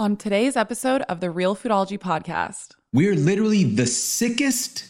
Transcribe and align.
On 0.00 0.16
today's 0.16 0.56
episode 0.56 1.02
of 1.10 1.20
the 1.20 1.30
Real 1.30 1.54
Foodology 1.54 1.98
podcast, 1.98 2.74
we're 2.90 3.14
literally 3.14 3.64
the 3.64 3.84
sickest 3.84 4.86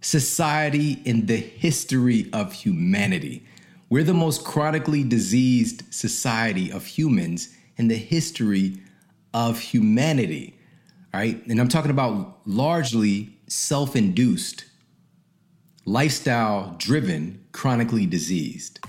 society 0.00 1.02
in 1.04 1.26
the 1.26 1.36
history 1.36 2.30
of 2.32 2.54
humanity. 2.54 3.44
We're 3.90 4.04
the 4.04 4.14
most 4.14 4.42
chronically 4.42 5.04
diseased 5.04 5.82
society 5.92 6.72
of 6.72 6.86
humans 6.86 7.54
in 7.76 7.88
the 7.88 7.96
history 7.96 8.80
of 9.34 9.58
humanity. 9.58 10.58
All 11.12 11.20
right. 11.20 11.46
And 11.46 11.60
I'm 11.60 11.68
talking 11.68 11.90
about 11.90 12.38
largely 12.46 13.36
self 13.48 13.94
induced, 13.94 14.64
lifestyle 15.84 16.74
driven, 16.78 17.44
chronically 17.52 18.06
diseased. 18.06 18.80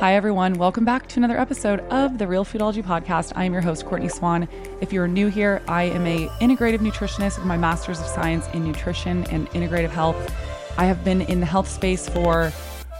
Hi, 0.00 0.14
everyone. 0.14 0.54
Welcome 0.54 0.84
back 0.84 1.08
to 1.08 1.16
another 1.18 1.36
episode 1.36 1.80
of 1.90 2.18
the 2.18 2.28
Real 2.28 2.44
Foodology 2.44 2.84
Podcast. 2.84 3.32
I 3.34 3.42
am 3.42 3.52
your 3.52 3.62
host, 3.62 3.84
Courtney 3.84 4.08
Swan. 4.08 4.46
If 4.80 4.92
you're 4.92 5.08
new 5.08 5.26
here, 5.26 5.60
I 5.66 5.82
am 5.82 6.06
a 6.06 6.28
integrative 6.38 6.78
nutritionist 6.78 7.36
with 7.36 7.46
my 7.46 7.56
Master's 7.56 7.98
of 7.98 8.06
Science 8.06 8.46
in 8.54 8.64
Nutrition 8.64 9.24
and 9.24 9.50
Integrative 9.50 9.90
Health. 9.90 10.32
I 10.78 10.84
have 10.84 11.02
been 11.02 11.22
in 11.22 11.40
the 11.40 11.46
health 11.46 11.68
space 11.68 12.08
for 12.08 12.52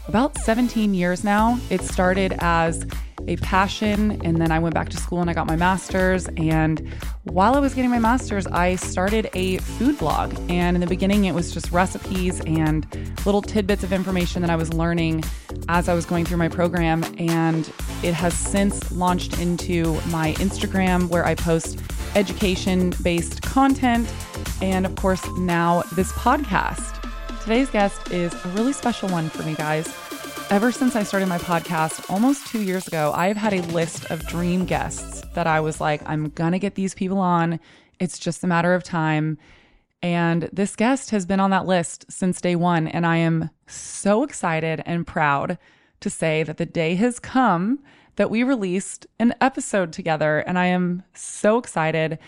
about 0.08 0.36
17 0.38 0.92
years 0.92 1.22
now. 1.22 1.60
It 1.70 1.82
started 1.82 2.34
as 2.40 2.84
a 3.26 3.36
passion. 3.36 4.20
And 4.24 4.40
then 4.40 4.52
I 4.52 4.58
went 4.58 4.74
back 4.74 4.88
to 4.90 4.96
school 4.96 5.20
and 5.20 5.28
I 5.28 5.32
got 5.32 5.46
my 5.46 5.56
master's. 5.56 6.28
And 6.36 6.92
while 7.24 7.54
I 7.54 7.58
was 7.58 7.74
getting 7.74 7.90
my 7.90 7.98
master's, 7.98 8.46
I 8.46 8.76
started 8.76 9.28
a 9.34 9.58
food 9.58 9.98
blog. 9.98 10.34
And 10.48 10.76
in 10.76 10.80
the 10.80 10.86
beginning, 10.86 11.24
it 11.24 11.34
was 11.34 11.52
just 11.52 11.70
recipes 11.72 12.40
and 12.46 12.86
little 13.26 13.42
tidbits 13.42 13.82
of 13.82 13.92
information 13.92 14.42
that 14.42 14.50
I 14.50 14.56
was 14.56 14.72
learning 14.72 15.24
as 15.68 15.88
I 15.88 15.94
was 15.94 16.06
going 16.06 16.24
through 16.24 16.38
my 16.38 16.48
program. 16.48 17.04
And 17.18 17.70
it 18.02 18.14
has 18.14 18.34
since 18.34 18.92
launched 18.92 19.38
into 19.40 19.94
my 20.08 20.34
Instagram 20.34 21.08
where 21.08 21.24
I 21.26 21.34
post 21.34 21.80
education 22.14 22.94
based 23.02 23.42
content. 23.42 24.08
And 24.62 24.86
of 24.86 24.96
course, 24.96 25.26
now 25.38 25.82
this 25.94 26.12
podcast. 26.12 26.94
Today's 27.42 27.70
guest 27.70 28.10
is 28.10 28.34
a 28.44 28.48
really 28.48 28.72
special 28.72 29.08
one 29.08 29.30
for 29.30 29.42
me, 29.42 29.54
guys. 29.54 29.88
Ever 30.50 30.72
since 30.72 30.96
I 30.96 31.02
started 31.02 31.28
my 31.28 31.36
podcast 31.36 32.10
almost 32.10 32.46
two 32.46 32.62
years 32.62 32.88
ago, 32.88 33.12
I've 33.14 33.36
had 33.36 33.52
a 33.52 33.60
list 33.64 34.10
of 34.10 34.26
dream 34.26 34.64
guests 34.64 35.20
that 35.34 35.46
I 35.46 35.60
was 35.60 35.78
like, 35.78 36.00
I'm 36.06 36.30
going 36.30 36.52
to 36.52 36.58
get 36.58 36.74
these 36.74 36.94
people 36.94 37.18
on. 37.18 37.60
It's 38.00 38.18
just 38.18 38.42
a 38.42 38.46
matter 38.46 38.72
of 38.72 38.82
time. 38.82 39.36
And 40.02 40.48
this 40.50 40.74
guest 40.74 41.10
has 41.10 41.26
been 41.26 41.38
on 41.38 41.50
that 41.50 41.66
list 41.66 42.06
since 42.10 42.40
day 42.40 42.56
one. 42.56 42.88
And 42.88 43.04
I 43.04 43.18
am 43.18 43.50
so 43.66 44.22
excited 44.22 44.82
and 44.86 45.06
proud 45.06 45.58
to 46.00 46.08
say 46.08 46.44
that 46.44 46.56
the 46.56 46.64
day 46.64 46.94
has 46.94 47.18
come 47.18 47.80
that 48.16 48.30
we 48.30 48.42
released 48.42 49.06
an 49.18 49.34
episode 49.42 49.92
together. 49.92 50.38
And 50.38 50.58
I 50.58 50.66
am 50.66 51.02
so 51.12 51.58
excited. 51.58 52.18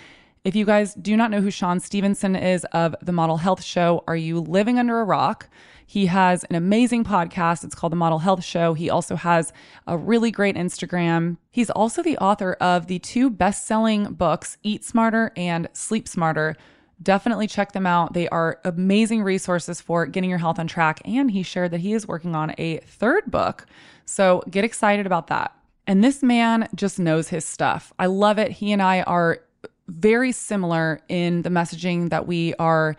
If 0.44 0.55
you 0.55 0.66
guys 0.66 0.92
do 0.92 1.16
not 1.16 1.30
know 1.30 1.40
who 1.40 1.50
Shawn 1.50 1.80
Stevenson 1.80 2.36
is 2.36 2.66
of 2.72 2.94
the 3.00 3.12
Model 3.12 3.38
Health 3.38 3.62
Show, 3.62 4.05
are 4.06 4.16
you 4.16 4.40
living 4.40 4.78
under 4.78 5.00
a 5.00 5.05
rock? 5.05 5.48
He 5.91 6.06
has 6.06 6.44
an 6.44 6.55
amazing 6.55 7.02
podcast. 7.02 7.64
It's 7.64 7.74
called 7.74 7.91
The 7.91 7.96
Model 7.96 8.20
Health 8.20 8.44
Show. 8.44 8.74
He 8.74 8.88
also 8.88 9.16
has 9.16 9.52
a 9.88 9.98
really 9.98 10.30
great 10.30 10.55
Instagram. 10.55 11.36
He's 11.50 11.69
also 11.69 12.00
the 12.00 12.16
author 12.19 12.52
of 12.60 12.86
the 12.86 13.00
two 13.00 13.28
best 13.28 13.66
selling 13.66 14.12
books, 14.12 14.56
Eat 14.62 14.84
Smarter 14.84 15.33
and 15.36 15.68
Sleep 15.72 16.06
Smarter. 16.06 16.55
Definitely 17.02 17.48
check 17.48 17.72
them 17.72 17.88
out. 17.88 18.12
They 18.12 18.28
are 18.28 18.61
amazing 18.64 19.24
resources 19.24 19.80
for 19.80 20.06
getting 20.06 20.30
your 20.30 20.38
health 20.38 20.61
on 20.61 20.68
track. 20.68 21.00
And 21.05 21.28
he 21.28 21.42
shared 21.42 21.72
that 21.72 21.80
he 21.80 21.92
is 21.92 22.06
working 22.06 22.36
on 22.36 22.55
a 22.56 22.77
third 22.77 23.24
book. 23.28 23.66
So 24.05 24.44
get 24.48 24.62
excited 24.62 25.06
about 25.06 25.27
that. 25.27 25.52
And 25.88 26.05
this 26.05 26.22
man 26.22 26.68
just 26.72 27.00
knows 27.00 27.30
his 27.30 27.44
stuff. 27.44 27.92
I 27.98 28.06
love 28.06 28.38
it. 28.38 28.52
He 28.52 28.70
and 28.70 28.80
I 28.80 29.02
are 29.02 29.41
very 29.88 30.30
similar 30.30 31.00
in 31.08 31.42
the 31.42 31.50
messaging 31.50 32.11
that 32.11 32.28
we 32.28 32.55
are 32.61 32.94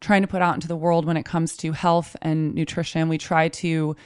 trying 0.00 0.22
to 0.22 0.28
put 0.28 0.42
out 0.42 0.54
into 0.54 0.68
the 0.68 0.76
world 0.76 1.04
when 1.04 1.16
it 1.16 1.24
comes 1.24 1.56
to 1.58 1.72
health 1.72 2.16
and 2.22 2.54
nutrition. 2.54 3.08
We 3.08 3.18
try 3.18 3.48
to 3.48 3.96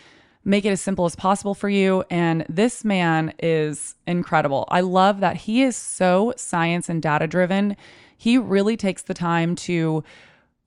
make 0.45 0.65
it 0.65 0.71
as 0.71 0.81
simple 0.81 1.05
as 1.05 1.15
possible 1.15 1.55
for 1.55 1.69
you. 1.69 2.05
And 2.11 2.45
this 2.49 2.85
man 2.85 3.33
is 3.39 3.95
incredible. 4.07 4.67
I 4.69 4.81
love 4.81 5.21
that 5.21 5.37
he 5.37 5.63
is 5.63 5.77
so 5.77 6.35
science 6.37 6.89
and 6.89 7.01
data 7.01 7.27
driven. 7.27 7.77
He 8.17 8.39
really 8.39 8.77
takes 8.77 9.03
the 9.03 9.15
time 9.15 9.55
to 9.57 10.03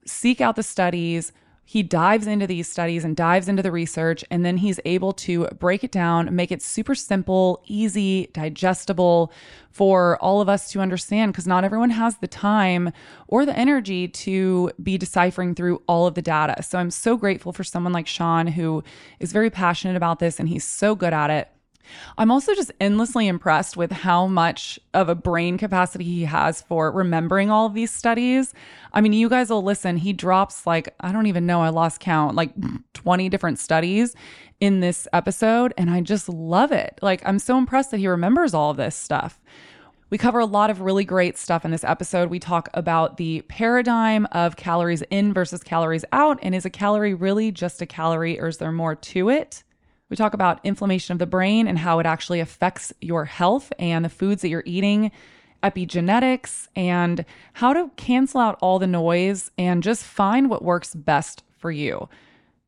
seek 0.06 0.40
out 0.40 0.56
the 0.56 0.62
studies, 0.62 1.32
he 1.68 1.82
dives 1.82 2.28
into 2.28 2.46
these 2.46 2.70
studies 2.70 3.04
and 3.04 3.16
dives 3.16 3.48
into 3.48 3.60
the 3.60 3.72
research, 3.72 4.24
and 4.30 4.44
then 4.44 4.58
he's 4.58 4.78
able 4.84 5.12
to 5.12 5.48
break 5.58 5.82
it 5.82 5.90
down, 5.90 6.34
make 6.34 6.52
it 6.52 6.62
super 6.62 6.94
simple, 6.94 7.60
easy, 7.66 8.30
digestible 8.32 9.32
for 9.72 10.16
all 10.22 10.40
of 10.40 10.48
us 10.48 10.70
to 10.70 10.80
understand 10.80 11.32
because 11.32 11.46
not 11.46 11.64
everyone 11.64 11.90
has 11.90 12.18
the 12.18 12.28
time 12.28 12.92
or 13.26 13.44
the 13.44 13.58
energy 13.58 14.06
to 14.06 14.70
be 14.80 14.96
deciphering 14.96 15.56
through 15.56 15.82
all 15.88 16.06
of 16.06 16.14
the 16.14 16.22
data. 16.22 16.62
So 16.62 16.78
I'm 16.78 16.92
so 16.92 17.16
grateful 17.16 17.52
for 17.52 17.64
someone 17.64 17.92
like 17.92 18.06
Shawn 18.06 18.46
who 18.46 18.84
is 19.18 19.32
very 19.32 19.50
passionate 19.50 19.96
about 19.96 20.20
this 20.20 20.38
and 20.38 20.48
he's 20.48 20.64
so 20.64 20.94
good 20.94 21.12
at 21.12 21.30
it. 21.30 21.48
I'm 22.18 22.30
also 22.30 22.54
just 22.54 22.72
endlessly 22.80 23.28
impressed 23.28 23.76
with 23.76 23.92
how 23.92 24.26
much 24.26 24.78
of 24.94 25.08
a 25.08 25.14
brain 25.14 25.58
capacity 25.58 26.04
he 26.04 26.24
has 26.24 26.62
for 26.62 26.90
remembering 26.90 27.50
all 27.50 27.66
of 27.66 27.74
these 27.74 27.90
studies. 27.90 28.54
I 28.92 29.00
mean, 29.00 29.12
you 29.12 29.28
guys 29.28 29.50
will 29.50 29.62
listen. 29.62 29.96
He 29.96 30.12
drops 30.12 30.66
like, 30.66 30.94
I 31.00 31.12
don't 31.12 31.26
even 31.26 31.46
know, 31.46 31.62
I 31.62 31.68
lost 31.68 32.00
count, 32.00 32.34
like 32.34 32.52
20 32.94 33.28
different 33.28 33.58
studies 33.58 34.14
in 34.60 34.80
this 34.80 35.06
episode. 35.12 35.74
And 35.76 35.90
I 35.90 36.00
just 36.00 36.28
love 36.28 36.72
it. 36.72 36.98
Like, 37.02 37.22
I'm 37.24 37.38
so 37.38 37.58
impressed 37.58 37.90
that 37.90 37.98
he 37.98 38.08
remembers 38.08 38.54
all 38.54 38.70
of 38.70 38.76
this 38.76 38.96
stuff. 38.96 39.40
We 40.08 40.18
cover 40.18 40.38
a 40.38 40.46
lot 40.46 40.70
of 40.70 40.80
really 40.80 41.04
great 41.04 41.36
stuff 41.36 41.64
in 41.64 41.72
this 41.72 41.82
episode. 41.82 42.30
We 42.30 42.38
talk 42.38 42.68
about 42.74 43.16
the 43.16 43.42
paradigm 43.48 44.26
of 44.30 44.54
calories 44.54 45.02
in 45.10 45.32
versus 45.32 45.64
calories 45.64 46.04
out. 46.12 46.38
And 46.42 46.54
is 46.54 46.64
a 46.64 46.70
calorie 46.70 47.14
really 47.14 47.50
just 47.50 47.82
a 47.82 47.86
calorie 47.86 48.38
or 48.38 48.46
is 48.46 48.58
there 48.58 48.70
more 48.70 48.94
to 48.94 49.28
it? 49.30 49.64
We 50.08 50.16
talk 50.16 50.34
about 50.34 50.60
inflammation 50.64 51.12
of 51.12 51.18
the 51.18 51.26
brain 51.26 51.66
and 51.66 51.78
how 51.78 51.98
it 51.98 52.06
actually 52.06 52.40
affects 52.40 52.92
your 53.00 53.24
health 53.24 53.72
and 53.78 54.04
the 54.04 54.08
foods 54.08 54.42
that 54.42 54.48
you're 54.48 54.62
eating, 54.64 55.10
epigenetics, 55.64 56.68
and 56.76 57.24
how 57.54 57.72
to 57.72 57.90
cancel 57.96 58.40
out 58.40 58.58
all 58.60 58.78
the 58.78 58.86
noise 58.86 59.50
and 59.58 59.82
just 59.82 60.04
find 60.04 60.48
what 60.48 60.62
works 60.62 60.94
best 60.94 61.42
for 61.58 61.72
you. 61.72 62.08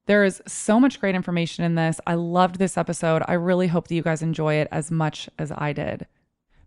There 0.06 0.24
is 0.24 0.42
so 0.48 0.80
much 0.80 1.00
great 1.00 1.14
information 1.14 1.64
in 1.64 1.76
this. 1.76 2.00
I 2.06 2.14
loved 2.14 2.58
this 2.58 2.76
episode. 2.76 3.22
I 3.28 3.34
really 3.34 3.68
hope 3.68 3.86
that 3.86 3.94
you 3.94 4.02
guys 4.02 4.22
enjoy 4.22 4.54
it 4.54 4.66
as 4.72 4.90
much 4.90 5.28
as 5.38 5.52
I 5.52 5.72
did. 5.72 6.06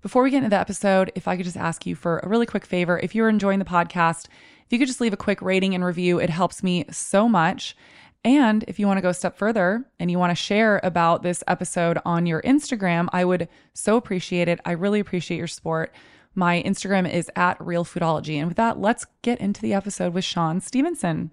Before 0.01 0.23
we 0.23 0.31
get 0.31 0.37
into 0.37 0.49
the 0.49 0.59
episode, 0.59 1.11
if 1.15 1.27
I 1.27 1.35
could 1.35 1.45
just 1.45 1.57
ask 1.57 1.85
you 1.85 1.95
for 1.95 2.19
a 2.19 2.29
really 2.29 2.45
quick 2.45 2.65
favor, 2.65 2.97
if 2.99 3.13
you're 3.13 3.29
enjoying 3.29 3.59
the 3.59 3.65
podcast, 3.65 4.27
if 4.65 4.71
you 4.71 4.79
could 4.79 4.87
just 4.87 5.01
leave 5.01 5.13
a 5.13 5.17
quick 5.17 5.41
rating 5.41 5.75
and 5.75 5.83
review, 5.83 6.19
it 6.19 6.29
helps 6.29 6.63
me 6.63 6.85
so 6.91 7.27
much. 7.27 7.75
And 8.23 8.63
if 8.67 8.77
you 8.77 8.85
want 8.85 8.97
to 8.97 9.01
go 9.01 9.09
a 9.09 9.13
step 9.13 9.37
further 9.37 9.83
and 9.99 10.11
you 10.11 10.19
want 10.19 10.31
to 10.31 10.35
share 10.35 10.79
about 10.83 11.23
this 11.23 11.43
episode 11.47 11.97
on 12.05 12.25
your 12.25 12.41
Instagram, 12.43 13.07
I 13.11 13.25
would 13.25 13.49
so 13.73 13.97
appreciate 13.97 14.47
it. 14.47 14.59
I 14.63 14.71
really 14.71 14.99
appreciate 14.99 15.37
your 15.37 15.47
support. 15.47 15.93
My 16.35 16.61
Instagram 16.63 17.11
is 17.11 17.31
at 17.35 17.59
Real 17.59 17.83
Foodology. 17.83 18.35
And 18.35 18.47
with 18.47 18.57
that, 18.57 18.79
let's 18.79 19.05
get 19.21 19.41
into 19.41 19.61
the 19.61 19.73
episode 19.73 20.13
with 20.13 20.23
Shawn 20.23 20.61
Stevenson. 20.61 21.31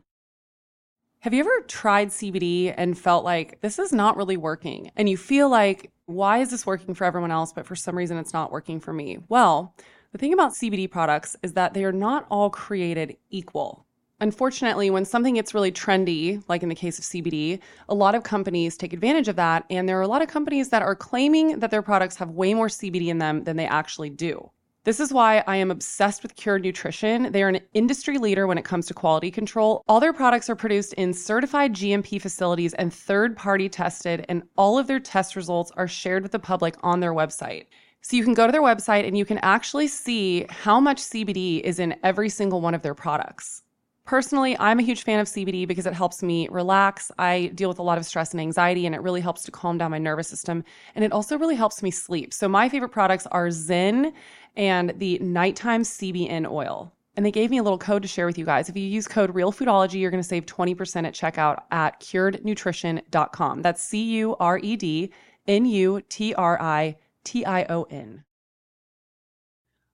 Have 1.21 1.35
you 1.35 1.41
ever 1.41 1.61
tried 1.67 2.09
CBD 2.09 2.73
and 2.77 2.97
felt 2.97 3.25
like 3.25 3.61
this 3.61 3.79
is 3.79 3.93
not 3.93 4.17
really 4.17 4.37
working? 4.37 4.91
And 4.97 5.09
you 5.09 5.17
feel 5.17 5.49
like, 5.49 5.91
why 6.07 6.39
is 6.39 6.51
this 6.51 6.65
working 6.65 6.95
for 6.95 7.05
everyone 7.05 7.33
else, 7.33 7.53
but 7.53 7.67
for 7.67 7.77
some 7.77 7.99
reason 7.99 8.17
it's 8.17 8.33
not 8.33 8.53
working 8.53 8.81
for 8.81 8.93
me? 8.93 9.19
Well, 9.29 9.75
the 10.13 10.19
thing 10.19 10.33
about 10.33 10.53
CBD 10.53 10.91
products 10.91 11.37
is 11.43 11.53
that 11.53 11.75
they 11.75 11.85
are 11.85 11.93
not 11.93 12.27
all 12.31 12.51
created 12.51 13.17
equal. 13.31 13.85
Unfortunately, 14.21 14.91
when 14.91 15.05
something 15.05 15.35
gets 15.35 15.55
really 15.55 15.71
trendy, 15.71 16.43
like 16.49 16.65
in 16.65 16.69
the 16.69 16.75
case 16.75 16.99
of 16.99 17.05
CBD, 17.05 17.61
a 17.89 17.95
lot 17.95 18.17
of 18.17 18.25
companies 18.25 18.77
take 18.77 18.93
advantage 18.93 19.29
of 19.29 19.37
that. 19.37 19.65
And 19.71 19.89
there 19.89 19.97
are 19.99 20.03
a 20.03 20.09
lot 20.09 20.23
of 20.23 20.29
companies 20.29 20.71
that 20.71 20.83
are 20.83 20.97
claiming 20.97 21.61
that 21.61 21.71
their 21.71 21.83
products 21.83 22.17
have 22.17 22.31
way 22.31 22.53
more 22.53 22.67
CBD 22.67 23.09
in 23.09 23.19
them 23.19 23.45
than 23.45 23.57
they 23.57 23.67
actually 23.67 24.11
do. 24.11 24.51
This 24.83 24.99
is 24.99 25.13
why 25.13 25.45
I 25.47 25.57
am 25.57 25.71
obsessed 25.71 26.23
with 26.23 26.35
Cured 26.35 26.63
Nutrition. 26.63 27.31
They 27.31 27.43
are 27.43 27.49
an 27.49 27.61
industry 27.75 28.19
leader 28.19 28.47
when 28.47 28.59
it 28.59 28.65
comes 28.65 28.87
to 28.87 28.95
quality 28.95 29.31
control. 29.31 29.83
All 29.87 30.01
their 30.01 30.13
products 30.13 30.49
are 30.49 30.57
produced 30.57 30.95
in 30.95 31.13
certified 31.13 31.75
GMP 31.75 32.21
facilities 32.21 32.75
and 32.75 32.93
third 32.93 33.37
party 33.37 33.69
tested, 33.69 34.25
and 34.29 34.43
all 34.57 34.79
of 34.79 34.87
their 34.87 34.99
test 34.99 35.37
results 35.37 35.71
are 35.77 35.87
shared 35.87 36.23
with 36.23 36.33
the 36.33 36.39
public 36.39 36.75
on 36.83 37.01
their 37.01 37.13
website. 37.13 37.67
So 38.01 38.17
you 38.17 38.25
can 38.25 38.35
go 38.35 38.47
to 38.47 38.53
their 38.53 38.63
website 38.63 39.07
and 39.07 39.19
you 39.19 39.25
can 39.25 39.39
actually 39.39 39.89
see 39.89 40.47
how 40.49 40.81
much 40.81 41.03
CBD 41.03 41.61
is 41.61 41.79
in 41.79 41.95
every 42.03 42.31
single 42.31 42.61
one 42.61 42.75
of 42.75 42.83
their 42.83 42.95
products. 42.95 43.63
Personally, 44.09 44.57
I'm 44.59 44.79
a 44.79 44.83
huge 44.83 45.03
fan 45.03 45.21
of 45.21 45.27
CBD 45.27 45.69
because 45.69 45.85
it 45.85 45.93
helps 45.93 46.23
me 46.23 46.49
relax. 46.51 47.13
I 47.19 47.49
deal 47.55 47.69
with 47.69 47.79
a 47.79 47.83
lot 47.83 47.99
of 47.99 48.07
stress 48.07 48.33
and 48.33 48.41
anxiety, 48.41 48.87
and 48.87 48.95
it 48.95 49.03
really 49.03 49.21
helps 49.21 49.43
to 49.43 49.51
calm 49.51 49.77
down 49.77 49.91
my 49.91 49.99
nervous 49.99 50.29
system. 50.29 50.65
And 50.95 51.05
it 51.05 51.13
also 51.13 51.37
really 51.37 51.57
helps 51.57 51.83
me 51.83 51.91
sleep. 51.91 52.33
So, 52.33 52.49
my 52.49 52.71
favorite 52.71 52.89
products 52.89 53.27
are 53.27 53.51
Zen 53.51 54.15
and 54.57 54.95
the 54.97 55.19
nighttime 55.19 55.83
CBN 55.83 56.51
oil. 56.51 56.91
And 57.19 57.27
they 57.27 57.31
gave 57.31 57.51
me 57.51 57.59
a 57.59 57.63
little 57.63 57.77
code 57.77 58.01
to 58.01 58.09
share 58.09 58.25
with 58.25 58.39
you 58.39 58.47
guys. 58.47 58.71
If 58.71 58.79
you 58.79 58.83
use 58.83 59.07
code 59.07 59.35
REALFoodology, 59.35 60.01
you're 60.01 60.11
going 60.11 60.23
to 60.23 60.27
save 60.27 60.47
20% 60.47 61.05
at 61.05 61.13
checkout 61.13 61.65
at 61.71 62.01
curednutrition.com. 62.01 63.61
That's 63.61 63.83
C 63.83 64.03
U 64.21 64.37
R 64.41 64.59
E 64.63 64.77
D 64.77 65.13
N 65.47 65.67
U 65.67 66.01
T 66.09 66.33
R 66.33 66.59
I 66.63 66.97
T 67.25 67.45
I 67.45 67.65
O 67.65 67.83
N. 67.91 68.25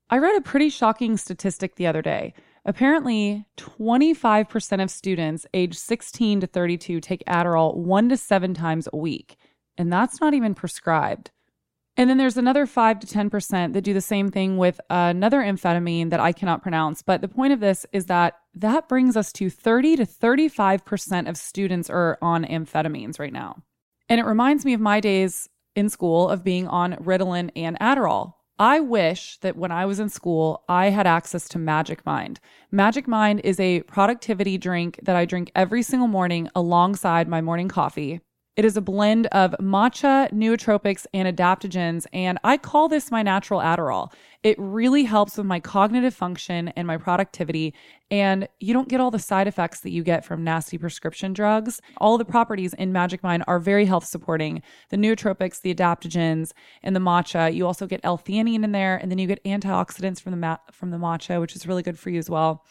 I 0.08 0.18
read 0.18 0.36
a 0.36 0.40
pretty 0.40 0.68
shocking 0.68 1.16
statistic 1.16 1.74
the 1.74 1.88
other 1.88 2.02
day. 2.02 2.34
Apparently, 2.66 3.44
25% 3.58 4.82
of 4.82 4.90
students 4.90 5.46
aged 5.52 5.78
16 5.78 6.40
to 6.40 6.46
32 6.46 7.00
take 7.00 7.22
Adderall 7.26 7.76
one 7.76 8.08
to 8.08 8.16
seven 8.16 8.54
times 8.54 8.88
a 8.92 8.96
week, 8.96 9.36
and 9.76 9.92
that's 9.92 10.20
not 10.20 10.32
even 10.32 10.54
prescribed. 10.54 11.30
And 11.96 12.10
then 12.10 12.18
there's 12.18 12.36
another 12.36 12.66
5 12.66 13.00
to 13.00 13.06
10% 13.06 13.72
that 13.72 13.82
do 13.82 13.94
the 13.94 14.00
same 14.00 14.30
thing 14.30 14.56
with 14.56 14.80
another 14.90 15.40
amphetamine 15.40 16.10
that 16.10 16.18
I 16.18 16.32
cannot 16.32 16.62
pronounce. 16.62 17.02
But 17.02 17.20
the 17.20 17.28
point 17.28 17.52
of 17.52 17.60
this 17.60 17.86
is 17.92 18.06
that 18.06 18.34
that 18.54 18.88
brings 18.88 19.16
us 19.16 19.32
to 19.34 19.48
30 19.48 19.96
to 19.96 20.06
35% 20.06 21.28
of 21.28 21.36
students 21.36 21.88
are 21.88 22.18
on 22.20 22.44
amphetamines 22.44 23.20
right 23.20 23.32
now. 23.32 23.62
And 24.08 24.20
it 24.20 24.24
reminds 24.24 24.64
me 24.64 24.74
of 24.74 24.80
my 24.80 25.00
days 25.00 25.48
in 25.76 25.88
school 25.88 26.28
of 26.28 26.42
being 26.42 26.66
on 26.66 26.94
Ritalin 26.94 27.50
and 27.54 27.78
Adderall. 27.78 28.34
I 28.58 28.78
wish 28.78 29.38
that 29.38 29.56
when 29.56 29.72
I 29.72 29.84
was 29.84 29.98
in 29.98 30.08
school, 30.08 30.62
I 30.68 30.90
had 30.90 31.08
access 31.08 31.48
to 31.48 31.58
Magic 31.58 32.06
Mind. 32.06 32.38
Magic 32.70 33.08
Mind 33.08 33.40
is 33.42 33.58
a 33.58 33.80
productivity 33.82 34.58
drink 34.58 35.00
that 35.02 35.16
I 35.16 35.24
drink 35.24 35.50
every 35.56 35.82
single 35.82 36.06
morning 36.06 36.48
alongside 36.54 37.26
my 37.26 37.40
morning 37.40 37.66
coffee. 37.66 38.20
It 38.54 38.64
is 38.64 38.76
a 38.76 38.80
blend 38.80 39.26
of 39.28 39.56
matcha, 39.60 40.30
nootropics, 40.32 41.04
and 41.12 41.26
adaptogens, 41.26 42.06
and 42.12 42.38
I 42.44 42.56
call 42.56 42.88
this 42.88 43.10
my 43.10 43.24
natural 43.24 43.58
Adderall. 43.58 44.12
It 44.44 44.56
really 44.58 45.04
helps 45.04 45.38
with 45.38 45.46
my 45.46 45.58
cognitive 45.58 46.14
function 46.14 46.68
and 46.76 46.86
my 46.86 46.98
productivity, 46.98 47.72
and 48.10 48.46
you 48.60 48.74
don't 48.74 48.90
get 48.90 49.00
all 49.00 49.10
the 49.10 49.18
side 49.18 49.46
effects 49.46 49.80
that 49.80 49.90
you 49.90 50.04
get 50.04 50.22
from 50.22 50.44
nasty 50.44 50.76
prescription 50.76 51.32
drugs. 51.32 51.80
All 51.96 52.18
the 52.18 52.26
properties 52.26 52.74
in 52.74 52.92
Magic 52.92 53.22
Mind 53.22 53.42
are 53.46 53.58
very 53.58 53.86
health 53.86 54.04
supporting. 54.04 54.60
The 54.90 54.98
nootropics, 54.98 55.62
the 55.62 55.74
adaptogens, 55.74 56.52
and 56.82 56.94
the 56.94 57.00
matcha. 57.00 57.54
You 57.54 57.66
also 57.66 57.86
get 57.86 58.00
L-theanine 58.04 58.64
in 58.64 58.72
there, 58.72 58.98
and 58.98 59.10
then 59.10 59.16
you 59.16 59.26
get 59.26 59.42
antioxidants 59.44 60.20
from 60.20 60.32
the 60.32 60.38
ma- 60.38 60.58
from 60.70 60.90
the 60.90 60.98
matcha, 60.98 61.40
which 61.40 61.56
is 61.56 61.66
really 61.66 61.82
good 61.82 61.98
for 61.98 62.10
you 62.10 62.18
as 62.18 62.28
well. 62.28 62.66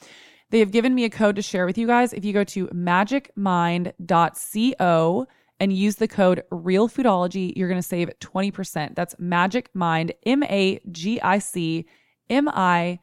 They 0.51 0.59
have 0.59 0.69
given 0.69 0.93
me 0.93 1.05
a 1.05 1.09
code 1.09 1.37
to 1.37 1.41
share 1.41 1.65
with 1.65 1.79
you 1.79 1.87
guys. 1.87 2.13
If 2.13 2.23
you 2.23 2.33
go 2.33 2.43
to 2.43 2.67
magicmind.co 2.67 5.27
and 5.59 5.71
use 5.71 5.95
the 5.95 6.07
code 6.07 6.44
REALFoodology, 6.51 7.55
you're 7.55 7.69
going 7.69 7.81
to 7.81 7.88
save 7.88 8.09
20%. 8.19 8.95
That's 8.95 9.15
Magic 9.19 9.69
Mind, 9.73 10.13
M 10.25 10.44
A 10.44 10.79
G 10.91 11.21
I 11.21 11.39
C 11.39 11.85
M 12.29 12.50
I 12.50 13.00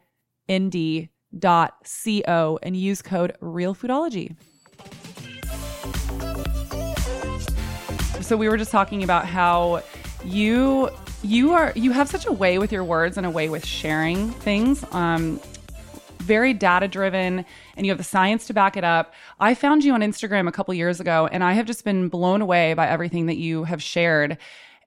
N 0.49 0.71
D 0.71 1.11
dot 1.39 1.75
C 1.85 2.23
O, 2.27 2.59
and 2.63 2.77
use 2.77 3.03
code 3.03 3.37
REALFoodology. 3.41 4.37
So 8.21 8.37
we 8.37 8.49
were 8.49 8.57
just 8.57 8.71
talking 8.71 9.03
about 9.03 9.27
how 9.27 9.83
you 10.25 10.91
you 11.23 11.53
are 11.53 11.73
you 11.75 11.93
have 11.93 12.09
such 12.09 12.27
a 12.27 12.33
way 12.33 12.59
with 12.59 12.73
your 12.73 12.85
words 12.85 13.17
and 13.17 13.27
a 13.27 13.31
way 13.31 13.49
with 13.49 13.65
sharing 13.65 14.31
things 14.31 14.85
um 14.93 15.41
very 16.31 16.55
data 16.55 16.87
driven 16.87 17.45
and 17.77 17.85
you 17.85 17.91
have 17.91 17.99
the 17.99 18.05
science 18.05 18.47
to 18.47 18.55
back 18.55 18.77
it 18.77 18.85
up. 18.85 19.13
I 19.41 19.53
found 19.53 19.83
you 19.83 19.93
on 19.95 20.01
Instagram 20.01 20.47
a 20.47 20.53
couple 20.53 20.73
years 20.73 21.01
ago 21.01 21.29
and 21.33 21.43
I 21.43 21.55
have 21.55 21.67
just 21.67 21.85
been 21.85 22.09
blown 22.09 22.41
away 22.41 22.73
by 22.75 22.87
everything 22.87 23.27
that 23.27 23.37
you 23.37 23.65
have 23.65 23.83
shared. 23.83 24.39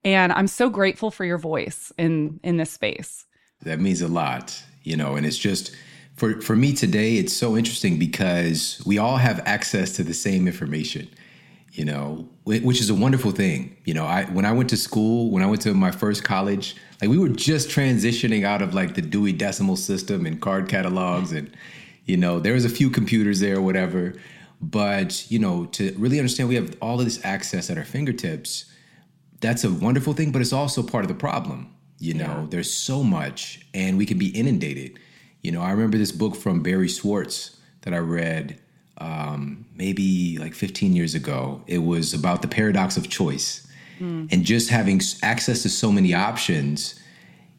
And 0.06 0.32
I'm 0.32 0.48
so 0.48 0.70
grateful 0.70 1.12
for 1.12 1.26
your 1.26 1.38
voice 1.38 1.92
in 1.98 2.40
in 2.44 2.56
this 2.56 2.72
space. 2.72 3.26
That 3.64 3.82
means 3.82 4.00
a 4.00 4.08
lot, 4.08 4.64
you 4.84 4.96
know, 4.96 5.18
and 5.18 5.26
it's 5.26 5.38
just 5.38 5.76
for 6.16 6.40
for 6.40 6.56
me 6.56 6.72
today 6.72 7.18
it's 7.18 7.34
so 7.34 7.58
interesting 7.58 8.00
because 8.00 8.82
we 8.86 8.98
all 8.98 9.18
have 9.18 9.42
access 9.46 9.92
to 9.98 10.04
the 10.04 10.14
same 10.14 10.48
information 10.48 11.10
you 11.74 11.84
know 11.84 12.30
which 12.46 12.80
is 12.80 12.90
a 12.92 12.94
wonderful 12.94 13.32
thing 13.32 13.76
you 13.84 13.96
know 13.96 14.06
i 14.06 14.24
when 14.26 14.46
i 14.46 14.52
went 14.52 14.70
to 14.70 14.78
school 14.78 15.32
when 15.32 15.42
i 15.42 15.48
went 15.48 15.60
to 15.60 15.74
my 15.74 15.90
first 15.90 16.24
college 16.24 16.76
like 17.04 17.12
we 17.12 17.18
were 17.18 17.36
just 17.36 17.68
transitioning 17.70 18.46
out 18.46 18.62
of 18.62 18.74
like 18.74 18.96
the 18.96 19.02
dewey 19.02 19.34
decimal 19.34 19.76
system 19.76 20.26
and 20.26 20.42
card 20.42 20.70
catalogs 20.70 21.34
and 21.34 21.56
you 22.06 22.16
know 22.16 22.40
there 22.40 22.54
was 22.54 22.64
a 22.64 22.70
few 22.70 22.90
computers 22.90 23.42
there 23.42 23.58
or 23.58 23.62
whatever 23.62 24.14
but 24.62 25.30
you 25.30 25.38
know 25.38 25.66
to 25.66 25.94
really 25.98 26.18
understand 26.18 26.48
we 26.48 26.56
have 26.56 26.78
all 26.82 26.98
of 27.00 27.06
this 27.06 27.24
access 27.26 27.70
at 27.70 27.78
our 27.78 27.84
fingertips 27.84 28.72
that's 29.42 29.66
a 29.66 29.70
wonderful 29.70 30.14
thing 30.14 30.32
but 30.32 30.42
it's 30.42 30.54
also 30.54 30.82
part 30.82 31.04
of 31.04 31.10
the 31.10 31.14
problem 31.14 31.76
you 32.00 32.14
know 32.14 32.24
yeah. 32.24 32.46
there's 32.50 32.74
so 32.74 33.04
much 33.04 33.66
and 33.74 33.98
we 33.98 34.06
can 34.06 34.18
be 34.18 34.30
inundated 34.30 34.98
you 35.42 35.52
know 35.52 35.62
i 35.62 35.72
remember 35.72 35.98
this 35.98 36.12
book 36.12 36.36
from 36.36 36.64
barry 36.64 36.88
schwartz 36.88 37.60
that 37.82 37.94
i 37.94 37.98
read 37.98 38.58
um, 39.00 39.66
maybe 39.76 40.38
like 40.38 40.54
15 40.54 40.96
years 40.96 41.16
ago. 41.16 41.62
It 41.68 41.80
was 41.80 42.14
about 42.14 42.42
the 42.42 42.48
paradox 42.48 42.96
of 42.96 43.10
choice. 43.10 43.63
Mm. 44.00 44.32
And 44.32 44.44
just 44.44 44.70
having 44.70 45.02
access 45.22 45.64
to 45.64 45.70
so 45.70 45.92
many 45.92 46.14
options, 46.14 47.00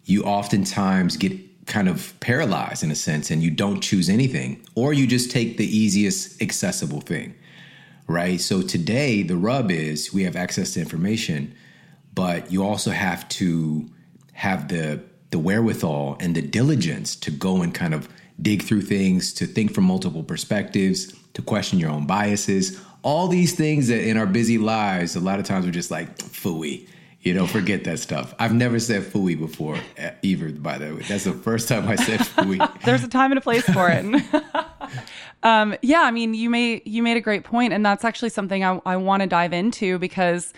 you 0.04 0.22
oftentimes 0.24 1.16
get 1.16 1.32
kind 1.66 1.88
of 1.88 2.18
paralyzed 2.20 2.82
in 2.82 2.90
a 2.90 2.94
sense 2.94 3.30
and 3.30 3.42
you 3.42 3.50
don't 3.50 3.80
choose 3.80 4.08
anything, 4.08 4.62
or 4.74 4.92
you 4.92 5.06
just 5.06 5.30
take 5.30 5.56
the 5.56 5.66
easiest 5.66 6.42
accessible 6.42 7.00
thing, 7.00 7.34
right? 8.06 8.40
So 8.40 8.62
today, 8.62 9.22
the 9.22 9.36
rub 9.36 9.70
is 9.70 10.12
we 10.12 10.24
have 10.24 10.36
access 10.36 10.74
to 10.74 10.80
information, 10.80 11.54
but 12.14 12.52
you 12.52 12.64
also 12.64 12.90
have 12.90 13.28
to 13.30 13.88
have 14.32 14.68
the 14.68 15.02
the 15.30 15.38
wherewithal 15.40 16.16
and 16.20 16.36
the 16.36 16.42
diligence 16.42 17.16
to 17.16 17.30
go 17.30 17.60
and 17.60 17.74
kind 17.74 17.92
of 17.92 18.08
dig 18.40 18.62
through 18.62 18.82
things, 18.82 19.32
to 19.32 19.46
think 19.46 19.74
from 19.74 19.82
multiple 19.82 20.22
perspectives, 20.22 21.12
to 21.32 21.42
question 21.42 21.78
your 21.78 21.90
own 21.90 22.06
biases, 22.06 22.80
all 23.04 23.28
these 23.28 23.54
things 23.54 23.88
that 23.88 24.02
in 24.02 24.16
our 24.16 24.26
busy 24.26 24.58
lives, 24.58 25.14
a 25.14 25.20
lot 25.20 25.38
of 25.38 25.44
times 25.44 25.66
we're 25.66 25.72
just 25.72 25.90
like, 25.90 26.18
fooey. 26.18 26.88
You 27.20 27.32
know, 27.32 27.46
forget 27.46 27.84
that 27.84 28.00
stuff. 28.00 28.34
I've 28.38 28.52
never 28.52 28.78
said 28.78 29.02
fooey 29.02 29.38
before, 29.38 29.78
either, 30.20 30.50
by 30.50 30.76
the 30.76 30.94
way. 30.94 31.02
That's 31.08 31.24
the 31.24 31.32
first 31.32 31.68
time 31.68 31.88
I 31.88 31.96
said 31.96 32.20
fooey. 32.20 32.58
There's 32.84 33.02
a 33.02 33.08
time 33.08 33.32
and 33.32 33.38
a 33.38 33.40
place 33.40 33.64
for 33.64 33.88
it. 33.88 34.04
um, 35.42 35.74
yeah, 35.80 36.02
I 36.02 36.10
mean, 36.10 36.34
you 36.34 36.50
made 36.50 36.82
you 36.84 37.02
made 37.02 37.16
a 37.16 37.22
great 37.22 37.44
point, 37.44 37.72
and 37.72 37.84
that's 37.84 38.04
actually 38.04 38.28
something 38.28 38.62
I, 38.62 38.78
I 38.84 38.96
want 38.96 39.22
to 39.22 39.26
dive 39.26 39.54
into 39.54 39.98
because 39.98 40.52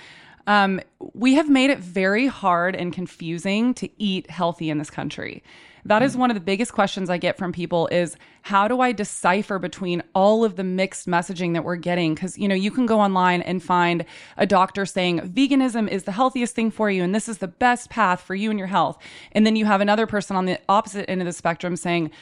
um, 0.48 0.80
we 1.14 1.34
have 1.34 1.48
made 1.48 1.70
it 1.70 1.78
very 1.78 2.26
hard 2.26 2.74
and 2.74 2.92
confusing 2.92 3.72
to 3.74 3.88
eat 4.02 4.28
healthy 4.28 4.68
in 4.68 4.78
this 4.78 4.90
country. 4.90 5.44
That 5.84 6.02
is 6.02 6.16
one 6.16 6.32
of 6.32 6.34
the 6.34 6.40
biggest 6.40 6.72
questions 6.72 7.10
I 7.10 7.16
get 7.16 7.38
from 7.38 7.52
people 7.52 7.86
is 7.92 8.16
how 8.46 8.68
do 8.68 8.80
I 8.80 8.92
decipher 8.92 9.58
between 9.58 10.04
all 10.14 10.44
of 10.44 10.54
the 10.54 10.62
mixed 10.62 11.08
messaging 11.08 11.54
that 11.54 11.64
we're 11.64 11.74
getting? 11.74 12.14
Because, 12.14 12.38
you 12.38 12.46
know, 12.46 12.54
you 12.54 12.70
can 12.70 12.86
go 12.86 13.00
online 13.00 13.42
and 13.42 13.60
find 13.60 14.04
a 14.36 14.46
doctor 14.46 14.86
saying 14.86 15.18
veganism 15.18 15.88
is 15.88 16.04
the 16.04 16.12
healthiest 16.12 16.54
thing 16.54 16.70
for 16.70 16.88
you 16.88 17.02
and 17.02 17.12
this 17.12 17.28
is 17.28 17.38
the 17.38 17.48
best 17.48 17.90
path 17.90 18.20
for 18.20 18.36
you 18.36 18.50
and 18.50 18.56
your 18.56 18.68
health. 18.68 18.98
And 19.32 19.44
then 19.44 19.56
you 19.56 19.64
have 19.64 19.80
another 19.80 20.06
person 20.06 20.36
on 20.36 20.46
the 20.46 20.60
opposite 20.68 21.10
end 21.10 21.20
of 21.20 21.26
the 21.26 21.32
spectrum 21.32 21.74
saying 21.74 22.12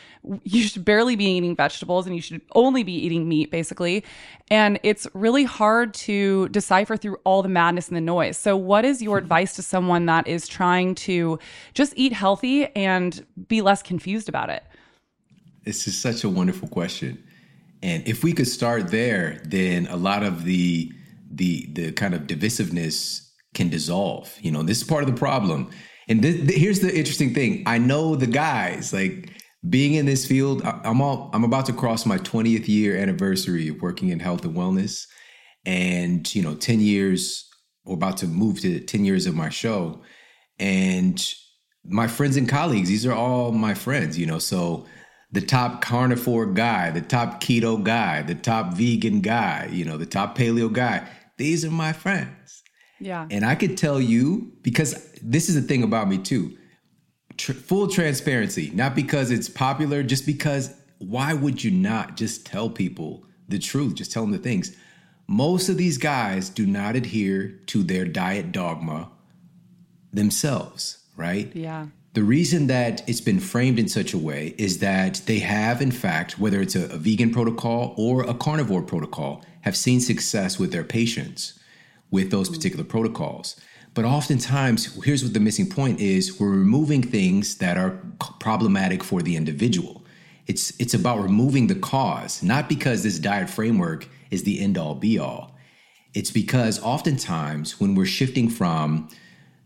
you 0.44 0.63
should 0.63 0.82
barely 0.82 1.15
be 1.15 1.27
eating 1.27 1.55
vegetables 1.55 2.06
and 2.06 2.17
you 2.17 2.22
should 2.22 2.41
only 2.55 2.84
be 2.84 2.94
eating 2.94 3.29
meat, 3.29 3.51
basically. 3.51 4.03
And 4.51 4.81
it's 4.82 5.06
really 5.13 5.44
hard 5.44 5.93
to 5.94 6.49
decipher 6.49 6.96
through 6.96 7.19
all 7.25 7.43
the 7.43 7.51
madness 7.51 7.89
and 7.89 7.99
the 7.99 8.01
noise. 8.01 8.39
So, 8.39 8.56
what 8.56 8.87
is 8.87 9.03
your 9.03 9.19
hmm. 9.19 9.25
advice 9.25 9.56
to 9.56 9.63
someone 9.63 10.06
that 10.06 10.27
is 10.27 10.49
trying 10.49 10.94
to 10.94 11.39
just 11.75 11.93
eat 11.96 12.15
healthy 12.15 12.75
and 12.75 13.27
be 13.46 13.60
less 13.60 13.82
confused 13.82 14.31
about 14.31 14.49
it? 14.49 14.65
This 15.65 15.89
is 15.89 15.97
such 15.97 16.25
a 16.25 16.29
wonderful 16.29 16.69
question. 16.69 17.23
And 17.83 18.06
if 18.06 18.23
we 18.23 18.33
could 18.33 18.49
start 18.49 18.89
there, 18.89 19.41
then 19.44 19.87
a 19.89 19.97
lot 19.97 20.23
of 20.23 20.44
the 20.44 20.93
the 21.31 21.67
the 21.73 21.93
kind 21.93 22.15
of 22.15 22.23
divisiveness 22.23 23.29
can 23.55 23.69
dissolve. 23.69 24.35
You 24.41 24.51
know, 24.51 24.63
this 24.63 24.79
is 24.79 24.85
part 24.85 25.03
of 25.05 25.11
the 25.11 25.19
problem. 25.19 25.71
And 26.09 26.23
this, 26.23 26.55
here's 26.55 26.81
the 26.81 26.94
interesting 26.94 27.33
thing. 27.33 27.63
I 27.67 27.79
know 27.79 28.15
the 28.15 28.27
guys 28.27 28.93
like 28.93 29.31
being 29.69 29.94
in 29.94 30.06
this 30.06 30.27
field. 30.27 30.63
I'm 30.65 31.01
all 31.01 31.31
I'm 31.33 31.44
about 31.44 31.67
to 31.67 31.73
cross 31.73 32.05
my 32.05 32.19
20th 32.19 32.69
year 32.69 32.97
anniversary 32.97 33.69
of 33.69 33.81
working 33.81 34.11
in 34.11 34.21
health 34.21 34.44
and 34.44 34.55
wellness, 34.55 35.06
and 35.65 36.33
you 36.35 36.43
know, 36.43 36.55
10 36.55 36.81
years. 36.81 37.49
We're 37.85 37.94
about 37.94 38.17
to 38.19 38.27
move 38.27 38.61
to 38.61 38.81
10 38.81 39.05
years 39.05 39.27
of 39.27 39.35
my 39.35 39.51
show, 39.51 40.03
and 40.59 41.23
my 41.85 42.06
friends 42.06 42.37
and 42.37 42.49
colleagues. 42.49 42.89
These 42.89 43.05
are 43.05 43.13
all 43.13 43.53
my 43.53 43.75
friends. 43.75 44.19
You 44.19 44.27
know, 44.27 44.39
so 44.39 44.87
the 45.34 45.41
top 45.41 45.82
carnivore 45.82 46.46
guy, 46.46 46.93
the 46.93 47.00
top 47.00 47.43
keto 47.43 47.82
guy, 47.82 48.22
the 48.22 48.36
top 48.36 48.74
vegan 48.74 49.20
guy, 49.20 49.69
you 49.72 49.84
know, 49.84 49.96
the 49.96 50.06
top 50.06 50.38
paleo 50.38 50.72
guy. 50.72 51.05
These 51.38 51.64
are 51.64 51.72
my 51.72 51.93
friends. 51.93 52.62
Yeah. 53.00 53.26
And 53.32 53.44
I 53.44 53.56
could 53.56 53.76
tell 53.76 54.00
you 54.00 54.53
because 54.62 55.12
this 55.20 55.48
is 55.48 55.56
the 55.56 55.67
thing 55.67 55.82
about 55.82 56.08
me 56.08 56.19
too. 56.19 56.56
Tr- 57.36 57.53
full 57.53 57.88
transparency, 57.88 58.70
not 58.74 58.94
because 58.94 59.32
it's 59.32 59.48
popular, 59.48 60.05
just 60.05 60.24
because 60.24 60.72
why 60.98 61.34
would 61.34 61.64
you 61.64 61.72
not 61.72 62.17
just 62.17 62.46
tell 62.46 62.70
people 62.70 63.26
the 63.48 63.58
truth? 63.58 63.96
Just 63.96 64.12
tell 64.12 64.22
them 64.22 64.31
the 64.31 64.38
things. 64.38 64.76
Most 65.26 65.69
of 65.69 65.76
these 65.76 65.98
guys 65.98 66.48
do 66.48 66.64
not 66.64 66.94
adhere 66.94 67.48
to 67.67 67.82
their 67.82 68.05
diet 68.05 68.53
dogma 68.53 69.10
themselves, 70.12 70.98
right? 71.17 71.50
Yeah. 71.56 71.86
The 72.15 72.23
reason 72.23 72.69
that 72.69 73.06
it's 73.09 73.21
been 73.21 73.41
framed 73.41 73.77
in 73.77 73.89
such 73.89 74.15
a 74.15 74.19
way 74.19 74.55
is 74.56 74.79
that 74.79 75.21
they 75.27 75.41
have, 75.41 75.83
in 75.83 75.91
fact, 75.91 76.39
whether 76.39 76.61
it's 76.61 76.77
a, 76.77 76.85
a, 76.93 76.97
vegan 76.97 77.33
protocol 77.33 77.93
or 77.99 78.23
a 78.23 78.35
carnivore 78.35 78.83
protocol, 78.83 79.44
have 79.63 79.77
seen 79.77 80.01
success 80.01 80.56
with 80.56 80.71
their 80.71 80.85
patients 80.85 81.59
with 82.13 82.31
those 82.31 82.47
mm-hmm. 82.47 82.56
particular 82.56 82.85
protocols. 82.85 83.61
But 83.94 84.05
oftentimes, 84.05 85.03
here's 85.05 85.25
what 85.25 85.35
the 85.35 85.41
missing 85.41 85.69
point 85.69 85.99
is 85.99 86.39
we're 86.39 86.51
removing 86.51 87.03
things 87.03 87.56
that 87.56 87.77
are 87.77 87.99
problematic 88.39 89.03
for 89.03 89.21
the 89.21 89.35
individual. 89.35 90.05
It's, 90.47 90.79
it's 90.79 90.94
about 90.94 91.21
removing 91.21 91.67
the 91.67 91.75
cause, 91.75 92.44
not 92.44 92.69
because 92.69 93.03
this 93.03 93.19
diet 93.19 93.51
framework 93.51 94.09
is 94.31 94.44
the 94.44 94.61
end 94.61 94.79
all 94.79 94.94
be 94.94 95.19
all. 95.19 95.56
It's 96.13 96.31
because 96.31 96.81
oftentimes 96.81 97.81
when 97.81 97.97
we're 97.97 98.06
shifting 98.06 98.49
from 98.49 99.09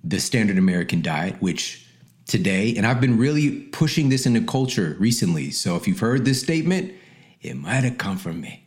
the 0.02 0.18
standard 0.18 0.56
American 0.56 1.02
diet, 1.02 1.36
which 1.42 1.87
today, 2.28 2.74
and 2.76 2.86
I've 2.86 3.00
been 3.00 3.18
really 3.18 3.62
pushing 3.72 4.10
this 4.10 4.26
into 4.26 4.42
culture 4.42 4.96
recently. 5.00 5.50
So 5.50 5.74
if 5.74 5.88
you've 5.88 5.98
heard 5.98 6.24
this 6.24 6.40
statement, 6.40 6.92
it 7.42 7.54
might 7.54 7.82
have 7.82 7.98
come 7.98 8.18
from 8.18 8.40
me. 8.40 8.64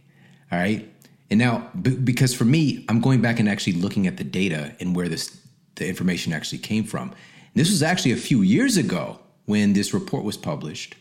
All 0.51 0.60
right. 0.60 0.88
And 1.30 1.39
now, 1.39 1.70
b- 1.82 1.96
because 1.96 2.34
for 2.34 2.44
me, 2.44 2.84
I'm 2.89 3.00
going 3.00 3.22
back 3.22 3.39
and 3.39 3.48
actually 3.48 3.74
looking 3.74 4.06
at 4.08 4.18
the 4.18 4.25
data 4.25 4.75
and 4.82 4.94
where 4.94 5.08
this 5.08 5.39
the 5.75 5.88
information 5.88 6.34
actually 6.34 6.58
came 6.58 6.84
from. 6.84 7.10
And 7.10 7.56
this 7.56 7.70
was 7.70 7.82
actually 7.82 8.12
a 8.12 8.18
few 8.18 8.41
years 8.41 8.75
ago 8.75 9.20
when 9.46 9.72
this 9.74 9.94
report 9.94 10.25
was 10.25 10.36
published. 10.36 10.96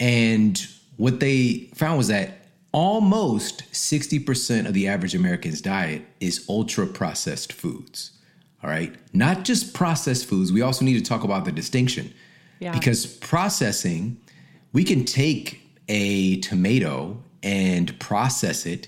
And 0.00 0.60
what 0.96 1.20
they 1.20 1.70
found 1.74 1.98
was 1.98 2.08
that 2.08 2.46
almost 2.72 3.70
60% 3.72 4.66
of 4.66 4.74
the 4.74 4.88
average 4.88 5.14
American's 5.14 5.60
diet 5.60 6.02
is 6.20 6.44
ultra 6.48 6.86
processed 6.86 7.52
foods. 7.52 8.12
All 8.62 8.70
right. 8.70 8.94
Not 9.12 9.44
just 9.44 9.74
processed 9.74 10.26
foods. 10.26 10.52
We 10.52 10.62
also 10.62 10.84
need 10.84 10.94
to 10.94 11.02
talk 11.02 11.24
about 11.24 11.44
the 11.44 11.52
distinction. 11.52 12.12
Yeah. 12.60 12.72
Because 12.72 13.06
processing, 13.06 14.20
we 14.72 14.84
can 14.84 15.04
take 15.04 15.60
a 15.88 16.38
tomato 16.40 17.22
and 17.42 17.98
process 17.98 18.66
it, 18.66 18.86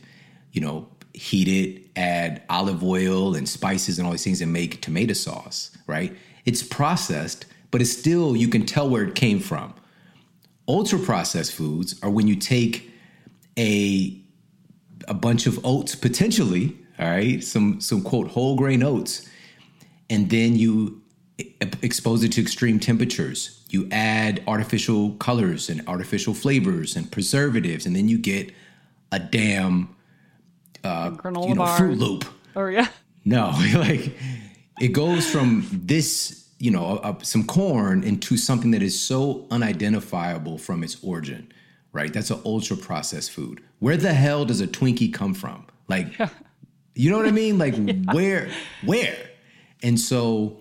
you 0.52 0.60
know, 0.60 0.88
heat 1.12 1.48
it, 1.48 1.86
add 1.96 2.42
olive 2.48 2.82
oil 2.84 3.34
and 3.34 3.48
spices 3.48 3.98
and 3.98 4.06
all 4.06 4.12
these 4.12 4.24
things 4.24 4.40
and 4.40 4.52
make 4.52 4.80
tomato 4.80 5.12
sauce, 5.12 5.76
right? 5.86 6.16
It's 6.44 6.62
processed, 6.62 7.46
but 7.70 7.80
it's 7.80 7.92
still, 7.92 8.36
you 8.36 8.48
can 8.48 8.66
tell 8.66 8.88
where 8.88 9.04
it 9.04 9.14
came 9.14 9.40
from. 9.40 9.74
Ultra 10.68 10.98
processed 10.98 11.52
foods 11.52 12.00
are 12.02 12.10
when 12.10 12.26
you 12.26 12.36
take 12.36 12.90
a 13.58 14.20
a 15.06 15.14
bunch 15.14 15.46
of 15.46 15.60
oats 15.64 15.94
potentially, 15.94 16.76
all 16.98 17.10
right, 17.10 17.44
some 17.44 17.80
some 17.80 18.02
quote 18.02 18.28
whole 18.28 18.56
grain 18.56 18.82
oats, 18.82 19.28
and 20.10 20.30
then 20.30 20.56
you 20.56 21.02
expose 21.82 22.22
it 22.22 22.32
to 22.32 22.40
extreme 22.40 22.78
temperatures. 22.78 23.64
You 23.68 23.88
add 23.90 24.42
artificial 24.46 25.12
colors 25.16 25.68
and 25.68 25.86
artificial 25.88 26.34
flavors 26.34 26.96
and 26.96 27.10
preservatives, 27.10 27.86
and 27.86 27.96
then 27.96 28.08
you 28.08 28.18
get 28.18 28.52
a 29.10 29.18
damn 29.18 29.94
uh, 30.84 31.10
granola 31.10 31.48
you 31.48 31.54
know, 31.54 31.62
bar. 31.62 31.78
Fruit 31.78 31.98
Loop. 31.98 32.24
Or 32.54 32.70
yeah. 32.70 32.88
No, 33.24 33.52
like 33.74 34.12
it 34.80 34.88
goes 34.88 35.28
from 35.28 35.66
this, 35.72 36.48
you 36.58 36.70
know, 36.70 36.98
uh, 36.98 37.18
some 37.22 37.44
corn 37.44 38.04
into 38.04 38.36
something 38.36 38.70
that 38.72 38.82
is 38.82 38.98
so 38.98 39.46
unidentifiable 39.50 40.58
from 40.58 40.84
its 40.84 41.02
origin, 41.02 41.52
right? 41.92 42.12
That's 42.12 42.30
an 42.30 42.40
ultra 42.44 42.76
processed 42.76 43.30
food. 43.30 43.62
Where 43.78 43.96
the 43.96 44.12
hell 44.12 44.44
does 44.44 44.60
a 44.60 44.66
Twinkie 44.66 45.12
come 45.12 45.34
from? 45.34 45.66
Like, 45.88 46.18
yeah. 46.18 46.28
you 46.94 47.10
know 47.10 47.16
what 47.16 47.26
I 47.26 47.32
mean? 47.32 47.58
Like, 47.58 47.74
yeah. 47.78 47.94
where, 48.12 48.50
where? 48.84 49.16
And 49.84 50.00
so 50.00 50.56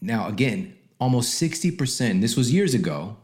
now 0.00 0.26
again, 0.26 0.74
almost 0.98 1.40
60%, 1.40 2.20
this 2.20 2.36
was 2.36 2.52
years 2.52 2.74
ago, 2.74 3.16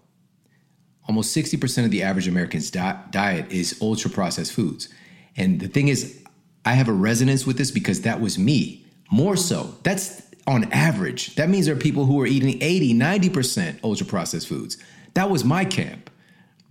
almost 1.09 1.37
60% 1.37 1.85
of 1.85 1.91
the 1.91 2.03
average 2.03 2.29
American's 2.29 2.71
di- 2.71 3.01
diet 3.11 3.51
is 3.51 3.79
ultra 3.81 4.11
processed 4.11 4.53
foods. 4.53 4.89
And 5.37 5.61
the 5.61 5.69
thing 5.69 5.89
is, 5.89 6.23
I 6.65 6.75
have 6.75 6.89
a 6.89 6.93
resonance 6.93 7.47
with 7.47 7.59
this 7.59 7.71
because 7.71 8.03
that 8.03 8.21
was 8.21 8.39
me. 8.39 8.87
More 9.11 9.37
so, 9.37 9.75
that's 9.83 10.23
on 10.47 10.71
average. 10.73 11.35
That 11.37 11.49
means 11.49 11.67
there 11.67 11.75
are 11.75 11.79
people 11.79 12.05
who 12.05 12.21
are 12.21 12.27
eating 12.27 12.63
80, 12.63 12.95
90% 12.95 13.79
ultra 13.83 14.07
processed 14.07 14.49
foods. 14.49 14.77
That 15.15 15.31
was 15.31 15.43
my 15.45 15.65
camp. 15.65 16.11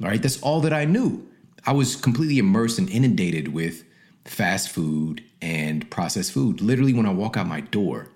All 0.01 0.09
right, 0.09 0.21
that's 0.21 0.41
all 0.41 0.61
that 0.61 0.73
I 0.73 0.85
knew. 0.85 1.27
I 1.65 1.73
was 1.73 1.95
completely 1.95 2.37
immersed 2.37 2.77
and 2.77 2.89
inundated 2.89 3.49
with 3.49 3.83
fast 4.25 4.69
food 4.69 5.23
and 5.41 5.89
processed 5.89 6.31
food. 6.31 6.61
Literally, 6.61 6.93
when 6.93 7.05
I 7.05 7.11
walk 7.11 7.37
out 7.37 7.47
my 7.47 7.61
door, 7.61 8.09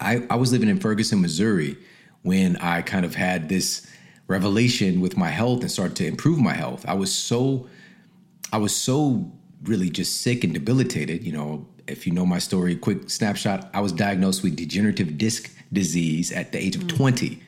I, 0.00 0.26
I 0.30 0.36
was 0.36 0.52
living 0.52 0.68
in 0.68 0.78
Ferguson, 0.78 1.20
Missouri, 1.20 1.76
when 2.22 2.56
I 2.56 2.82
kind 2.82 3.04
of 3.04 3.14
had 3.14 3.48
this 3.48 3.86
revelation 4.28 5.00
with 5.00 5.16
my 5.16 5.28
health 5.28 5.60
and 5.60 5.70
started 5.70 5.96
to 5.96 6.06
improve 6.06 6.38
my 6.38 6.54
health. 6.54 6.84
I 6.88 6.94
was 6.94 7.14
so, 7.14 7.68
I 8.52 8.58
was 8.58 8.74
so 8.74 9.30
really 9.62 9.90
just 9.90 10.20
sick 10.22 10.44
and 10.44 10.52
debilitated. 10.52 11.24
You 11.24 11.32
know, 11.32 11.66
if 11.86 12.06
you 12.06 12.12
know 12.12 12.26
my 12.26 12.38
story, 12.38 12.76
quick 12.76 13.08
snapshot, 13.08 13.70
I 13.72 13.80
was 13.80 13.92
diagnosed 13.92 14.42
with 14.42 14.56
degenerative 14.56 15.18
disc 15.18 15.50
disease 15.72 16.32
at 16.32 16.52
the 16.52 16.58
age 16.58 16.76
of 16.76 16.82
mm. 16.82 16.96
20. 16.96 17.42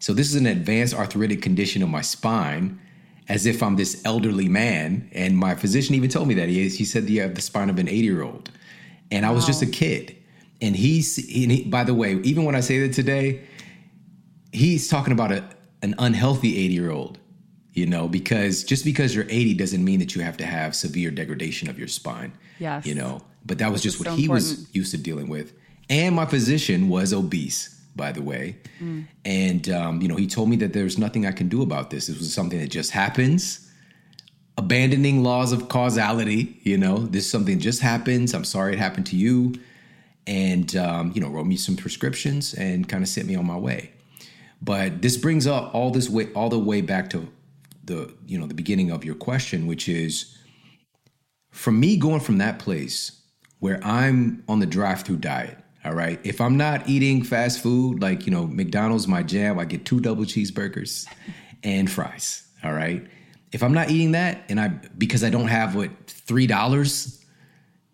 So 0.00 0.12
this 0.12 0.28
is 0.28 0.36
an 0.36 0.46
advanced 0.46 0.94
arthritic 0.94 1.42
condition 1.42 1.82
of 1.82 1.88
my 1.88 2.02
spine, 2.02 2.80
as 3.28 3.46
if 3.46 3.62
I'm 3.62 3.76
this 3.76 4.02
elderly 4.04 4.48
man. 4.48 5.10
And 5.12 5.36
my 5.36 5.54
physician 5.54 5.94
even 5.94 6.10
told 6.10 6.28
me 6.28 6.34
that. 6.34 6.48
He, 6.48 6.68
he 6.68 6.84
said 6.84 7.08
you 7.08 7.20
have 7.20 7.34
the 7.34 7.40
spine 7.40 7.70
of 7.70 7.78
an 7.78 7.88
80 7.88 7.98
year 7.98 8.22
old. 8.22 8.50
And 9.10 9.24
I 9.24 9.30
was 9.30 9.46
just 9.46 9.62
a 9.62 9.66
kid. 9.66 10.16
And 10.60 10.74
he's, 10.74 11.16
he, 11.16 11.64
by 11.64 11.84
the 11.84 11.94
way, 11.94 12.14
even 12.24 12.44
when 12.44 12.54
I 12.54 12.60
say 12.60 12.80
that 12.80 12.92
today, 12.92 13.42
he's 14.52 14.88
talking 14.88 15.12
about 15.12 15.30
a, 15.32 15.44
an 15.82 15.94
unhealthy 15.98 16.58
80 16.58 16.74
year 16.74 16.90
old 16.90 17.18
you 17.78 17.86
know, 17.86 18.08
because 18.08 18.64
just 18.64 18.84
because 18.84 19.14
you're 19.14 19.24
80 19.28 19.54
doesn't 19.54 19.84
mean 19.84 20.00
that 20.00 20.16
you 20.16 20.22
have 20.22 20.36
to 20.38 20.44
have 20.44 20.74
severe 20.74 21.12
degradation 21.12 21.70
of 21.70 21.78
your 21.78 21.86
spine. 21.86 22.32
Yes. 22.58 22.84
You 22.84 22.96
know, 22.96 23.22
but 23.46 23.58
that 23.58 23.70
was 23.70 23.82
just 23.82 24.00
what 24.00 24.08
so 24.08 24.16
he 24.16 24.24
important. 24.24 24.48
was 24.48 24.74
used 24.74 24.90
to 24.90 24.98
dealing 24.98 25.28
with. 25.28 25.52
And 25.88 26.16
my 26.16 26.26
physician 26.26 26.88
was 26.88 27.12
obese, 27.12 27.80
by 27.94 28.10
the 28.10 28.20
way. 28.20 28.56
Mm. 28.80 29.06
And, 29.24 29.68
um, 29.70 30.02
you 30.02 30.08
know, 30.08 30.16
he 30.16 30.26
told 30.26 30.48
me 30.48 30.56
that 30.56 30.72
there's 30.72 30.98
nothing 30.98 31.24
I 31.24 31.30
can 31.30 31.48
do 31.48 31.62
about 31.62 31.90
this. 31.90 32.08
This 32.08 32.18
was 32.18 32.34
something 32.34 32.58
that 32.58 32.68
just 32.68 32.90
happens. 32.90 33.70
Abandoning 34.56 35.22
laws 35.22 35.52
of 35.52 35.68
causality, 35.68 36.58
you 36.64 36.76
know, 36.76 36.98
this 36.98 37.30
something 37.30 37.60
just 37.60 37.80
happens. 37.80 38.34
I'm 38.34 38.44
sorry 38.44 38.72
it 38.72 38.80
happened 38.80 39.06
to 39.06 39.16
you. 39.16 39.54
And, 40.28 40.76
um, 40.76 41.12
you 41.14 41.20
know, 41.20 41.28
wrote 41.28 41.46
me 41.46 41.56
some 41.56 41.74
prescriptions 41.74 42.52
and 42.54 42.86
kind 42.86 43.02
of 43.02 43.08
sent 43.08 43.26
me 43.26 43.34
on 43.34 43.46
my 43.46 43.56
way. 43.56 43.92
But 44.60 45.02
this 45.02 45.16
brings 45.16 45.46
up 45.46 45.74
all 45.74 45.90
this 45.90 46.08
way, 46.08 46.30
all 46.34 46.50
the 46.50 46.58
way 46.58 46.80
back 46.82 47.10
to 47.10 47.28
the 47.88 48.14
you 48.26 48.38
know 48.38 48.46
the 48.46 48.54
beginning 48.54 48.90
of 48.90 49.04
your 49.04 49.14
question, 49.14 49.66
which 49.66 49.88
is 49.88 50.36
from 51.50 51.80
me 51.80 51.96
going 51.96 52.20
from 52.20 52.38
that 52.38 52.58
place 52.58 53.20
where 53.58 53.80
I'm 53.82 54.44
on 54.48 54.60
the 54.60 54.66
drive-through 54.66 55.16
diet. 55.16 55.58
All 55.84 55.94
right, 55.94 56.20
if 56.22 56.40
I'm 56.40 56.56
not 56.56 56.88
eating 56.88 57.24
fast 57.24 57.62
food 57.62 58.00
like 58.02 58.26
you 58.26 58.32
know 58.32 58.46
McDonald's, 58.46 59.08
my 59.08 59.22
jam, 59.22 59.58
I 59.58 59.64
get 59.64 59.84
two 59.84 60.00
double 60.00 60.24
cheeseburgers 60.24 61.06
and 61.64 61.90
fries. 61.90 62.46
All 62.62 62.72
right, 62.72 63.06
if 63.52 63.62
I'm 63.62 63.72
not 63.72 63.90
eating 63.90 64.12
that, 64.12 64.44
and 64.48 64.60
I 64.60 64.68
because 64.68 65.24
I 65.24 65.30
don't 65.30 65.48
have 65.48 65.74
what 65.74 65.90
three 66.06 66.46
dollars 66.46 67.24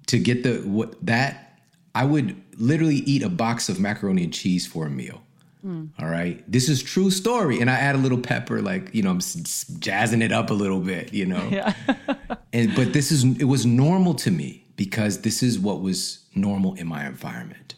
to 0.07 0.19
get 0.19 0.43
the 0.43 0.59
what 0.69 0.95
that 1.07 1.54
I 1.95 2.05
would 2.05 2.41
literally 2.57 2.97
eat 2.97 3.23
a 3.23 3.29
box 3.29 3.69
of 3.69 3.79
macaroni 3.79 4.25
and 4.25 4.33
cheese 4.33 4.67
for 4.67 4.87
a 4.87 4.91
meal. 4.91 5.23
Mm. 5.65 5.91
All 5.99 6.09
right. 6.09 6.45
This 6.51 6.69
is 6.69 6.83
true 6.83 7.11
story. 7.11 7.61
And 7.61 7.71
I 7.71 7.75
add 7.75 7.95
a 7.95 7.99
little 7.99 8.19
pepper, 8.19 8.61
like, 8.61 8.95
you 8.95 9.03
know, 9.03 9.11
I'm 9.11 9.21
jazzing 9.79 10.21
it 10.21 10.33
up 10.33 10.51
a 10.51 10.55
little 10.55 10.81
bit, 10.81 11.15
you 11.15 11.25
know. 11.25 11.49
Yeah. 11.51 11.73
and 12.53 12.75
but 12.75 12.93
this 12.93 13.11
is 13.11 13.25
it 13.39 13.45
was 13.45 13.65
normal 13.65 14.15
to 14.15 14.31
me 14.31 14.67
because 14.77 15.23
this 15.23 15.43
is 15.43 15.59
what 15.59 15.81
was 15.81 16.25
normal 16.35 16.75
in 16.75 16.87
my 16.87 17.07
environment. 17.07 17.77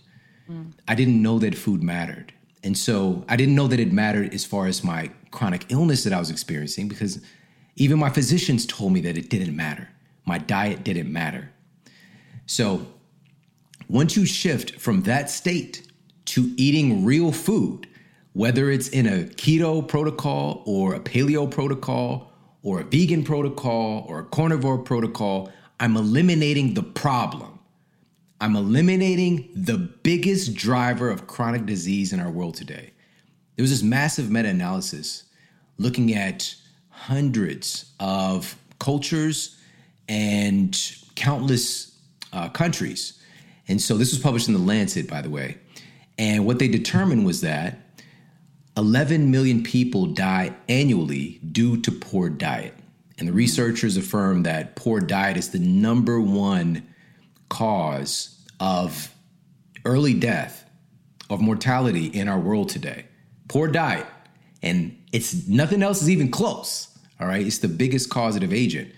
Mm. 0.50 0.72
I 0.88 0.94
didn't 0.94 1.22
know 1.22 1.38
that 1.38 1.54
food 1.54 1.82
mattered. 1.82 2.32
And 2.64 2.76
so 2.76 3.24
I 3.28 3.36
didn't 3.36 3.54
know 3.54 3.68
that 3.68 3.78
it 3.78 3.92
mattered 3.92 4.34
as 4.34 4.44
far 4.44 4.66
as 4.66 4.82
my 4.82 5.10
chronic 5.30 5.66
illness 5.68 6.02
that 6.04 6.12
I 6.12 6.18
was 6.18 6.30
experiencing 6.30 6.88
because 6.88 7.20
even 7.76 7.98
my 7.98 8.10
physicians 8.10 8.66
told 8.66 8.92
me 8.92 9.00
that 9.02 9.16
it 9.16 9.30
didn't 9.30 9.54
matter. 9.54 9.88
My 10.24 10.38
diet 10.38 10.82
didn't 10.82 11.12
matter. 11.12 11.50
So 12.46 12.86
once 13.88 14.16
you 14.16 14.26
shift 14.26 14.78
from 14.80 15.02
that 15.02 15.30
state 15.30 15.90
to 16.26 16.52
eating 16.56 17.04
real 17.04 17.32
food, 17.32 17.86
whether 18.32 18.70
it's 18.70 18.88
in 18.88 19.06
a 19.06 19.24
keto 19.24 19.86
protocol 19.86 20.62
or 20.66 20.94
a 20.94 21.00
paleo 21.00 21.50
protocol 21.50 22.32
or 22.62 22.80
a 22.80 22.84
vegan 22.84 23.22
protocol 23.22 24.04
or 24.08 24.20
a 24.20 24.24
carnivore 24.24 24.78
protocol, 24.78 25.50
I'm 25.78 25.96
eliminating 25.96 26.74
the 26.74 26.82
problem. 26.82 27.58
I'm 28.40 28.56
eliminating 28.56 29.48
the 29.54 29.78
biggest 29.78 30.54
driver 30.54 31.08
of 31.08 31.26
chronic 31.26 31.64
disease 31.64 32.12
in 32.12 32.20
our 32.20 32.30
world 32.30 32.54
today. 32.54 32.92
There 33.56 33.62
was 33.62 33.70
this 33.70 33.82
massive 33.82 34.30
meta 34.30 34.48
analysis 34.48 35.24
looking 35.78 36.14
at 36.14 36.54
hundreds 36.90 37.92
of 38.00 38.56
cultures 38.78 39.56
and 40.08 40.76
countless 41.14 41.96
uh, 42.32 42.48
countries. 42.50 43.15
And 43.68 43.80
so 43.80 43.96
this 43.96 44.12
was 44.12 44.20
published 44.20 44.48
in 44.48 44.54
The 44.54 44.60
Lancet, 44.60 45.08
by 45.08 45.22
the 45.22 45.30
way. 45.30 45.58
And 46.18 46.46
what 46.46 46.58
they 46.58 46.68
determined 46.68 47.26
was 47.26 47.40
that 47.42 47.78
11 48.76 49.30
million 49.30 49.62
people 49.62 50.06
die 50.06 50.54
annually 50.68 51.40
due 51.50 51.80
to 51.82 51.90
poor 51.90 52.28
diet. 52.28 52.74
And 53.18 53.26
the 53.26 53.32
researchers 53.32 53.96
affirm 53.96 54.42
that 54.42 54.76
poor 54.76 55.00
diet 55.00 55.36
is 55.36 55.50
the 55.50 55.58
number 55.58 56.20
one 56.20 56.86
cause 57.48 58.38
of 58.60 59.12
early 59.84 60.14
death 60.14 60.68
of 61.30 61.40
mortality 61.40 62.06
in 62.06 62.28
our 62.28 62.38
world 62.38 62.68
today. 62.68 63.06
Poor 63.48 63.68
diet. 63.68 64.06
And 64.62 65.02
it's 65.12 65.46
nothing 65.48 65.82
else 65.82 66.02
is 66.02 66.10
even 66.10 66.30
close. 66.30 66.88
All 67.20 67.26
right. 67.26 67.46
It's 67.46 67.58
the 67.58 67.68
biggest 67.68 68.10
causative 68.10 68.52
agent. 68.52 68.92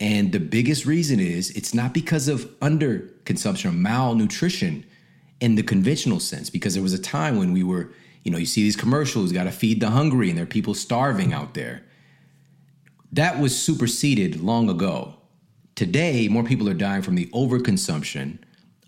And 0.00 0.32
the 0.32 0.40
biggest 0.40 0.86
reason 0.86 1.20
is 1.20 1.50
it's 1.50 1.74
not 1.74 1.92
because 1.92 2.26
of 2.26 2.46
underconsumption 2.60 3.66
or 3.66 3.72
malnutrition 3.72 4.84
in 5.40 5.54
the 5.54 5.62
conventional 5.62 6.20
sense, 6.20 6.48
because 6.48 6.74
there 6.74 6.82
was 6.82 6.94
a 6.94 6.98
time 6.98 7.36
when 7.36 7.52
we 7.52 7.62
were, 7.62 7.92
you 8.24 8.32
know, 8.32 8.38
you 8.38 8.46
see 8.46 8.62
these 8.62 8.76
commercials, 8.76 9.30
got 9.30 9.44
to 9.44 9.52
feed 9.52 9.80
the 9.80 9.90
hungry, 9.90 10.30
and 10.30 10.38
there 10.38 10.44
are 10.44 10.48
people 10.48 10.74
starving 10.74 11.32
out 11.34 11.52
there. 11.52 11.82
That 13.12 13.38
was 13.38 13.56
superseded 13.56 14.40
long 14.40 14.70
ago. 14.70 15.14
Today, 15.74 16.28
more 16.28 16.44
people 16.44 16.68
are 16.68 16.74
dying 16.74 17.02
from 17.02 17.14
the 17.14 17.26
overconsumption 17.26 18.38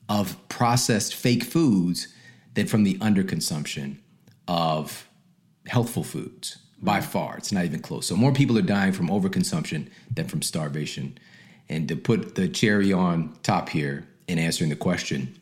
of 0.09 0.37
processed 0.49 1.15
fake 1.15 1.43
foods 1.43 2.09
than 2.55 2.67
from 2.67 2.85
the 2.85 2.95
underconsumption 2.99 3.97
of 4.49 5.09
healthful 5.67 6.05
foods 6.05 6.62
by 6.83 7.01
far. 7.01 7.37
It's 7.37 7.53
not 7.53 7.65
even 7.65 7.81
close. 7.81 8.07
So 8.07 8.17
more 8.17 8.33
people 8.33 8.59
are 8.59 8.63
dying 8.63 8.93
from 8.93 9.09
overconsumption 9.09 9.89
than 10.13 10.27
from 10.27 10.43
starvation. 10.43 11.17
And 11.69 11.89
to 11.89 11.97
put 11.97 12.35
the 12.35 12.49
cherry 12.49 12.93
on 12.93 13.35
top 13.43 13.69
here 13.69 14.07
in 14.27 14.39
answering 14.39 14.71
the 14.71 14.77
question, 14.77 15.39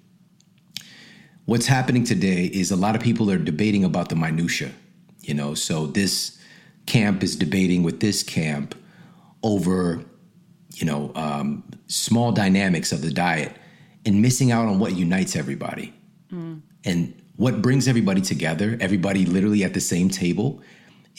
what's 1.47 1.67
happening 1.67 2.05
today 2.05 2.45
is 2.45 2.71
a 2.71 2.77
lot 2.77 2.95
of 2.95 3.03
people 3.03 3.31
are 3.31 3.39
debating 3.39 3.85
about 3.85 4.11
the 4.11 4.17
minutia. 4.17 4.71
You 5.23 5.35
know, 5.35 5.55
so 5.55 5.87
this 5.87 6.39
camp 6.87 7.23
is 7.23 7.37
debating 7.37 7.83
with 7.83 8.01
this 8.01 8.23
camp 8.23 8.75
over, 9.43 10.05
you 10.75 10.85
know, 10.85 11.13
um, 11.15 11.65
small 11.87 12.33
dynamics 12.33 12.93
of 12.93 13.01
the 13.03 13.11
diet 13.11 13.57
and 14.05 14.21
missing 14.21 14.51
out 14.51 14.67
on 14.67 14.79
what 14.79 14.95
unites 14.95 15.37
everybody. 15.37 15.93
Mm. 16.33 16.63
And 16.85 17.23
what 17.37 17.63
brings 17.63 17.89
everybody 17.89 18.21
together, 18.21 18.77
everybody 18.81 19.25
literally 19.25 19.65
at 19.65 19.75
the 19.75 19.81
same 19.81 20.09
table, 20.09 20.63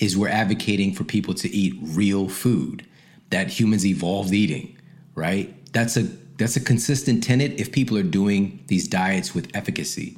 is 0.01 0.17
we're 0.17 0.27
advocating 0.27 0.93
for 0.93 1.05
people 1.05 1.33
to 1.35 1.49
eat 1.49 1.75
real 1.81 2.27
food 2.27 2.85
that 3.29 3.47
humans 3.47 3.85
evolved 3.85 4.33
eating, 4.33 4.77
right? 5.15 5.55
That's 5.71 5.95
a 5.95 6.03
that's 6.37 6.55
a 6.55 6.59
consistent 6.59 7.23
tenet 7.23 7.59
if 7.59 7.71
people 7.71 7.97
are 7.97 8.03
doing 8.03 8.63
these 8.67 8.87
diets 8.87 9.35
with 9.35 9.55
efficacy. 9.55 10.17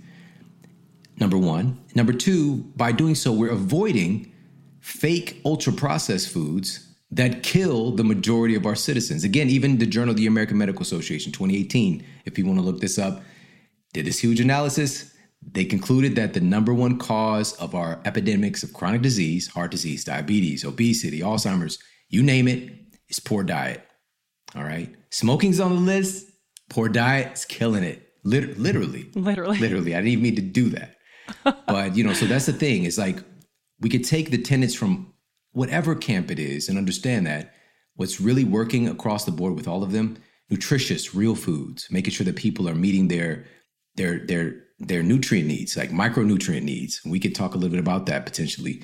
Number 1.18 1.38
1, 1.38 1.78
number 1.96 2.14
2, 2.14 2.56
by 2.76 2.94
doing 2.94 3.14
so 3.14 3.32
we're 3.34 3.52
avoiding 3.52 4.32
fake 4.80 5.42
ultra 5.44 5.74
processed 5.74 6.30
foods 6.30 6.88
that 7.12 7.44
kill 7.44 7.92
the 7.92 8.04
majority 8.04 8.56
of 8.56 8.66
our 8.66 8.74
citizens. 8.74 9.24
Again, 9.24 9.50
even 9.50 9.78
the 9.78 9.86
Journal 9.86 10.12
of 10.12 10.18
the 10.18 10.26
American 10.26 10.58
Medical 10.58 10.82
Association 10.82 11.32
2018, 11.32 12.04
if 12.26 12.38
you 12.38 12.46
want 12.46 12.58
to 12.58 12.66
look 12.66 12.80
this 12.80 12.98
up, 12.98 13.22
did 13.94 14.06
this 14.06 14.20
huge 14.20 14.40
analysis. 14.40 15.13
They 15.52 15.66
concluded 15.66 16.16
that 16.16 16.34
the 16.34 16.40
number 16.40 16.74
one 16.74 16.98
cause 16.98 17.54
of 17.54 17.76
our 17.76 18.00
epidemics 18.06 18.64
of 18.64 18.74
chronic 18.74 19.02
disease, 19.02 19.48
heart 19.48 19.72
disease, 19.72 20.04
diabetes, 20.04 20.66
obesity, 20.66 21.20
Alzheimer's, 21.20 21.78
you 22.10 22.24
name 22.24 22.48
it, 22.48 22.72
is 23.10 23.20
poor 23.20 23.44
diet. 23.44 23.86
All 24.56 24.64
right. 24.64 24.94
Smoking's 25.10 25.60
on 25.60 25.76
the 25.76 25.82
list. 25.82 26.28
Poor 26.70 26.90
diet 26.90 27.34
is 27.34 27.46
killing 27.46 27.84
it. 27.84 28.08
Liter- 28.24 28.56
literally. 28.56 29.10
Literally. 29.16 29.60
Literally. 29.60 29.96
I 29.96 30.00
didn't 30.00 30.12
even 30.12 30.24
mean 30.24 30.36
to 30.36 30.42
do 30.42 30.70
that. 30.70 30.96
but, 31.68 31.96
you 31.96 32.04
know, 32.04 32.14
so 32.14 32.26
that's 32.26 32.46
the 32.46 32.54
thing. 32.54 32.84
It's 32.84 32.98
like 32.98 33.20
we 33.80 33.90
could 33.90 34.04
take 34.04 34.32
the 34.32 34.42
tenets 34.42 34.74
from 34.74 35.14
whatever 35.52 35.96
camp 35.96 36.32
it 36.32 36.40
is 36.40 36.70
and 36.70 36.78
understand 36.78 37.28
that 37.28 37.54
what's 37.96 38.20
really 38.20 38.44
working 38.44 38.88
across 38.88 39.26
the 39.26 39.32
board 39.32 39.56
with 39.56 39.68
all 39.68 39.84
of 39.84 39.92
them 39.92 40.18
nutritious 40.50 41.16
real 41.16 41.36
foods 41.36 41.88
making 41.90 42.12
sure 42.12 42.26
that 42.26 42.36
people 42.36 42.68
are 42.68 42.76
meeting 42.76 43.08
their 43.08 43.46
their 43.96 44.26
their 44.26 44.63
their 44.88 45.04
nutrient 45.04 45.48
needs 45.48 45.78
like 45.78 45.92
micronutrient 45.92 46.64
needs. 46.64 47.02
We 47.06 47.20
could 47.20 47.36
talk 47.36 47.54
a 47.54 47.58
little 47.58 47.72
bit 47.72 47.80
about 47.80 48.06
that 48.08 48.26
potentially. 48.26 48.84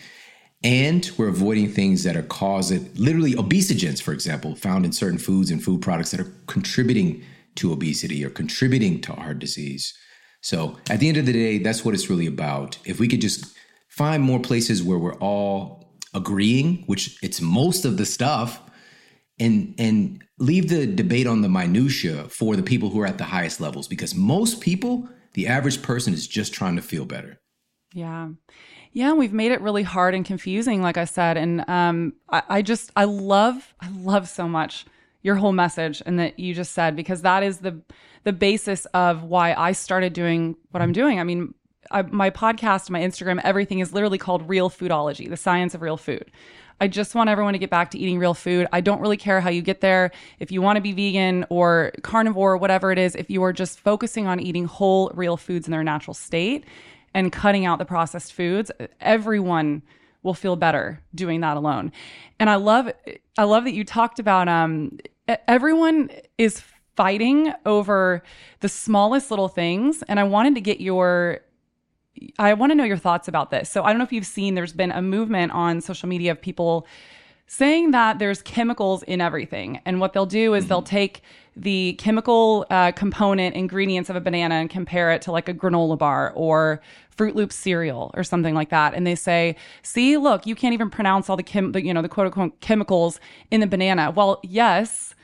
And 0.63 1.09
we're 1.17 1.29
avoiding 1.29 1.69
things 1.69 2.03
that 2.03 2.17
are 2.17 2.23
causing 2.23 2.93
literally 2.95 3.33
obesogens 3.33 4.01
for 4.01 4.13
example 4.13 4.55
found 4.55 4.85
in 4.85 4.91
certain 4.91 5.19
foods 5.19 5.51
and 5.51 5.63
food 5.63 5.81
products 5.81 6.11
that 6.11 6.19
are 6.19 6.33
contributing 6.47 7.23
to 7.55 7.71
obesity 7.71 8.23
or 8.23 8.29
contributing 8.29 9.01
to 9.01 9.13
heart 9.13 9.39
disease. 9.39 9.93
So 10.41 10.77
at 10.89 10.99
the 10.99 11.09
end 11.09 11.17
of 11.17 11.25
the 11.25 11.33
day 11.33 11.57
that's 11.59 11.85
what 11.85 11.93
it's 11.93 12.09
really 12.09 12.27
about. 12.27 12.77
If 12.85 12.99
we 12.99 13.07
could 13.07 13.21
just 13.21 13.55
find 13.89 14.23
more 14.23 14.39
places 14.39 14.83
where 14.83 14.99
we're 14.99 15.15
all 15.15 15.93
agreeing, 16.13 16.83
which 16.87 17.17
it's 17.21 17.41
most 17.41 17.85
of 17.85 17.97
the 17.97 18.05
stuff, 18.05 18.61
and 19.39 19.73
and 19.77 20.23
leave 20.37 20.69
the 20.69 20.85
debate 20.87 21.27
on 21.27 21.41
the 21.41 21.49
minutia 21.49 22.23
for 22.29 22.55
the 22.55 22.63
people 22.63 22.89
who 22.89 22.99
are 23.01 23.05
at 23.05 23.17
the 23.17 23.23
highest 23.25 23.59
levels 23.59 23.87
because 23.87 24.15
most 24.15 24.61
people, 24.61 25.07
the 25.33 25.47
average 25.47 25.81
person 25.81 26.13
is 26.13 26.27
just 26.27 26.53
trying 26.53 26.75
to 26.75 26.81
feel 26.81 27.05
better. 27.05 27.39
Yeah. 27.93 28.29
Yeah, 28.91 29.13
we've 29.13 29.33
made 29.33 29.51
it 29.51 29.61
really 29.61 29.83
hard 29.83 30.15
and 30.15 30.25
confusing, 30.25 30.81
like 30.81 30.97
I 30.97 31.05
said. 31.05 31.37
And 31.37 31.67
um, 31.69 32.13
I, 32.29 32.43
I 32.49 32.61
just, 32.61 32.91
I 32.95 33.03
love, 33.03 33.73
I 33.79 33.89
love 33.89 34.27
so 34.27 34.47
much 34.47 34.85
your 35.21 35.35
whole 35.35 35.51
message 35.51 36.01
and 36.05 36.19
that 36.19 36.39
you 36.39 36.53
just 36.53 36.71
said 36.71 36.95
because 36.95 37.21
that 37.23 37.43
is 37.43 37.59
the 37.59 37.81
the 38.23 38.33
basis 38.33 38.85
of 38.87 39.23
why 39.23 39.53
I 39.53 39.71
started 39.71 40.13
doing 40.13 40.55
what 40.71 40.81
I'm 40.81 40.91
doing. 40.91 41.19
I 41.19 41.23
mean, 41.23 41.53
I, 41.89 42.01
my 42.01 42.29
podcast, 42.29 42.89
my 42.89 42.99
Instagram, 42.99 43.39
everything 43.43 43.79
is 43.79 43.93
literally 43.93 44.17
called 44.17 44.47
Real 44.47 44.69
Foodology, 44.69 45.29
the 45.29 45.37
science 45.37 45.73
of 45.73 45.81
real 45.81 45.97
food. 45.97 46.29
I 46.81 46.87
just 46.87 47.15
want 47.15 47.29
everyone 47.29 47.53
to 47.53 47.59
get 47.59 47.69
back 47.69 47.91
to 47.91 47.99
eating 47.99 48.19
real 48.19 48.33
food. 48.33 48.67
I 48.71 48.81
don't 48.81 49.01
really 49.01 49.17
care 49.17 49.41
how 49.41 49.49
you 49.49 49.61
get 49.61 49.81
there. 49.81 50.11
If 50.39 50.51
you 50.51 50.61
want 50.61 50.77
to 50.77 50.81
be 50.81 50.93
vegan 50.93 51.45
or 51.49 51.91
carnivore, 52.03 52.57
whatever 52.57 52.91
it 52.91 52.97
is, 52.97 53.15
if 53.15 53.29
you 53.29 53.43
are 53.43 53.53
just 53.53 53.79
focusing 53.79 54.27
on 54.27 54.39
eating 54.39 54.65
whole, 54.65 55.11
real 55.13 55.37
foods 55.37 55.67
in 55.67 55.71
their 55.71 55.83
natural 55.83 56.13
state 56.13 56.65
and 57.13 57.31
cutting 57.31 57.65
out 57.65 57.79
the 57.79 57.85
processed 57.85 58.33
foods, 58.33 58.71
everyone 59.01 59.81
will 60.23 60.33
feel 60.33 60.55
better 60.55 61.01
doing 61.15 61.41
that 61.41 61.57
alone. 61.57 61.91
And 62.39 62.49
I 62.49 62.55
love, 62.55 62.91
I 63.37 63.43
love 63.43 63.63
that 63.65 63.73
you 63.73 63.83
talked 63.83 64.19
about 64.19 64.47
um, 64.47 64.99
everyone 65.47 66.09
is 66.37 66.61
fighting 66.95 67.53
over 67.65 68.21
the 68.59 68.69
smallest 68.69 69.31
little 69.31 69.47
things. 69.47 70.03
And 70.09 70.19
I 70.19 70.23
wanted 70.23 70.55
to 70.55 70.61
get 70.61 70.81
your 70.81 71.39
I 72.37 72.53
want 72.53 72.71
to 72.71 72.75
know 72.75 72.83
your 72.83 72.97
thoughts 72.97 73.27
about 73.27 73.51
this. 73.51 73.69
So 73.69 73.83
I 73.83 73.89
don't 73.89 73.97
know 73.97 74.03
if 74.03 74.11
you've 74.11 74.25
seen 74.25 74.55
there's 74.55 74.73
been 74.73 74.91
a 74.91 75.01
movement 75.01 75.51
on 75.51 75.81
social 75.81 76.09
media 76.09 76.31
of 76.31 76.41
people 76.41 76.85
saying 77.47 77.91
that 77.91 78.19
there's 78.19 78.41
chemicals 78.43 79.01
in 79.03 79.21
everything. 79.21 79.81
And 79.85 79.99
what 79.99 80.13
they'll 80.13 80.25
do 80.25 80.53
is 80.53 80.63
mm-hmm. 80.63 80.69
they'll 80.69 80.81
take 80.83 81.21
the 81.55 81.93
chemical 81.93 82.65
uh, 82.69 82.91
component 82.91 83.55
ingredients 83.55 84.09
of 84.09 84.15
a 84.15 84.21
banana 84.21 84.55
and 84.55 84.69
compare 84.69 85.11
it 85.11 85.21
to 85.23 85.31
like 85.31 85.49
a 85.49 85.53
granola 85.53 85.97
bar 85.97 86.31
or 86.35 86.79
Fruit 87.09 87.35
Loop 87.35 87.51
cereal 87.51 88.11
or 88.13 88.23
something 88.23 88.53
like 88.53 88.69
that. 88.69 88.93
And 88.93 89.05
they 89.05 89.15
say, 89.15 89.55
see, 89.81 90.15
look, 90.15 90.45
you 90.45 90.55
can't 90.55 90.73
even 90.73 90.89
pronounce 90.89 91.29
all 91.29 91.35
the, 91.35 91.43
chem- 91.43 91.71
the 91.71 91.83
you 91.83 91.93
know, 91.93 92.01
the 92.01 92.07
quote 92.07 92.27
unquote 92.27 92.61
chemicals 92.61 93.19
in 93.51 93.61
the 93.61 93.67
banana. 93.67 94.11
Well, 94.11 94.39
yes, 94.43 95.15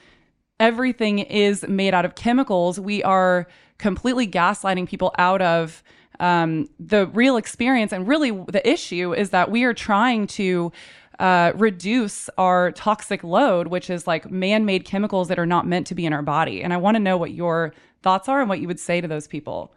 everything 0.60 1.20
is 1.20 1.66
made 1.68 1.94
out 1.94 2.06
of 2.06 2.16
chemicals. 2.16 2.80
We 2.80 3.04
are 3.04 3.48
completely 3.78 4.28
gaslighting 4.28 4.90
people 4.90 5.14
out 5.18 5.42
of 5.42 5.84
um, 6.19 6.69
the 6.80 7.08
real 7.08 7.38
experience 7.38 7.91
and 7.91 8.08
really 8.08 8.32
the 8.32 8.67
issue 8.67 9.13
is 9.13 9.30
that 9.32 9.51
we 9.51 9.63
are 9.63 9.73
trying 9.73 10.28
to 10.28 10.71
uh, 11.19 11.54
reduce 11.56 12.30
our 12.38 12.71
toxic 12.71 13.23
load, 13.23 13.67
which 13.67 13.89
is 13.89 14.06
like 14.08 14.30
man 14.30 14.65
made 14.65 14.86
chemicals 14.86 15.28
that 15.30 15.39
are 15.39 15.45
not 15.45 15.65
meant 15.65 15.88
to 15.88 15.95
be 15.95 16.06
in 16.06 16.13
our 16.13 16.21
body. 16.21 16.62
And 16.62 16.73
I 16.73 16.78
want 16.78 16.95
to 16.95 16.99
know 16.99 17.17
what 17.17 17.32
your 17.32 17.73
thoughts 18.01 18.28
are 18.28 18.41
and 18.41 18.49
what 18.49 18.60
you 18.60 18.67
would 18.67 18.80
say 18.80 19.01
to 19.01 19.08
those 19.08 19.28
people. 19.28 19.73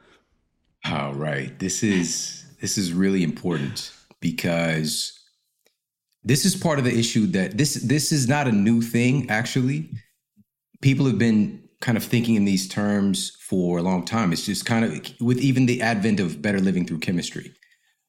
All 0.85 1.13
right. 1.15 1.57
This 1.59 1.83
is 1.83 2.45
this 2.61 2.77
is 2.79 2.93
really 2.93 3.23
important 3.23 3.93
because 4.21 5.19
this 6.25 6.45
is 6.45 6.57
part 6.57 6.79
of 6.79 6.85
the 6.85 6.97
issue 6.97 7.27
that 7.29 7.57
this 7.57 7.75
this 7.75 8.13
is 8.13 8.29
not 8.29 8.49
a 8.49 8.53
new 8.53 8.83
thing 8.83 9.29
actually. 9.31 9.89
People 10.81 11.07
have 11.07 11.19
been 11.19 11.68
kind 11.81 11.97
of 11.97 12.05
thinking 12.05 12.35
in 12.35 12.45
these 12.45 12.69
terms 12.69 13.37
for 13.41 13.79
a 13.79 13.83
long 13.83 14.05
time. 14.05 14.33
It's 14.33 14.47
just 14.47 14.67
kind 14.67 14.85
of 14.85 15.21
with 15.21 15.39
even 15.39 15.67
the 15.67 15.81
advent 15.81 16.21
of 16.21 16.43
better 16.43 16.61
living 16.61 16.87
through 16.87 16.99
chemistry, 16.99 17.55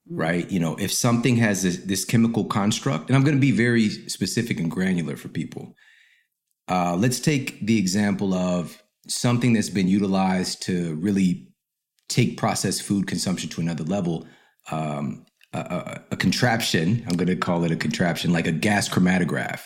mm-hmm. 0.09 0.17
right? 0.17 0.51
You 0.51 0.59
know, 0.59 0.75
if 0.77 0.91
something 0.91 1.37
has 1.37 1.63
this, 1.63 1.77
this 1.77 2.05
chemical 2.05 2.45
construct, 2.45 3.09
and 3.09 3.15
I'm 3.15 3.23
going 3.23 3.37
to 3.37 3.41
be 3.41 3.51
very 3.51 3.89
specific 3.89 4.59
and 4.59 4.71
granular 4.71 5.15
for 5.15 5.29
people. 5.29 5.75
Uh, 6.67 6.95
let's 6.95 7.19
take 7.19 7.65
the 7.65 7.77
example 7.77 8.33
of 8.33 8.81
something 9.07 9.53
that's 9.53 9.69
been 9.69 9.87
utilized 9.87 10.61
to 10.63 10.95
really 10.95 11.47
take 12.09 12.37
processed 12.37 12.83
food 12.83 13.07
consumption 13.07 13.49
to 13.49 13.61
another 13.61 13.83
level. 13.83 14.27
Um, 14.71 15.25
a, 15.53 15.59
a, 15.59 16.03
a 16.11 16.15
contraption, 16.15 17.03
I'm 17.07 17.17
going 17.17 17.27
to 17.27 17.35
call 17.35 17.63
it 17.63 17.71
a 17.71 17.75
contraption, 17.75 18.31
like 18.31 18.45
a 18.45 18.51
gas 18.51 18.87
chromatograph. 18.87 19.61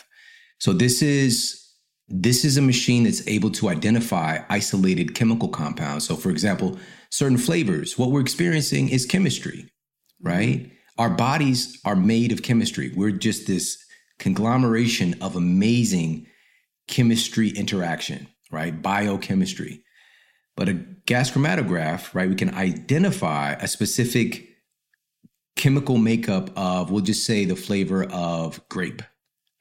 So 0.59 0.71
this 0.71 1.01
is 1.01 1.62
this 2.07 2.43
is 2.43 2.57
a 2.57 2.61
machine 2.61 3.03
that's 3.03 3.25
able 3.27 3.49
to 3.51 3.69
identify 3.69 4.39
isolated 4.49 5.15
chemical 5.15 5.47
compounds. 5.47 6.07
So, 6.07 6.15
for 6.15 6.29
example, 6.29 6.77
certain 7.09 7.37
flavors, 7.37 7.97
what 7.97 8.11
we're 8.11 8.21
experiencing 8.21 8.89
is 8.89 9.05
chemistry, 9.05 9.71
mm-hmm. 10.21 10.27
right? 10.27 10.71
Our 10.97 11.09
bodies 11.09 11.79
are 11.85 11.95
made 11.95 12.31
of 12.31 12.43
chemistry. 12.43 12.91
We're 12.95 13.11
just 13.11 13.47
this 13.47 13.83
conglomeration 14.19 15.15
of 15.21 15.35
amazing 15.35 16.27
chemistry 16.87 17.49
interaction, 17.49 18.27
right? 18.51 18.79
Biochemistry. 18.79 19.83
But 20.55 20.69
a 20.69 20.73
gas 20.73 21.31
chromatograph, 21.31 22.13
right, 22.13 22.29
we 22.29 22.35
can 22.35 22.53
identify 22.53 23.53
a 23.53 23.67
specific 23.67 24.47
chemical 25.55 25.97
makeup 25.97 26.51
of, 26.55 26.91
we'll 26.91 27.01
just 27.01 27.25
say 27.25 27.45
the 27.45 27.55
flavor 27.55 28.03
of 28.05 28.61
grape, 28.69 29.01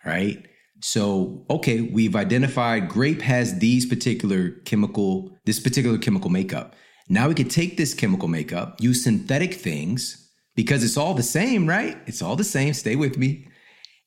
right? 0.05 0.47
So, 0.83 1.47
okay, 1.49 1.81
we've 1.81 2.17
identified 2.17 2.89
grape 2.89 3.23
has 3.23 3.61
these 3.61 3.87
particular 3.87 4.51
chemical, 4.65 5.31
this 5.45 5.61
particular 5.61 5.97
chemical 5.97 6.29
makeup. 6.29 6.75
Now 7.09 7.29
we 7.29 7.35
could 7.35 7.51
take 7.51 7.77
this 7.77 7.95
chemical 7.95 8.27
makeup, 8.27 8.81
use 8.81 9.05
synthetic 9.05 9.55
things 9.55 10.29
because 10.57 10.83
it's 10.83 10.97
all 10.97 11.15
the 11.15 11.23
same, 11.23 11.69
right? 11.69 11.97
It's 12.07 12.21
all 12.21 12.35
the 12.35 12.45
same. 12.45 12.75
Stay 12.75 12.97
with 12.97 13.17
me. 13.17 13.47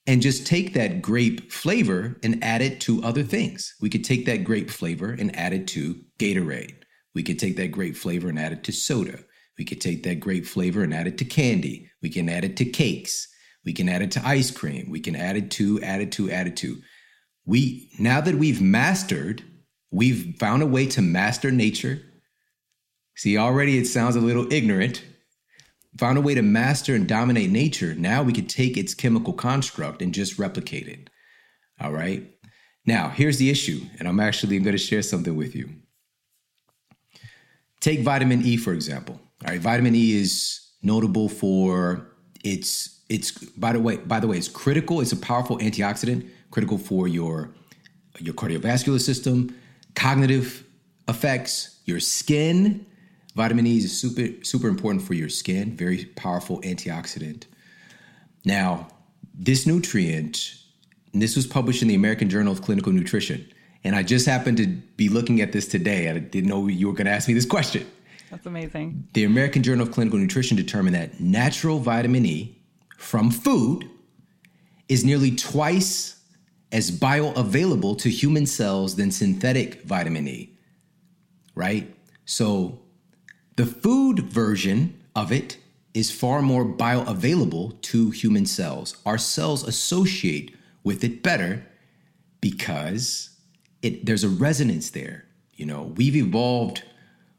And 0.05 0.21
just 0.21 0.45
take 0.45 0.73
that 0.73 1.01
grape 1.01 1.51
flavor 1.51 2.19
and 2.21 2.43
add 2.43 2.61
it 2.61 2.79
to 2.81 3.03
other 3.03 3.23
things. 3.23 3.73
We 3.81 3.89
could 3.89 4.03
take 4.03 4.25
that 4.25 4.43
grape 4.43 4.69
flavor 4.69 5.11
and 5.11 5.35
add 5.35 5.53
it 5.53 5.67
to 5.69 6.01
Gatorade. 6.19 6.75
We 7.15 7.23
could 7.23 7.39
take 7.39 7.55
that 7.55 7.71
grape 7.71 7.95
flavor 7.95 8.27
and 8.27 8.37
add 8.37 8.51
it 8.51 8.63
to 8.65 8.71
soda. 8.71 9.19
We 9.57 9.63
could 9.63 9.79
take 9.79 10.03
that 10.03 10.19
grape 10.19 10.45
flavor 10.45 10.83
and 10.83 10.93
add 10.93 11.07
it 11.07 11.17
to 11.19 11.25
candy. 11.25 11.89
We 12.01 12.09
can 12.09 12.27
add 12.27 12.43
it 12.43 12.57
to 12.57 12.65
cakes. 12.65 13.27
We 13.65 13.73
can 13.73 13.89
add 13.89 14.03
it 14.03 14.11
to 14.11 14.25
ice 14.25 14.51
cream. 14.51 14.89
We 14.89 14.99
can 14.99 15.15
add 15.15 15.35
it 15.35 15.51
to, 15.51 15.81
add 15.81 16.01
it 16.01 16.11
to, 16.13 16.31
add 16.31 16.47
it 16.47 16.55
to. 16.57 16.81
We 17.45 17.89
now 17.99 18.21
that 18.21 18.35
we've 18.35 18.61
mastered, 18.61 19.43
we've 19.91 20.35
found 20.39 20.63
a 20.63 20.67
way 20.67 20.85
to 20.87 21.01
master 21.01 21.51
nature. 21.51 22.01
See, 23.15 23.37
already 23.37 23.77
it 23.77 23.87
sounds 23.87 24.15
a 24.15 24.21
little 24.21 24.51
ignorant. 24.51 25.03
Found 25.97 26.17
a 26.17 26.21
way 26.21 26.35
to 26.35 26.41
master 26.41 26.93
and 26.93 27.07
dominate 27.07 27.49
nature. 27.49 27.95
Now 27.95 28.21
we 28.21 28.33
can 28.33 28.47
take 28.47 28.77
its 28.77 28.93
chemical 28.93 29.33
construct 29.33 30.01
and 30.01 30.13
just 30.13 30.37
replicate 30.37 30.87
it. 30.87 31.09
All 31.79 31.91
right. 31.91 32.29
Now, 32.85 33.09
here's 33.09 33.37
the 33.37 33.49
issue, 33.49 33.81
and 33.97 34.07
I'm 34.07 34.19
actually 34.19 34.59
going 34.59 34.73
to 34.73 34.77
share 34.77 35.01
something 35.01 35.35
with 35.35 35.55
you. 35.55 35.69
Take 37.79 38.01
vitamin 38.01 38.43
E, 38.43 38.57
for 38.57 38.73
example. 38.73 39.19
All 39.43 39.51
right, 39.51 39.61
vitamin 39.61 39.95
E 39.95 40.13
is 40.13 40.59
notable 40.83 41.29
for 41.29 42.11
its 42.43 42.94
it's 43.09 43.31
by 43.31 43.71
the 43.71 43.79
way 43.79 43.97
by 43.97 44.19
the 44.19 44.27
way 44.27 44.37
it's 44.37 44.47
critical 44.47 44.99
it's 45.01 45.11
a 45.11 45.17
powerful 45.17 45.57
antioxidant 45.59 46.27
critical 46.51 46.77
for 46.77 47.07
your 47.07 47.51
your 48.19 48.33
cardiovascular 48.33 48.99
system 48.99 49.55
cognitive 49.93 50.63
effects 51.07 51.75
your 51.85 51.99
skin. 51.99 52.85
Vitamin 53.35 53.67
e 53.67 53.77
is 53.77 53.99
super 53.99 54.27
super 54.43 54.67
important 54.67 55.03
for 55.03 55.13
your 55.13 55.29
skin 55.29 55.75
very 55.75 56.05
powerful 56.15 56.61
antioxidant. 56.61 57.43
Now 58.45 58.87
this 59.33 59.65
nutrient 59.65 60.55
this 61.13 61.35
was 61.35 61.45
published 61.45 61.81
in 61.81 61.87
the 61.87 61.95
american 61.95 62.29
journal 62.29 62.53
of 62.53 62.61
clinical 62.61 62.91
nutrition 62.91 63.45
and 63.83 63.95
i 63.95 64.03
just 64.03 64.25
happened 64.25 64.57
to 64.57 64.67
be 64.67 65.09
looking 65.09 65.41
at 65.41 65.51
this 65.51 65.67
today 65.67 66.09
i 66.09 66.17
didn't 66.17 66.49
know 66.49 66.67
you 66.67 66.87
were 66.87 66.93
going 66.93 67.05
to 67.05 67.11
ask 67.11 67.27
me 67.27 67.33
this 67.33 67.45
question. 67.45 67.85
That's 68.31 68.45
amazing. 68.45 69.07
The 69.13 69.25
american 69.25 69.61
journal 69.63 69.85
of 69.85 69.93
clinical 69.93 70.17
nutrition 70.17 70.55
determined 70.55 70.95
that 70.95 71.19
natural 71.19 71.79
vitamin 71.79 72.25
e 72.25 72.57
from 72.97 73.31
food 73.31 73.89
is 74.87 75.03
nearly 75.03 75.35
twice 75.35 76.19
as 76.71 76.91
bioavailable 76.91 77.97
to 77.99 78.09
human 78.09 78.45
cells 78.45 78.95
than 78.95 79.11
synthetic 79.11 79.83
vitamin 79.83 80.27
E, 80.27 80.57
right? 81.55 81.95
So 82.25 82.81
the 83.55 83.65
food 83.65 84.19
version 84.19 85.01
of 85.15 85.31
it 85.31 85.57
is 85.93 86.11
far 86.11 86.41
more 86.41 86.65
bioavailable 86.65 87.81
to 87.81 88.09
human 88.09 88.45
cells. 88.45 88.97
Our 89.05 89.17
cells 89.17 89.65
associate 89.65 90.53
with 90.83 91.03
it 91.03 91.23
better 91.23 91.65
because 92.41 93.29
it 93.81 94.05
there's 94.05 94.23
a 94.23 94.29
resonance 94.29 94.89
there. 94.89 95.25
You 95.53 95.65
know, 95.65 95.93
we've 95.95 96.15
evolved 96.17 96.83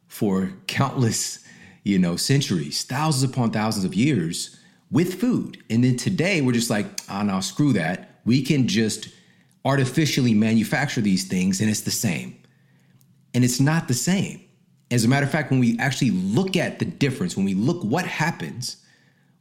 for 0.09 0.53
countless, 0.67 1.45
you 1.85 1.99
know, 1.99 2.17
centuries, 2.17 2.83
thousands 2.85 3.31
upon 3.31 3.51
thousands 3.51 3.85
of 3.85 3.95
years 3.95 4.57
with 4.91 5.21
food. 5.21 5.63
And 5.71 5.83
then 5.85 5.97
today 5.97 6.41
we're 6.41 6.53
just 6.53 6.71
like, 6.71 6.87
oh 7.11 7.23
no, 7.23 7.41
screw 7.41 7.73
that. 7.75 8.21
We 8.25 8.43
can 8.43 8.69
just 8.69 9.09
artificially 9.65 10.35
manufacture 10.35 11.01
these 11.01 11.27
things 11.27 11.61
and 11.61 11.69
it's 11.69 11.81
the 11.81 11.91
same. 11.91 12.39
And 13.35 13.45
it's 13.45 13.61
not 13.61 13.89
the 13.89 13.95
same. 13.95 14.41
As 14.91 15.05
a 15.05 15.09
matter 15.09 15.27
of 15.27 15.33
fact, 15.33 15.51
when 15.51 15.61
we 15.61 15.79
actually 15.79 16.13
look 16.13 16.57
at 16.57 16.79
the 16.79 16.85
difference, 16.85 17.37
when 17.37 17.45
we 17.45 17.55
look 17.55 17.83
what 17.83 18.07
happens 18.07 18.77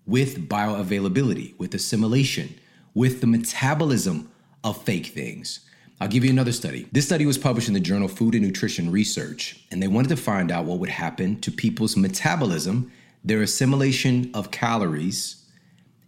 with 0.06 0.50
bioavailability, 0.50 1.58
with 1.60 1.74
assimilation, 1.74 2.56
with 2.94 3.22
the 3.22 3.28
metabolism 3.28 4.32
of 4.64 4.82
fake 4.84 5.08
things. 5.08 5.62
I'll 6.02 6.08
give 6.08 6.26
you 6.26 6.30
another 6.30 6.52
study. 6.52 6.88
This 6.92 7.06
study 7.06 7.26
was 7.26 7.38
published 7.38 7.68
in 7.68 7.74
the 7.74 7.80
journal 7.80 8.08
Food 8.08 8.36
and 8.36 8.44
Nutrition 8.44 8.92
Research, 8.92 9.64
and 9.72 9.82
they 9.82 9.88
wanted 9.88 10.10
to 10.10 10.18
find 10.18 10.52
out 10.52 10.66
what 10.66 10.80
would 10.80 10.90
happen 10.90 11.40
to 11.42 11.52
people's 11.52 11.96
metabolism 11.96 12.92
their 13.26 13.42
assimilation 13.42 14.32
of 14.34 14.52
calories, 14.52 15.44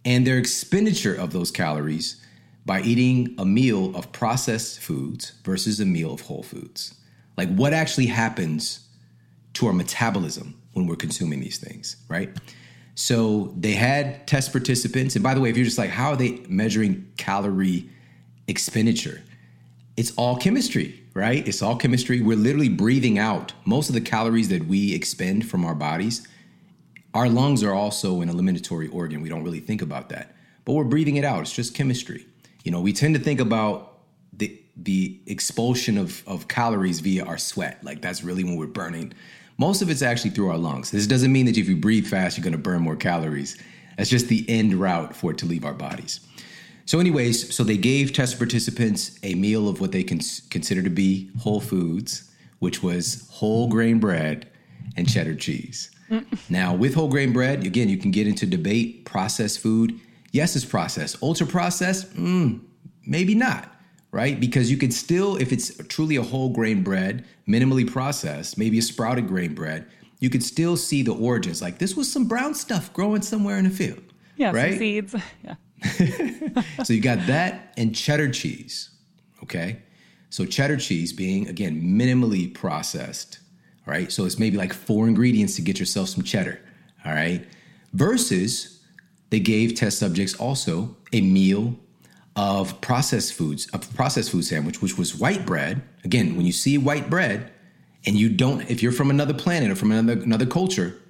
and 0.04 0.26
their 0.26 0.38
expenditure 0.38 1.14
of 1.14 1.32
those 1.32 1.50
calories 1.50 2.24
by 2.64 2.80
eating 2.82 3.34
a 3.38 3.44
meal 3.44 3.94
of 3.96 4.12
processed 4.12 4.78
foods 4.78 5.32
versus 5.44 5.80
a 5.80 5.84
meal 5.84 6.14
of 6.14 6.22
whole 6.22 6.42
foods. 6.42 6.94
Like 7.36 7.52
what 7.54 7.72
actually 7.72 8.06
happens 8.06 8.88
to 9.54 9.66
our 9.66 9.72
metabolism 9.72 10.60
when 10.72 10.86
we're 10.86 10.96
consuming 10.96 11.40
these 11.40 11.58
things, 11.58 11.96
right? 12.08 12.30
So 12.94 13.54
they 13.56 13.72
had 13.72 14.26
test 14.26 14.52
participants. 14.52 15.14
And 15.16 15.22
by 15.22 15.34
the 15.34 15.40
way, 15.40 15.50
if 15.50 15.56
you're 15.56 15.64
just 15.64 15.78
like, 15.78 15.90
how 15.90 16.10
are 16.10 16.16
they 16.16 16.42
measuring 16.48 17.10
calorie 17.16 17.88
expenditure? 18.46 19.22
It's 19.96 20.12
all 20.12 20.36
chemistry, 20.36 21.02
right? 21.14 21.46
It's 21.46 21.62
all 21.62 21.76
chemistry. 21.76 22.20
We're 22.20 22.36
literally 22.36 22.68
breathing 22.68 23.18
out 23.18 23.52
most 23.64 23.88
of 23.88 23.94
the 23.94 24.00
calories 24.00 24.48
that 24.50 24.66
we 24.66 24.94
expend 24.94 25.48
from 25.48 25.64
our 25.64 25.74
bodies 25.74 26.26
our 27.18 27.28
lungs 27.28 27.64
are 27.64 27.74
also 27.74 28.20
an 28.20 28.28
eliminatory 28.28 28.86
organ. 28.86 29.22
We 29.22 29.28
don't 29.28 29.42
really 29.42 29.58
think 29.58 29.82
about 29.82 30.08
that, 30.10 30.36
but 30.64 30.74
we're 30.74 30.84
breathing 30.84 31.16
it 31.16 31.24
out. 31.24 31.40
It's 31.40 31.52
just 31.52 31.74
chemistry. 31.74 32.24
You 32.62 32.70
know, 32.70 32.80
we 32.80 32.92
tend 32.92 33.16
to 33.16 33.20
think 33.20 33.40
about 33.40 33.98
the 34.32 34.62
the 34.76 35.18
expulsion 35.26 35.98
of, 35.98 36.22
of 36.28 36.46
calories 36.46 37.00
via 37.00 37.24
our 37.24 37.36
sweat. 37.36 37.82
Like 37.82 38.00
that's 38.00 38.22
really 38.22 38.44
when 38.44 38.54
we're 38.54 38.68
burning. 38.68 39.12
Most 39.56 39.82
of 39.82 39.90
it's 39.90 40.00
actually 40.00 40.30
through 40.30 40.50
our 40.50 40.58
lungs. 40.58 40.92
This 40.92 41.08
doesn't 41.08 41.32
mean 41.32 41.46
that 41.46 41.58
if 41.58 41.68
you 41.68 41.76
breathe 41.76 42.06
fast, 42.06 42.38
you're 42.38 42.44
going 42.44 42.52
to 42.52 42.58
burn 42.58 42.82
more 42.82 42.94
calories. 42.94 43.60
That's 43.96 44.10
just 44.10 44.28
the 44.28 44.48
end 44.48 44.74
route 44.74 45.16
for 45.16 45.32
it 45.32 45.38
to 45.38 45.46
leave 45.46 45.64
our 45.64 45.74
bodies. 45.74 46.20
So, 46.84 47.00
anyways, 47.00 47.52
so 47.52 47.64
they 47.64 47.76
gave 47.76 48.12
test 48.12 48.38
participants 48.38 49.18
a 49.24 49.34
meal 49.34 49.68
of 49.68 49.80
what 49.80 49.90
they 49.90 50.04
cons- 50.04 50.42
consider 50.50 50.84
to 50.84 50.90
be 50.90 51.30
whole 51.40 51.60
foods, 51.60 52.30
which 52.60 52.80
was 52.80 53.26
whole 53.32 53.66
grain 53.66 53.98
bread 53.98 54.46
and 54.96 55.08
cheddar 55.08 55.34
cheese. 55.34 55.90
Now, 56.48 56.74
with 56.74 56.94
whole 56.94 57.08
grain 57.08 57.32
bread, 57.32 57.64
again, 57.66 57.88
you 57.88 57.98
can 57.98 58.10
get 58.10 58.26
into 58.26 58.46
debate. 58.46 59.04
Processed 59.04 59.60
food, 59.60 59.98
yes, 60.32 60.56
it's 60.56 60.64
processed. 60.64 61.22
Ultra 61.22 61.46
processed, 61.46 62.14
mm, 62.14 62.60
maybe 63.06 63.34
not, 63.34 63.74
right? 64.10 64.38
Because 64.38 64.70
you 64.70 64.76
could 64.76 64.92
still, 64.92 65.36
if 65.36 65.52
it's 65.52 65.76
truly 65.88 66.16
a 66.16 66.22
whole 66.22 66.50
grain 66.50 66.82
bread, 66.82 67.24
minimally 67.48 67.90
processed, 67.90 68.58
maybe 68.58 68.78
a 68.78 68.82
sprouted 68.82 69.26
grain 69.28 69.54
bread, 69.54 69.86
you 70.20 70.30
could 70.30 70.42
still 70.42 70.76
see 70.76 71.02
the 71.02 71.14
origins. 71.14 71.62
Like 71.62 71.78
this 71.78 71.94
was 71.96 72.10
some 72.10 72.26
brown 72.26 72.54
stuff 72.54 72.92
growing 72.92 73.22
somewhere 73.22 73.58
in 73.58 73.66
a 73.66 73.70
field. 73.70 74.02
Yeah, 74.36 74.52
right? 74.52 74.78
seeds. 74.78 75.16
Yeah. 75.44 75.54
so 76.84 76.92
you 76.92 77.00
got 77.00 77.26
that 77.26 77.72
and 77.76 77.92
cheddar 77.92 78.30
cheese. 78.30 78.90
Okay. 79.42 79.82
So 80.30 80.44
cheddar 80.44 80.76
cheese 80.76 81.12
being 81.12 81.48
again 81.48 81.82
minimally 81.82 82.52
processed 82.54 83.40
right? 83.88 84.12
So 84.12 84.26
it's 84.26 84.38
maybe 84.38 84.56
like 84.56 84.72
four 84.72 85.08
ingredients 85.08 85.56
to 85.56 85.62
get 85.62 85.80
yourself 85.80 86.10
some 86.10 86.22
cheddar, 86.22 86.60
all 87.04 87.12
right? 87.12 87.44
Versus 87.94 88.84
they 89.30 89.40
gave 89.40 89.74
test 89.74 89.98
subjects 89.98 90.34
also 90.34 90.94
a 91.12 91.20
meal 91.22 91.74
of 92.36 92.80
processed 92.80 93.32
foods, 93.32 93.68
a 93.72 93.78
processed 93.78 94.30
food 94.30 94.44
sandwich, 94.44 94.80
which 94.80 94.96
was 94.98 95.16
white 95.16 95.44
bread. 95.44 95.82
Again, 96.04 96.36
when 96.36 96.46
you 96.46 96.52
see 96.52 96.78
white 96.78 97.10
bread 97.10 97.50
and 98.06 98.14
you 98.14 98.28
don't, 98.28 98.60
if 98.70 98.82
you're 98.82 98.92
from 98.92 99.10
another 99.10 99.34
planet 99.34 99.70
or 99.70 99.74
from 99.74 99.90
another, 99.90 100.22
another 100.22 100.46
culture, 100.46 101.00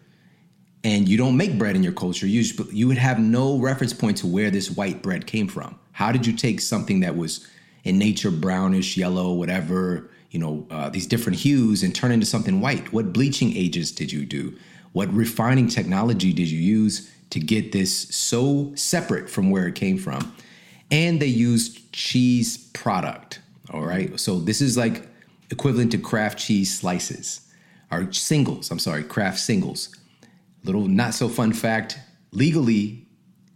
and 0.85 1.09
you 1.09 1.19
don't 1.19 1.37
make 1.37 1.59
bread 1.59 1.75
in 1.75 1.83
your 1.83 1.93
culture, 1.93 2.27
you, 2.27 2.45
you 2.73 2.87
would 2.87 2.97
have 2.97 3.19
no 3.19 3.59
reference 3.59 3.93
point 3.93 4.17
to 4.19 4.27
where 4.27 4.51
this 4.51 4.71
white 4.71 5.03
bread 5.03 5.27
came 5.27 5.49
from. 5.49 5.79
How 5.93 6.13
did 6.13 6.25
you 6.25 6.33
take 6.33 6.61
something 6.61 7.01
that 7.01 7.17
was 7.17 7.47
in 7.83 7.99
nature 7.99 8.31
brownish, 8.31 8.97
yellow, 8.97 9.33
whatever, 9.33 10.09
you 10.31 10.39
know 10.39 10.67
uh, 10.71 10.89
these 10.89 11.07
different 11.07 11.39
hues 11.39 11.83
and 11.83 11.95
turn 11.95 12.13
into 12.13 12.27
something 12.27 12.61
white. 12.61 12.93
What 12.93 13.13
bleaching 13.13 13.57
agents 13.57 13.91
did 13.91 14.13
you 14.13 14.25
do? 14.25 14.57
What 14.93 15.13
refining 15.13 15.69
technology 15.69 16.33
did 16.33 16.49
you 16.49 16.59
use 16.59 17.11
to 17.31 17.41
get 17.41 17.73
this 17.73 18.09
so 18.15 18.73
separate 18.75 19.29
from 19.29 19.51
where 19.51 19.67
it 19.67 19.75
came 19.75 19.99
from? 19.99 20.35
And 20.91 21.21
they 21.21 21.27
used 21.27 21.93
cheese 21.93 22.57
product 22.73 23.41
all 23.71 23.85
right? 23.85 24.19
So 24.19 24.39
this 24.39 24.61
is 24.61 24.77
like 24.77 25.07
equivalent 25.51 25.93
to 25.93 25.99
Kraft 25.99 26.39
cheese 26.39 26.79
slices 26.79 27.41
or 27.91 28.13
singles 28.13 28.71
i'm 28.71 28.79
sorry 28.79 29.03
Kraft 29.03 29.39
singles. 29.39 29.95
Little 30.65 30.89
not 30.89 31.15
so 31.15 31.29
fun 31.29 31.53
fact 31.53 31.99
legally 32.33 33.07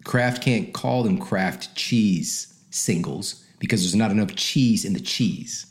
Kraft 0.04 0.42
can't 0.42 0.72
call 0.72 1.02
them 1.02 1.18
Kraft 1.18 1.74
cheese 1.74 2.58
singles 2.70 3.44
because 3.58 3.82
there's 3.82 3.94
not 3.94 4.10
enough 4.10 4.34
cheese 4.34 4.84
in 4.84 4.94
the 4.94 5.00
cheese 5.00 5.66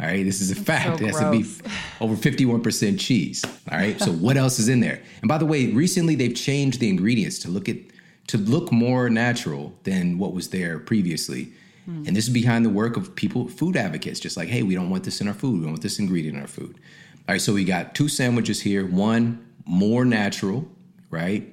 All 0.00 0.06
right, 0.06 0.24
this 0.24 0.40
is 0.40 0.52
a 0.52 0.54
fact. 0.54 1.00
So 1.00 1.04
it 1.04 1.08
has 1.08 1.18
to 1.18 1.30
be 1.30 1.44
over 2.00 2.14
51% 2.14 3.00
cheese. 3.00 3.44
All 3.70 3.78
right. 3.78 4.00
So 4.00 4.12
what 4.12 4.36
else 4.36 4.58
is 4.58 4.68
in 4.68 4.80
there? 4.80 5.02
And 5.22 5.28
by 5.28 5.38
the 5.38 5.46
way, 5.46 5.66
recently 5.72 6.14
they've 6.14 6.34
changed 6.34 6.78
the 6.78 6.88
ingredients 6.88 7.38
to 7.40 7.48
look 7.48 7.68
at 7.68 7.76
to 8.28 8.38
look 8.38 8.70
more 8.70 9.08
natural 9.08 9.74
than 9.84 10.18
what 10.18 10.34
was 10.34 10.50
there 10.50 10.78
previously. 10.78 11.50
Hmm. 11.86 12.04
And 12.06 12.14
this 12.14 12.28
is 12.28 12.32
behind 12.32 12.64
the 12.64 12.70
work 12.70 12.98
of 12.98 13.14
people, 13.14 13.48
food 13.48 13.74
advocates, 13.74 14.20
just 14.20 14.36
like, 14.36 14.48
hey, 14.48 14.62
we 14.62 14.74
don't 14.74 14.90
want 14.90 15.04
this 15.04 15.22
in 15.22 15.28
our 15.28 15.34
food. 15.34 15.54
We 15.54 15.60
don't 15.62 15.72
want 15.72 15.82
this 15.82 15.98
ingredient 15.98 16.36
in 16.36 16.42
our 16.42 16.48
food. 16.48 16.78
All 17.26 17.34
right, 17.34 17.40
so 17.40 17.54
we 17.54 17.64
got 17.64 17.94
two 17.94 18.08
sandwiches 18.08 18.60
here. 18.60 18.86
One 18.86 19.44
more 19.64 20.04
natural, 20.04 20.68
right? 21.10 21.52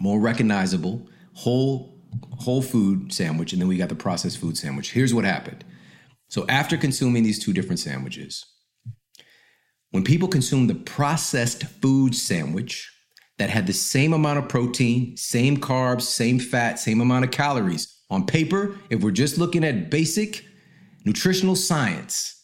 More 0.00 0.18
recognizable, 0.18 1.06
whole 1.34 1.92
whole 2.38 2.62
food 2.62 3.12
sandwich, 3.12 3.52
and 3.52 3.62
then 3.62 3.68
we 3.68 3.76
got 3.76 3.88
the 3.88 3.94
processed 3.94 4.38
food 4.38 4.58
sandwich. 4.58 4.92
Here's 4.92 5.14
what 5.14 5.24
happened. 5.24 5.64
So 6.32 6.46
after 6.48 6.78
consuming 6.78 7.24
these 7.24 7.38
two 7.38 7.52
different 7.52 7.78
sandwiches, 7.78 8.46
when 9.90 10.02
people 10.02 10.28
consume 10.28 10.66
the 10.66 10.74
processed 10.74 11.64
food 11.64 12.14
sandwich 12.14 12.90
that 13.36 13.50
had 13.50 13.66
the 13.66 13.74
same 13.74 14.14
amount 14.14 14.38
of 14.38 14.48
protein, 14.48 15.14
same 15.18 15.58
carbs, 15.58 16.04
same 16.04 16.38
fat, 16.38 16.78
same 16.78 17.02
amount 17.02 17.26
of 17.26 17.32
calories, 17.32 18.00
on 18.08 18.24
paper, 18.24 18.78
if 18.88 19.02
we're 19.02 19.10
just 19.10 19.36
looking 19.36 19.62
at 19.62 19.90
basic 19.90 20.42
nutritional 21.04 21.54
science, 21.54 22.42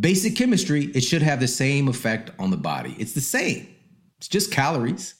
basic 0.00 0.34
chemistry, 0.34 0.84
it 0.94 1.02
should 1.02 1.20
have 1.20 1.38
the 1.38 1.48
same 1.48 1.86
effect 1.86 2.30
on 2.38 2.50
the 2.50 2.56
body. 2.56 2.96
It's 2.98 3.12
the 3.12 3.20
same, 3.20 3.68
it's 4.16 4.28
just 4.28 4.50
calories. 4.50 5.14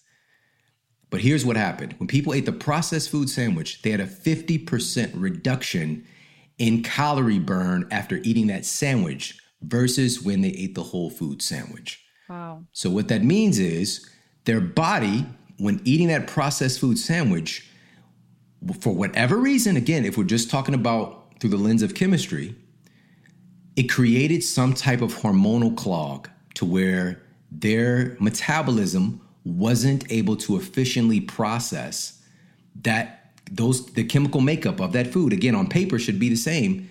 But 1.10 1.20
here's 1.20 1.44
what 1.44 1.58
happened 1.58 1.92
when 1.98 2.08
people 2.08 2.32
ate 2.32 2.46
the 2.46 2.52
processed 2.52 3.10
food 3.10 3.28
sandwich, 3.28 3.82
they 3.82 3.90
had 3.90 4.00
a 4.00 4.06
50% 4.06 5.10
reduction 5.14 6.06
in 6.58 6.82
calorie 6.82 7.38
burn 7.38 7.86
after 7.90 8.16
eating 8.22 8.48
that 8.48 8.64
sandwich 8.64 9.38
versus 9.62 10.22
when 10.22 10.42
they 10.42 10.50
ate 10.50 10.74
the 10.74 10.82
whole 10.82 11.10
food 11.10 11.42
sandwich. 11.42 12.04
Wow. 12.28 12.64
So, 12.72 12.90
what 12.90 13.08
that 13.08 13.22
means 13.22 13.58
is 13.58 14.08
their 14.44 14.60
body, 14.60 15.26
when 15.58 15.80
eating 15.84 16.08
that 16.08 16.26
processed 16.26 16.80
food 16.80 16.98
sandwich, 16.98 17.68
for 18.80 18.92
whatever 18.92 19.36
reason, 19.36 19.76
again, 19.76 20.04
if 20.04 20.18
we're 20.18 20.24
just 20.24 20.50
talking 20.50 20.74
about 20.74 21.34
through 21.40 21.50
the 21.50 21.56
lens 21.56 21.82
of 21.82 21.94
chemistry, 21.94 22.54
it 23.76 23.84
created 23.84 24.42
some 24.42 24.74
type 24.74 25.00
of 25.00 25.14
hormonal 25.14 25.76
clog 25.76 26.28
to 26.54 26.64
where 26.64 27.22
their 27.50 28.16
metabolism 28.18 29.20
wasn't 29.44 30.10
able 30.10 30.36
to 30.36 30.56
efficiently 30.56 31.20
process 31.20 32.20
that 32.82 33.17
those 33.50 33.86
the 33.92 34.04
chemical 34.04 34.40
makeup 34.40 34.80
of 34.80 34.92
that 34.92 35.06
food 35.06 35.32
again 35.32 35.54
on 35.54 35.68
paper 35.68 35.98
should 35.98 36.18
be 36.18 36.28
the 36.28 36.36
same 36.36 36.88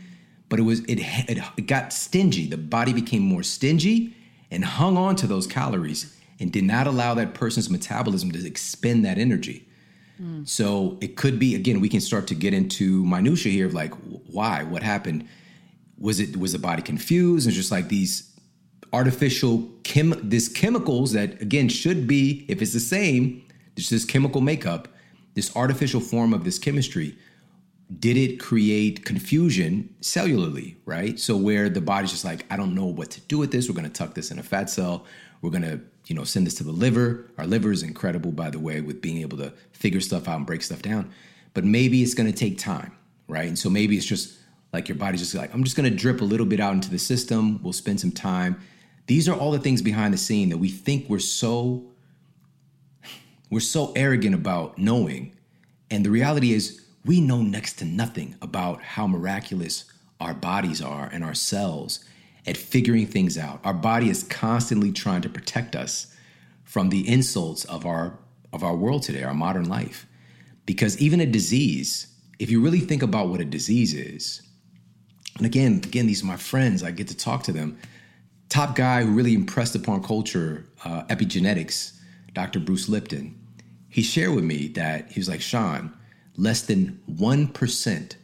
but 0.50 0.60
it 0.60 0.64
was 0.64 0.80
it, 0.82 1.00
it, 1.30 1.68
got 1.68 1.92
stingy. 1.92 2.48
The 2.48 2.58
body 2.58 2.94
became 2.94 3.22
more 3.22 3.44
stingy 3.44 4.16
and 4.50 4.64
hung 4.64 4.98
on 4.98 5.16
to 5.18 5.28
those 5.28 5.46
calories 5.46 6.16
and 6.40 6.52
did 6.52 6.64
not 6.64 6.88
allow 6.88 7.14
that 7.16 7.34
person's 7.34 7.70
metabolism 7.70 8.32
to 8.32 8.46
expend 8.46 9.04
that 9.06 9.18
energy. 9.18 9.66
So 10.46 10.98
it 11.00 11.16
could 11.16 11.38
be 11.38 11.54
again 11.54 11.80
we 11.80 11.90
can 11.90 12.02
start 12.02 12.28
to 12.28 12.36
get 12.36 12.54
into 12.54 13.06
minutia 13.06 13.52
here 13.52 13.68
of 13.68 13.74
like 13.74 13.94
why 14.28 14.64
what 14.64 14.84
happened? 14.84 15.28
Was 16.00 16.20
it 16.20 16.38
was 16.38 16.54
the 16.54 16.60
body 16.60 16.82
confused? 16.82 17.46
And 17.46 17.56
just 17.56 17.72
like 17.72 17.90
these 17.90 18.34
artificial 18.94 19.70
chem 19.84 20.16
this 20.24 20.48
chemicals 20.48 21.12
that 21.12 21.40
again 21.42 21.70
should 21.70 22.08
be 22.08 22.46
if 22.48 22.62
it's 22.62 22.72
the 22.72 22.80
same 22.80 23.46
there's 23.76 23.90
this 23.90 24.06
chemical 24.06 24.40
makeup 24.40 24.88
this 25.38 25.56
artificial 25.56 26.02
form 26.02 26.34
of 26.34 26.44
this 26.44 26.58
chemistry 26.58 27.16
did 28.00 28.18
it 28.18 28.40
create 28.40 29.06
confusion 29.06 29.96
cellularly 30.02 30.76
right? 30.86 31.20
So 31.20 31.38
where 31.38 31.70
the 31.70 31.80
body's 31.80 32.10
just 32.10 32.26
like 32.26 32.44
i 32.52 32.58
don't 32.58 32.74
know 32.74 32.88
what 32.88 33.12
to 33.12 33.22
do 33.22 33.38
with 33.38 33.52
this. 33.52 33.70
We're 33.70 33.76
going 33.76 33.92
to 33.92 34.00
tuck 34.02 34.16
this 34.16 34.32
in 34.32 34.40
a 34.40 34.44
fat 34.44 34.68
cell. 34.68 35.06
We're 35.44 35.52
going 35.52 35.62
to 35.62 35.80
you 36.08 36.16
know 36.16 36.24
send 36.24 36.48
this 36.48 36.56
to 36.56 36.64
the 36.64 36.72
liver. 36.72 37.30
Our 37.38 37.46
liver 37.46 37.72
is 37.72 37.84
incredible 37.84 38.32
by 38.32 38.50
the 38.50 38.58
way 38.58 38.82
with 38.82 39.00
being 39.00 39.20
able 39.20 39.38
to 39.38 39.54
figure 39.74 40.02
stuff 40.02 40.28
out 40.28 40.38
and 40.38 40.46
break 40.48 40.64
stuff 40.64 40.82
down. 40.82 41.12
But 41.54 41.64
maybe 41.64 42.02
it's 42.02 42.16
going 42.16 42.32
to 42.32 42.38
take 42.38 42.58
time 42.58 42.94
right? 43.28 43.48
And 43.48 43.60
so 43.60 43.70
maybe 43.70 43.96
it's 43.96 44.06
just 44.08 44.40
like 44.74 44.90
your 44.90 44.98
body's 44.98 45.20
just 45.20 45.36
like 45.36 45.54
i'm 45.54 45.64
just 45.64 45.76
going 45.78 45.90
to 45.90 45.96
drip 45.96 46.22
a 46.22 46.26
little 46.26 46.48
bit 46.48 46.60
out 46.60 46.74
into 46.74 46.90
the 46.90 46.98
system. 46.98 47.62
We'll 47.62 47.74
spend 47.74 48.00
some 48.00 48.12
time. 48.12 48.60
These 49.06 49.30
are 49.30 49.36
all 49.36 49.52
the 49.52 49.60
things 49.60 49.84
behind 49.84 50.16
the 50.16 50.18
scene 50.18 50.50
that 50.50 50.58
we 50.58 50.70
think 50.70 51.08
we're 51.08 51.20
so 51.20 51.86
we're 53.50 53.60
so 53.60 53.94
arrogant 53.96 54.36
about 54.36 54.78
knowing. 54.78 55.34
And 55.90 56.06
the 56.06 56.12
reality 56.12 56.54
is 56.54 56.84
we 57.06 57.22
know 57.22 57.42
next 57.42 57.74
to 57.74 57.86
nothing 57.86 58.36
about 58.42 58.82
how 58.82 59.08
miraculous 59.08 59.86
our 60.20 60.34
bodies 60.34 60.82
are 60.82 61.10
and 61.12 61.24
our 61.24 61.34
cells 61.34 62.04
at 62.46 62.58
figuring 62.58 63.08
things 63.08 63.38
out. 63.38 63.60
Our 63.64 63.74
body 63.74 64.10
is 64.10 64.24
constantly 64.24 64.92
trying 64.92 65.22
to 65.22 65.30
protect 65.30 65.76
us 65.76 66.14
from 66.64 66.90
the 66.90 67.08
insults 67.08 67.66
of 67.66 67.86
our 67.86 68.20
of 68.54 68.64
our 68.64 68.76
world 68.76 69.04
today 69.04 69.24
our 69.24 69.34
modern 69.34 69.68
life. 69.70 70.06
Because 70.66 70.98
even 71.00 71.22
a 71.22 71.26
disease 71.26 72.08
if 72.40 72.50
you 72.50 72.62
really 72.62 72.80
think 72.80 73.02
about 73.02 73.30
what 73.30 73.42
a 73.42 73.46
disease 73.46 73.94
is 73.94 74.42
and 75.38 75.46
again 75.46 75.82
again 75.84 76.08
these 76.08 76.22
are 76.24 76.28
my 76.28 76.38
friends 76.38 76.84
i 76.84 76.92
get 76.92 77.08
to 77.08 77.18
talk 77.18 77.44
to 77.44 77.52
them. 77.52 77.78
Top 78.50 78.76
guy 78.76 79.04
who 79.04 79.12
really 79.12 79.34
impressed 79.34 79.76
upon 79.76 80.02
culture 80.02 80.66
uh, 80.86 81.04
epigenetics 81.06 81.97
dr 82.38 82.60
bruce 82.60 82.88
lipton 82.88 83.36
he 83.90 84.04
shared 84.04 84.36
with 84.36 84.44
me 84.44 84.68
that 84.68 85.12
he 85.12 85.20
was 85.20 85.30
like 85.30 85.42
shawn 85.42 85.92
less 86.36 86.62
than 86.62 87.02
1% 87.10 88.16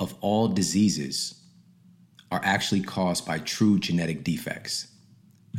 of 0.00 0.14
all 0.20 0.48
diseases 0.48 1.40
are 2.32 2.40
actually 2.42 2.80
caused 2.80 3.24
by 3.24 3.38
true 3.38 3.78
genetic 3.78 4.24
defects. 4.24 4.88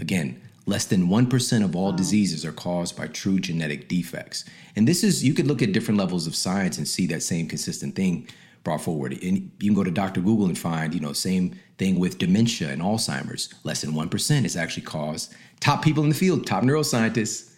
Again 0.01 0.41
less 0.65 0.85
than 0.85 1.09
1% 1.09 1.65
of 1.65 1.75
all 1.75 1.91
diseases 1.91 2.45
are 2.45 2.53
caused 2.53 2.95
by 2.95 3.05
true 3.07 3.37
genetic 3.37 3.89
defects. 3.89 4.45
And 4.77 4.87
this 4.87 5.03
is 5.03 5.23
you 5.23 5.33
could 5.33 5.45
look 5.45 5.61
at 5.61 5.73
different 5.73 5.99
levels 5.99 6.25
of 6.25 6.35
science 6.35 6.77
and 6.77 6.87
see 6.87 7.05
that 7.07 7.21
same 7.21 7.47
consistent 7.47 7.95
thing 7.95 8.29
brought 8.63 8.79
forward. 8.79 9.11
And 9.21 9.51
you 9.59 9.69
can 9.69 9.73
go 9.73 9.83
to 9.83 9.91
dr 9.91 10.19
google 10.21 10.45
and 10.47 10.57
find 10.57 10.93
you 10.93 10.99
know 10.99 11.13
same 11.13 11.59
thing 11.77 11.99
with 11.99 12.17
dementia 12.17 12.69
and 12.69 12.81
alzheimer's. 12.81 13.53
Less 13.63 13.81
than 13.81 13.91
1% 13.91 14.45
is 14.45 14.55
actually 14.57 14.83
caused 14.83 15.33
top 15.59 15.83
people 15.83 16.03
in 16.03 16.09
the 16.09 16.15
field 16.15 16.45
top 16.45 16.63
neuroscientists 16.63 17.52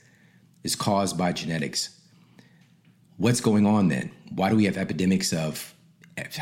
is 0.66 0.76
caused 0.76 1.16
by 1.16 1.32
genetics. 1.32 1.90
What's 3.18 3.40
going 3.40 3.68
on 3.68 3.88
then? 3.88 4.12
Why 4.34 4.50
do 4.50 4.56
we 4.56 4.66
have 4.66 4.78
epidemics 4.78 5.32
of 5.32 5.74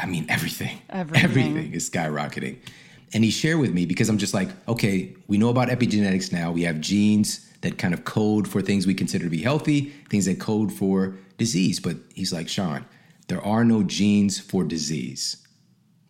i 0.01 0.05
mean 0.05 0.25
everything. 0.29 0.79
Everything. 0.89 1.23
everything 1.29 1.73
is 1.73 1.89
skyrocketing. 1.89 2.57
And 3.13 3.23
he 3.23 3.29
shared 3.29 3.59
with 3.59 3.73
me 3.73 3.85
because 3.85 4.07
i'm 4.09 4.17
just 4.17 4.33
like 4.33 4.49
okay 4.67 5.15
we 5.27 5.37
know 5.37 5.49
about 5.49 5.67
epigenetics 5.67 6.31
now. 6.31 6.51
We 6.51 6.63
have 6.63 6.79
genes 6.79 7.51
that 7.61 7.77
kind 7.77 7.93
of 7.93 8.05
code 8.05 8.47
for 8.47 8.61
things 8.61 8.87
we 8.87 8.93
consider 8.93 9.25
to 9.25 9.29
be 9.29 9.41
healthy 9.41 9.91
things 10.09 10.25
that 10.25 10.39
code 10.39 10.71
for 10.71 11.15
disease. 11.37 11.79
But 11.79 11.97
he's 12.15 12.31
like 12.31 12.47
shawn 12.47 12.85
there 13.27 13.41
are 13.41 13.65
no 13.65 13.83
genes 13.83 14.39
for 14.39 14.63
disease. 14.63 15.37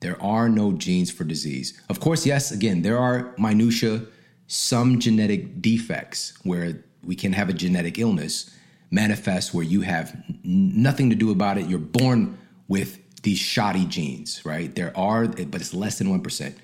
There 0.02 0.21
are 0.21 0.49
no 0.49 0.73
genes 0.73 1.10
for 1.12 1.23
disease. 1.23 1.82
Of 1.89 1.99
course 1.99 2.28
yes 2.28 2.52
again 2.52 2.84
there 2.84 2.99
are 2.99 3.34
minutia 3.39 4.06
some 4.47 4.99
genetic 4.99 5.62
defects 5.62 6.34
where 6.43 6.84
we 7.05 7.15
can 7.15 7.33
have 7.33 7.49
a 7.49 7.53
genetic 7.53 7.99
illness 7.99 8.49
manifest 8.91 9.53
where 9.53 9.63
you 9.63 9.81
have 9.81 10.15
nothing 10.43 11.09
to 11.09 11.15
do 11.15 11.31
about 11.31 11.57
it 11.57 11.67
you're 11.67 11.79
born 11.79 12.37
with 12.67 12.99
these 13.23 13.39
shoddy 13.39 13.85
genes 13.85 14.41
right 14.45 14.75
there 14.75 14.95
are 14.97 15.27
but 15.27 15.61
it's 15.61 15.73
less 15.73 15.97
than 15.97 16.07
1% 16.07 16.55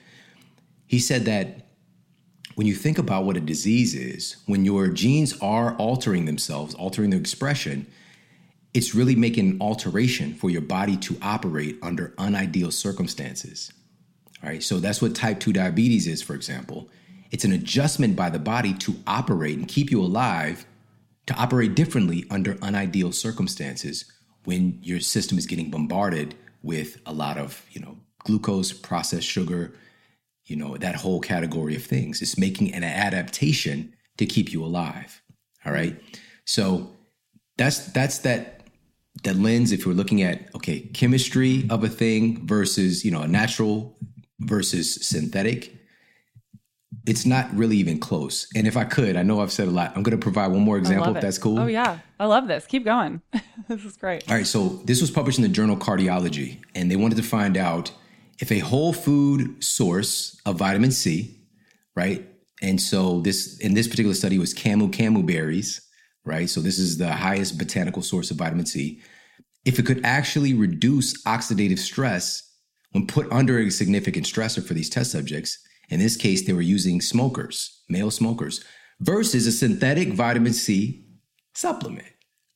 he 0.87 0.99
said 0.99 1.25
that 1.25 1.67
when 2.59 2.67
you 2.67 2.75
think 2.75 2.97
about 2.97 3.23
what 3.23 3.37
a 3.37 3.39
disease 3.39 3.95
is, 3.95 4.35
when 4.45 4.65
your 4.65 4.89
genes 4.89 5.33
are 5.39 5.75
altering 5.75 6.25
themselves, 6.25 6.75
altering 6.75 7.09
their 7.09 7.19
expression, 7.19 7.87
it's 8.73 8.93
really 8.93 9.15
making 9.15 9.51
an 9.51 9.61
alteration 9.61 10.33
for 10.33 10.49
your 10.49 10.59
body 10.59 10.97
to 10.97 11.17
operate 11.21 11.77
under 11.81 12.13
unideal 12.19 12.69
circumstances. 12.69 13.71
All 14.43 14.49
right, 14.49 14.61
so 14.61 14.79
that's 14.81 15.01
what 15.01 15.15
type 15.15 15.39
2 15.39 15.53
diabetes 15.53 16.05
is, 16.05 16.21
for 16.21 16.35
example. 16.35 16.89
It's 17.31 17.45
an 17.45 17.51
adjustment 17.51 18.15
by 18.15 18.29
the 18.29 18.39
body 18.39 18.73
to 18.75 18.95
operate 19.05 19.57
and 19.57 19.67
keep 19.67 19.91
you 19.91 20.01
alive, 20.01 20.65
to 21.27 21.33
operate 21.35 21.75
differently 21.75 22.25
under 22.29 22.57
unideal 22.63 23.11
circumstances 23.11 24.05
when 24.45 24.79
your 24.81 24.99
system 24.99 25.37
is 25.37 25.45
getting 25.45 25.69
bombarded 25.69 26.35
with 26.63 26.99
a 27.05 27.13
lot 27.13 27.37
of, 27.37 27.65
you 27.71 27.81
know, 27.81 27.97
glucose, 28.19 28.73
processed 28.73 29.27
sugar, 29.27 29.73
you 30.45 30.55
know, 30.55 30.75
that 30.77 30.95
whole 30.95 31.19
category 31.19 31.75
of 31.75 31.83
things. 31.83 32.21
It's 32.21 32.37
making 32.37 32.73
an 32.73 32.83
adaptation 32.83 33.93
to 34.17 34.25
keep 34.25 34.51
you 34.51 34.63
alive. 34.63 35.21
All 35.65 35.71
right. 35.71 36.01
So 36.45 36.89
that's 37.57 37.91
that's 37.91 38.19
that 38.19 38.63
that 39.23 39.35
lens 39.35 39.71
if 39.71 39.85
you're 39.85 39.93
looking 39.93 40.21
at 40.23 40.53
okay, 40.55 40.79
chemistry 40.79 41.67
of 41.69 41.83
a 41.83 41.89
thing 41.89 42.45
versus, 42.47 43.05
you 43.05 43.11
know, 43.11 43.21
a 43.21 43.27
natural 43.27 43.97
versus 44.39 44.95
synthetic. 45.05 45.75
It's 47.05 47.25
not 47.25 47.53
really 47.55 47.77
even 47.77 47.99
close. 47.99 48.47
And 48.55 48.67
if 48.67 48.75
I 48.75 48.83
could, 48.83 49.15
I 49.15 49.23
know 49.23 49.41
I've 49.41 49.51
said 49.51 49.67
a 49.67 49.71
lot. 49.71 49.93
I'm 49.95 50.03
going 50.03 50.17
to 50.17 50.21
provide 50.21 50.47
one 50.47 50.61
more 50.61 50.77
example 50.77 51.15
if 51.15 51.21
that's 51.21 51.37
cool. 51.37 51.59
Oh 51.59 51.67
yeah, 51.67 51.99
I 52.19 52.25
love 52.25 52.47
this. 52.47 52.65
Keep 52.65 52.85
going. 52.85 53.21
this 53.67 53.85
is 53.85 53.95
great. 53.97 54.29
All 54.29 54.35
right, 54.35 54.47
so 54.47 54.81
this 54.85 55.01
was 55.01 55.11
published 55.11 55.37
in 55.37 55.43
the 55.43 55.49
journal 55.49 55.77
Cardiology, 55.77 56.61
and 56.75 56.89
they 56.89 56.95
wanted 56.95 57.15
to 57.15 57.23
find 57.23 57.57
out 57.57 57.91
if 58.39 58.51
a 58.51 58.59
whole 58.59 58.93
food 58.93 59.63
source 59.63 60.39
of 60.45 60.57
vitamin 60.57 60.91
C, 60.91 61.35
right? 61.95 62.25
And 62.61 62.81
so 62.81 63.21
this 63.21 63.59
in 63.59 63.73
this 63.73 63.87
particular 63.87 64.15
study 64.15 64.37
was 64.37 64.53
camu 64.53 64.91
camu 64.91 65.25
berries, 65.25 65.81
right? 66.25 66.49
So 66.49 66.61
this 66.61 66.79
is 66.79 66.97
the 66.97 67.11
highest 67.11 67.57
botanical 67.57 68.01
source 68.01 68.31
of 68.31 68.37
vitamin 68.37 68.65
C. 68.65 69.01
If 69.65 69.77
it 69.77 69.85
could 69.85 70.01
actually 70.05 70.53
reduce 70.53 71.21
oxidative 71.23 71.79
stress 71.79 72.43
when 72.91 73.07
put 73.07 73.31
under 73.31 73.59
a 73.59 73.69
significant 73.69 74.25
stressor 74.25 74.65
for 74.65 74.73
these 74.73 74.89
test 74.89 75.11
subjects, 75.11 75.59
in 75.89 75.99
this 75.99 76.15
case 76.15 76.45
they 76.45 76.53
were 76.53 76.61
using 76.61 77.01
smokers, 77.01 77.83
male 77.89 78.11
smokers, 78.11 78.63
versus 78.99 79.47
a 79.47 79.51
synthetic 79.51 80.13
vitamin 80.13 80.53
C 80.53 81.05
supplement, 81.53 82.07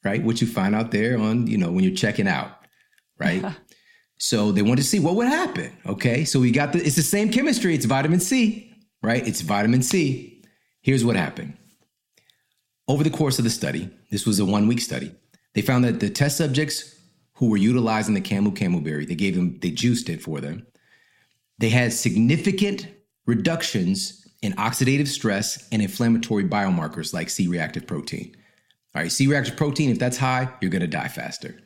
right? 0.04 0.24
What 0.24 0.42
you 0.42 0.48
find 0.48 0.76
out 0.76 0.92
there 0.92 1.18
on, 1.18 1.48
you 1.48 1.58
know, 1.58 1.72
when 1.72 1.84
you're 1.84 1.96
checking 1.96 2.28
out, 2.28 2.52
right? 3.20 3.44
so 4.18 4.52
they 4.52 4.62
wanted 4.62 4.82
to 4.82 4.88
see 4.88 5.00
what 5.00 5.16
would 5.16 5.28
happen. 5.28 5.76
Okay. 5.86 6.26
So 6.26 6.40
we 6.40 6.52
got 6.52 6.74
the, 6.74 6.80
it's 6.80 6.96
the 6.96 7.02
same 7.02 7.32
chemistry. 7.32 7.76
It's 7.76 7.86
vitamin 7.86 8.20
C, 8.20 8.74
right? 9.02 9.26
It's 9.28 9.42
vitamin 9.42 9.82
C. 9.82 10.44
Here's 10.82 11.06
what 11.06 11.16
happened. 11.16 11.58
Over 12.88 13.04
the 13.04 13.10
course 13.10 13.38
of 13.38 13.46
the 13.46 13.50
study, 13.50 13.90
this 14.12 14.26
was 14.26 14.40
a 14.40 14.46
one 14.46 14.68
week 14.68 14.82
study, 14.82 15.16
they 15.54 15.62
found 15.62 15.86
that 15.86 16.00
the 16.00 16.10
test 16.10 16.38
subjects 16.38 16.96
who 17.36 17.50
were 17.50 17.58
utilizing 17.58 18.14
the 18.14 18.22
camu 18.22 18.54
camu 18.56 18.84
berry, 18.84 19.06
they 19.06 19.16
gave 19.16 19.36
them, 19.36 19.58
they 19.60 19.72
juiced 19.72 20.10
it 20.10 20.22
for 20.22 20.42
them. 20.42 20.66
They 21.60 21.70
had 21.70 21.94
significant 21.94 22.88
reductions 23.26 24.28
in 24.42 24.54
oxidative 24.54 25.08
stress 25.08 25.68
and 25.72 25.82
inflammatory 25.82 26.44
biomarkers 26.44 27.14
like 27.14 27.30
C 27.30 27.48
reactive 27.48 27.88
protein. 27.88 28.36
All 28.96 29.02
right, 29.02 29.12
C 29.12 29.28
reactive 29.28 29.56
protein, 29.56 29.90
if 29.90 30.00
that's 30.00 30.18
high, 30.18 30.50
you're 30.62 30.72
going 30.72 30.82
to 30.82 30.88
die 30.88 31.08
faster. 31.08 31.58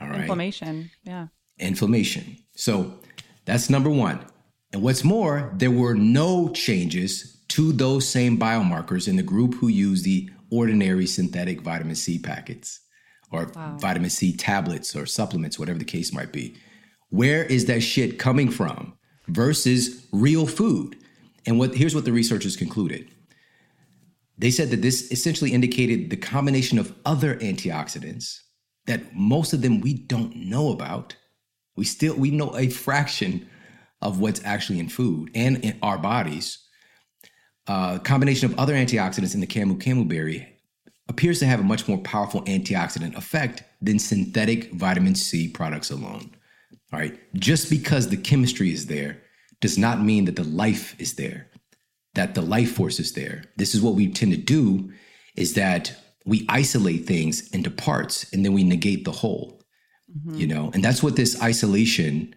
All 0.00 0.08
right. 0.08 0.20
Inflammation. 0.20 0.90
Yeah. 1.04 1.28
Inflammation. 1.58 2.38
So 2.56 2.98
that's 3.44 3.70
number 3.70 3.90
one. 3.90 4.24
And 4.72 4.82
what's 4.82 5.04
more, 5.04 5.52
there 5.56 5.70
were 5.70 5.94
no 5.94 6.48
changes 6.48 7.42
to 7.48 7.72
those 7.72 8.08
same 8.08 8.38
biomarkers 8.38 9.06
in 9.06 9.16
the 9.16 9.22
group 9.22 9.54
who 9.54 9.68
used 9.68 10.04
the 10.04 10.30
ordinary 10.50 11.06
synthetic 11.06 11.60
vitamin 11.60 11.94
C 11.94 12.18
packets 12.18 12.80
or 13.30 13.50
wow. 13.54 13.76
vitamin 13.78 14.10
C 14.10 14.34
tablets 14.34 14.96
or 14.96 15.06
supplements, 15.06 15.58
whatever 15.58 15.78
the 15.78 15.84
case 15.84 16.12
might 16.12 16.32
be. 16.32 16.56
Where 17.10 17.44
is 17.44 17.66
that 17.66 17.82
shit 17.82 18.18
coming 18.18 18.50
from 18.50 18.94
versus 19.28 20.06
real 20.12 20.46
food? 20.46 20.96
And 21.46 21.58
what 21.58 21.74
here's 21.74 21.94
what 21.94 22.04
the 22.04 22.12
researchers 22.12 22.56
concluded. 22.56 23.08
They 24.38 24.50
said 24.50 24.70
that 24.70 24.82
this 24.82 25.10
essentially 25.12 25.52
indicated 25.52 26.10
the 26.10 26.16
combination 26.16 26.78
of 26.78 26.94
other 27.04 27.36
antioxidants 27.36 28.40
that 28.86 29.14
most 29.14 29.52
of 29.52 29.62
them 29.62 29.80
we 29.80 29.94
don't 29.94 30.34
know 30.34 30.72
about. 30.72 31.16
We 31.76 31.84
still 31.84 32.14
we 32.16 32.30
know 32.30 32.56
a 32.56 32.68
fraction 32.68 33.48
of 34.00 34.20
what's 34.20 34.44
actually 34.44 34.80
in 34.80 34.88
food 34.88 35.30
and 35.34 35.58
in 35.64 35.78
our 35.82 35.98
bodies. 35.98 36.58
Uh, 37.68 37.98
combination 38.00 38.50
of 38.50 38.58
other 38.58 38.74
antioxidants 38.74 39.34
in 39.34 39.40
the 39.40 39.46
camu 39.46 39.80
camu 39.80 40.08
berry 40.08 40.48
appears 41.08 41.38
to 41.38 41.46
have 41.46 41.60
a 41.60 41.64
much 41.64 41.86
more 41.86 41.98
powerful 41.98 42.42
antioxidant 42.42 43.14
effect 43.16 43.62
than 43.80 43.98
synthetic 43.98 44.72
vitamin 44.72 45.14
C 45.14 45.48
products 45.48 45.90
alone. 45.90 46.30
All 46.92 46.98
right, 46.98 47.18
just 47.34 47.70
because 47.70 48.08
the 48.08 48.16
chemistry 48.16 48.72
is 48.72 48.86
there 48.86 49.21
does 49.62 49.78
not 49.78 50.02
mean 50.02 50.26
that 50.26 50.36
the 50.36 50.44
life 50.44 50.94
is 51.00 51.14
there, 51.14 51.48
that 52.14 52.34
the 52.34 52.42
life 52.42 52.72
force 52.72 53.00
is 53.00 53.14
there. 53.14 53.44
This 53.56 53.74
is 53.74 53.80
what 53.80 53.94
we 53.94 54.12
tend 54.12 54.32
to 54.32 54.38
do 54.38 54.92
is 55.36 55.54
that 55.54 55.94
we 56.26 56.44
isolate 56.50 57.06
things 57.06 57.48
into 57.50 57.70
parts 57.70 58.30
and 58.32 58.44
then 58.44 58.52
we 58.52 58.64
negate 58.64 59.06
the 59.06 59.12
whole. 59.12 59.62
Mm-hmm. 60.14 60.34
You 60.34 60.46
know, 60.48 60.70
and 60.74 60.84
that's 60.84 61.02
what 61.02 61.16
this 61.16 61.42
isolation 61.42 62.34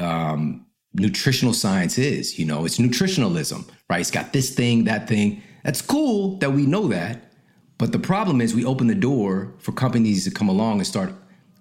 um 0.00 0.66
nutritional 0.94 1.54
science 1.54 1.96
is, 1.96 2.38
you 2.38 2.44
know, 2.44 2.64
it's 2.64 2.78
nutritionalism, 2.78 3.68
right? 3.88 4.00
It's 4.00 4.10
got 4.10 4.32
this 4.32 4.54
thing, 4.54 4.84
that 4.84 5.08
thing. 5.08 5.42
That's 5.64 5.80
cool 5.80 6.38
that 6.38 6.52
we 6.52 6.66
know 6.66 6.88
that. 6.88 7.32
But 7.78 7.92
the 7.92 7.98
problem 7.98 8.40
is 8.40 8.54
we 8.54 8.64
open 8.64 8.88
the 8.88 8.94
door 8.94 9.54
for 9.58 9.72
companies 9.72 10.24
to 10.24 10.30
come 10.30 10.48
along 10.48 10.78
and 10.78 10.86
start 10.86 11.14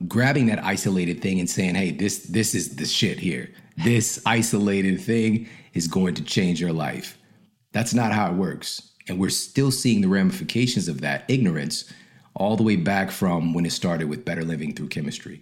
grabbing 0.07 0.47
that 0.47 0.63
isolated 0.63 1.21
thing 1.21 1.39
and 1.39 1.49
saying, 1.49 1.75
"Hey, 1.75 1.91
this 1.91 2.19
this 2.19 2.55
is 2.55 2.75
the 2.75 2.85
shit 2.85 3.19
here. 3.19 3.49
This 3.77 4.21
isolated 4.25 4.99
thing 5.01 5.47
is 5.73 5.87
going 5.87 6.15
to 6.15 6.23
change 6.23 6.59
your 6.59 6.73
life." 6.73 7.17
That's 7.71 7.93
not 7.93 8.11
how 8.11 8.31
it 8.31 8.37
works. 8.37 8.81
And 9.07 9.19
we're 9.19 9.29
still 9.29 9.71
seeing 9.71 10.01
the 10.01 10.07
ramifications 10.07 10.87
of 10.87 11.01
that 11.01 11.25
ignorance 11.27 11.85
all 12.33 12.55
the 12.55 12.63
way 12.63 12.75
back 12.75 13.11
from 13.11 13.53
when 13.53 13.65
it 13.65 13.71
started 13.71 14.07
with 14.07 14.25
better 14.25 14.43
living 14.43 14.73
through 14.73 14.87
chemistry. 14.87 15.41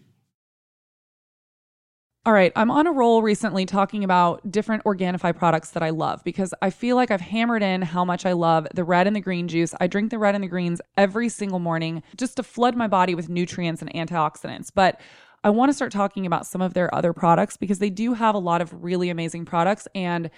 All 2.26 2.34
right, 2.34 2.52
I'm 2.58 2.70
on 2.70 2.86
a 2.86 2.92
roll 2.92 3.22
recently 3.22 3.66
talking 3.66 4.04
about 4.04 4.52
different 4.52 4.84
Organifi 4.84 5.34
products 5.38 5.72
that 5.72 5.82
I 5.82 5.92
love 5.92 6.22
because 6.26 6.54
I 6.62 6.70
feel 6.70 6.98
like 6.98 7.12
I've 7.12 7.22
hammered 7.22 7.64
in 7.64 7.82
how 7.82 8.04
much 8.04 8.26
I 8.26 8.34
love 8.34 8.68
the 8.74 8.84
red 8.84 9.08
and 9.08 9.16
the 9.16 9.22
green 9.22 9.48
juice. 9.48 9.74
I 9.80 9.88
drink 9.88 10.12
the 10.12 10.20
red 10.20 10.36
and 10.36 10.44
the 10.44 10.50
greens 10.50 10.82
every 10.98 11.30
single 11.30 11.60
morning 11.60 12.04
just 12.18 12.36
to 12.36 12.44
flood 12.44 12.76
my 12.76 12.88
body 12.88 13.16
with 13.16 13.30
nutrients 13.30 13.82
and 13.82 13.92
antioxidants. 13.94 14.70
But 14.74 15.00
I 15.46 15.50
want 15.50 15.70
to 15.70 15.74
start 15.74 15.94
talking 15.94 16.26
about 16.26 16.46
some 16.46 16.62
of 16.62 16.74
their 16.74 16.94
other 16.94 17.14
products 17.14 17.56
because 17.56 17.80
they 17.80 17.90
do 17.90 18.14
have 18.14 18.36
a 18.36 18.40
lot 18.40 18.62
of 18.62 18.84
really 18.84 19.10
amazing 19.10 19.46
products 19.46 19.88
and 19.96 20.30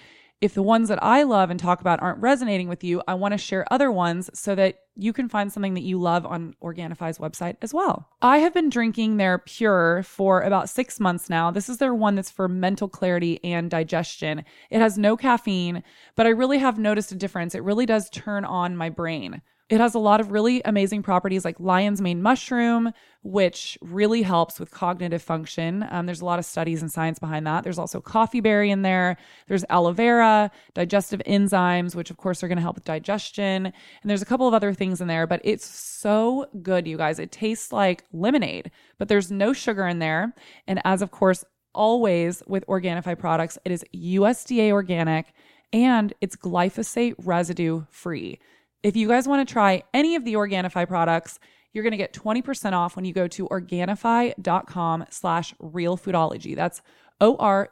if 0.42 0.54
the 0.54 0.62
ones 0.62 0.88
that 0.88 1.02
I 1.02 1.22
love 1.22 1.50
and 1.50 1.58
talk 1.58 1.80
about 1.80 2.02
aren't 2.02 2.20
resonating 2.20 2.68
with 2.68 2.82
you, 2.82 3.00
I 3.06 3.14
want 3.14 3.30
to 3.30 3.38
share 3.38 3.64
other 3.72 3.92
ones 3.92 4.28
so 4.34 4.56
that 4.56 4.80
you 4.96 5.12
can 5.12 5.28
find 5.28 5.52
something 5.52 5.74
that 5.74 5.84
you 5.84 6.00
love 6.00 6.26
on 6.26 6.56
Organifi's 6.60 7.18
website 7.18 7.56
as 7.62 7.72
well. 7.72 8.08
I 8.20 8.38
have 8.38 8.52
been 8.52 8.68
drinking 8.68 9.16
their 9.16 9.38
Pure 9.38 10.02
for 10.02 10.42
about 10.42 10.68
six 10.68 10.98
months 10.98 11.30
now. 11.30 11.52
This 11.52 11.68
is 11.68 11.78
their 11.78 11.94
one 11.94 12.16
that's 12.16 12.28
for 12.28 12.48
mental 12.48 12.88
clarity 12.88 13.42
and 13.44 13.70
digestion. 13.70 14.44
It 14.68 14.80
has 14.80 14.98
no 14.98 15.16
caffeine, 15.16 15.84
but 16.16 16.26
I 16.26 16.30
really 16.30 16.58
have 16.58 16.76
noticed 16.76 17.12
a 17.12 17.16
difference. 17.16 17.54
It 17.54 17.62
really 17.62 17.86
does 17.86 18.10
turn 18.10 18.44
on 18.44 18.76
my 18.76 18.90
brain. 18.90 19.42
It 19.72 19.80
has 19.80 19.94
a 19.94 19.98
lot 19.98 20.20
of 20.20 20.30
really 20.30 20.60
amazing 20.66 21.02
properties 21.02 21.46
like 21.46 21.58
lion's 21.58 22.02
mane 22.02 22.20
mushroom, 22.20 22.92
which 23.22 23.78
really 23.80 24.20
helps 24.20 24.60
with 24.60 24.70
cognitive 24.70 25.22
function. 25.22 25.86
Um, 25.90 26.04
there's 26.04 26.20
a 26.20 26.26
lot 26.26 26.38
of 26.38 26.44
studies 26.44 26.82
and 26.82 26.92
science 26.92 27.18
behind 27.18 27.46
that. 27.46 27.64
There's 27.64 27.78
also 27.78 27.98
coffee 27.98 28.40
berry 28.40 28.70
in 28.70 28.82
there. 28.82 29.16
There's 29.48 29.64
aloe 29.70 29.92
vera, 29.92 30.50
digestive 30.74 31.22
enzymes, 31.26 31.94
which 31.94 32.10
of 32.10 32.18
course 32.18 32.42
are 32.42 32.48
going 32.48 32.56
to 32.56 32.62
help 32.62 32.74
with 32.74 32.84
digestion. 32.84 33.64
And 33.64 33.74
there's 34.04 34.20
a 34.20 34.26
couple 34.26 34.46
of 34.46 34.52
other 34.52 34.74
things 34.74 35.00
in 35.00 35.08
there, 35.08 35.26
but 35.26 35.40
it's 35.42 35.64
so 35.64 36.48
good, 36.60 36.86
you 36.86 36.98
guys. 36.98 37.18
It 37.18 37.32
tastes 37.32 37.72
like 37.72 38.04
lemonade, 38.12 38.70
but 38.98 39.08
there's 39.08 39.30
no 39.30 39.54
sugar 39.54 39.86
in 39.86 40.00
there. 40.00 40.34
And 40.66 40.82
as 40.84 41.00
of 41.00 41.12
course, 41.12 41.46
always 41.74 42.42
with 42.46 42.66
Organifi 42.66 43.18
products, 43.18 43.56
it 43.64 43.72
is 43.72 43.86
USDA 43.94 44.70
organic 44.70 45.32
and 45.72 46.12
it's 46.20 46.36
glyphosate 46.36 47.14
residue 47.16 47.86
free. 47.88 48.38
If 48.82 48.96
you 48.96 49.06
guys 49.06 49.28
want 49.28 49.46
to 49.46 49.52
try 49.52 49.84
any 49.94 50.16
of 50.16 50.24
the 50.24 50.34
Organifi 50.34 50.88
products, 50.88 51.38
you're 51.72 51.84
going 51.84 51.92
to 51.92 51.96
get 51.96 52.12
20% 52.12 52.72
off 52.72 52.96
when 52.96 53.04
you 53.04 53.12
go 53.12 53.28
to 53.28 53.46
Organifi.com 53.48 55.04
slash 55.08 55.54
realfoodology. 55.62 56.56
That's 56.56 56.82
O-R-G-A-N-I-F-I 57.20 57.68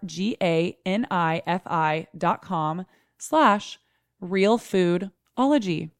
dot 2.16 2.42
com 2.42 2.86
slash 3.18 3.78
realfoodology. 4.22 5.90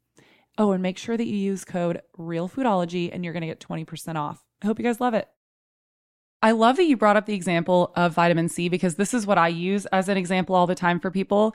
Oh, 0.57 0.73
and 0.73 0.83
make 0.83 0.99
sure 0.99 1.17
that 1.17 1.27
you 1.27 1.37
use 1.37 1.65
code 1.65 2.03
realfoodology 2.19 3.11
and 3.13 3.25
you're 3.25 3.33
going 3.33 3.41
to 3.41 3.49
get 3.49 3.61
20% 3.61 4.17
off. 4.17 4.45
I 4.63 4.67
hope 4.67 4.79
you 4.79 4.85
guys 4.85 5.01
love 5.01 5.15
it. 5.15 5.29
I 6.43 6.53
love 6.53 6.77
that 6.77 6.85
you 6.85 6.97
brought 6.97 7.17
up 7.17 7.27
the 7.27 7.35
example 7.35 7.93
of 7.97 8.15
vitamin 8.15 8.49
C 8.49 8.69
because 8.69 8.95
this 8.95 9.13
is 9.13 9.27
what 9.27 9.39
I 9.39 9.49
use 9.49 9.87
as 9.87 10.09
an 10.09 10.17
example 10.17 10.55
all 10.55 10.67
the 10.67 10.75
time 10.75 11.01
for 11.01 11.11
people 11.11 11.55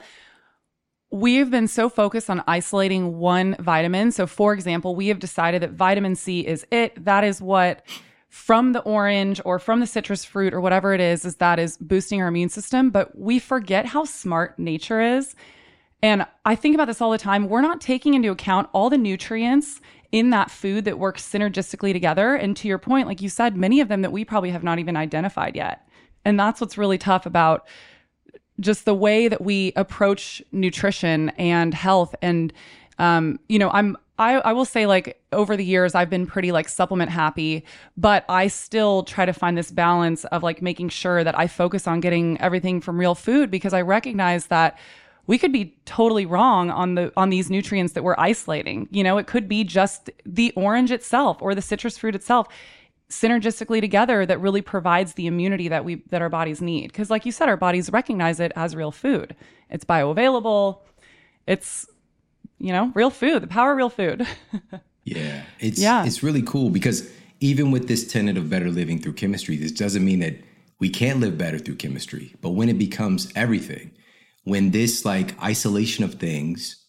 We've 1.10 1.50
been 1.50 1.68
so 1.68 1.88
focused 1.88 2.28
on 2.28 2.42
isolating 2.46 3.18
one 3.18 3.56
vitamin. 3.60 4.10
So, 4.10 4.26
for 4.26 4.52
example, 4.52 4.96
we 4.96 5.08
have 5.08 5.20
decided 5.20 5.62
that 5.62 5.72
vitamin 5.72 6.16
C 6.16 6.46
is 6.46 6.66
it. 6.70 7.04
That 7.04 7.22
is 7.22 7.40
what 7.40 7.86
from 8.28 8.72
the 8.72 8.80
orange 8.80 9.40
or 9.44 9.58
from 9.58 9.80
the 9.80 9.86
citrus 9.86 10.24
fruit 10.24 10.52
or 10.52 10.60
whatever 10.60 10.92
it 10.92 11.00
is, 11.00 11.24
is 11.24 11.36
that 11.36 11.58
is 11.58 11.78
boosting 11.78 12.20
our 12.20 12.28
immune 12.28 12.48
system. 12.48 12.90
But 12.90 13.16
we 13.16 13.38
forget 13.38 13.86
how 13.86 14.04
smart 14.04 14.58
nature 14.58 15.00
is. 15.00 15.34
And 16.02 16.26
I 16.44 16.54
think 16.56 16.74
about 16.74 16.86
this 16.86 17.00
all 17.00 17.12
the 17.12 17.18
time. 17.18 17.48
We're 17.48 17.62
not 17.62 17.80
taking 17.80 18.14
into 18.14 18.30
account 18.30 18.68
all 18.72 18.90
the 18.90 18.98
nutrients 18.98 19.80
in 20.12 20.30
that 20.30 20.50
food 20.50 20.84
that 20.84 20.98
work 20.98 21.18
synergistically 21.18 21.92
together. 21.92 22.34
And 22.34 22.56
to 22.58 22.68
your 22.68 22.78
point, 22.78 23.06
like 23.06 23.22
you 23.22 23.28
said, 23.28 23.56
many 23.56 23.80
of 23.80 23.88
them 23.88 24.02
that 24.02 24.12
we 24.12 24.24
probably 24.24 24.50
have 24.50 24.62
not 24.64 24.78
even 24.78 24.96
identified 24.96 25.56
yet. 25.56 25.88
And 26.24 26.38
that's 26.38 26.60
what's 26.60 26.76
really 26.76 26.98
tough 26.98 27.26
about 27.26 27.66
just 28.60 28.84
the 28.84 28.94
way 28.94 29.28
that 29.28 29.40
we 29.40 29.72
approach 29.76 30.42
nutrition 30.52 31.30
and 31.30 31.74
health. 31.74 32.14
And 32.22 32.52
um, 32.98 33.38
you 33.48 33.58
know 33.58 33.70
i'm 33.70 33.96
I, 34.18 34.36
I 34.36 34.52
will 34.54 34.64
say 34.64 34.86
like 34.86 35.20
over 35.32 35.56
the 35.56 35.64
years 35.64 35.94
i've 35.94 36.08
been 36.08 36.26
pretty 36.26 36.52
like 36.52 36.68
supplement 36.68 37.10
happy 37.10 37.64
but 37.96 38.24
i 38.28 38.46
still 38.46 39.02
try 39.02 39.26
to 39.26 39.32
find 39.32 39.58
this 39.58 39.70
balance 39.70 40.24
of 40.26 40.42
like 40.42 40.62
making 40.62 40.88
sure 40.88 41.22
that 41.22 41.38
i 41.38 41.46
focus 41.46 41.86
on 41.86 42.00
getting 42.00 42.40
everything 42.40 42.80
from 42.80 42.98
real 42.98 43.14
food 43.14 43.50
because 43.50 43.74
i 43.74 43.82
recognize 43.82 44.46
that 44.46 44.78
we 45.26 45.38
could 45.38 45.52
be 45.52 45.76
totally 45.84 46.24
wrong 46.24 46.70
on 46.70 46.94
the 46.94 47.12
on 47.16 47.30
these 47.30 47.50
nutrients 47.50 47.94
that 47.94 48.04
we're 48.04 48.14
isolating. 48.18 48.88
You 48.90 49.02
know 49.02 49.18
it 49.18 49.26
could 49.26 49.48
be 49.48 49.64
just 49.64 50.10
the 50.24 50.52
orange 50.56 50.92
itself 50.92 51.42
or 51.42 51.54
the 51.54 51.62
citrus 51.62 51.98
fruit 51.98 52.14
itself 52.14 52.46
synergistically 53.08 53.80
together 53.80 54.26
that 54.26 54.40
really 54.40 54.62
provides 54.62 55.14
the 55.14 55.26
immunity 55.26 55.68
that 55.68 55.84
we 55.84 55.96
that 56.10 56.22
our 56.22 56.28
bodies 56.28 56.60
need. 56.60 56.88
Because 56.88 57.10
like 57.10 57.24
you 57.24 57.32
said 57.32 57.48
our 57.48 57.56
bodies 57.56 57.90
recognize 57.90 58.40
it 58.40 58.52
as 58.56 58.74
real 58.74 58.90
food. 58.90 59.36
It's 59.70 59.84
bioavailable. 59.84 60.80
It's 61.46 61.86
you 62.58 62.72
know 62.72 62.90
real 62.94 63.10
food 63.10 63.42
the 63.42 63.46
power 63.46 63.72
of 63.72 63.76
real 63.76 63.90
food. 63.90 64.26
Yeah 65.06 65.44
it's 65.60 65.80
yeah. 65.80 66.04
it's 66.04 66.24
really 66.24 66.42
cool 66.42 66.68
because 66.68 67.08
even 67.38 67.70
with 67.70 67.86
this 67.86 68.10
tenet 68.10 68.36
of 68.36 68.50
better 68.50 68.70
living 68.70 69.00
through 69.00 69.12
chemistry 69.12 69.56
this 69.56 69.70
doesn't 69.70 70.04
mean 70.04 70.18
that 70.18 70.34
we 70.80 70.90
can't 70.90 71.20
live 71.20 71.38
better 71.38 71.60
through 71.60 71.76
chemistry 71.76 72.34
but 72.40 72.50
when 72.50 72.68
it 72.68 72.76
becomes 72.76 73.32
everything 73.36 73.92
when 74.42 74.72
this 74.72 75.04
like 75.04 75.40
isolation 75.40 76.02
of 76.02 76.14
things 76.14 76.84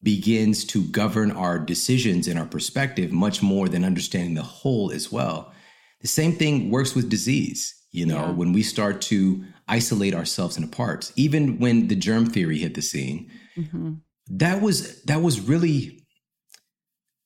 begins 0.00 0.64
to 0.64 0.84
govern 0.84 1.32
our 1.32 1.58
decisions 1.58 2.28
and 2.28 2.38
our 2.38 2.46
perspective 2.46 3.10
much 3.10 3.42
more 3.42 3.68
than 3.68 3.84
understanding 3.84 4.34
the 4.34 4.42
whole 4.42 4.92
as 4.92 5.10
well 5.10 5.52
the 6.00 6.08
same 6.08 6.32
thing 6.32 6.70
works 6.70 6.94
with 6.94 7.08
disease. 7.08 7.74
You 7.92 8.06
know, 8.06 8.26
yeah. 8.26 8.30
when 8.32 8.52
we 8.52 8.62
start 8.62 9.00
to 9.02 9.42
isolate 9.68 10.14
ourselves 10.14 10.56
into 10.56 10.68
parts, 10.68 11.12
even 11.16 11.58
when 11.58 11.88
the 11.88 11.96
germ 11.96 12.26
theory 12.26 12.58
hit 12.58 12.74
the 12.74 12.82
scene, 12.82 13.30
mm-hmm. 13.56 13.94
that 14.28 14.60
was 14.60 15.02
that 15.04 15.22
was 15.22 15.40
really 15.40 16.06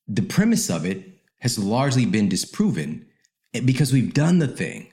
the 0.07 0.23
premise 0.23 0.71
of 0.71 0.85
it 0.85 1.07
has 1.41 1.59
largely 1.59 2.07
been 2.07 2.29
disproven 2.29 3.07
because 3.65 3.93
we've 3.93 4.15
done 4.15 4.39
the 4.39 4.49
thing. 4.49 4.93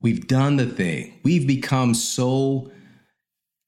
We've 0.00 0.26
done 0.26 0.56
the 0.56 0.66
thing. 0.66 1.20
We've 1.24 1.46
become 1.46 1.94
so 1.94 2.70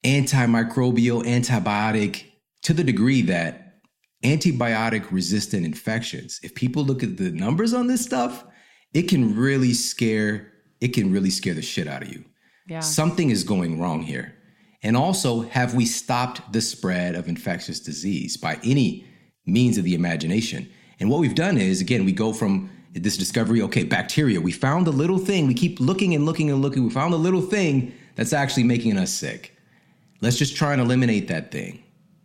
antimicrobial, 0.05 1.23
antibiotic 1.23 2.25
to 2.63 2.73
the 2.73 2.83
degree 2.83 3.21
that 3.23 3.81
antibiotic 4.23 5.11
resistant 5.11 5.65
infections, 5.65 6.39
if 6.43 6.53
people 6.55 6.83
look 6.83 7.03
at 7.03 7.17
the 7.17 7.31
numbers 7.31 7.73
on 7.73 7.87
this 7.87 8.03
stuff, 8.03 8.45
it 8.93 9.03
can 9.03 9.35
really 9.35 9.73
scare 9.73 10.51
it 10.81 10.89
can 10.89 11.11
really 11.11 11.29
scare 11.29 11.53
the 11.53 11.61
shit 11.61 11.87
out 11.87 12.03
of 12.03 12.09
you. 12.09 12.23
Yeah. 12.67 12.79
Something 12.79 13.31
is 13.31 13.43
going 13.43 13.79
wrong 13.79 14.01
here. 14.01 14.33
And 14.81 14.95
also, 14.95 15.41
have 15.41 15.73
we 15.73 15.85
stopped 15.85 16.53
the 16.53 16.61
spread 16.61 17.15
of 17.15 17.27
infectious 17.27 17.79
disease 17.79 18.37
by 18.37 18.59
any 18.63 19.05
means 19.45 19.77
of 19.77 19.83
the 19.83 19.93
imagination? 19.93 20.69
And 20.99 21.09
what 21.09 21.19
we've 21.19 21.35
done 21.35 21.57
is, 21.57 21.81
again, 21.81 22.05
we 22.05 22.13
go 22.13 22.31
from 22.31 22.69
this 22.93 23.17
discovery, 23.17 23.61
okay, 23.63 23.83
bacteria, 23.83 24.39
we 24.39 24.51
found 24.51 24.87
the 24.87 24.91
little 24.91 25.17
thing. 25.17 25.47
We 25.47 25.53
keep 25.53 25.79
looking 25.79 26.15
and 26.15 26.25
looking 26.25 26.49
and 26.49 26.61
looking. 26.61 26.83
We 26.83 26.89
found 26.89 27.13
the 27.13 27.17
little 27.17 27.41
thing 27.41 27.93
that's 28.15 28.33
actually 28.33 28.63
making 28.63 28.97
us 28.97 29.11
sick. 29.11 29.55
Let's 30.21 30.37
just 30.37 30.55
try 30.55 30.73
and 30.73 30.81
eliminate 30.81 31.27
that 31.27 31.51
thing, 31.51 31.83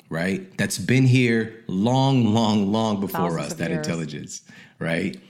right? 0.08 0.56
That's 0.58 0.78
been 0.78 1.06
here 1.06 1.64
long, 1.66 2.34
long, 2.34 2.72
long 2.72 3.00
before 3.00 3.30
Thousands 3.30 3.52
us, 3.52 3.54
that 3.54 3.70
years. 3.70 3.86
intelligence, 3.86 4.42
right? 4.78 5.20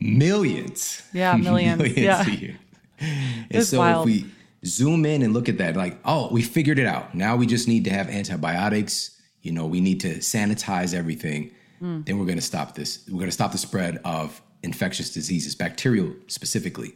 Millions. 0.00 1.02
Yeah, 1.12 1.36
millions. 1.36 1.78
millions 1.82 1.98
yeah. 1.98 2.24
Here. 2.24 2.56
And 3.50 3.64
so 3.64 3.78
wild. 3.78 4.08
if 4.08 4.14
we 4.14 4.30
zoom 4.64 5.06
in 5.06 5.22
and 5.22 5.32
look 5.32 5.48
at 5.48 5.58
that, 5.58 5.76
like, 5.76 5.98
oh, 6.04 6.28
we 6.32 6.42
figured 6.42 6.78
it 6.78 6.86
out. 6.86 7.14
Now 7.14 7.36
we 7.36 7.46
just 7.46 7.68
need 7.68 7.84
to 7.84 7.90
have 7.90 8.08
antibiotics. 8.08 9.20
You 9.42 9.52
know, 9.52 9.66
we 9.66 9.80
need 9.80 10.00
to 10.00 10.16
sanitize 10.16 10.94
everything. 10.94 11.52
Mm. 11.80 12.04
Then 12.04 12.18
we're 12.18 12.26
going 12.26 12.38
to 12.38 12.44
stop 12.44 12.74
this. 12.74 13.04
We're 13.08 13.18
going 13.18 13.26
to 13.26 13.32
stop 13.32 13.52
the 13.52 13.58
spread 13.58 14.00
of 14.04 14.42
infectious 14.62 15.10
diseases, 15.10 15.54
bacterial 15.54 16.12
specifically. 16.26 16.94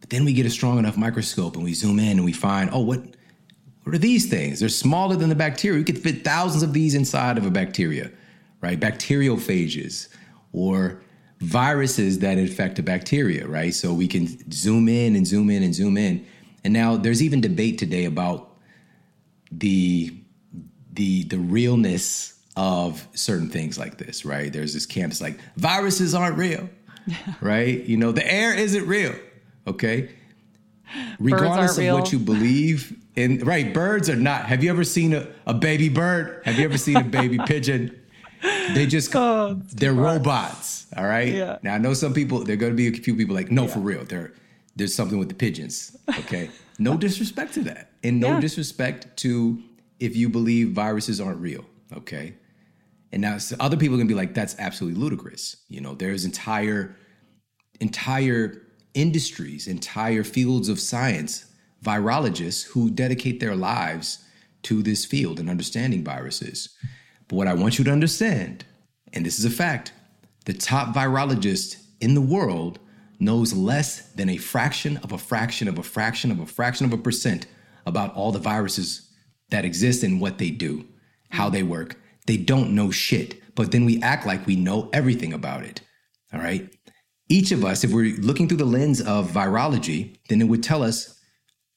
But 0.00 0.10
then 0.10 0.24
we 0.24 0.32
get 0.32 0.46
a 0.46 0.50
strong 0.50 0.78
enough 0.78 0.96
microscope 0.96 1.56
and 1.56 1.64
we 1.64 1.74
zoom 1.74 1.98
in 1.98 2.18
and 2.18 2.24
we 2.24 2.32
find, 2.32 2.70
oh, 2.72 2.80
what 2.80 3.00
what 3.84 3.94
are 3.94 3.98
these 3.98 4.30
things? 4.30 4.60
They're 4.60 4.70
smaller 4.70 5.14
than 5.14 5.28
the 5.28 5.34
bacteria. 5.34 5.78
We 5.78 5.84
could 5.84 5.98
fit 5.98 6.24
thousands 6.24 6.62
of 6.62 6.72
these 6.72 6.94
inside 6.94 7.36
of 7.36 7.44
a 7.44 7.50
bacteria, 7.50 8.10
right? 8.62 8.80
Bacteriophages 8.80 10.08
or 10.52 11.02
viruses 11.40 12.20
that 12.20 12.38
infect 12.38 12.78
a 12.78 12.82
bacteria, 12.82 13.46
right? 13.46 13.74
So 13.74 13.92
we 13.92 14.08
can 14.08 14.26
zoom 14.52 14.88
in 14.88 15.16
and 15.16 15.26
zoom 15.26 15.50
in 15.50 15.62
and 15.62 15.74
zoom 15.74 15.96
in. 15.96 16.24
And 16.64 16.72
now 16.72 16.96
there's 16.96 17.22
even 17.22 17.40
debate 17.40 17.78
today 17.78 18.04
about 18.04 18.50
the 19.52 20.14
the 20.92 21.24
the 21.24 21.38
realness 21.38 22.40
of 22.56 23.06
certain 23.14 23.48
things 23.48 23.78
like 23.78 23.98
this, 23.98 24.24
right? 24.24 24.52
There's 24.52 24.72
this 24.72 24.86
camp 24.86 25.12
that's 25.12 25.20
like 25.20 25.38
viruses 25.56 26.14
aren't 26.14 26.38
real, 26.38 26.68
right? 27.40 27.82
You 27.84 27.96
know, 27.96 28.12
the 28.12 28.26
air 28.32 28.54
isn't 28.54 28.86
real, 28.86 29.14
okay? 29.66 30.10
Regardless 31.18 31.76
of 31.78 31.92
what 31.92 32.12
you 32.12 32.18
believe 32.18 32.96
in, 33.16 33.38
right? 33.40 33.72
Birds 33.72 34.08
are 34.08 34.16
not. 34.16 34.46
Have 34.46 34.62
you 34.62 34.70
ever 34.70 34.84
seen 34.84 35.12
a, 35.12 35.26
a 35.46 35.54
baby 35.54 35.88
bird? 35.88 36.42
Have 36.44 36.58
you 36.58 36.64
ever 36.64 36.78
seen 36.78 36.96
a 36.96 37.04
baby 37.04 37.38
pigeon? 37.46 38.00
They 38.74 38.86
just 38.86 39.14
oh, 39.16 39.60
they're 39.72 39.94
robots. 39.94 40.86
All 40.96 41.04
right. 41.04 41.32
Yeah. 41.32 41.58
Now 41.62 41.74
I 41.74 41.78
know 41.78 41.94
some 41.94 42.12
people. 42.12 42.44
There 42.44 42.54
are 42.54 42.58
going 42.58 42.72
to 42.72 42.76
be 42.76 42.88
a 42.88 42.92
few 42.92 43.14
people 43.14 43.34
like, 43.34 43.50
no, 43.50 43.62
yeah. 43.62 43.68
for 43.68 43.80
real. 43.80 44.04
There, 44.04 44.32
there's 44.76 44.94
something 44.94 45.18
with 45.18 45.28
the 45.28 45.34
pigeons. 45.34 45.96
Okay. 46.20 46.50
no 46.78 46.96
disrespect 46.96 47.54
to 47.54 47.60
that, 47.64 47.92
and 48.02 48.20
no 48.20 48.34
yeah. 48.34 48.40
disrespect 48.40 49.16
to 49.18 49.62
if 50.00 50.16
you 50.16 50.28
believe 50.28 50.70
viruses 50.70 51.20
aren't 51.20 51.40
real. 51.40 51.64
Okay. 51.96 52.34
And 53.12 53.22
now 53.22 53.38
other 53.60 53.76
people 53.76 53.94
are 53.94 53.98
gonna 53.98 54.08
be 54.08 54.14
like, 54.14 54.34
that's 54.34 54.56
absolutely 54.58 55.00
ludicrous. 55.00 55.56
You 55.68 55.80
know, 55.80 55.94
there's 55.94 56.24
entire 56.24 56.96
entire 57.80 58.62
industries, 58.94 59.66
entire 59.66 60.24
fields 60.24 60.68
of 60.68 60.80
science, 60.80 61.46
virologists 61.84 62.64
who 62.64 62.90
dedicate 62.90 63.40
their 63.40 63.56
lives 63.56 64.24
to 64.62 64.82
this 64.82 65.04
field 65.04 65.38
and 65.38 65.48
understanding 65.48 66.02
viruses. 66.02 66.76
But 67.34 67.38
what 67.38 67.48
I 67.48 67.54
want 67.54 67.78
you 67.80 67.84
to 67.86 67.90
understand, 67.90 68.64
and 69.12 69.26
this 69.26 69.40
is 69.40 69.44
a 69.44 69.50
fact, 69.50 69.92
the 70.44 70.52
top 70.52 70.94
virologist 70.94 71.82
in 72.00 72.14
the 72.14 72.20
world 72.20 72.78
knows 73.18 73.52
less 73.52 74.12
than 74.12 74.28
a 74.28 74.36
fraction 74.36 74.98
of 74.98 75.10
a 75.10 75.18
fraction 75.18 75.66
of 75.66 75.76
a 75.76 75.82
fraction 75.82 76.30
of 76.30 76.38
a 76.38 76.46
fraction 76.46 76.86
of 76.86 76.92
a 76.92 76.96
percent 76.96 77.48
about 77.86 78.14
all 78.14 78.30
the 78.30 78.38
viruses 78.38 79.10
that 79.50 79.64
exist 79.64 80.04
and 80.04 80.20
what 80.20 80.38
they 80.38 80.50
do, 80.50 80.86
how 81.30 81.50
they 81.50 81.64
work. 81.64 82.00
They 82.28 82.36
don't 82.36 82.72
know 82.72 82.92
shit, 82.92 83.42
but 83.56 83.72
then 83.72 83.84
we 83.84 84.00
act 84.00 84.24
like 84.28 84.46
we 84.46 84.54
know 84.54 84.88
everything 84.92 85.32
about 85.32 85.64
it. 85.64 85.80
All 86.32 86.38
right. 86.38 86.72
Each 87.28 87.50
of 87.50 87.64
us, 87.64 87.82
if 87.82 87.90
we're 87.90 88.16
looking 88.18 88.46
through 88.46 88.58
the 88.58 88.64
lens 88.64 89.00
of 89.00 89.28
virology, 89.32 90.18
then 90.28 90.40
it 90.40 90.46
would 90.46 90.62
tell 90.62 90.84
us 90.84 91.20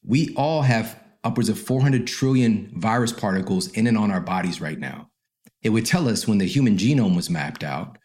we 0.05 0.35
all 0.35 0.61
have 0.61 0.99
upwards 1.23 1.49
of 1.49 1.59
400 1.59 2.05
trillion 2.05 2.71
virus 2.75 3.11
particles 3.11 3.69
in 3.69 3.87
and 3.87 3.97
on 3.97 4.11
our 4.11 4.21
bodies 4.21 4.61
right 4.61 4.77
now 4.77 5.06
it 5.63 5.69
would 5.69 5.85
tell 5.85 6.07
us 6.07 6.27
when 6.27 6.37
the 6.37 6.45
human 6.45 6.77
genome 6.77 7.15
was 7.15 7.29
mapped 7.29 7.63
out, 7.63 7.97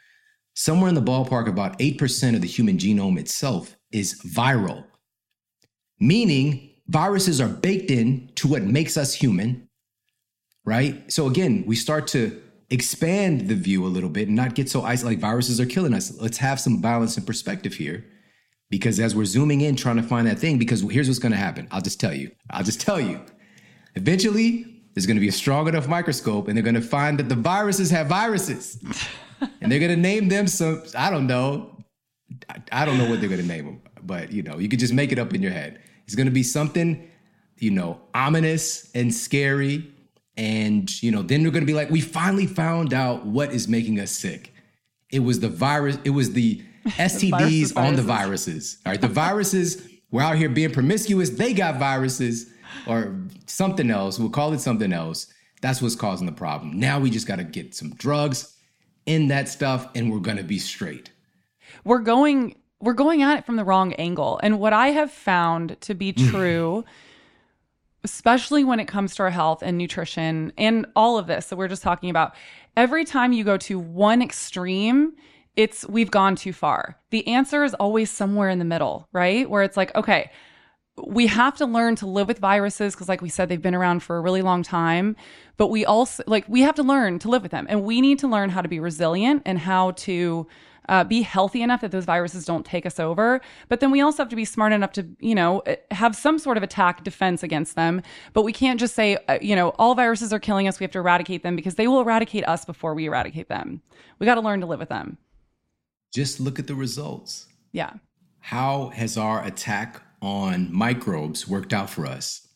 somewhere 0.55 0.89
in 0.89 0.95
the 0.95 1.03
ballpark, 1.03 1.49
about 1.49 1.79
8% 1.79 2.35
of 2.35 2.41
the 2.41 2.49
human 2.49 2.79
genome 2.79 3.19
itself 3.19 3.77
is 3.91 4.21
viral, 4.23 4.85
meaning 6.01 6.71
viruses 6.89 7.41
are 7.41 7.49
baked 7.49 7.91
in 7.91 8.31
to 8.37 8.49
what 8.49 8.63
makes 8.63 8.97
us 8.97 9.15
human, 9.15 9.69
right? 10.65 11.11
So 11.13 11.27
again, 11.27 11.65
we 11.67 11.77
start 11.77 12.07
to 12.09 12.41
expand 12.71 13.49
the 13.49 13.55
view 13.55 13.85
a 13.85 13.89
little 13.89 14.09
bit 14.09 14.29
and 14.29 14.37
not 14.37 14.55
get 14.55 14.69
so 14.69 14.83
isolated 14.83 15.17
like 15.17 15.21
viruses 15.21 15.61
are 15.61 15.67
killing 15.67 15.93
us. 15.95 16.19
Let's 16.21 16.39
have 16.39 16.59
some 16.59 16.81
balance 16.81 17.17
and 17.17 17.27
perspective 17.27 17.75
here. 17.75 18.05
Because 18.71 18.99
as 18.99 19.15
we're 19.15 19.27
zooming 19.27 19.61
in, 19.61 19.77
trying 19.77 19.97
to 19.97 20.03
find 20.03 20.27
that 20.27 20.39
thing, 20.39 20.57
because 20.57 20.81
here's 20.81 21.07
what's 21.07 21.19
going 21.19 21.33
to 21.33 21.39
happen. 21.39 21.69
I'll 21.71 21.83
just 21.83 22.01
tell 22.01 22.15
you. 22.15 22.31
I'll 22.49 22.65
just 22.65 22.81
tell 22.81 22.99
you. 22.99 23.21
Eventually, 23.95 24.72
there's 24.95 25.07
going 25.07 25.17
to 25.17 25.21
be 25.21 25.29
a 25.29 25.33
strong 25.33 25.69
enough 25.69 25.89
microscope 25.89 26.49
and 26.49 26.57
they're 26.57 26.65
going 26.65 26.75
to 26.75 26.81
find 26.81 27.19
that 27.19 27.29
the 27.29 27.35
viruses 27.35 27.91
have 27.91 28.09
viruses. 28.09 28.83
And 29.61 29.73
they're 29.73 29.81
going 29.81 29.91
to 29.91 29.97
name 29.97 30.29
them 30.29 30.47
some 30.47 30.83
i 30.97 31.11
don't 31.11 31.27
know. 31.27 31.69
I, 32.71 32.85
don't 32.85 32.99
know 32.99 33.09
what 33.09 33.21
they're 33.21 33.29
going 33.29 33.41
to 33.41 33.47
name 33.47 33.67
them 33.67 33.83
but 34.03 34.33
you 34.33 34.43
know 34.43 34.59
you 34.59 34.69
could 34.69 34.79
just 34.79 34.93
make 34.93 35.13
it 35.13 35.19
up 35.19 35.35
in 35.35 35.43
your 35.43 35.53
head. 35.53 35.81
It's 36.05 36.15
going 36.15 36.27
to 36.27 36.33
be 36.33 36.43
something 36.43 37.09
you 37.59 37.71
know 37.71 38.01
ominous 38.15 38.91
and 38.95 39.15
scary 39.15 39.93
and 40.37 41.03
you 41.03 41.11
know 41.11 41.23
then 41.23 41.43
they're 41.43 41.53
going 41.53 41.63
to 41.63 41.67
be 41.67 41.75
like 41.75 41.91
we 41.91 42.01
finally 42.01 42.47
found 42.47 42.93
out 42.93 43.27
what 43.27 43.53
is 43.53 43.69
making 43.69 44.01
us 44.01 44.11
sick. 44.11 44.53
It 45.11 45.21
was 45.21 45.41
the 45.41 45.49
virus 45.49 45.99
it 46.05 46.11
was 46.11 46.33
the 46.33 46.63
stds 46.87 47.77
on 47.77 47.97
the 47.97 48.03
viruses. 48.03 48.79
All 48.85 48.93
right 48.93 49.01
the 49.01 49.09
viruses 49.09 49.89
were 50.11 50.23
out 50.23 50.37
here 50.37 50.49
being 50.49 50.73
promiscuous. 50.73 51.31
They 51.31 51.53
got 51.53 51.79
viruses 51.79 52.52
or 52.87 53.17
something 53.47 53.91
else. 53.91 54.19
We'll 54.19 54.31
call 54.31 54.53
it 54.53 54.61
something 54.61 54.93
else. 54.93 55.33
That's 55.61 55.81
what's 55.81 55.95
causing 55.95 56.27
the 56.27 56.33
problem. 56.33 56.79
Now 56.79 56.99
we 56.99 57.11
just 57.11 57.27
got 57.27 57.37
to 57.37 57.45
get 57.45 57.75
some 57.75 57.91
drugs 57.95 58.57
in 59.07 59.29
that 59.29 59.49
stuff 59.49 59.89
and 59.95 60.13
we're 60.13 60.19
going 60.19 60.37
to 60.37 60.45
be 60.45 60.59
straight. 60.59 61.11
We're 61.85 62.01
going 62.01 62.57
we're 62.81 62.95
going 62.95 63.23
at 63.23 63.39
it 63.39 63.47
from 63.47 63.55
the 63.55 63.65
wrong 63.65 63.93
angle. 63.95 64.41
And 64.43 64.59
what 64.59 64.73
I 64.73 64.89
have 64.89 65.13
found 65.13 65.81
to 65.83 65.95
be 65.95 66.13
mm. 66.13 66.31
true 66.31 66.85
especially 68.05 68.65
when 68.65 68.81
it 68.81 68.87
comes 68.87 69.15
to 69.15 69.23
our 69.23 69.31
health 69.31 69.63
and 69.63 69.79
nutrition 69.79 70.53
and 70.59 70.87
all 70.97 71.19
of 71.19 71.27
this 71.27 71.47
that 71.47 71.57
we're 71.57 71.69
just 71.69 71.83
talking 71.83 72.11
about, 72.11 72.35
every 72.77 73.05
time 73.05 73.33
you 73.33 73.45
go 73.45 73.57
to 73.57 73.79
one 73.79 74.21
extreme, 74.21 75.13
it's 75.57 75.87
we've 75.89 76.11
gone 76.11 76.35
too 76.35 76.53
far. 76.53 76.99
The 77.11 77.27
answer 77.29 77.63
is 77.63 77.75
always 77.75 78.11
somewhere 78.11 78.49
in 78.49 78.59
the 78.59 78.65
middle, 78.65 79.09
right? 79.13 79.49
Where 79.49 79.63
it's 79.63 79.77
like, 79.77 79.95
okay, 79.95 80.31
we 80.97 81.27
have 81.27 81.57
to 81.57 81.67
learn 81.67 81.97
to 81.97 82.07
live 82.07 82.29
with 82.29 82.39
viruses 82.39 82.95
because 82.95 83.09
like 83.09 83.23
we 83.23 83.29
said 83.29 83.49
they've 83.49 83.63
been 83.63 83.75
around 83.75 84.03
for 84.03 84.17
a 84.17 84.21
really 84.21 84.43
long 84.43 84.63
time 84.63 85.17
but 85.57 85.69
we 85.69 85.85
also 85.85 86.23
like 86.27 86.45
we 86.49 86.61
have 86.61 86.75
to 86.75 86.83
learn 86.83 87.19
to 87.19 87.29
live 87.29 87.43
with 87.43 87.51
them 87.51 87.67
and 87.69 87.83
we 87.83 88.01
need 88.01 88.19
to 88.19 88.29
learn 88.29 88.51
how 88.51 88.61
to 88.61 88.69
be 88.69 88.79
resilient 88.79 89.43
and 89.47 89.59
how 89.59 89.93
to 89.93 90.47
uh, 90.89 91.05
be 91.05 91.23
healthy 91.23 91.63
enough 91.63 91.81
that 91.81 91.91
those 91.91 92.05
viruses 92.05 92.45
don't 92.45 92.67
take 92.67 92.85
us 92.85 92.99
over. 92.99 93.41
But 93.69 93.81
then 93.81 93.91
we 93.91 94.01
also 94.01 94.23
have 94.23 94.29
to 94.31 94.37
be 94.37 94.45
smart 94.45 94.73
enough 94.73 94.93
to, 94.93 95.07
you 95.21 95.35
know, 95.35 95.61
eh, 95.61 95.77
have 95.91 96.17
some 96.17 96.39
sort 96.39 96.57
of 96.57 96.63
attack 96.63 97.05
defense 97.05 97.43
against 97.43 97.77
them. 97.77 98.03
But 98.33 98.43
we 98.43 98.53
can't 98.53 98.81
just 98.81 98.95
say, 98.95 99.17
uh, 99.29 99.39
you 99.41 99.55
know, 99.55 99.71
all 99.79 99.95
viruses 99.95 100.33
are 100.33 100.41
killing 100.41 100.67
us. 100.67 100.81
We 100.81 100.85
have 100.85 100.91
to 100.93 100.99
eradicate 100.99 101.43
them 101.43 101.57
because 101.57 101.77
they 101.77 101.87
will 101.87 102.01
eradicate 102.01 102.47
us 102.49 102.65
before 102.65 102.95
we 102.95 103.07
eradicate 103.07 103.49
them. 103.49 103.81
We 104.19 104.27
got 104.27 104.35
to 104.35 104.41
learn 104.41 104.61
to 104.61 104.67
live 104.67 104.81
with 104.81 104.89
them. 104.89 105.19
Just 106.13 106.41
look 106.41 106.59
at 106.59 106.67
the 106.67 106.75
results. 106.75 107.47
Yeah. 107.71 107.95
How 108.41 108.89
has 108.89 109.17
our 109.17 109.45
attack 109.47 110.03
on 110.23 110.73
microbes 110.73 111.47
worked 111.47 111.75
out 111.75 111.91
for 111.91 112.07
us 112.07 112.49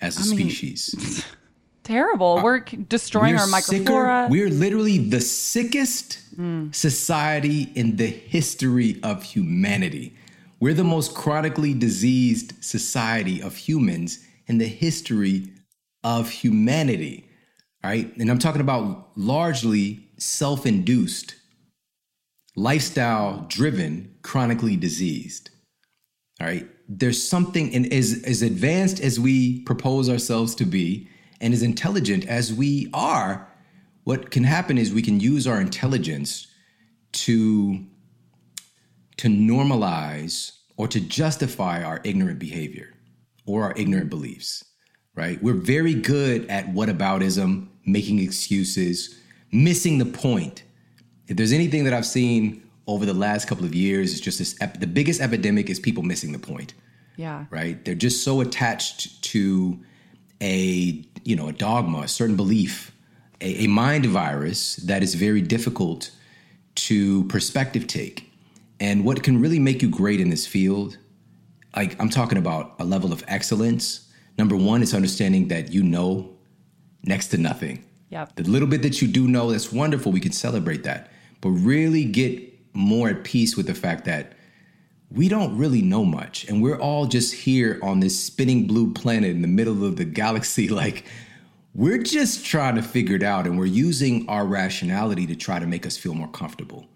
as 0.00 0.16
a 0.16 0.20
I 0.20 0.24
species? 0.24 0.94
Mean, 0.98 1.24
terrible. 1.84 2.38
Uh, 2.38 2.42
we're 2.42 2.60
destroying 2.60 3.34
we're 3.34 3.42
our 3.42 3.46
microflora. 3.46 4.24
Sicker, 4.24 4.28
we're 4.30 4.50
literally 4.50 4.98
the 4.98 5.20
sickest 5.20 6.18
mm. 6.36 6.74
society 6.74 7.70
in 7.74 7.96
the 7.96 8.06
history 8.06 8.98
of 9.04 9.22
humanity. 9.22 10.16
We're 10.58 10.74
the 10.74 10.84
most 10.84 11.14
chronically 11.14 11.74
diseased 11.74 12.52
society 12.62 13.40
of 13.42 13.56
humans 13.56 14.24
in 14.46 14.58
the 14.58 14.66
history 14.66 15.52
of 16.02 16.30
humanity. 16.30 17.28
All 17.82 17.90
right. 17.90 18.14
And 18.16 18.30
I'm 18.30 18.38
talking 18.38 18.60
about 18.60 19.10
largely 19.16 20.08
self 20.18 20.66
induced, 20.66 21.34
lifestyle 22.56 23.46
driven, 23.48 24.14
chronically 24.22 24.76
diseased. 24.76 25.50
All 26.40 26.46
right. 26.46 26.68
There's 26.92 27.22
something, 27.22 27.74
and 27.74 27.92
as, 27.92 28.22
as 28.26 28.42
advanced 28.42 29.00
as 29.00 29.20
we 29.20 29.60
propose 29.60 30.10
ourselves 30.10 30.54
to 30.56 30.64
be, 30.64 31.08
and 31.40 31.54
as 31.54 31.62
intelligent 31.62 32.26
as 32.26 32.52
we 32.52 32.90
are, 32.92 33.48
what 34.04 34.30
can 34.30 34.44
happen 34.44 34.76
is 34.76 34.92
we 34.92 35.02
can 35.02 35.20
use 35.20 35.46
our 35.46 35.60
intelligence 35.60 36.48
to 37.12 37.84
to 39.16 39.28
normalize 39.28 40.52
or 40.78 40.88
to 40.88 40.98
justify 40.98 41.82
our 41.82 42.00
ignorant 42.04 42.38
behavior 42.38 42.94
or 43.44 43.64
our 43.64 43.74
ignorant 43.76 44.08
beliefs 44.08 44.64
right? 45.14 45.42
We're 45.42 45.52
very 45.52 45.94
good 45.94 46.48
at 46.48 46.72
whataboutism 46.72 47.68
making 47.84 48.20
excuses 48.20 49.18
missing 49.52 49.98
the 49.98 50.06
point. 50.06 50.62
If 51.26 51.36
there's 51.36 51.52
anything 51.52 51.84
that 51.84 51.92
i've 51.92 52.06
seen 52.06 52.62
over 52.94 53.06
the 53.06 53.14
last 53.14 53.46
couple 53.46 53.64
of 53.64 53.74
years 53.74 54.12
it's 54.12 54.20
just 54.20 54.38
this 54.38 54.56
ep- 54.60 54.80
the 54.80 54.86
biggest 54.86 55.20
epidemic 55.20 55.70
is 55.70 55.78
people 55.80 56.02
missing 56.02 56.32
the 56.32 56.38
point 56.38 56.74
yeah 57.16 57.46
right 57.50 57.84
they're 57.84 57.94
just 57.94 58.24
so 58.24 58.40
attached 58.40 59.22
to 59.22 59.78
a 60.40 61.04
you 61.24 61.36
know 61.36 61.48
a 61.48 61.52
dogma 61.52 62.00
a 62.00 62.08
certain 62.08 62.36
belief 62.36 62.92
a, 63.40 63.64
a 63.64 63.66
mind 63.66 64.06
virus 64.06 64.76
that 64.76 65.02
is 65.02 65.14
very 65.14 65.40
difficult 65.40 66.10
to 66.74 67.24
perspective 67.24 67.86
take. 67.86 68.30
And 68.78 69.04
what 69.04 69.22
can 69.22 69.40
really 69.40 69.58
make 69.58 69.82
you 69.82 69.90
great 69.90 70.20
in 70.20 70.30
this 70.30 70.46
field, 70.46 70.98
like 71.76 72.00
I'm 72.00 72.08
talking 72.08 72.38
about 72.38 72.74
a 72.78 72.84
level 72.84 73.12
of 73.12 73.24
excellence. 73.28 74.08
Number 74.38 74.56
one 74.56 74.82
is 74.82 74.94
understanding 74.94 75.48
that 75.48 75.72
you 75.72 75.82
know 75.82 76.30
next 77.04 77.28
to 77.28 77.38
nothing. 77.38 77.84
Yep. 78.10 78.36
The 78.36 78.44
little 78.44 78.68
bit 78.68 78.82
that 78.82 79.00
you 79.00 79.08
do 79.08 79.28
know, 79.28 79.52
that's 79.52 79.72
wonderful. 79.72 80.10
We 80.10 80.20
can 80.20 80.32
celebrate 80.32 80.84
that. 80.84 81.10
But 81.40 81.50
really 81.50 82.04
get 82.04 82.49
more 82.72 83.08
at 83.08 83.24
peace 83.24 83.56
with 83.56 83.66
the 83.66 83.74
fact 83.74 84.04
that 84.04 84.32
we 85.10 85.28
don't 85.28 85.56
really 85.56 85.82
know 85.82 86.04
much. 86.04 86.48
And 86.48 86.62
we're 86.62 86.78
all 86.78 87.06
just 87.06 87.34
here 87.34 87.80
on 87.82 88.00
this 88.00 88.18
spinning 88.18 88.66
blue 88.66 88.92
planet 88.92 89.30
in 89.30 89.42
the 89.42 89.48
middle 89.48 89.84
of 89.84 89.96
the 89.96 90.04
galaxy. 90.04 90.68
Like, 90.80 91.04
we're 91.74 92.02
just 92.02 92.44
trying 92.44 92.74
to 92.76 92.82
figure 92.82 93.16
it 93.16 93.22
out 93.22 93.46
and 93.46 93.58
we're 93.58 93.66
using 93.66 94.28
our 94.28 94.44
rationality 94.44 95.26
to 95.26 95.36
try 95.36 95.58
to 95.58 95.66
make 95.66 95.86
us 95.86 95.96
feel 95.96 96.14
more 96.14 96.28
comfortable. 96.28 96.86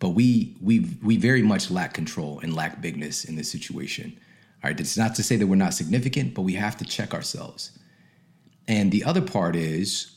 But 0.00 0.10
we 0.10 0.56
we 0.60 0.80
we 1.02 1.16
very 1.16 1.42
much 1.42 1.70
lack 1.70 1.94
control 1.94 2.40
and 2.40 2.54
lack 2.54 2.80
bigness 2.80 3.24
in 3.24 3.36
this 3.36 3.50
situation. 3.50 4.18
All 4.62 4.70
right, 4.70 4.80
it's 4.80 4.96
not 4.96 5.14
to 5.16 5.22
say 5.22 5.36
that 5.36 5.46
we're 5.46 5.56
not 5.56 5.74
significant, 5.74 6.34
but 6.34 6.42
we 6.42 6.54
have 6.54 6.76
to 6.78 6.84
check 6.84 7.14
ourselves. 7.14 7.78
And 8.66 8.90
the 8.90 9.04
other 9.04 9.20
part 9.20 9.56
is, 9.56 10.16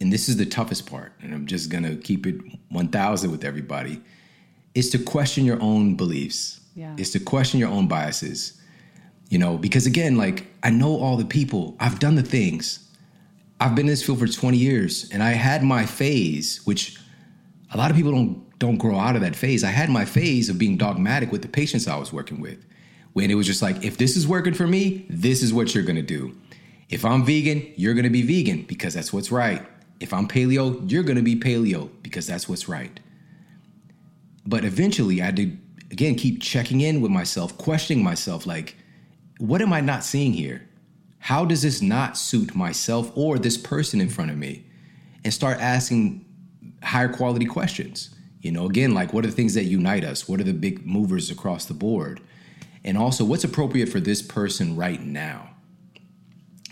and 0.00 0.12
this 0.12 0.28
is 0.28 0.36
the 0.36 0.46
toughest 0.46 0.86
part, 0.86 1.12
and 1.20 1.32
I'm 1.32 1.46
just 1.46 1.70
gonna 1.70 1.96
keep 1.96 2.26
it 2.26 2.40
1000 2.70 3.30
with 3.30 3.44
everybody, 3.44 4.00
is 4.74 4.90
to 4.90 4.98
question 4.98 5.44
your 5.44 5.60
own 5.62 5.94
beliefs. 5.94 6.60
Yeah. 6.74 6.94
Is 6.98 7.12
to 7.12 7.20
question 7.20 7.60
your 7.60 7.70
own 7.70 7.86
biases. 7.86 8.60
You 9.30 9.38
know, 9.38 9.56
because 9.56 9.86
again, 9.86 10.16
like 10.16 10.46
I 10.62 10.70
know 10.70 10.96
all 10.96 11.16
the 11.16 11.24
people, 11.24 11.76
I've 11.80 11.98
done 11.98 12.14
the 12.14 12.22
things, 12.22 12.88
I've 13.60 13.74
been 13.74 13.86
in 13.86 13.90
this 13.90 14.04
field 14.04 14.18
for 14.18 14.26
20 14.26 14.56
years 14.56 15.08
and 15.12 15.22
I 15.22 15.30
had 15.30 15.62
my 15.62 15.86
phase, 15.86 16.60
which 16.64 16.98
a 17.72 17.76
lot 17.76 17.90
of 17.90 17.96
people 17.96 18.12
don't 18.12 18.44
don't 18.58 18.76
grow 18.78 18.96
out 18.98 19.16
of 19.16 19.22
that 19.22 19.36
phase. 19.36 19.64
I 19.64 19.70
had 19.70 19.90
my 19.90 20.04
phase 20.04 20.48
of 20.48 20.58
being 20.58 20.76
dogmatic 20.76 21.32
with 21.32 21.42
the 21.42 21.48
patients 21.48 21.88
I 21.88 21.96
was 21.96 22.12
working 22.12 22.40
with. 22.40 22.64
When 23.12 23.30
it 23.30 23.34
was 23.34 23.46
just 23.46 23.62
like, 23.62 23.84
if 23.84 23.96
this 23.96 24.16
is 24.16 24.26
working 24.26 24.54
for 24.54 24.66
me, 24.66 25.06
this 25.08 25.42
is 25.42 25.52
what 25.52 25.74
you're 25.74 25.84
gonna 25.84 26.02
do. 26.02 26.34
If 26.88 27.04
I'm 27.04 27.24
vegan, 27.24 27.72
you're 27.76 27.94
gonna 27.94 28.10
be 28.10 28.22
vegan 28.22 28.62
because 28.62 28.94
that's 28.94 29.12
what's 29.12 29.30
right. 29.30 29.62
If 30.00 30.12
I'm 30.12 30.28
paleo, 30.28 30.90
you're 30.90 31.02
gonna 31.02 31.22
be 31.22 31.36
paleo 31.36 31.90
because 32.02 32.26
that's 32.26 32.48
what's 32.48 32.68
right. 32.68 33.00
But 34.46 34.64
eventually 34.64 35.22
I 35.22 35.30
did 35.30 35.58
again 35.90 36.14
keep 36.14 36.42
checking 36.42 36.80
in 36.80 37.00
with 37.00 37.10
myself, 37.10 37.56
questioning 37.56 38.02
myself, 38.04 38.46
like, 38.46 38.76
what 39.38 39.62
am 39.62 39.72
I 39.72 39.80
not 39.80 40.04
seeing 40.04 40.32
here? 40.32 40.68
How 41.18 41.44
does 41.44 41.62
this 41.62 41.80
not 41.80 42.18
suit 42.18 42.54
myself 42.54 43.10
or 43.14 43.38
this 43.38 43.56
person 43.56 44.00
in 44.00 44.08
front 44.08 44.30
of 44.30 44.36
me? 44.36 44.66
And 45.24 45.32
start 45.32 45.58
asking 45.58 46.24
higher 46.82 47.08
quality 47.08 47.46
questions. 47.46 48.14
You 48.42 48.52
know, 48.52 48.66
again, 48.66 48.92
like 48.92 49.14
what 49.14 49.24
are 49.24 49.28
the 49.28 49.34
things 49.34 49.54
that 49.54 49.64
unite 49.64 50.04
us? 50.04 50.28
What 50.28 50.38
are 50.40 50.44
the 50.44 50.52
big 50.52 50.86
movers 50.86 51.30
across 51.30 51.64
the 51.64 51.74
board? 51.74 52.20
And 52.84 52.98
also, 52.98 53.24
what's 53.24 53.44
appropriate 53.44 53.88
for 53.88 54.00
this 54.00 54.20
person 54.20 54.76
right 54.76 55.00
now? 55.00 55.48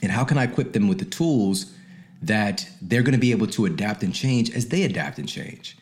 And 0.02 0.12
how 0.12 0.24
can 0.24 0.36
I 0.36 0.44
equip 0.44 0.74
them 0.74 0.88
with 0.88 0.98
the 0.98 1.06
tools 1.06 1.74
that 2.20 2.68
they're 2.82 3.02
to 3.02 3.16
be 3.16 3.30
able 3.30 3.46
to 3.46 3.64
adapt 3.64 4.02
and 4.02 4.14
change 4.14 4.50
as 4.50 4.68
they 4.68 4.82
adapt 4.82 5.18
and 5.18 5.28
change? 5.28 5.78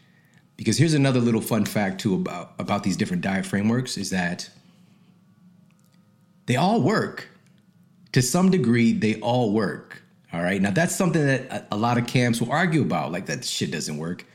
Because 0.60 0.76
here's 0.76 0.92
another 0.92 1.20
little 1.20 1.40
fun 1.40 1.64
fact 1.64 2.02
too 2.02 2.14
about 2.14 2.52
about 2.58 2.82
these 2.82 2.94
different 2.94 3.22
diet 3.22 3.46
frameworks 3.46 3.96
is 3.96 4.10
that 4.10 4.50
they 6.44 6.56
all 6.56 6.82
work 6.82 7.28
to 8.12 8.20
some 8.20 8.50
degree, 8.50 8.92
they 8.92 9.18
all 9.20 9.54
work. 9.54 10.02
All 10.34 10.42
right. 10.42 10.60
Now, 10.60 10.70
that's 10.70 10.94
something 10.94 11.24
that 11.24 11.66
a, 11.72 11.78
lot 11.78 11.96
of 11.96 12.06
camps 12.06 12.42
will 12.42 12.52
argue 12.52 12.82
about. 12.82 13.10
Like, 13.10 13.24
that 13.24 13.42
shit 13.42 13.70
doesn't 13.70 13.96
work. 13.96 14.26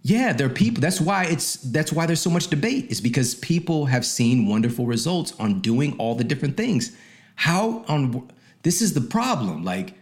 Yeah, 0.00 0.32
there 0.32 0.46
are 0.46 0.50
people. 0.50 0.80
That's 0.80 1.02
why 1.02 1.24
it's 1.24 1.56
that's 1.56 1.92
why 1.92 2.06
there's 2.06 2.22
so 2.22 2.30
much 2.30 2.46
debate. 2.46 2.86
Is 2.90 3.02
because 3.02 3.34
people 3.34 3.84
have 3.84 4.06
seen 4.06 4.46
wonderful 4.46 4.86
results 4.86 5.34
on 5.38 5.60
doing 5.60 5.94
all 5.98 6.14
the 6.14 6.24
different 6.24 6.56
things. 6.56 6.96
How 7.34 7.84
on 7.88 8.30
this 8.62 8.80
is 8.80 8.94
the 8.94 9.02
problem. 9.02 9.64
Like, 9.64 9.92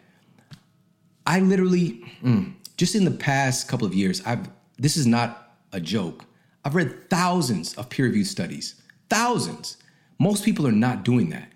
I 1.26 1.40
literally 1.40 2.04
mm, 2.22 2.52
just 2.76 2.94
in 2.94 3.04
the 3.04 3.10
past 3.10 3.66
couple 3.66 3.84
of 3.84 3.94
years, 3.94 4.22
I've 4.24 4.48
this 4.78 4.96
is 4.96 5.08
not 5.08 5.45
a 5.77 5.81
joke. 5.81 6.24
I've 6.64 6.74
read 6.74 7.11
thousands 7.11 7.74
of 7.74 7.89
peer-reviewed 7.91 8.27
studies. 8.27 8.81
Thousands. 9.09 9.77
Most 10.18 10.45
people 10.45 10.66
are 10.66 10.72
not 10.72 11.05
doing 11.05 11.31
that. 11.31 11.53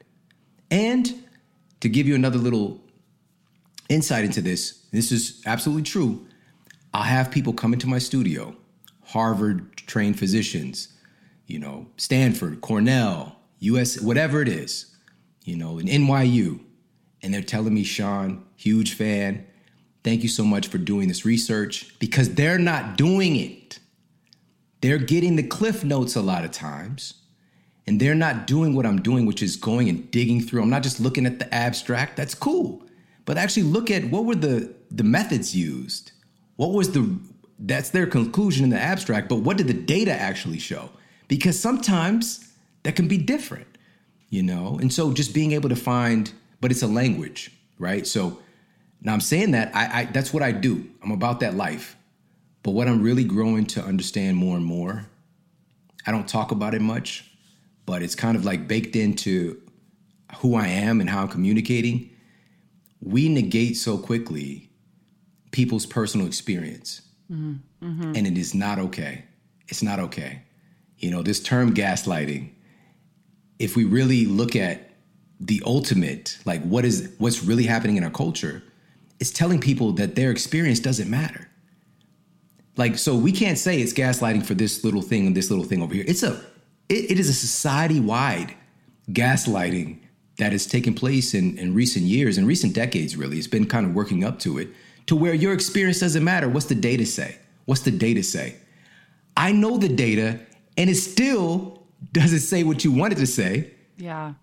And 0.71 1.25
to 1.81 1.89
give 1.89 2.07
you 2.07 2.15
another 2.15 2.39
little 2.39 2.81
insight 3.89 4.25
into 4.25 4.41
this, 4.41 4.87
this 4.93 5.11
is 5.11 5.43
absolutely 5.47 5.83
true. 5.83 6.27
I'll 6.95 7.03
have 7.03 7.31
people 7.31 7.53
come 7.53 7.73
into 7.73 7.89
my 7.89 7.99
studio, 7.99 8.55
Harvard 9.07 9.77
trained 9.77 10.19
physicians, 10.19 10.89
you 11.47 11.59
know, 11.59 11.87
Stanford, 11.97 12.61
Cornell, 12.61 13.37
US, 13.61 14.01
whatever 14.01 14.43
it 14.43 14.49
is, 14.49 14.95
you 15.45 15.57
know, 15.57 15.79
an 15.79 15.87
NYU. 15.87 16.61
And 17.23 17.33
they're 17.35 17.43
telling 17.43 17.75
me, 17.75 17.85
Shawn, 17.85 18.45
huge 18.57 18.95
fan. 18.95 19.47
Thank 20.05 20.23
you 20.23 20.29
so 20.29 20.45
much 20.45 20.69
for 20.69 20.79
doing 20.79 21.09
this 21.09 21.25
research 21.25 21.99
because 21.99 22.35
they're 22.35 22.59
not 22.59 22.97
doing 22.97 23.37
it. 23.37 23.79
They're 24.81 24.99
getting 24.99 25.37
the 25.37 25.43
cliff 25.43 25.85
notes 25.85 26.17
a 26.17 26.23
lot 26.23 26.45
of 26.45 26.51
times 26.51 27.15
and 27.87 28.01
they're 28.01 28.15
not 28.15 28.47
doing 28.47 28.75
what 28.75 28.87
I'm 28.87 29.03
doing, 29.03 29.27
which 29.27 29.43
is 29.43 29.57
going 29.57 29.89
and 29.89 30.11
digging 30.11 30.41
through. 30.41 30.63
I'm 30.63 30.71
not 30.71 30.83
just 30.83 31.01
looking 31.01 31.27
at 31.27 31.39
the 31.39 31.53
abstract. 31.53 32.17
That's 32.17 32.35
cool, 32.35 32.87
but 33.25 33.37
actually 33.37 33.65
look 33.65 33.91
at 33.91 34.05
what 34.05 34.25
were 34.25 34.37
the 34.37 34.73
the 34.91 35.05
methods 35.05 35.57
used. 35.57 36.13
What 36.57 36.73
was 36.73 36.93
the 36.93 37.19
that's 37.59 37.91
their 37.91 38.07
conclusion 38.07 38.65
in 38.65 38.71
the 38.71 38.79
abstract, 38.79 39.29
but 39.29 39.37
what 39.37 39.57
did 39.57 39.67
the 39.67 39.75
data 39.75 40.13
actually 40.13 40.59
show? 40.59 40.91
Because 41.29 41.59
sometimes 41.59 42.53
that 42.85 42.97
can 42.97 43.09
be 43.09 43.19
different, 43.19 43.67
you 44.29 44.43
know. 44.43 44.79
And 44.81 44.93
so 44.93 45.13
just 45.13 45.35
being 45.35 45.53
able 45.53 45.69
to 45.69 45.77
find, 45.77 46.33
but 46.61 46.71
it's 46.71 46.83
a 46.83 46.87
language, 46.87 47.53
right? 47.79 48.07
So 48.07 48.39
now 49.03 49.13
I'm 49.13 49.21
saying 49.21 49.51
that 49.51 49.75
I, 49.75 50.01
I 50.01 50.05
that's 50.05 50.33
what 50.33 50.43
I 50.43 50.53
do. 50.53 50.89
I'm 51.03 51.11
about 51.11 51.41
that 51.41 51.55
life. 51.55 51.97
But 52.63 52.73
what 52.73 52.89
I'm 52.89 53.03
really 53.03 53.25
growing 53.25 53.67
to 53.67 53.83
understand 53.83 54.37
more 54.37 54.57
and 54.57 54.65
more, 54.65 55.07
I 56.07 56.11
don't 56.11 56.29
talk 56.29 56.51
about 56.51 56.75
it 56.75 56.83
much 56.83 57.31
but 57.91 58.05
it's 58.05 58.15
kind 58.15 58.37
of 58.37 58.45
like 58.45 58.69
baked 58.69 58.95
into 58.95 59.61
who 60.37 60.55
I 60.55 60.69
am 60.69 61.01
and 61.01 61.11
how 61.11 61.23
I'm 61.23 61.29
communicating. 61.29 62.09
We 63.03 63.29
negate 63.29 63.77
so 63.77 63.99
quickly 63.99 64.71
people's 65.51 65.87
personal 65.87 66.29
experience. 66.29 67.03
Mm-hmm. 67.29 67.55
Mm-hmm. 67.85 68.13
And 68.15 68.27
it 68.29 68.39
is 68.39 68.55
not 68.55 68.79
okay. 68.79 69.25
It's 69.67 69.83
not 69.83 69.99
okay. 69.99 70.43
You 70.99 71.11
know, 71.11 71.23
this 71.23 71.43
term 71.43 71.75
gaslighting, 71.75 72.51
if 73.59 73.75
we 73.75 73.83
really 73.83 74.25
look 74.25 74.55
at 74.55 74.93
the 75.41 75.61
ultimate, 75.67 76.39
like 76.45 76.63
what 76.63 76.85
is 76.85 77.13
what's 77.19 77.43
really 77.43 77.65
happening 77.65 77.97
in 77.97 78.05
our 78.05 78.11
culture, 78.11 78.63
it's 79.19 79.33
telling 79.33 79.59
people 79.59 79.91
that 79.95 80.15
their 80.15 80.31
experience 80.31 80.79
doesn't 80.79 81.11
matter. 81.11 81.50
Like, 82.77 82.99
so 82.99 83.15
we 83.17 83.33
can't 83.33 83.59
say 83.59 83.81
it's 83.81 83.93
gaslighting 83.93 84.47
for 84.47 84.55
this 84.55 84.85
little 84.85 85.03
thing 85.03 85.27
and 85.27 85.37
this 85.37 85.51
little 85.51 85.65
thing 85.65 85.83
over 85.83 85.95
here. 85.95 86.05
It's 86.07 86.23
a 86.23 86.41
it, 86.89 87.13
it 87.13 87.19
is 87.19 87.29
a 87.29 87.35
society-wide 87.35 88.55
gaslighting 89.11 90.01
that 90.39 90.53
has 90.53 90.67
taken 90.67 90.95
place 90.95 91.35
in, 91.35 91.59
in 91.59 91.75
recent 91.75 92.05
years, 92.05 92.39
in 92.39 92.47
recent 92.47 92.75
decades, 92.75 93.17
really. 93.17 93.39
It's 93.39 93.47
been 93.47 93.67
kind 93.67 93.87
of 93.87 93.95
working 93.95 94.25
up 94.25 94.39
to 94.41 94.59
it, 94.59 94.69
to 95.07 95.15
where 95.15 95.35
your 95.35 95.53
experience 95.53 96.01
doesn't 96.01 96.25
matter. 96.25 96.49
What's 96.49 96.67
the 96.67 96.75
data 96.75 97.05
say? 97.05 97.37
What's 97.67 97.83
the 97.83 97.91
data 97.91 98.23
say? 98.23 98.57
I 99.37 99.53
know 99.53 99.77
the 99.77 99.89
data, 99.89 100.41
and 100.77 100.89
it 100.89 100.97
still 100.97 101.83
doesn't 102.13 102.41
say 102.41 102.63
what 102.63 102.85
you 102.85 102.93
wanted 102.93 103.19
to 103.19 103.27
say. 103.27 103.73
Yeah. 103.97 104.35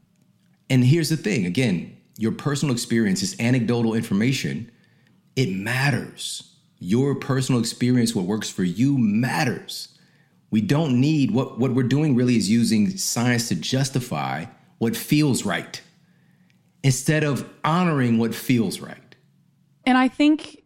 And 0.69 0.83
here's 0.83 1.09
the 1.09 1.17
thing 1.17 1.45
again, 1.45 1.97
your 2.17 2.31
personal 2.31 2.73
experience 2.73 3.23
is 3.23 3.35
anecdotal 3.39 3.93
information. 3.93 4.71
It 5.35 5.51
matters. 5.51 6.53
Your 6.79 7.15
personal 7.15 7.59
experience, 7.59 8.13
what 8.15 8.25
works 8.25 8.49
for 8.49 8.63
you, 8.63 8.97
matters. 8.97 9.89
We 10.49 10.61
don't 10.61 10.99
need 10.99 11.31
what, 11.31 11.59
what 11.59 11.73
we're 11.73 11.83
doing 11.83 12.15
really 12.15 12.37
is 12.37 12.49
using 12.49 12.97
science 12.97 13.49
to 13.49 13.55
justify 13.55 14.45
what 14.77 14.95
feels 14.95 15.45
right 15.45 15.81
instead 16.83 17.23
of 17.23 17.49
honoring 17.63 18.17
what 18.17 18.33
feels 18.33 18.79
right. 18.79 19.15
And 19.85 19.97
I 19.97 20.07
think 20.07 20.63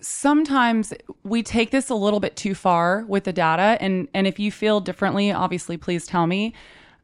sometimes 0.00 0.92
we 1.24 1.42
take 1.42 1.70
this 1.70 1.90
a 1.90 1.94
little 1.94 2.20
bit 2.20 2.36
too 2.36 2.54
far 2.54 3.04
with 3.06 3.24
the 3.24 3.32
data 3.32 3.76
and 3.80 4.08
and 4.14 4.26
if 4.26 4.38
you 4.38 4.50
feel 4.50 4.80
differently 4.80 5.30
obviously 5.30 5.76
please 5.76 6.06
tell 6.06 6.26
me 6.26 6.54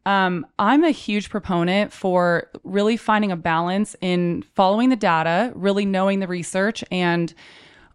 um, 0.07 0.47
i'm 0.59 0.83
a 0.83 0.91
huge 0.91 1.29
proponent 1.29 1.93
for 1.93 2.49
really 2.65 2.97
finding 2.97 3.31
a 3.31 3.37
balance 3.37 3.95
in 4.01 4.43
following 4.55 4.89
the 4.89 4.97
data 4.97 5.53
really 5.55 5.85
knowing 5.85 6.21
the 6.21 6.27
research 6.27 6.83
and 6.91 7.35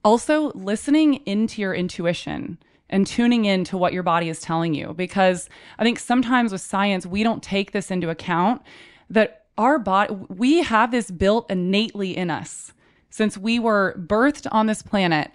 also 0.04 0.52
listening 0.54 1.16
into 1.26 1.62
your 1.62 1.74
intuition 1.74 2.58
and 2.90 3.08
tuning 3.08 3.46
in 3.46 3.64
to 3.64 3.78
what 3.78 3.94
your 3.94 4.04
body 4.04 4.30
is 4.30 4.42
telling 4.42 4.74
you. 4.74 4.94
Because 4.94 5.50
I 5.80 5.84
think 5.84 6.00
sometimes 6.00 6.52
with 6.52 6.62
science, 6.62 7.06
we 7.06 7.24
don't 7.24 7.42
take 7.42 7.72
this 7.72 7.90
into 7.90 8.10
account 8.10 8.62
that 9.10 9.46
our 9.58 9.80
body, 9.80 10.14
we 10.30 10.64
have 10.64 10.92
this 10.92 11.12
built 11.12 11.50
innately 11.50 12.16
in 12.16 12.30
us 12.30 12.74
since 13.10 13.38
we 13.38 13.60
were 13.60 13.96
birthed 13.98 14.48
on 14.52 14.66
this 14.66 14.82
planet 14.82 15.32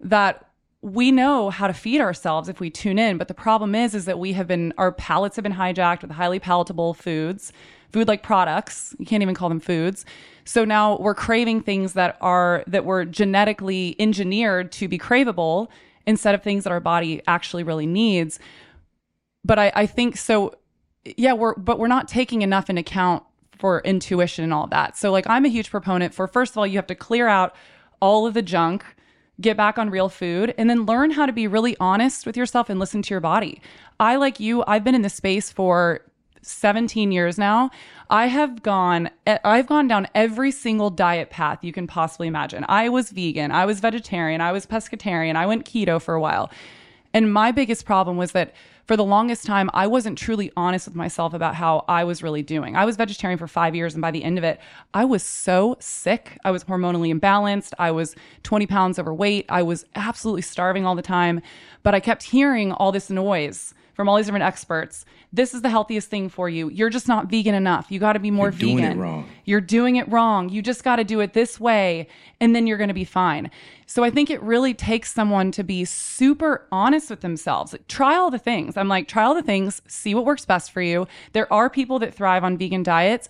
that 0.00 0.48
we 0.82 1.12
know 1.12 1.48
how 1.48 1.68
to 1.68 1.72
feed 1.72 2.00
ourselves 2.00 2.48
if 2.48 2.58
we 2.58 2.68
tune 2.68 2.98
in 2.98 3.16
but 3.16 3.28
the 3.28 3.34
problem 3.34 3.72
is 3.72 3.94
is 3.94 4.04
that 4.04 4.18
we 4.18 4.32
have 4.32 4.48
been 4.48 4.74
our 4.76 4.90
palates 4.90 5.36
have 5.36 5.44
been 5.44 5.52
hijacked 5.52 6.02
with 6.02 6.10
highly 6.10 6.40
palatable 6.40 6.92
foods 6.92 7.52
food 7.92 8.08
like 8.08 8.22
products 8.22 8.94
you 8.98 9.06
can't 9.06 9.22
even 9.22 9.34
call 9.34 9.48
them 9.48 9.60
foods 9.60 10.04
so 10.44 10.64
now 10.64 10.98
we're 10.98 11.14
craving 11.14 11.62
things 11.62 11.92
that 11.92 12.16
are 12.20 12.64
that 12.66 12.84
were 12.84 13.04
genetically 13.04 13.94
engineered 13.98 14.72
to 14.72 14.88
be 14.88 14.98
craveable 14.98 15.68
instead 16.06 16.34
of 16.34 16.42
things 16.42 16.64
that 16.64 16.72
our 16.72 16.80
body 16.80 17.22
actually 17.26 17.62
really 17.62 17.86
needs. 17.86 18.38
But 19.44 19.58
I, 19.58 19.72
I 19.74 19.86
think 19.86 20.16
so. 20.16 20.54
Yeah, 21.04 21.32
we're 21.32 21.54
but 21.54 21.78
we're 21.78 21.88
not 21.88 22.08
taking 22.08 22.42
enough 22.42 22.70
in 22.70 22.78
account 22.78 23.22
for 23.58 23.80
intuition 23.80 24.42
and 24.42 24.52
all 24.52 24.66
that. 24.68 24.96
So 24.96 25.12
like 25.12 25.26
I'm 25.28 25.44
a 25.44 25.48
huge 25.48 25.70
proponent 25.70 26.14
for 26.14 26.26
first 26.26 26.52
of 26.52 26.58
all, 26.58 26.66
you 26.66 26.76
have 26.76 26.86
to 26.88 26.94
clear 26.94 27.28
out 27.28 27.54
all 28.00 28.26
of 28.26 28.34
the 28.34 28.42
junk, 28.42 28.84
get 29.40 29.56
back 29.56 29.78
on 29.78 29.90
real 29.90 30.08
food, 30.08 30.54
and 30.58 30.68
then 30.68 30.86
learn 30.86 31.12
how 31.12 31.26
to 31.26 31.32
be 31.32 31.46
really 31.46 31.76
honest 31.78 32.26
with 32.26 32.36
yourself 32.36 32.68
and 32.68 32.80
listen 32.80 33.02
to 33.02 33.14
your 33.14 33.20
body. 33.20 33.60
I 34.00 34.16
like 34.16 34.40
you, 34.40 34.64
I've 34.66 34.82
been 34.82 34.96
in 34.96 35.02
this 35.02 35.14
space 35.14 35.52
for 35.52 36.00
17 36.42 37.12
years 37.12 37.38
now, 37.38 37.70
I 38.10 38.26
have 38.26 38.62
gone 38.62 39.10
I've 39.26 39.66
gone 39.66 39.88
down 39.88 40.08
every 40.14 40.50
single 40.50 40.90
diet 40.90 41.30
path 41.30 41.62
you 41.62 41.72
can 41.72 41.86
possibly 41.86 42.28
imagine. 42.28 42.64
I 42.68 42.88
was 42.88 43.10
vegan, 43.10 43.50
I 43.50 43.64
was 43.64 43.80
vegetarian, 43.80 44.40
I 44.40 44.52
was 44.52 44.66
pescatarian, 44.66 45.36
I 45.36 45.46
went 45.46 45.64
keto 45.64 46.00
for 46.00 46.14
a 46.14 46.20
while. 46.20 46.50
And 47.14 47.32
my 47.32 47.52
biggest 47.52 47.84
problem 47.84 48.16
was 48.16 48.32
that 48.32 48.54
for 48.86 48.96
the 48.96 49.04
longest 49.04 49.46
time, 49.46 49.70
I 49.72 49.86
wasn't 49.86 50.18
truly 50.18 50.50
honest 50.56 50.88
with 50.88 50.96
myself 50.96 51.34
about 51.34 51.54
how 51.54 51.84
I 51.88 52.04
was 52.04 52.22
really 52.22 52.42
doing. 52.42 52.74
I 52.74 52.84
was 52.84 52.96
vegetarian 52.96 53.38
for 53.38 53.46
five 53.46 53.76
years, 53.76 53.94
and 53.94 54.02
by 54.02 54.10
the 54.10 54.24
end 54.24 54.38
of 54.38 54.44
it, 54.44 54.60
I 54.92 55.04
was 55.04 55.22
so 55.22 55.76
sick. 55.78 56.38
I 56.44 56.50
was 56.50 56.64
hormonally 56.64 57.16
imbalanced. 57.16 57.74
I 57.78 57.92
was 57.92 58.16
20 58.42 58.66
pounds 58.66 58.98
overweight. 58.98 59.46
I 59.48 59.62
was 59.62 59.86
absolutely 59.94 60.42
starving 60.42 60.84
all 60.84 60.96
the 60.96 61.02
time. 61.02 61.40
But 61.84 61.94
I 61.94 62.00
kept 62.00 62.24
hearing 62.24 62.72
all 62.72 62.90
this 62.90 63.08
noise 63.08 63.72
from 63.94 64.08
all 64.08 64.16
these 64.16 64.26
different 64.26 64.44
experts. 64.44 65.04
This 65.34 65.54
is 65.54 65.62
the 65.62 65.70
healthiest 65.70 66.10
thing 66.10 66.28
for 66.28 66.48
you. 66.48 66.68
You're 66.68 66.90
just 66.90 67.08
not 67.08 67.30
vegan 67.30 67.54
enough. 67.54 67.90
You 67.90 67.98
got 67.98 68.12
to 68.12 68.18
be 68.18 68.30
more 68.30 68.46
You're 68.46 68.52
vegan. 68.52 68.76
Doing 68.76 68.84
it 68.84 68.96
wrong. 68.96 69.28
You're 69.46 69.60
doing 69.62 69.96
it 69.96 70.08
wrong. 70.10 70.50
You 70.50 70.60
just 70.60 70.84
got 70.84 70.96
to 70.96 71.04
do 71.04 71.20
it 71.20 71.32
this 71.32 71.58
way, 71.58 72.06
and 72.40 72.54
then 72.54 72.66
you're 72.66 72.76
going 72.76 72.88
to 72.88 72.94
be 72.94 73.04
fine. 73.04 73.50
So 73.86 74.04
I 74.04 74.10
think 74.10 74.30
it 74.30 74.42
really 74.42 74.74
takes 74.74 75.12
someone 75.12 75.50
to 75.52 75.64
be 75.64 75.84
super 75.84 76.66
honest 76.70 77.08
with 77.08 77.20
themselves. 77.20 77.74
Try 77.88 78.16
all 78.16 78.30
the 78.30 78.38
things. 78.38 78.76
I'm 78.76 78.88
like, 78.88 79.08
try 79.08 79.24
all 79.24 79.34
the 79.34 79.42
things, 79.42 79.80
see 79.86 80.14
what 80.14 80.24
works 80.24 80.44
best 80.44 80.70
for 80.70 80.82
you. 80.82 81.06
There 81.32 81.50
are 81.52 81.70
people 81.70 81.98
that 82.00 82.14
thrive 82.14 82.44
on 82.44 82.58
vegan 82.58 82.82
diets. 82.82 83.28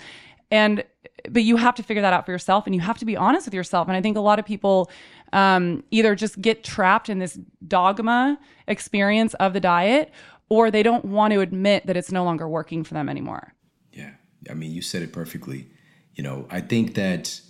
And 0.50 0.84
but 1.28 1.42
you 1.42 1.56
have 1.56 1.74
to 1.76 1.82
figure 1.82 2.02
that 2.02 2.12
out 2.12 2.26
for 2.26 2.32
yourself 2.32 2.66
and 2.66 2.74
you 2.74 2.80
have 2.80 2.98
to 2.98 3.04
be 3.04 3.16
honest 3.16 3.46
with 3.46 3.54
yourself. 3.54 3.88
And 3.88 3.96
I 3.96 4.00
think 4.00 4.16
a 4.16 4.20
lot 4.20 4.38
of 4.38 4.44
people 4.44 4.90
um, 5.32 5.82
either 5.90 6.14
just 6.14 6.40
get 6.40 6.62
trapped 6.64 7.08
in 7.08 7.18
this 7.18 7.38
dogma 7.66 8.38
experience 8.66 9.34
of 9.34 9.52
the 9.52 9.60
diet 9.60 10.12
or 10.52 10.70
they 10.70 10.82
don't 10.82 11.06
want 11.06 11.32
to 11.32 11.40
admit 11.40 11.86
that 11.86 11.96
it's 11.96 12.12
no 12.12 12.24
longer 12.24 12.46
working 12.46 12.84
for 12.84 12.92
them 12.92 13.08
anymore. 13.08 13.54
Yeah. 13.90 14.10
I 14.50 14.52
mean, 14.52 14.70
you 14.70 14.82
said 14.82 15.00
it 15.00 15.10
perfectly. 15.10 15.66
You 16.14 16.22
know, 16.22 16.46
I 16.50 16.60
think 16.60 16.94
that 16.94 17.40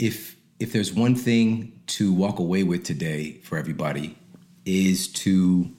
if 0.00 0.36
if 0.58 0.72
there's 0.72 0.92
one 0.92 1.14
thing 1.14 1.80
to 1.86 2.12
walk 2.12 2.40
away 2.40 2.64
with 2.64 2.82
today 2.82 3.34
for 3.44 3.56
everybody 3.56 4.18
is 4.64 5.06
to 5.12 5.70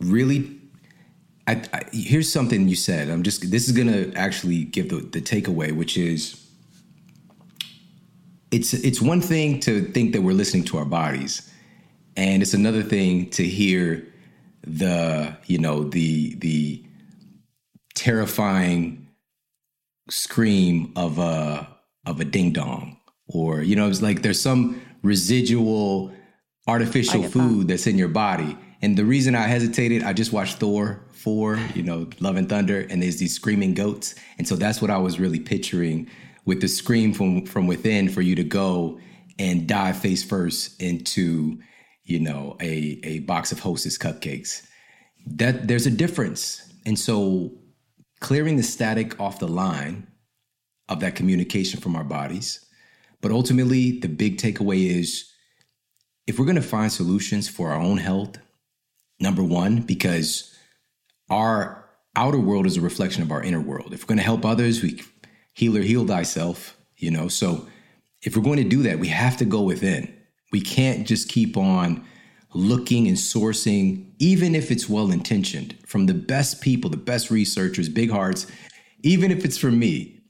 really 0.00 0.58
I, 1.46 1.62
I, 1.72 1.82
here's 1.92 2.30
something 2.32 2.66
you 2.66 2.74
said. 2.74 3.08
I'm 3.08 3.22
just 3.22 3.52
this 3.52 3.68
is 3.68 3.76
gonna 3.76 4.10
actually 4.16 4.64
give 4.64 4.88
the, 4.88 4.96
the 4.96 5.20
takeaway, 5.20 5.70
which 5.70 5.96
is 5.96 6.44
it's 8.50 8.74
it's 8.74 9.00
one 9.00 9.20
thing 9.20 9.60
to 9.60 9.82
think 9.92 10.12
that 10.12 10.22
we're 10.22 10.32
listening 10.32 10.64
to 10.64 10.78
our 10.78 10.84
bodies, 10.84 11.48
and 12.16 12.42
it's 12.42 12.52
another 12.52 12.82
thing 12.82 13.30
to 13.30 13.44
hear 13.44 14.09
the 14.66 15.36
you 15.46 15.58
know 15.58 15.84
the 15.84 16.34
the 16.36 16.84
terrifying 17.94 19.08
scream 20.08 20.92
of 20.96 21.18
a 21.18 21.68
of 22.06 22.20
a 22.20 22.24
ding 22.24 22.52
dong 22.52 22.96
or 23.26 23.62
you 23.62 23.76
know 23.76 23.88
it's 23.88 24.02
like 24.02 24.22
there's 24.22 24.40
some 24.40 24.80
residual 25.02 26.12
artificial 26.66 27.22
food 27.22 27.62
that. 27.62 27.68
that's 27.68 27.86
in 27.86 27.96
your 27.96 28.08
body 28.08 28.56
and 28.82 28.96
the 28.96 29.04
reason 29.04 29.34
i 29.34 29.42
hesitated 29.42 30.02
i 30.02 30.12
just 30.12 30.32
watched 30.32 30.58
thor 30.58 31.02
4 31.12 31.58
you 31.74 31.82
know 31.82 32.08
love 32.20 32.36
and 32.36 32.48
thunder 32.48 32.86
and 32.90 33.02
there's 33.02 33.18
these 33.18 33.34
screaming 33.34 33.74
goats 33.74 34.14
and 34.38 34.46
so 34.46 34.56
that's 34.56 34.82
what 34.82 34.90
i 34.90 34.98
was 34.98 35.18
really 35.18 35.40
picturing 35.40 36.08
with 36.44 36.60
the 36.60 36.68
scream 36.68 37.12
from 37.12 37.46
from 37.46 37.66
within 37.66 38.08
for 38.08 38.22
you 38.22 38.34
to 38.34 38.44
go 38.44 38.98
and 39.38 39.66
dive 39.66 39.96
face 39.96 40.22
first 40.22 40.80
into 40.82 41.58
you 42.04 42.20
know, 42.20 42.56
a, 42.60 43.00
a 43.04 43.18
box 43.20 43.52
of 43.52 43.60
Hostess 43.60 43.98
cupcakes. 43.98 44.66
That 45.26 45.68
there's 45.68 45.86
a 45.86 45.90
difference. 45.90 46.72
And 46.86 46.98
so 46.98 47.52
clearing 48.20 48.56
the 48.56 48.62
static 48.62 49.18
off 49.20 49.38
the 49.38 49.48
line 49.48 50.06
of 50.88 51.00
that 51.00 51.14
communication 51.14 51.80
from 51.80 51.96
our 51.96 52.04
bodies. 52.04 52.64
But 53.20 53.32
ultimately, 53.32 53.98
the 53.98 54.08
big 54.08 54.38
takeaway 54.38 54.86
is 54.86 55.30
if 56.26 56.38
we're 56.38 56.46
going 56.46 56.56
to 56.56 56.62
find 56.62 56.90
solutions 56.90 57.48
for 57.48 57.70
our 57.70 57.80
own 57.80 57.98
health, 57.98 58.38
number 59.18 59.42
one, 59.42 59.82
because 59.82 60.54
our 61.28 61.88
outer 62.16 62.38
world 62.38 62.66
is 62.66 62.76
a 62.76 62.80
reflection 62.80 63.22
of 63.22 63.30
our 63.30 63.42
inner 63.42 63.60
world. 63.60 63.92
If 63.92 64.02
we're 64.02 64.08
going 64.08 64.18
to 64.18 64.24
help 64.24 64.44
others, 64.44 64.82
we 64.82 65.02
heal 65.52 65.76
or 65.76 65.82
heal 65.82 66.06
thyself, 66.06 66.76
you 66.96 67.10
know. 67.10 67.28
So 67.28 67.66
if 68.22 68.36
we're 68.36 68.42
going 68.42 68.62
to 68.62 68.68
do 68.68 68.82
that, 68.82 68.98
we 68.98 69.08
have 69.08 69.36
to 69.38 69.44
go 69.44 69.62
within. 69.62 70.14
We 70.52 70.60
can't 70.60 71.06
just 71.06 71.28
keep 71.28 71.56
on 71.56 72.04
looking 72.52 73.06
and 73.06 73.16
sourcing, 73.16 74.12
even 74.18 74.54
if 74.54 74.70
it's 74.70 74.88
well 74.88 75.12
intentioned, 75.12 75.76
from 75.86 76.06
the 76.06 76.14
best 76.14 76.60
people, 76.60 76.90
the 76.90 76.96
best 76.96 77.30
researchers, 77.30 77.88
big 77.88 78.10
hearts, 78.10 78.46
even 79.02 79.30
if 79.30 79.44
it's 79.44 79.58
for 79.58 79.70
me. 79.70 80.20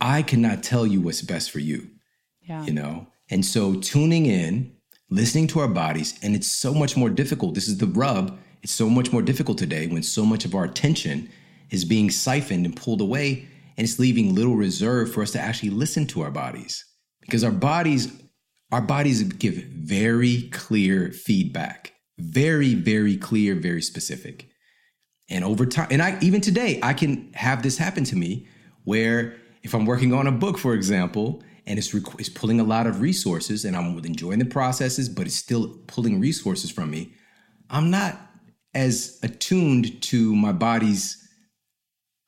I 0.00 0.22
cannot 0.22 0.62
tell 0.62 0.86
you 0.86 1.00
what's 1.00 1.22
best 1.22 1.50
for 1.50 1.58
you. 1.58 1.88
Yeah. 2.42 2.64
You 2.64 2.72
know? 2.72 3.06
And 3.30 3.44
so 3.44 3.74
tuning 3.76 4.26
in, 4.26 4.72
listening 5.10 5.46
to 5.48 5.60
our 5.60 5.68
bodies, 5.68 6.18
and 6.22 6.34
it's 6.36 6.46
so 6.46 6.74
much 6.74 6.96
more 6.96 7.10
difficult. 7.10 7.54
This 7.54 7.68
is 7.68 7.78
the 7.78 7.86
rub. 7.86 8.38
It's 8.62 8.72
so 8.72 8.88
much 8.88 9.12
more 9.12 9.22
difficult 9.22 9.58
today 9.58 9.86
when 9.86 10.02
so 10.02 10.24
much 10.24 10.44
of 10.44 10.54
our 10.54 10.64
attention 10.64 11.28
is 11.70 11.84
being 11.84 12.10
siphoned 12.10 12.66
and 12.66 12.76
pulled 12.76 13.00
away, 13.00 13.48
and 13.76 13.84
it's 13.84 13.98
leaving 13.98 14.34
little 14.34 14.56
reserve 14.56 15.12
for 15.12 15.22
us 15.22 15.32
to 15.32 15.40
actually 15.40 15.70
listen 15.70 16.06
to 16.08 16.22
our 16.22 16.30
bodies. 16.30 16.84
Because 17.20 17.42
our 17.42 17.50
bodies 17.50 18.12
our 18.74 18.82
bodies 18.82 19.22
give 19.22 19.54
very 19.54 20.48
clear 20.50 21.12
feedback, 21.12 21.92
very, 22.18 22.74
very 22.74 23.16
clear, 23.16 23.54
very 23.54 23.80
specific. 23.80 24.48
And 25.30 25.44
over 25.44 25.64
time, 25.64 25.86
and 25.92 26.02
I 26.02 26.18
even 26.20 26.40
today, 26.40 26.80
I 26.82 26.92
can 26.92 27.32
have 27.34 27.62
this 27.62 27.78
happen 27.78 28.02
to 28.02 28.16
me 28.16 28.48
where 28.82 29.36
if 29.62 29.74
I'm 29.74 29.86
working 29.86 30.12
on 30.12 30.26
a 30.26 30.32
book, 30.32 30.58
for 30.58 30.74
example, 30.74 31.40
and 31.66 31.78
it's, 31.78 31.94
it's 31.94 32.28
pulling 32.28 32.58
a 32.58 32.64
lot 32.64 32.88
of 32.88 33.00
resources 33.00 33.64
and 33.64 33.76
I'm 33.76 33.96
enjoying 33.98 34.40
the 34.40 34.44
processes, 34.44 35.08
but 35.08 35.26
it's 35.26 35.36
still 35.36 35.78
pulling 35.86 36.20
resources 36.20 36.72
from 36.72 36.90
me, 36.90 37.14
I'm 37.70 37.92
not 37.92 38.20
as 38.74 39.20
attuned 39.22 40.02
to 40.02 40.34
my 40.34 40.50
body's 40.50 41.16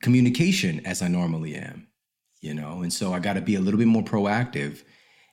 communication 0.01 0.81
as 0.87 1.03
I 1.03 1.09
normally 1.09 1.57
am, 1.57 1.89
you 2.41 2.55
know? 2.55 2.83
And 2.83 2.93
so 2.93 3.13
I 3.13 3.19
got 3.19 3.33
to 3.33 3.41
be 3.41 3.57
a 3.57 3.61
little 3.61 3.79
bit 3.79 3.89
more 3.89 4.05
proactive 4.05 4.85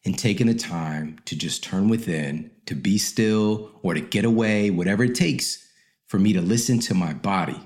in 0.03 0.13
taking 0.13 0.47
the 0.47 0.53
time 0.53 1.19
to 1.25 1.35
just 1.35 1.63
turn 1.63 1.89
within, 1.89 2.51
to 2.65 2.75
be 2.75 2.97
still 2.97 3.71
or 3.81 3.93
to 3.93 4.01
get 4.01 4.25
away, 4.25 4.69
whatever 4.69 5.03
it 5.03 5.15
takes 5.15 5.65
for 6.07 6.19
me 6.19 6.33
to 6.33 6.41
listen 6.41 6.79
to 6.79 6.93
my 6.93 7.13
body. 7.13 7.59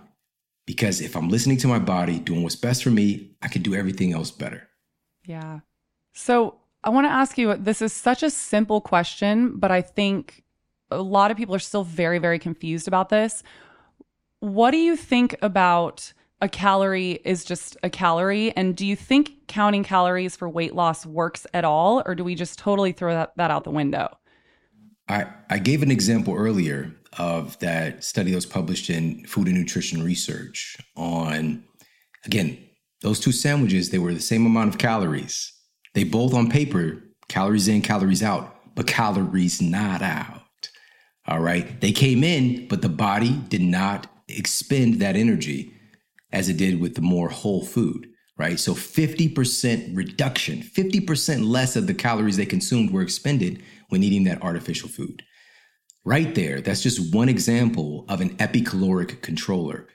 Because 0.66 1.02
if 1.02 1.16
I'm 1.16 1.30
listening 1.30 1.58
to 1.58 1.68
my 1.68 1.80
body, 1.80 2.20
doing 2.20 2.44
what's 2.44 2.56
best 2.56 2.84
for 2.84 2.92
me, 2.92 3.32
I 3.42 3.48
can 3.48 3.62
do 3.62 3.74
everything 3.74 4.14
else 4.14 4.32
better. 4.32 4.68
Yeah. 5.26 5.62
So 6.14 6.56
I 6.84 6.90
want 6.90 7.06
to 7.08 7.12
ask 7.12 7.38
you 7.38 7.56
this 7.56 7.82
is 7.82 7.94
such 7.94 8.24
a 8.24 8.30
simple 8.30 8.82
question, 8.82 9.58
but 9.58 9.72
I 9.72 9.82
think 9.82 10.44
a 10.92 11.02
lot 11.02 11.32
of 11.32 11.38
people 11.38 11.56
are 11.56 11.60
still 11.60 11.84
very, 11.84 12.20
very 12.20 12.40
confused 12.40 12.88
about 12.88 13.10
this. 13.10 13.44
What 14.40 14.72
do 14.72 14.78
you 14.78 14.96
think 14.96 15.36
about 15.42 16.14
a 16.42 16.48
calorie 16.48 17.20
is 17.24 17.44
just 17.44 17.78
a 17.84 17.90
calorie? 17.90 18.56
And 18.56 18.76
do 18.76 18.86
you 18.86 18.96
think 18.96 19.48
counting 19.48 19.84
calories 19.84 20.36
for 20.36 20.48
weight 20.48 20.76
loss 20.76 21.06
works 21.06 21.48
at 21.54 21.66
all? 21.66 22.04
Or 22.06 22.16
do 22.16 22.24
we 22.24 22.36
just 22.36 22.60
totally 22.60 22.92
throw 22.92 23.14
that, 23.14 23.34
that 23.38 23.52
out 23.52 23.64
the 23.64 23.72
window? 23.72 24.18
I, 25.10 25.28
I 25.50 25.58
gave 25.58 25.82
an 25.82 25.92
example 25.92 26.36
earlier 26.36 26.94
of 27.18 27.58
that 27.60 28.04
study 28.04 28.32
that 28.32 28.38
was 28.38 28.46
published 28.46 28.90
in 28.90 29.26
Food 29.26 29.48
and 29.48 29.58
Nutrition 29.58 30.04
Research 30.04 30.78
on, 30.96 31.64
again, 32.26 32.58
those 33.02 33.20
two 33.20 33.32
sandwiches, 33.32 33.90
they 33.90 34.00
were 34.00 34.14
the 34.14 34.20
same 34.20 34.46
amount 34.46 34.70
of 34.70 34.78
calories. 34.78 35.54
They 35.94 36.04
both 36.04 36.34
on 36.34 36.50
paper, 36.50 37.02
calories 37.30 37.68
in, 37.68 37.82
calories 37.82 38.22
out, 38.22 38.76
but 38.76 38.86
calories 38.86 39.62
not 39.62 40.02
out. 40.02 40.42
All 41.28 41.40
right. 41.40 41.80
They 41.82 41.92
came 41.92 42.24
in, 42.24 42.68
but 42.68 42.82
the 42.82 42.90
body 42.90 43.42
did 43.48 43.62
not 43.62 44.08
expend 44.28 44.96
that 44.96 45.16
energy 45.16 45.74
as 46.32 46.50
it 46.50 46.58
did 46.58 46.80
with 46.80 46.96
the 46.96 47.02
more 47.02 47.30
whole 47.30 47.66
food, 47.66 48.08
right? 48.38 48.60
So 48.60 48.74
50% 48.74 49.96
reduction, 49.96 50.62
50% 50.62 51.48
less 51.48 51.76
of 51.76 51.88
the 51.88 51.94
calories 51.94 52.38
they 52.38 52.46
consumed 52.46 52.92
were 52.92 53.02
expended 53.02 53.62
when 53.90 54.04
eating 54.04 54.26
that 54.26 54.42
artificial 54.42 54.90
food. 54.90 55.24
Right 56.06 56.36
there, 56.36 56.62
that's 56.62 56.82
just 56.82 57.14
one 57.14 57.30
example 57.30 58.06
of 58.08 58.22
an 58.22 58.38
epicaloric 58.38 59.22
controller. 59.22 59.88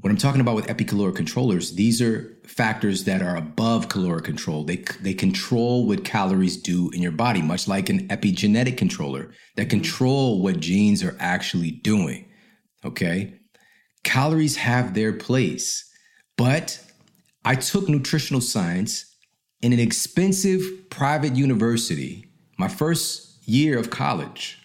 What 0.00 0.10
I'm 0.10 0.16
talking 0.16 0.40
about 0.40 0.56
with 0.56 0.66
epicaloric 0.66 1.16
controllers, 1.16 1.74
these 1.74 2.02
are 2.02 2.36
factors 2.46 3.04
that 3.04 3.22
are 3.22 3.36
above 3.36 3.88
caloric 3.88 4.24
control. 4.24 4.64
They, 4.64 4.84
they 5.00 5.14
control 5.14 5.86
what 5.86 6.04
calories 6.04 6.56
do 6.56 6.90
in 6.90 7.00
your 7.00 7.12
body, 7.12 7.42
much 7.42 7.66
like 7.66 7.88
an 7.88 8.08
epigenetic 8.08 8.76
controller 8.76 9.32
that 9.56 9.62
mm-hmm. 9.62 9.70
control 9.70 10.42
what 10.42 10.60
genes 10.60 11.02
are 11.02 11.16
actually 11.20 11.70
doing. 11.70 12.28
Okay. 12.84 13.34
Calories 14.04 14.56
have 14.56 14.94
their 14.94 15.12
place, 15.12 15.90
but 16.36 16.78
I 17.44 17.56
took 17.56 17.88
nutritional 17.88 18.40
science 18.40 19.14
in 19.60 19.72
an 19.72 19.80
expensive 19.80 20.62
private 20.90 21.34
university, 21.34 22.26
my 22.58 22.68
first 22.68 23.46
year 23.48 23.78
of 23.78 23.90
college. 23.90 24.60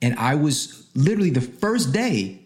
And 0.00 0.18
I 0.18 0.34
was 0.34 0.88
literally 0.94 1.30
the 1.30 1.40
first 1.40 1.92
day 1.92 2.40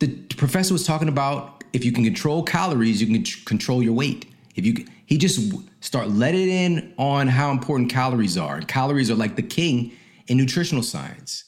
the 0.00 0.08
professor 0.36 0.72
was 0.72 0.86
talking 0.86 1.08
about 1.08 1.62
if 1.72 1.84
you 1.84 1.92
can 1.92 2.04
control 2.04 2.42
calories, 2.42 3.00
you 3.00 3.06
can 3.06 3.22
control 3.44 3.82
your 3.82 3.92
weight. 3.92 4.26
If 4.56 4.66
you 4.66 4.86
he 5.06 5.18
just 5.18 5.52
start 5.80 6.08
letting 6.08 6.48
in 6.48 6.94
on 6.96 7.26
how 7.26 7.50
important 7.50 7.90
calories 7.90 8.36
are. 8.38 8.60
Calories 8.60 9.10
are 9.10 9.16
like 9.16 9.36
the 9.36 9.42
king 9.42 9.92
in 10.28 10.36
nutritional 10.36 10.82
science. 10.82 11.44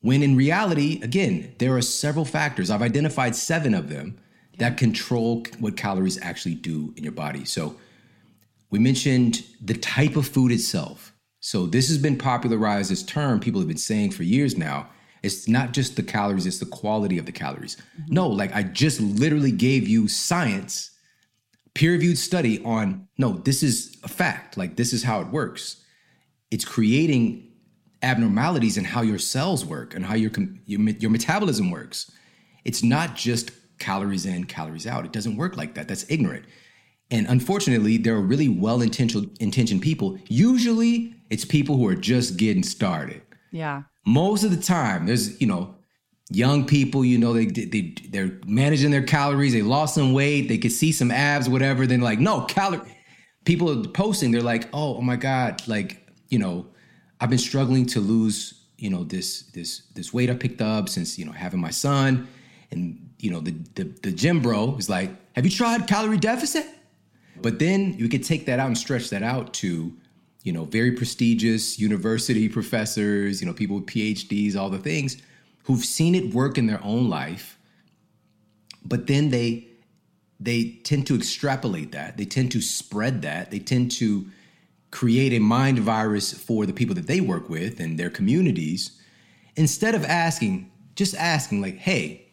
When 0.00 0.22
in 0.22 0.36
reality, 0.36 1.00
again, 1.02 1.54
there 1.58 1.76
are 1.76 1.82
several 1.82 2.24
factors. 2.24 2.70
I've 2.70 2.82
identified 2.82 3.36
seven 3.36 3.74
of 3.74 3.88
them 3.88 4.18
that 4.58 4.76
control 4.76 5.44
what 5.58 5.76
calories 5.76 6.18
actually 6.22 6.54
do 6.54 6.92
in 6.96 7.02
your 7.02 7.12
body. 7.12 7.44
So 7.44 7.76
we 8.70 8.78
mentioned 8.78 9.44
the 9.60 9.74
type 9.74 10.16
of 10.16 10.26
food 10.26 10.52
itself. 10.52 11.14
So 11.40 11.66
this 11.66 11.88
has 11.88 11.98
been 11.98 12.18
popularized 12.18 12.92
as 12.92 13.02
term 13.02 13.40
people 13.40 13.60
have 13.60 13.68
been 13.68 13.76
saying 13.76 14.12
for 14.12 14.22
years 14.22 14.56
now 14.56 14.88
it's 15.22 15.48
not 15.48 15.72
just 15.72 15.96
the 15.96 16.02
calories, 16.02 16.46
it's 16.46 16.58
the 16.58 16.66
quality 16.66 17.18
of 17.18 17.26
the 17.26 17.32
calories. 17.32 17.76
Mm-hmm. 17.76 18.14
No, 18.14 18.28
like 18.28 18.54
I 18.54 18.62
just 18.62 19.00
literally 19.00 19.52
gave 19.52 19.86
you 19.86 20.08
science, 20.08 20.90
peer 21.74 21.92
reviewed 21.92 22.18
study 22.18 22.62
on 22.64 23.08
no, 23.18 23.32
this 23.32 23.62
is 23.62 23.98
a 24.02 24.08
fact. 24.08 24.56
Like 24.56 24.76
this 24.76 24.92
is 24.92 25.02
how 25.02 25.20
it 25.20 25.28
works. 25.28 25.82
It's 26.50 26.64
creating 26.64 27.49
abnormalities 28.02 28.76
in 28.76 28.84
how 28.84 29.02
your 29.02 29.18
cells 29.18 29.64
work 29.64 29.94
and 29.94 30.04
how 30.04 30.14
your, 30.14 30.30
your, 30.66 30.80
your 30.80 31.10
metabolism 31.10 31.70
works. 31.70 32.10
It's 32.64 32.82
not 32.82 33.16
just 33.16 33.50
calories 33.78 34.26
in, 34.26 34.44
calories 34.44 34.86
out. 34.86 35.04
It 35.04 35.12
doesn't 35.12 35.36
work 35.36 35.56
like 35.56 35.74
that. 35.74 35.88
That's 35.88 36.10
ignorant. 36.10 36.44
And 37.10 37.26
unfortunately, 37.26 37.96
there 37.96 38.14
are 38.14 38.20
really 38.20 38.48
well 38.48 38.82
intentioned 38.82 39.82
people. 39.82 40.18
Usually, 40.28 41.14
it's 41.28 41.44
people 41.44 41.76
who 41.76 41.86
are 41.88 41.96
just 41.96 42.36
getting 42.36 42.62
started. 42.62 43.22
Yeah 43.50 43.82
most 44.06 44.44
of 44.44 44.50
the 44.50 44.62
time 44.62 45.06
there's 45.06 45.40
you 45.40 45.46
know 45.46 45.74
young 46.30 46.64
people 46.66 47.04
you 47.04 47.18
know 47.18 47.32
they, 47.32 47.46
they 47.46 47.94
they're 48.10 48.38
managing 48.46 48.90
their 48.90 49.02
calories 49.02 49.52
they 49.52 49.62
lost 49.62 49.94
some 49.94 50.12
weight 50.12 50.48
they 50.48 50.58
could 50.58 50.72
see 50.72 50.92
some 50.92 51.10
abs 51.10 51.48
whatever 51.48 51.86
then 51.86 52.00
like 52.00 52.18
no 52.18 52.42
calorie 52.42 52.80
people 53.44 53.70
are 53.70 53.88
posting 53.88 54.30
they're 54.30 54.42
like 54.42 54.68
oh 54.72 54.96
oh 54.96 55.00
my 55.00 55.16
god 55.16 55.66
like 55.66 56.06
you 56.28 56.38
know 56.38 56.66
i've 57.20 57.30
been 57.30 57.38
struggling 57.38 57.86
to 57.86 58.00
lose 58.00 58.64
you 58.78 58.90
know 58.90 59.04
this 59.04 59.42
this 59.54 59.82
this 59.94 60.12
weight 60.12 60.30
i 60.30 60.34
picked 60.34 60.60
up 60.60 60.88
since 60.88 61.18
you 61.18 61.24
know 61.24 61.32
having 61.32 61.60
my 61.60 61.70
son 61.70 62.26
and 62.70 63.10
you 63.18 63.30
know 63.30 63.40
the 63.40 63.54
the, 63.74 63.84
the 64.02 64.12
gym 64.12 64.40
bro 64.40 64.74
is 64.76 64.88
like 64.88 65.10
have 65.34 65.44
you 65.44 65.50
tried 65.50 65.86
calorie 65.86 66.18
deficit 66.18 66.66
but 67.42 67.58
then 67.58 67.94
you 67.94 68.08
could 68.08 68.22
take 68.24 68.46
that 68.46 68.58
out 68.58 68.66
and 68.66 68.76
stretch 68.76 69.10
that 69.10 69.22
out 69.22 69.54
to 69.54 69.92
you 70.42 70.52
know, 70.52 70.64
very 70.64 70.92
prestigious 70.92 71.78
university 71.78 72.48
professors, 72.48 73.40
you 73.40 73.46
know, 73.46 73.52
people 73.52 73.76
with 73.76 73.86
PhDs, 73.86 74.56
all 74.56 74.70
the 74.70 74.78
things, 74.78 75.18
who've 75.64 75.84
seen 75.84 76.14
it 76.14 76.34
work 76.34 76.56
in 76.56 76.66
their 76.66 76.82
own 76.82 77.08
life, 77.08 77.58
but 78.84 79.06
then 79.06 79.30
they 79.30 79.66
they 80.42 80.80
tend 80.84 81.06
to 81.06 81.14
extrapolate 81.14 81.92
that. 81.92 82.16
They 82.16 82.24
tend 82.24 82.50
to 82.52 82.62
spread 82.62 83.20
that. 83.22 83.50
They 83.50 83.58
tend 83.58 83.90
to 83.92 84.26
create 84.90 85.32
a 85.32 85.38
mind 85.38 85.78
virus 85.78 86.32
for 86.32 86.66
the 86.66 86.72
people 86.72 86.94
that 86.94 87.06
they 87.06 87.20
work 87.20 87.48
with 87.48 87.80
and 87.80 87.98
their 87.98 88.10
communities 88.10 89.00
instead 89.56 89.94
of 89.94 90.04
asking, 90.04 90.70
just 90.96 91.14
asking 91.14 91.60
like, 91.60 91.78
"Hey, 91.78 92.26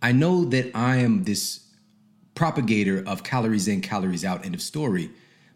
I 0.00 0.12
know 0.12 0.44
that 0.46 0.70
I 0.74 0.96
am 0.96 1.24
this 1.24 1.60
propagator 2.34 3.02
of 3.06 3.22
calories 3.22 3.68
in, 3.68 3.80
calories 3.80 4.24
out 4.24 4.44
end 4.44 4.54
of 4.54 4.62
story, 4.62 5.10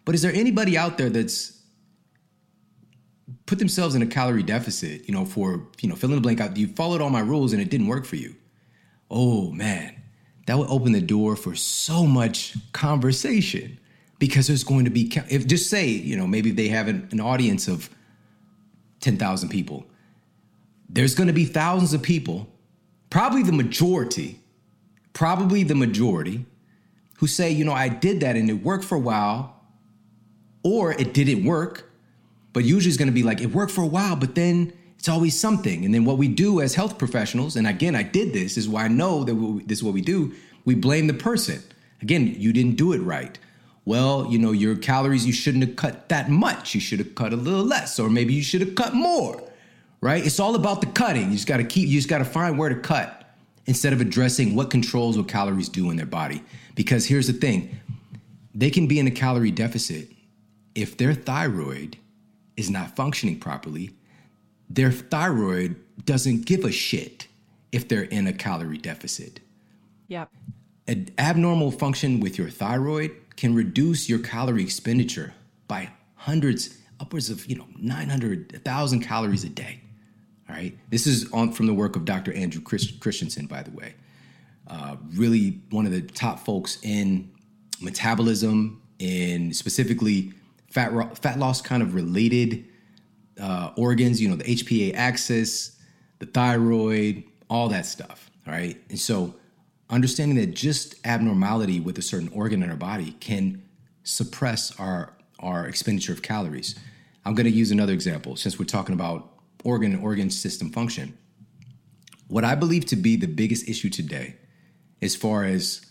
but 0.05 0.15
is 0.15 0.23
there 0.23 0.33
anybody 0.33 0.77
out 0.77 0.99
there 0.99 1.11
that's 1.11 1.57
put 3.47 3.59
themselves 3.59 3.95
in 3.95 4.03
a 4.03 4.07
calorie 4.07 4.43
deficit, 4.43 5.09
you 5.09 5.15
know, 5.15 5.25
for, 5.25 5.67
you 5.81 5.89
know, 5.89 5.95
fill 5.95 6.11
in 6.11 6.17
the 6.17 6.21
blank 6.21 6.41
out. 6.41 6.57
You 6.57 6.69
followed 6.69 7.01
all 7.01 7.11
my 7.11 7.21
rules 7.21 7.53
and 7.53 7.63
it 7.63 7.71
didn't 7.71 7.87
work 7.87 8.05
for 8.05 8.17
you. 8.17 8.35
Oh 9.11 9.51
man, 9.53 9.95
that 10.47 10.59
would 10.59 10.69
open 10.69 10.93
the 10.93 11.01
door 11.01 11.37
for 11.37 11.55
so 11.55 12.07
much 12.07 12.57
conversation 12.73 13.79
because 14.19 14.47
there's 14.47 14.65
going 14.65 14.85
to 14.85 14.91
be, 14.91 15.13
if 15.29 15.47
just 15.47 15.69
say, 15.69 15.87
you 15.89 16.17
know, 16.17 16.27
maybe 16.27 16.51
they 16.51 16.69
have 16.69 16.89
an, 16.89 17.09
an 17.13 17.21
audience 17.21 17.69
of 17.69 17.91
10,000 19.01 19.49
people. 19.49 19.87
There's 20.89 21.15
going 21.15 21.27
to 21.27 21.33
be 21.33 21.45
thousands 21.45 21.93
of 21.93 22.03
people, 22.03 22.49
probably 23.11 23.43
the 23.43 23.53
majority, 23.53 24.41
probably 25.13 25.63
the 25.63 25.75
majority 25.75 26.47
who 27.19 27.27
say, 27.27 27.51
you 27.51 27.65
know, 27.65 27.73
I 27.73 27.89
did 27.89 28.21
that 28.21 28.37
and 28.37 28.49
it 28.49 28.63
worked 28.63 28.85
for 28.85 28.95
a 28.95 29.01
while, 29.01 29.61
or 30.63 30.93
it 30.93 31.15
didn't 31.15 31.45
work, 31.45 31.91
but 32.53 32.65
usually 32.65 32.89
it's 32.89 32.99
going 32.99 33.09
to 33.09 33.15
be 33.15 33.23
like, 33.23 33.41
it 33.41 33.53
worked 33.53 33.73
for 33.73 33.83
a 33.83 33.87
while, 33.87 34.17
but 34.17 34.35
then 34.35 34.73
it's 34.99 35.09
always 35.09 35.39
something. 35.39 35.85
And 35.85 35.95
then 35.95 36.05
what 36.05 36.19
we 36.19 36.29
do 36.29 36.61
as 36.61 36.75
health 36.75 36.99
professionals, 36.99 37.57
and 37.57 37.67
again, 37.67 37.95
I 37.95 38.03
did 38.03 38.33
this, 38.33 38.57
is 38.57 38.69
why 38.69 38.85
I 38.85 38.89
know 38.89 39.25
that 39.25 39.35
we, 39.35 39.63
this 39.65 39.79
is 39.79 39.85
what 39.85 39.95
we 39.95 40.01
do. 40.01 40.35
We 40.65 40.75
blame 40.75 41.07
the 41.07 41.15
person. 41.15 41.63
Again, 42.03 42.35
you 42.39 42.53
didn't 42.53 42.77
do 42.77 42.93
it 42.93 42.99
right. 42.99 43.39
Well, 43.87 44.27
you 44.29 44.39
know, 44.39 44.51
your 44.51 44.77
calories, 44.77 45.25
you 45.25 45.33
shouldn't 45.33 45.65
have 45.65 45.77
cut 45.77 46.09
that 46.09 46.29
much. 46.29 46.75
You 46.75 46.81
should 46.81 46.99
have 46.99 47.15
cut 47.15 47.33
a 47.33 47.37
little 47.37 47.65
less, 47.65 47.99
or 47.99 48.11
maybe 48.11 48.35
you 48.35 48.43
should 48.43 48.61
have 48.61 48.75
cut 48.75 48.95
more, 48.95 49.41
right? 50.01 50.27
It's 50.27 50.41
all 50.41 50.57
about 50.57 50.81
the 50.81 50.89
cutting. 50.89 51.29
You 51.29 51.37
just 51.37 51.47
got 51.47 51.59
to 51.59 51.65
keep, 51.65 51.89
you 51.89 51.97
just 51.97 52.09
got 52.09 52.19
to 52.19 52.25
find 52.25 52.59
where 52.59 52.69
to 52.69 52.75
cut 52.75 53.33
instead 53.67 53.93
of 53.93 54.01
addressing 54.01 54.57
what 54.57 54.71
controls 54.71 55.17
what 55.17 55.29
calories 55.29 55.69
do 55.69 55.89
in 55.91 55.97
their 55.97 56.05
body. 56.05 56.43
Because 56.75 57.07
here's 57.07 57.29
the 57.29 57.33
thing 57.33 57.79
they 58.55 58.71
can 58.71 58.89
be 58.89 58.99
in 58.99 59.07
a 59.07 59.11
calorie 59.11 59.53
deficit 59.53 60.11
if 60.75 60.97
their 60.97 61.15
thyroid 61.15 61.97
is 62.57 62.69
not 62.69 62.97
functioning 62.97 63.39
properly, 63.39 63.93
their 64.69 64.91
thyroid 64.91 65.77
doesn't 66.05 66.45
give 66.45 66.65
a 66.65 66.73
shit 66.73 67.29
if 67.71 67.87
they're 67.87 68.03
in 68.03 68.27
a 68.27 68.33
calorie 68.33 68.79
deficit. 68.79 69.41
Yep. 70.09 70.31
An 70.89 71.09
abnormal 71.19 71.71
function 71.71 72.21
with 72.21 72.37
your 72.37 72.51
thyroid 72.51 73.15
can 73.37 73.55
reduce 73.55 74.09
your 74.09 74.19
calorie 74.19 74.63
expenditure 74.63 75.35
by 75.69 75.91
hundreds, 76.15 76.79
upwards 77.01 77.31
of, 77.31 77.47
you 77.47 77.57
know, 77.57 77.67
900, 77.79 78.53
1,000 78.53 79.01
calories 79.01 79.45
a 79.45 79.49
day. 79.49 79.81
All 80.49 80.55
right. 80.55 80.77
This 80.91 81.07
is 81.07 81.31
on 81.33 81.53
from 81.53 81.67
the 81.67 81.75
work 81.75 81.97
of 81.97 82.05
Dr. 82.05 82.33
Andrew 82.33 82.63
Christensen, 82.63 83.47
by 83.47 83.63
the 83.63 83.73
way. 83.73 83.95
Uh, 84.69 84.97
really 85.15 85.61
one 85.71 85.87
of 85.87 85.93
the 85.93 86.03
top 86.03 86.41
folks 86.41 86.79
in 86.83 87.31
metabolism, 87.81 88.81
in 88.99 89.53
specifically 89.53 90.33
fat, 90.71 91.19
fat 91.19 91.39
loss 91.39 91.61
kind 91.61 91.83
of 91.83 91.95
related 91.95 92.65
uh, 93.41 93.71
organs, 93.77 94.21
you 94.21 94.29
know, 94.29 94.37
the 94.37 94.45
HPA 94.45 94.95
axis, 94.95 95.77
the 96.19 96.27
thyroid, 96.27 97.25
all 97.51 97.69
that 97.69 97.87
stuff. 97.87 98.31
All 98.47 98.53
right. 98.53 98.81
And 98.89 98.99
so 98.99 99.35
understanding 99.91 100.37
that 100.39 100.55
just 100.55 100.95
abnormality 101.05 101.81
with 101.81 101.99
a 101.99 102.03
certain 102.03 102.29
organ 102.29 102.63
in 102.63 102.71
our 102.71 102.77
body 102.77 103.13
can 103.21 103.63
suppress 104.03 104.79
our, 104.79 105.17
our 105.41 105.67
expenditure 105.67 106.13
of 106.13 106.23
calories. 106.23 106.75
I'm 107.25 107.35
going 107.35 107.47
to 107.47 107.53
use 107.53 107.71
another 107.71 107.93
example 107.93 108.37
since 108.37 108.59
we're 108.59 108.67
talking 108.67 108.95
about 108.95 109.33
organ 109.65 109.97
organ 109.97 110.31
system 110.31 110.71
function. 110.71 111.17
What 112.29 112.45
I 112.45 112.55
believe 112.55 112.87
to 112.87 112.97
be 112.97 113.17
the 113.17 113.27
biggest 113.27 113.69
issue 113.69 113.91
today, 113.91 114.37
as 115.03 115.15
far 115.15 115.45
as 115.45 115.85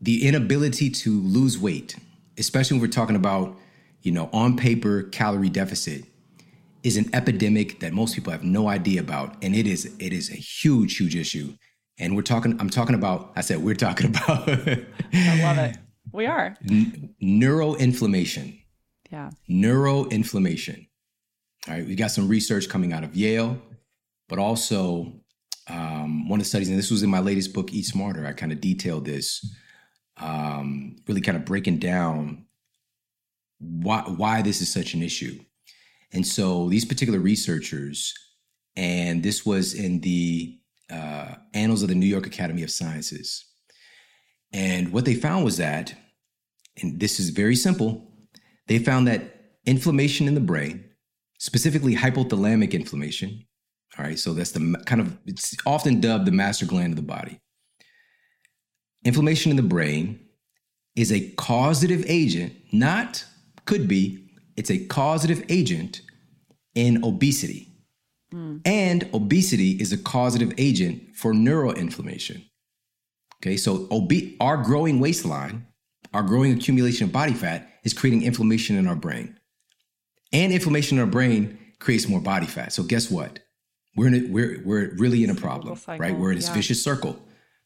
the 0.00 0.26
inability 0.26 0.90
to 0.90 1.20
lose 1.20 1.58
weight, 1.58 1.96
especially 2.38 2.76
when 2.76 2.82
we're 2.82 2.92
talking 2.92 3.16
about, 3.16 3.56
you 4.02 4.12
know, 4.12 4.30
on 4.32 4.56
paper 4.56 5.02
calorie 5.04 5.50
deficit, 5.50 6.04
is 6.82 6.96
an 6.96 7.10
epidemic 7.14 7.80
that 7.80 7.92
most 7.92 8.14
people 8.14 8.32
have 8.32 8.42
no 8.42 8.68
idea 8.68 9.00
about, 9.00 9.36
and 9.42 9.54
it 9.54 9.66
is 9.66 9.94
it 9.98 10.12
is 10.12 10.30
a 10.30 10.36
huge, 10.36 10.96
huge 10.96 11.16
issue. 11.16 11.54
And 12.00 12.16
we're 12.16 12.22
talking. 12.22 12.58
I'm 12.58 12.70
talking 12.70 12.94
about. 12.94 13.32
I 13.36 13.42
said 13.42 13.58
we're 13.58 13.74
talking 13.74 14.06
about. 14.10 14.48
I 14.48 15.42
love 15.42 15.58
it. 15.58 15.76
We 16.12 16.26
are 16.26 16.56
N- 16.68 17.14
neuroinflammation. 17.22 18.58
Yeah. 19.12 19.30
Neuroinflammation. 19.48 20.88
All 21.68 21.74
right, 21.74 21.86
we 21.86 21.94
got 21.94 22.10
some 22.10 22.26
research 22.26 22.68
coming 22.70 22.92
out 22.94 23.04
of 23.04 23.14
Yale, 23.14 23.60
but 24.28 24.38
also 24.38 25.12
um, 25.68 26.26
one 26.28 26.40
of 26.40 26.44
the 26.44 26.48
studies, 26.48 26.70
and 26.70 26.78
this 26.78 26.90
was 26.90 27.02
in 27.02 27.10
my 27.10 27.20
latest 27.20 27.52
book, 27.52 27.72
Eat 27.72 27.84
Smarter. 27.84 28.26
I 28.26 28.32
kind 28.32 28.50
of 28.50 28.62
detailed 28.62 29.04
this, 29.04 29.44
um, 30.16 30.96
really 31.06 31.20
kind 31.20 31.36
of 31.36 31.44
breaking 31.44 31.78
down 31.78 32.46
why 33.58 34.00
why 34.02 34.40
this 34.40 34.62
is 34.62 34.72
such 34.72 34.94
an 34.94 35.02
issue. 35.02 35.38
And 36.12 36.26
so 36.26 36.68
these 36.70 36.86
particular 36.86 37.20
researchers, 37.20 38.14
and 38.74 39.22
this 39.22 39.44
was 39.44 39.74
in 39.74 40.00
the 40.00 40.59
uh, 40.90 41.34
Annals 41.54 41.82
of 41.82 41.88
the 41.88 41.94
New 41.94 42.06
York 42.06 42.26
Academy 42.26 42.62
of 42.62 42.70
Sciences. 42.70 43.46
And 44.52 44.92
what 44.92 45.04
they 45.04 45.14
found 45.14 45.44
was 45.44 45.56
that, 45.58 45.94
and 46.82 46.98
this 46.98 47.20
is 47.20 47.30
very 47.30 47.56
simple, 47.56 48.12
they 48.66 48.78
found 48.78 49.06
that 49.06 49.22
inflammation 49.66 50.26
in 50.26 50.34
the 50.34 50.40
brain, 50.40 50.84
specifically 51.38 51.94
hypothalamic 51.94 52.72
inflammation, 52.72 53.46
all 53.98 54.04
right, 54.04 54.18
so 54.18 54.32
that's 54.32 54.52
the 54.52 54.82
kind 54.86 55.00
of, 55.00 55.18
it's 55.26 55.54
often 55.66 56.00
dubbed 56.00 56.26
the 56.26 56.32
master 56.32 56.66
gland 56.66 56.92
of 56.92 56.96
the 56.96 57.02
body. 57.02 57.40
Inflammation 59.04 59.50
in 59.50 59.56
the 59.56 59.62
brain 59.62 60.20
is 60.94 61.10
a 61.10 61.30
causative 61.32 62.04
agent, 62.06 62.52
not 62.72 63.24
could 63.64 63.88
be, 63.88 64.30
it's 64.56 64.70
a 64.70 64.84
causative 64.86 65.44
agent 65.48 66.02
in 66.74 67.04
obesity. 67.04 67.69
Mm. 68.32 68.60
And 68.64 69.08
obesity 69.12 69.72
is 69.72 69.92
a 69.92 69.98
causative 69.98 70.52
agent 70.58 71.16
for 71.16 71.32
neuroinflammation. 71.32 72.44
Okay, 73.42 73.56
so 73.56 73.88
obe- 73.90 74.36
our 74.40 74.58
growing 74.58 75.00
waistline, 75.00 75.66
our 76.12 76.22
growing 76.22 76.52
accumulation 76.52 77.06
of 77.06 77.12
body 77.12 77.32
fat 77.32 77.68
is 77.84 77.94
creating 77.94 78.22
inflammation 78.22 78.76
in 78.76 78.86
our 78.86 78.96
brain. 78.96 79.38
And 80.32 80.52
inflammation 80.52 80.98
in 80.98 81.04
our 81.04 81.10
brain 81.10 81.58
creates 81.78 82.08
more 82.08 82.20
body 82.20 82.46
fat. 82.46 82.72
So 82.72 82.82
guess 82.82 83.10
what? 83.10 83.40
We're 83.96 84.08
in 84.08 84.14
a, 84.14 84.28
we're 84.28 84.62
we're 84.64 84.94
really 84.96 85.24
in 85.24 85.30
a 85.30 85.34
problem, 85.34 85.78
right? 85.88 86.16
We're 86.16 86.30
in 86.30 86.36
this 86.36 86.48
yeah. 86.48 86.54
vicious 86.54 86.84
circle, 86.84 87.18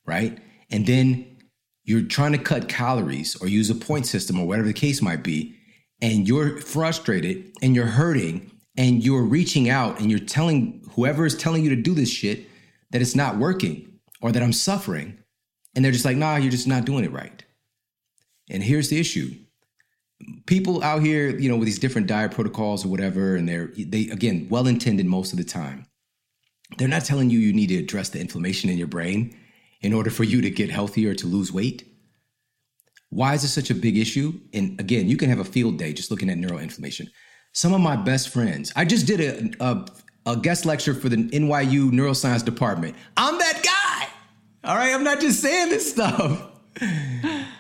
right? 0.07 0.39
And 0.71 0.87
then 0.87 1.37
you're 1.83 2.03
trying 2.03 2.33
to 2.33 2.39
cut 2.39 2.69
calories 2.69 3.37
or 3.43 3.49
use 3.49 3.69
a 3.69 3.75
point 3.75 4.07
system 4.07 4.41
or 4.41 4.47
whatever 4.47 4.69
the 4.69 4.73
case 4.73 5.03
might 5.03 5.23
be, 5.23 5.55
and 6.01 6.27
you're 6.27 6.59
frustrated 6.61 7.53
and 7.61 7.75
you're 7.75 7.87
hurting 7.87 8.51
and 8.77 9.05
you're 9.05 9.23
reaching 9.23 9.69
out 9.69 10.01
and 10.01 10.11
you're 10.11 10.21
telling 10.21 10.83
whoever 10.93 11.27
is 11.27 11.37
telling 11.37 11.63
you 11.63 11.71
to 11.71 11.81
do 11.81 11.95
this 11.95 12.11
shit 12.11 12.47
that 12.91 13.03
it's 13.03 13.15
not 13.15 13.39
working 13.39 13.99
or 14.21 14.33
that 14.33 14.43
I'm 14.43 14.53
suffering. 14.53 15.19
And 15.75 15.85
they're 15.85 15.93
just 15.93 16.05
like, 16.05 16.17
nah, 16.17 16.37
you're 16.37 16.51
just 16.51 16.69
not 16.69 16.85
doing 16.85 17.05
it 17.05 17.13
right. 17.13 17.45
And 18.51 18.63
here's 18.63 18.89
the 18.89 18.99
issue. 18.99 19.35
People 20.47 20.83
out 20.83 21.03
here, 21.03 21.37
you 21.37 21.49
know, 21.49 21.57
with 21.57 21.67
these 21.67 21.79
different 21.79 22.07
diet 22.07 22.33
protocols 22.33 22.85
or 22.85 22.89
whatever, 22.89 23.37
and 23.37 23.49
they're 23.49 23.71
they 23.77 24.09
again 24.09 24.47
well 24.49 24.67
intended 24.67 25.07
most 25.07 25.33
of 25.33 25.39
the 25.39 25.45
time. 25.45 25.87
They're 26.79 26.89
not 26.89 27.05
telling 27.05 27.31
you 27.31 27.39
you 27.39 27.53
need 27.53 27.69
to 27.69 27.79
address 27.79 28.11
the 28.11 28.21
inflammation 28.21 28.71
in 28.71 28.79
your 28.79 28.87
brain 28.87 29.37
in 29.81 29.93
order 29.93 30.11
for 30.11 30.25
you 30.25 30.41
to 30.41 30.51
get 30.51 30.71
healthy 30.71 31.07
or 31.07 31.15
to 31.15 31.27
lose 31.27 31.53
weight. 31.53 31.85
Why 33.11 33.35
is 33.35 33.43
this 33.43 33.53
such 33.53 33.71
a 33.71 33.75
big 33.75 33.99
issue? 33.99 34.41
And 34.53 34.81
again, 34.81 35.09
you 35.09 35.17
can 35.17 35.29
have 35.29 35.41
a 35.41 35.45
field 35.45 35.79
day 35.79 35.93
just 35.93 36.11
looking 36.11 36.31
at 36.31 36.39
neuroinflammation 36.39 37.09
some 37.55 37.73
of 37.73 37.81
my 37.81 37.97
best 37.97 38.29
friends. 38.29 38.73
I 38.77 38.85
just 38.85 39.07
did 39.07 39.21
a, 39.21 39.65
a, 39.65 39.87
a 40.27 40.37
guest 40.37 40.67
lecture 40.67 40.93
for 40.93 41.09
the 41.09 41.17
NYU 41.17 41.91
neuroscience 41.91 42.45
department. 42.45 42.95
I'm 43.17 43.39
that 43.39 43.63
guy. 43.65 44.69
All 44.69 44.77
right, 44.77 44.93
I'm 44.93 45.05
not 45.05 45.21
just 45.21 45.41
saying 45.41 45.71
this 45.71 45.91
stuff. 45.91 46.51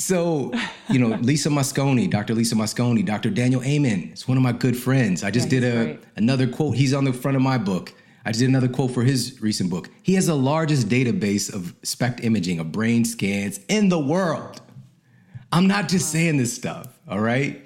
So, 0.00 0.50
you 0.88 0.98
know, 0.98 1.08
Lisa 1.20 1.50
Mosconi, 1.50 2.08
Dr. 2.10 2.34
Lisa 2.34 2.54
Mosconi, 2.54 3.04
Dr. 3.04 3.28
Daniel 3.28 3.62
Amen, 3.62 4.08
it's 4.12 4.26
one 4.26 4.38
of 4.38 4.42
my 4.42 4.52
good 4.52 4.74
friends. 4.74 5.22
I 5.22 5.30
just 5.30 5.52
yeah, 5.52 5.60
did 5.60 5.64
a 5.64 5.84
great. 5.84 6.00
another 6.16 6.48
quote. 6.48 6.74
He's 6.74 6.94
on 6.94 7.04
the 7.04 7.12
front 7.12 7.36
of 7.36 7.42
my 7.42 7.58
book. 7.58 7.92
I 8.24 8.30
just 8.30 8.40
did 8.40 8.48
another 8.48 8.68
quote 8.68 8.92
for 8.92 9.02
his 9.02 9.40
recent 9.42 9.68
book. 9.68 9.90
He 10.02 10.14
has 10.14 10.26
the 10.26 10.34
largest 10.34 10.88
database 10.88 11.52
of 11.52 11.74
SPECT 11.82 12.24
imaging 12.24 12.60
of 12.60 12.72
brain 12.72 13.04
scans 13.04 13.60
in 13.68 13.90
the 13.90 13.98
world. 13.98 14.62
I'm 15.52 15.66
not 15.66 15.88
just 15.90 16.10
saying 16.10 16.38
this 16.38 16.54
stuff, 16.54 16.98
all 17.06 17.20
right? 17.20 17.62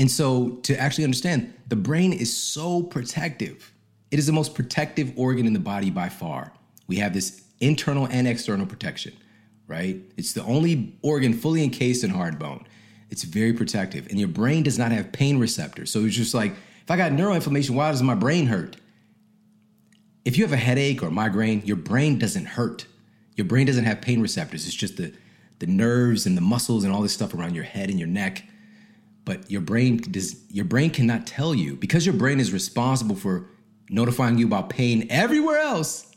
And 0.00 0.10
so 0.10 0.52
to 0.62 0.80
actually 0.80 1.04
understand, 1.04 1.52
the 1.68 1.76
brain 1.76 2.14
is 2.14 2.34
so 2.34 2.82
protective. 2.82 3.70
It 4.10 4.18
is 4.18 4.26
the 4.26 4.32
most 4.32 4.54
protective 4.54 5.12
organ 5.14 5.46
in 5.46 5.52
the 5.52 5.60
body 5.60 5.90
by 5.90 6.08
far. 6.08 6.54
We 6.86 6.96
have 6.96 7.12
this 7.12 7.44
internal 7.60 8.06
and 8.06 8.26
external 8.26 8.64
protection, 8.64 9.12
right? 9.66 9.98
It's 10.16 10.32
the 10.32 10.42
only 10.44 10.96
organ 11.02 11.34
fully 11.34 11.62
encased 11.62 12.02
in 12.02 12.08
hard 12.08 12.38
bone. 12.38 12.66
It's 13.10 13.24
very 13.24 13.52
protective. 13.52 14.06
And 14.06 14.18
your 14.18 14.30
brain 14.30 14.62
does 14.62 14.78
not 14.78 14.90
have 14.90 15.12
pain 15.12 15.38
receptors. 15.38 15.90
So 15.90 16.02
it's 16.06 16.16
just 16.16 16.32
like, 16.32 16.52
if 16.52 16.90
I 16.90 16.96
got 16.96 17.12
neuroinflammation, 17.12 17.72
why 17.72 17.90
does 17.90 18.02
my 18.02 18.14
brain 18.14 18.46
hurt? 18.46 18.78
If 20.24 20.38
you 20.38 20.44
have 20.44 20.54
a 20.54 20.56
headache 20.56 21.02
or 21.02 21.10
migraine, 21.10 21.60
your 21.66 21.76
brain 21.76 22.18
doesn't 22.18 22.46
hurt. 22.46 22.86
Your 23.36 23.44
brain 23.44 23.66
doesn't 23.66 23.84
have 23.84 24.00
pain 24.00 24.22
receptors. 24.22 24.66
It's 24.66 24.74
just 24.74 24.96
the, 24.96 25.12
the 25.58 25.66
nerves 25.66 26.24
and 26.24 26.38
the 26.38 26.40
muscles 26.40 26.84
and 26.84 26.92
all 26.94 27.02
this 27.02 27.12
stuff 27.12 27.34
around 27.34 27.54
your 27.54 27.64
head 27.64 27.90
and 27.90 27.98
your 27.98 28.08
neck 28.08 28.44
but 29.30 29.48
your 29.48 29.60
brain 29.60 29.98
does 29.98 30.42
your 30.50 30.64
brain 30.64 30.90
cannot 30.90 31.24
tell 31.24 31.54
you. 31.54 31.76
Because 31.76 32.04
your 32.04 32.16
brain 32.16 32.40
is 32.40 32.52
responsible 32.52 33.14
for 33.14 33.46
notifying 33.88 34.38
you 34.38 34.46
about 34.46 34.70
pain 34.70 35.06
everywhere 35.08 35.58
else 35.58 36.10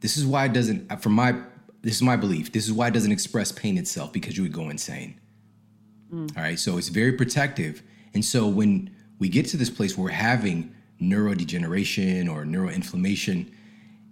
this 0.00 0.16
is 0.16 0.26
why 0.26 0.44
it 0.46 0.52
doesn't 0.52 0.80
from 1.00 1.12
my 1.12 1.32
this 1.82 1.96
is 1.96 2.02
my 2.02 2.16
belief 2.16 2.52
this 2.52 2.66
is 2.66 2.72
why 2.72 2.88
it 2.88 2.94
doesn't 2.94 3.12
express 3.12 3.50
pain 3.52 3.78
itself 3.78 4.12
because 4.12 4.36
you 4.36 4.42
would 4.42 4.52
go 4.52 4.68
insane. 4.70 5.20
Mm. 6.12 6.36
all 6.36 6.42
right 6.42 6.58
so 6.58 6.78
it's 6.78 6.88
very 6.88 7.12
protective. 7.12 7.82
And 8.12 8.24
so 8.24 8.48
when 8.48 8.90
we 9.20 9.28
get 9.28 9.46
to 9.46 9.56
this 9.56 9.70
place 9.70 9.96
where 9.96 10.06
we're 10.06 10.10
having 10.10 10.74
neurodegeneration 11.00 12.28
or 12.28 12.44
neuroinflammation 12.44 13.52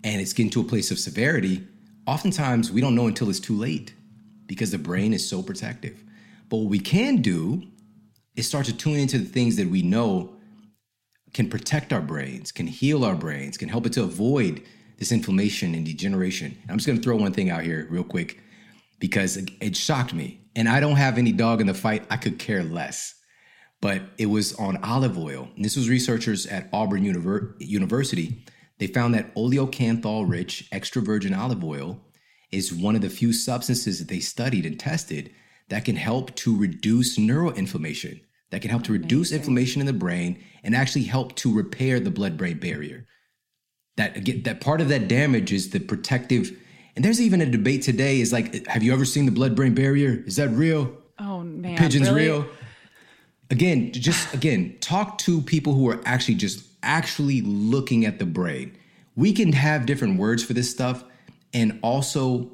and 0.04 0.20
it's 0.20 0.32
getting 0.32 0.50
to 0.50 0.60
a 0.60 0.64
place 0.64 0.90
of 0.90 0.98
severity 0.98 1.66
oftentimes 2.06 2.70
we 2.70 2.80
don't 2.80 2.94
know 2.94 3.08
until 3.08 3.28
it's 3.28 3.40
too 3.40 3.56
late 3.56 3.92
because 4.46 4.70
the 4.70 4.78
brain 4.78 5.12
is 5.12 5.28
so 5.28 5.42
protective. 5.42 6.04
But 6.48 6.58
what 6.58 6.70
we 6.70 6.78
can 6.78 7.16
do 7.16 7.62
is 8.36 8.46
start 8.46 8.66
to 8.66 8.76
tune 8.76 8.98
into 8.98 9.18
the 9.18 9.24
things 9.24 9.56
that 9.56 9.68
we 9.68 9.82
know 9.82 10.36
can 11.32 11.48
protect 11.48 11.92
our 11.92 12.00
brains, 12.00 12.52
can 12.52 12.66
heal 12.66 13.04
our 13.04 13.14
brains, 13.14 13.56
can 13.56 13.68
help 13.68 13.86
it 13.86 13.92
to 13.92 14.02
avoid 14.02 14.62
this 14.98 15.12
inflammation 15.12 15.74
and 15.74 15.84
degeneration. 15.84 16.56
I'm 16.68 16.76
just 16.76 16.86
going 16.86 16.98
to 16.98 17.02
throw 17.02 17.16
one 17.16 17.32
thing 17.32 17.50
out 17.50 17.64
here 17.64 17.86
real 17.90 18.04
quick 18.04 18.40
because 19.00 19.36
it 19.36 19.76
shocked 19.76 20.14
me. 20.14 20.40
And 20.56 20.68
I 20.68 20.78
don't 20.78 20.96
have 20.96 21.18
any 21.18 21.32
dog 21.32 21.60
in 21.60 21.66
the 21.66 21.74
fight. 21.74 22.06
I 22.10 22.16
could 22.16 22.38
care 22.38 22.62
less. 22.62 23.14
But 23.80 24.02
it 24.18 24.26
was 24.26 24.54
on 24.54 24.82
olive 24.84 25.18
oil. 25.18 25.48
And 25.56 25.64
this 25.64 25.76
was 25.76 25.88
researchers 25.90 26.46
at 26.46 26.68
Auburn 26.72 27.04
Univer- 27.04 27.54
University. 27.58 28.44
They 28.78 28.86
found 28.86 29.14
that 29.14 29.34
oleocanthal 29.34 30.28
rich 30.28 30.68
extra 30.72 31.02
virgin 31.02 31.34
olive 31.34 31.64
oil 31.64 32.00
is 32.50 32.72
one 32.72 32.94
of 32.94 33.02
the 33.02 33.10
few 33.10 33.32
substances 33.32 33.98
that 33.98 34.08
they 34.08 34.20
studied 34.20 34.64
and 34.64 34.78
tested 34.78 35.32
that 35.68 35.84
can 35.84 35.96
help 35.96 36.34
to 36.36 36.56
reduce 36.56 37.18
neuroinflammation, 37.18 38.20
that 38.50 38.60
can 38.60 38.70
help 38.70 38.84
to 38.84 38.92
reduce 38.92 39.32
inflammation 39.32 39.80
in 39.80 39.86
the 39.86 39.92
brain 39.92 40.42
and 40.62 40.74
actually 40.74 41.04
help 41.04 41.34
to 41.36 41.54
repair 41.54 42.00
the 42.00 42.10
blood 42.10 42.36
brain 42.36 42.58
barrier. 42.58 43.06
that 43.96 44.16
again 44.16 44.42
that 44.42 44.60
part 44.60 44.80
of 44.80 44.88
that 44.88 45.08
damage 45.08 45.52
is 45.52 45.70
the 45.70 45.80
protective 45.80 46.50
and 46.96 47.04
there's 47.04 47.20
even 47.20 47.40
a 47.40 47.46
debate 47.46 47.82
today 47.82 48.20
is 48.20 48.32
like 48.32 48.66
have 48.66 48.82
you 48.82 48.92
ever 48.92 49.04
seen 49.04 49.26
the 49.26 49.32
blood 49.32 49.54
brain 49.56 49.74
barrier? 49.74 50.22
Is 50.26 50.36
that 50.36 50.48
real? 50.50 50.96
Oh 51.18 51.40
man 51.42 51.76
pigeons 51.78 52.10
really? 52.10 52.26
real? 52.26 52.46
Again 53.50 53.92
just 54.08 54.34
again 54.34 54.76
talk 54.80 55.18
to 55.18 55.40
people 55.40 55.74
who 55.74 55.88
are 55.90 56.00
actually 56.04 56.34
just 56.34 56.66
actually 56.82 57.40
looking 57.40 58.04
at 58.04 58.18
the 58.18 58.26
brain. 58.26 58.76
We 59.16 59.32
can 59.32 59.52
have 59.52 59.86
different 59.86 60.18
words 60.18 60.44
for 60.44 60.52
this 60.52 60.70
stuff 60.70 61.04
and 61.52 61.78
also 61.82 62.52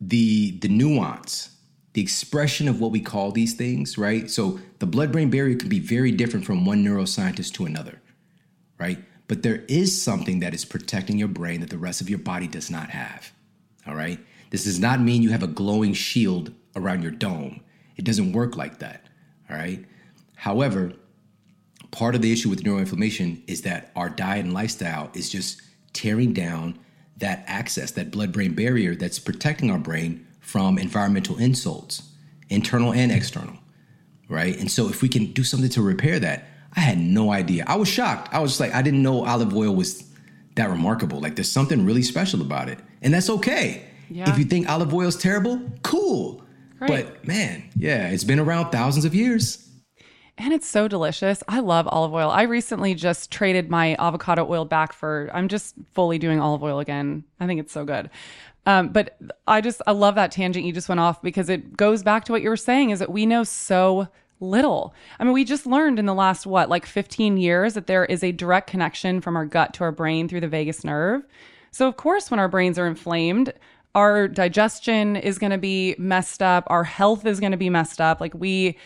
the 0.00 0.58
the 0.60 0.68
nuance 0.68 1.50
the 1.92 2.00
expression 2.00 2.68
of 2.68 2.80
what 2.80 2.92
we 2.92 3.00
call 3.00 3.32
these 3.32 3.54
things 3.54 3.98
right 3.98 4.30
so 4.30 4.58
the 4.78 4.86
blood 4.86 5.12
brain 5.12 5.30
barrier 5.30 5.56
can 5.56 5.68
be 5.68 5.80
very 5.80 6.10
different 6.10 6.44
from 6.44 6.64
one 6.64 6.84
neuroscientist 6.84 7.52
to 7.52 7.66
another 7.66 8.00
right 8.78 8.98
but 9.30 9.44
there 9.44 9.62
is 9.68 10.02
something 10.02 10.40
that 10.40 10.54
is 10.54 10.64
protecting 10.64 11.16
your 11.16 11.28
brain 11.28 11.60
that 11.60 11.70
the 11.70 11.78
rest 11.78 12.00
of 12.00 12.10
your 12.10 12.18
body 12.18 12.48
does 12.48 12.68
not 12.68 12.90
have. 12.90 13.30
All 13.86 13.94
right? 13.94 14.18
This 14.50 14.64
does 14.64 14.80
not 14.80 15.00
mean 15.00 15.22
you 15.22 15.30
have 15.30 15.44
a 15.44 15.46
glowing 15.46 15.94
shield 15.94 16.52
around 16.74 17.02
your 17.02 17.12
dome. 17.12 17.60
It 17.94 18.04
doesn't 18.04 18.32
work 18.32 18.56
like 18.56 18.80
that. 18.80 19.04
All 19.48 19.54
right? 19.56 19.84
However, 20.34 20.94
part 21.92 22.16
of 22.16 22.22
the 22.22 22.32
issue 22.32 22.50
with 22.50 22.64
neuroinflammation 22.64 23.42
is 23.46 23.62
that 23.62 23.92
our 23.94 24.10
diet 24.10 24.46
and 24.46 24.52
lifestyle 24.52 25.12
is 25.14 25.30
just 25.30 25.62
tearing 25.92 26.32
down 26.32 26.76
that 27.18 27.44
access, 27.46 27.92
that 27.92 28.10
blood 28.10 28.32
brain 28.32 28.54
barrier 28.54 28.96
that's 28.96 29.20
protecting 29.20 29.70
our 29.70 29.78
brain 29.78 30.26
from 30.50 30.78
environmental 30.78 31.38
insults, 31.38 32.02
internal 32.48 32.92
and 32.92 33.12
external. 33.12 33.56
Right? 34.28 34.56
And 34.58 34.70
so 34.70 34.88
if 34.88 35.02
we 35.02 35.08
can 35.08 35.32
do 35.32 35.42
something 35.42 35.70
to 35.70 35.82
repair 35.82 36.20
that, 36.20 36.46
I 36.76 36.80
had 36.80 36.98
no 36.98 37.32
idea. 37.32 37.64
I 37.66 37.76
was 37.76 37.88
shocked. 37.88 38.32
I 38.32 38.38
was 38.38 38.52
just 38.52 38.60
like, 38.60 38.72
I 38.72 38.82
didn't 38.82 39.02
know 39.02 39.24
olive 39.24 39.52
oil 39.54 39.74
was 39.74 40.04
that 40.54 40.70
remarkable. 40.70 41.20
Like, 41.20 41.34
there's 41.34 41.50
something 41.50 41.84
really 41.84 42.02
special 42.02 42.40
about 42.40 42.68
it, 42.68 42.78
and 43.02 43.12
that's 43.12 43.28
okay. 43.28 43.84
Yeah. 44.08 44.30
If 44.30 44.38
you 44.38 44.44
think 44.44 44.68
olive 44.68 44.94
oil 44.94 45.08
is 45.08 45.16
terrible, 45.16 45.60
cool. 45.82 46.44
Great. 46.78 46.88
But 46.88 47.26
man, 47.26 47.70
yeah, 47.76 48.08
it's 48.08 48.24
been 48.24 48.38
around 48.38 48.70
thousands 48.70 49.04
of 49.04 49.14
years. 49.14 49.68
And 50.38 50.52
it's 50.54 50.66
so 50.66 50.88
delicious. 50.88 51.42
I 51.48 51.60
love 51.60 51.86
olive 51.88 52.14
oil. 52.14 52.30
I 52.30 52.42
recently 52.42 52.94
just 52.94 53.30
traded 53.30 53.68
my 53.68 53.94
avocado 53.98 54.48
oil 54.48 54.64
back 54.64 54.92
for, 54.92 55.28
I'm 55.34 55.48
just 55.48 55.74
fully 55.92 56.18
doing 56.18 56.40
olive 56.40 56.62
oil 56.62 56.78
again. 56.78 57.24
I 57.40 57.46
think 57.46 57.60
it's 57.60 57.72
so 57.72 57.84
good. 57.84 58.10
Um, 58.66 58.88
but 58.88 59.16
I 59.46 59.60
just, 59.60 59.80
I 59.86 59.92
love 59.92 60.14
that 60.16 60.32
tangent 60.32 60.66
you 60.66 60.72
just 60.72 60.88
went 60.88 61.00
off 61.00 61.22
because 61.22 61.48
it 61.48 61.76
goes 61.76 62.02
back 62.02 62.24
to 62.26 62.32
what 62.32 62.42
you 62.42 62.50
were 62.50 62.56
saying 62.56 62.90
is 62.90 62.98
that 62.98 63.10
we 63.10 63.26
know 63.26 63.42
so 63.42 64.08
little. 64.40 64.94
I 65.18 65.24
mean, 65.24 65.32
we 65.32 65.44
just 65.44 65.66
learned 65.66 65.98
in 65.98 66.06
the 66.06 66.14
last, 66.14 66.46
what, 66.46 66.68
like 66.68 66.86
15 66.86 67.36
years 67.36 67.74
that 67.74 67.86
there 67.86 68.04
is 68.04 68.22
a 68.22 68.32
direct 68.32 68.68
connection 68.68 69.20
from 69.20 69.36
our 69.36 69.44
gut 69.44 69.74
to 69.74 69.84
our 69.84 69.92
brain 69.92 70.28
through 70.28 70.40
the 70.40 70.48
vagus 70.48 70.84
nerve. 70.84 71.22
So, 71.70 71.86
of 71.86 71.96
course, 71.96 72.30
when 72.30 72.40
our 72.40 72.48
brains 72.48 72.78
are 72.78 72.86
inflamed, 72.86 73.52
our 73.94 74.28
digestion 74.28 75.16
is 75.16 75.38
going 75.38 75.50
to 75.50 75.58
be 75.58 75.94
messed 75.98 76.42
up, 76.42 76.64
our 76.68 76.84
health 76.84 77.26
is 77.26 77.40
going 77.40 77.52
to 77.52 77.58
be 77.58 77.70
messed 77.70 78.00
up. 78.00 78.20
Like, 78.20 78.34
we 78.34 78.76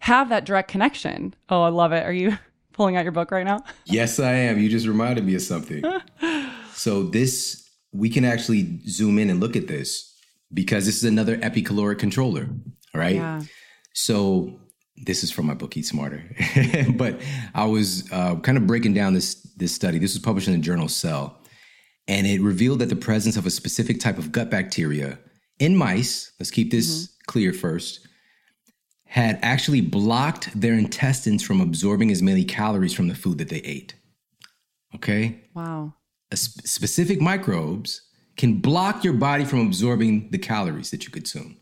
have 0.00 0.28
that 0.28 0.44
direct 0.44 0.70
connection. 0.70 1.34
Oh, 1.48 1.62
I 1.62 1.68
love 1.68 1.92
it. 1.92 2.04
Are 2.04 2.12
you 2.12 2.36
pulling 2.72 2.96
out 2.96 3.04
your 3.04 3.12
book 3.12 3.30
right 3.30 3.46
now? 3.46 3.60
Yes, 3.84 4.18
I 4.18 4.32
am. 4.32 4.58
You 4.58 4.68
just 4.68 4.86
reminded 4.86 5.24
me 5.24 5.34
of 5.34 5.42
something. 5.42 5.82
so, 6.74 7.04
this, 7.04 7.65
we 7.96 8.10
can 8.10 8.24
actually 8.24 8.80
zoom 8.88 9.18
in 9.18 9.30
and 9.30 9.40
look 9.40 9.56
at 9.56 9.66
this 9.66 10.14
because 10.52 10.86
this 10.86 10.96
is 10.96 11.04
another 11.04 11.36
epicaloric 11.38 11.98
controller, 11.98 12.48
right? 12.94 13.16
Yeah. 13.16 13.42
So, 13.94 14.60
this 15.04 15.22
is 15.22 15.30
from 15.30 15.46
my 15.46 15.54
book 15.54 15.76
Eat 15.76 15.84
Smarter, 15.84 16.24
but 16.96 17.20
I 17.54 17.66
was 17.66 18.10
uh, 18.12 18.36
kind 18.36 18.56
of 18.56 18.66
breaking 18.66 18.94
down 18.94 19.14
this 19.14 19.34
this 19.56 19.74
study. 19.74 19.98
This 19.98 20.14
was 20.14 20.22
published 20.22 20.48
in 20.48 20.54
the 20.54 20.60
journal 20.60 20.88
Cell, 20.88 21.38
and 22.08 22.26
it 22.26 22.40
revealed 22.40 22.78
that 22.78 22.88
the 22.88 22.96
presence 22.96 23.36
of 23.36 23.46
a 23.46 23.50
specific 23.50 24.00
type 24.00 24.18
of 24.18 24.32
gut 24.32 24.50
bacteria 24.50 25.18
in 25.58 25.76
mice. 25.76 26.32
Let's 26.38 26.50
keep 26.50 26.70
this 26.70 27.04
mm-hmm. 27.04 27.12
clear 27.26 27.52
first. 27.52 28.06
Had 29.04 29.38
actually 29.42 29.82
blocked 29.82 30.58
their 30.58 30.74
intestines 30.74 31.42
from 31.42 31.60
absorbing 31.60 32.10
as 32.10 32.22
many 32.22 32.44
calories 32.44 32.92
from 32.92 33.08
the 33.08 33.14
food 33.14 33.38
that 33.38 33.48
they 33.48 33.58
ate. 33.58 33.94
Okay. 34.94 35.42
Wow. 35.54 35.94
Sp- 36.34 36.66
specific 36.66 37.20
microbes 37.20 38.02
can 38.36 38.60
block 38.60 39.04
your 39.04 39.14
body 39.14 39.44
from 39.44 39.66
absorbing 39.66 40.30
the 40.30 40.38
calories 40.38 40.90
that 40.90 41.04
you 41.04 41.10
consume. 41.10 41.56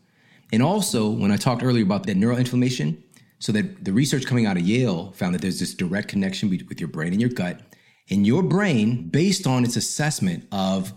And 0.51 0.61
also, 0.61 1.09
when 1.09 1.31
I 1.31 1.37
talked 1.37 1.63
earlier 1.63 1.83
about 1.83 2.05
that 2.05 2.17
neuroinflammation, 2.17 3.01
so 3.39 3.51
that 3.51 3.83
the 3.83 3.93
research 3.93 4.25
coming 4.25 4.45
out 4.45 4.57
of 4.57 4.63
Yale 4.63 5.11
found 5.11 5.35
that 5.35 5.41
there's 5.41 5.59
this 5.59 5.73
direct 5.73 6.07
connection 6.07 6.49
with 6.49 6.79
your 6.79 6.87
brain 6.87 7.11
and 7.11 7.21
your 7.21 7.29
gut. 7.29 7.61
And 8.09 8.25
your 8.25 8.43
brain, 8.43 9.09
based 9.09 9.47
on 9.47 9.63
its 9.63 9.75
assessment 9.75 10.47
of 10.51 10.93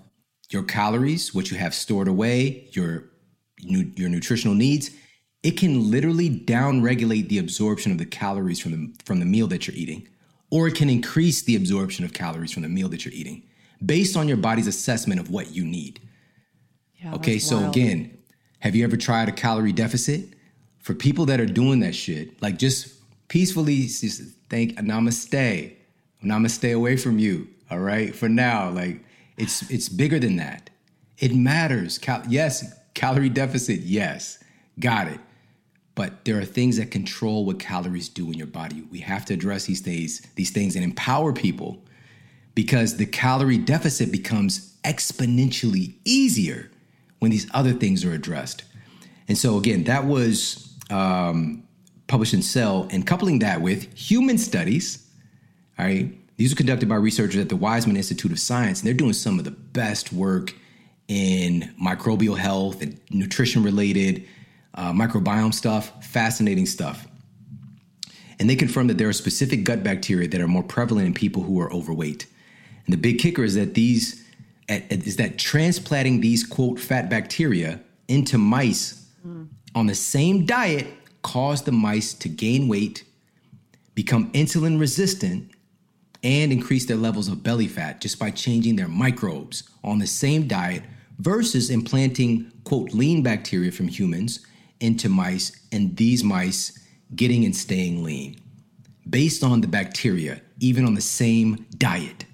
your 0.51 0.63
calories, 0.63 1.35
what 1.35 1.51
you 1.51 1.57
have 1.59 1.75
stored 1.75 2.09
away, 2.09 2.69
your 2.73 3.11
your 3.61 4.09
nutritional 4.09 4.55
needs, 4.55 4.91
it 5.43 5.53
can 5.53 5.91
literally 5.91 6.31
downregulate 6.31 7.29
the 7.29 7.39
absorption 7.39 7.91
of 7.91 7.99
the 7.99 8.07
calories 8.07 8.61
from 8.61 8.73
the 8.73 8.95
from 9.05 9.21
the 9.21 9.27
meal 9.27 9.47
that 9.49 9.67
you're 9.67 9.77
eating, 9.77 10.07
or 10.51 10.69
it 10.69 10.75
can 10.75 10.89
increase 10.89 11.43
the 11.43 11.57
absorption 11.57 12.05
of 12.05 12.13
calories 12.13 12.53
from 12.53 12.63
the 12.63 12.69
meal 12.69 12.89
that 12.89 13.05
you're 13.05 13.15
eating, 13.15 13.43
based 13.85 14.17
on 14.17 14.29
your 14.29 14.37
body's 14.37 14.67
assessment 14.67 15.21
of 15.21 15.31
what 15.31 15.53
you 15.53 15.65
need. 15.65 16.01
Yeah, 16.97 17.15
okay, 17.15 17.39
so 17.39 17.59
wild. 17.59 17.77
again, 17.77 18.19
have 18.61 18.75
you 18.75 18.85
ever 18.85 18.97
tried 18.97 19.29
a 19.29 19.33
calorie 19.33 19.73
deficit? 19.73 20.35
for 20.89 20.95
people 20.95 21.27
that 21.27 21.39
are 21.39 21.45
doing 21.45 21.81
that 21.81 21.95
shit, 21.95 22.41
like 22.41 22.59
just 22.59 22.95
peacefully 23.29 23.83
just 23.83 24.23
think 24.49 24.75
namaste. 24.79 25.75
Namaste 26.25 26.75
away 26.75 26.97
from 26.97 27.19
you. 27.19 27.47
All 27.71 27.79
right. 27.79 28.17
For 28.17 28.27
now, 28.27 28.71
like 28.71 29.05
it's 29.37 29.71
it's 29.71 29.91
bigger 29.91 30.19
than 30.19 30.37
that. 30.37 30.71
It 31.19 31.35
matters. 31.35 31.99
Cal- 31.99 32.23
yes, 32.27 32.73
calorie 32.95 33.29
deficit, 33.29 33.81
yes. 33.81 34.43
Got 34.81 35.09
it. 35.09 35.21
But 35.95 36.25
there 36.25 36.39
are 36.39 36.45
things 36.47 36.79
that 36.79 36.91
control 36.91 37.45
what 37.45 37.59
calories 37.59 38.09
do 38.09 38.27
in 38.29 38.39
your 38.39 38.47
body. 38.47 38.83
We 38.91 39.01
have 39.01 39.27
to 39.27 39.35
address 39.35 39.67
these 39.67 39.81
things, 39.81 40.23
these 40.37 40.53
things 40.53 40.75
and 40.75 40.83
empower 40.83 41.35
people 41.35 41.85
because 42.59 42.97
the 42.97 43.07
calorie 43.07 43.57
deficit 43.57 44.11
becomes 44.11 44.77
exponentially 44.83 45.95
easier 46.05 46.69
when 47.21 47.31
these 47.31 47.49
other 47.55 47.73
things 47.73 48.05
are 48.05 48.13
addressed. 48.13 48.65
And 49.29 49.39
so 49.39 49.59
again, 49.59 49.85
that 49.85 50.07
was 50.07 50.75
um, 50.91 51.63
published 52.09 52.35
in 52.35 52.43
Cell, 52.43 52.89
and 52.91 53.07
coupling 53.07 53.39
that 53.39 53.61
with 53.61 53.97
human 53.97 54.39
studies. 54.39 55.07
All 55.79 55.87
right, 55.87 56.13
these 56.37 56.53
are 56.53 56.57
conducted 56.57 56.89
by 56.89 56.97
researchers 56.97 57.41
at 57.41 57.49
the 57.49 57.55
Weizmann 57.55 57.97
Institute 57.97 58.33
of 58.33 58.41
Science, 58.41 58.81
and 58.81 58.89
they're 58.89 58.93
doing 58.93 59.13
some 59.13 59.39
of 59.39 59.45
the 59.45 59.53
best 59.53 60.13
work 60.13 60.53
in 61.07 61.73
microbial 61.81 62.37
health 62.37 62.83
and 62.83 63.01
nutrition 63.11 63.63
related 63.63 64.27
uh, 64.75 64.93
microbiome 64.93 65.55
stuff. 65.55 65.93
Fascinating 66.05 66.67
stuff. 66.67 67.07
And 68.41 68.51
they 68.51 68.57
confirm 68.57 68.89
that 68.89 68.99
there 68.99 69.09
are 69.09 69.13
specific 69.13 69.63
gut 69.63 69.85
bacteria 69.85 70.27
that 70.27 70.41
are 70.41 70.49
more 70.49 70.65
prevalent 70.65 71.07
in 71.07 71.15
people 71.15 71.45
who 71.45 71.61
are 71.61 71.73
overweight. 71.73 72.27
And 72.89 72.95
the 72.95 72.97
big 72.97 73.19
kicker 73.19 73.45
is 73.45 73.55
that 73.55 73.75
these 73.75 74.25
is 74.67 75.17
that 75.17 75.39
transplanting 75.39 76.23
these 76.23 76.47
quote 76.47 76.81
fat 76.81 77.11
bacteria 77.11 77.81
into 78.09 78.39
mice 78.39 79.07
mm 79.25 79.47
on 79.75 79.87
the 79.87 79.95
same 79.95 80.47
diet 80.47 80.87
caused 81.23 81.67
the 81.67 81.73
mice 81.73 82.15
to 82.15 82.29
gain 82.29 82.67
weight, 82.67 83.05
become 83.95 84.33
insulin 84.33 84.81
resistant, 84.81 85.53
and 86.25 86.51
increase 86.51 86.87
their 86.87 86.97
levels 86.97 87.29
of 87.29 87.43
belly 87.43 87.69
fat 87.69 88.01
just 88.01 88.19
by 88.19 88.31
changing 88.31 88.75
their 88.75 88.89
microbes 88.89 89.69
on 89.85 89.99
the 89.99 90.07
same 90.07 90.49
diet 90.49 90.83
versus 91.19 91.71
implanting, 91.71 92.51
quote, 92.65 92.93
lean 92.93 93.23
bacteria 93.23 93.71
from 93.71 93.87
humans 93.87 94.45
into 94.81 95.09
mice 95.09 95.53
and 95.71 95.97
these 95.97 96.25
mice 96.25 96.87
getting 97.15 97.45
and 97.45 97.55
staying 97.55 98.03
lean 98.03 98.41
based 99.09 99.45
on 99.45 99.61
the 99.61 99.69
bacteria, 99.69 100.41
even 100.61 100.85
on 100.87 100.95
the 100.95 101.01
same 101.01 101.67
diet. 101.77 102.25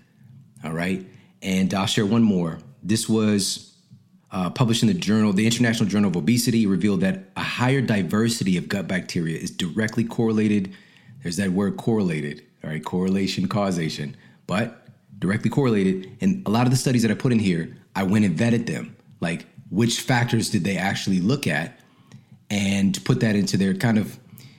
All 0.64 0.72
right. 0.72 1.06
And 1.42 1.72
I'll 1.74 1.86
share 1.86 2.06
one 2.06 2.22
more. 2.22 2.58
This 2.82 3.08
was 3.08 3.74
uh, 4.30 4.50
published 4.50 4.82
in 4.82 4.88
the 4.88 4.94
journal, 4.94 5.32
the 5.32 5.46
International 5.46 5.88
Journal 5.88 6.10
of 6.10 6.16
Obesity, 6.16 6.66
revealed 6.66 7.02
that 7.02 7.30
a 7.36 7.42
higher 7.42 7.80
diversity 7.80 8.56
of 8.56 8.68
gut 8.68 8.88
bacteria 8.88 9.38
is 9.38 9.50
directly 9.50 10.04
correlated. 10.04 10.72
There's 11.22 11.36
that 11.36 11.50
word 11.50 11.76
correlated, 11.76 12.42
all 12.62 12.70
right, 12.70 12.84
correlation, 12.84 13.46
causation, 13.46 14.16
but 14.46 14.88
directly 15.18 15.50
correlated. 15.50 16.16
And 16.20 16.46
a 16.46 16.50
lot 16.50 16.66
of 16.66 16.70
the 16.70 16.76
studies 16.76 17.02
that 17.02 17.10
I 17.10 17.14
put 17.14 17.32
in 17.32 17.38
here, 17.38 17.76
I 17.94 18.02
went 18.02 18.24
and 18.24 18.36
vetted 18.36 18.66
them. 18.66 18.96
Like, 19.20 19.46
which 19.70 20.00
factors 20.00 20.50
did 20.50 20.64
they 20.64 20.76
actually 20.76 21.20
look 21.20 21.46
at 21.46 21.78
and 22.50 23.02
put 23.04 23.20
that 23.20 23.36
into 23.36 23.56
their 23.56 23.74
kind 23.74 23.98
of, 23.98 24.18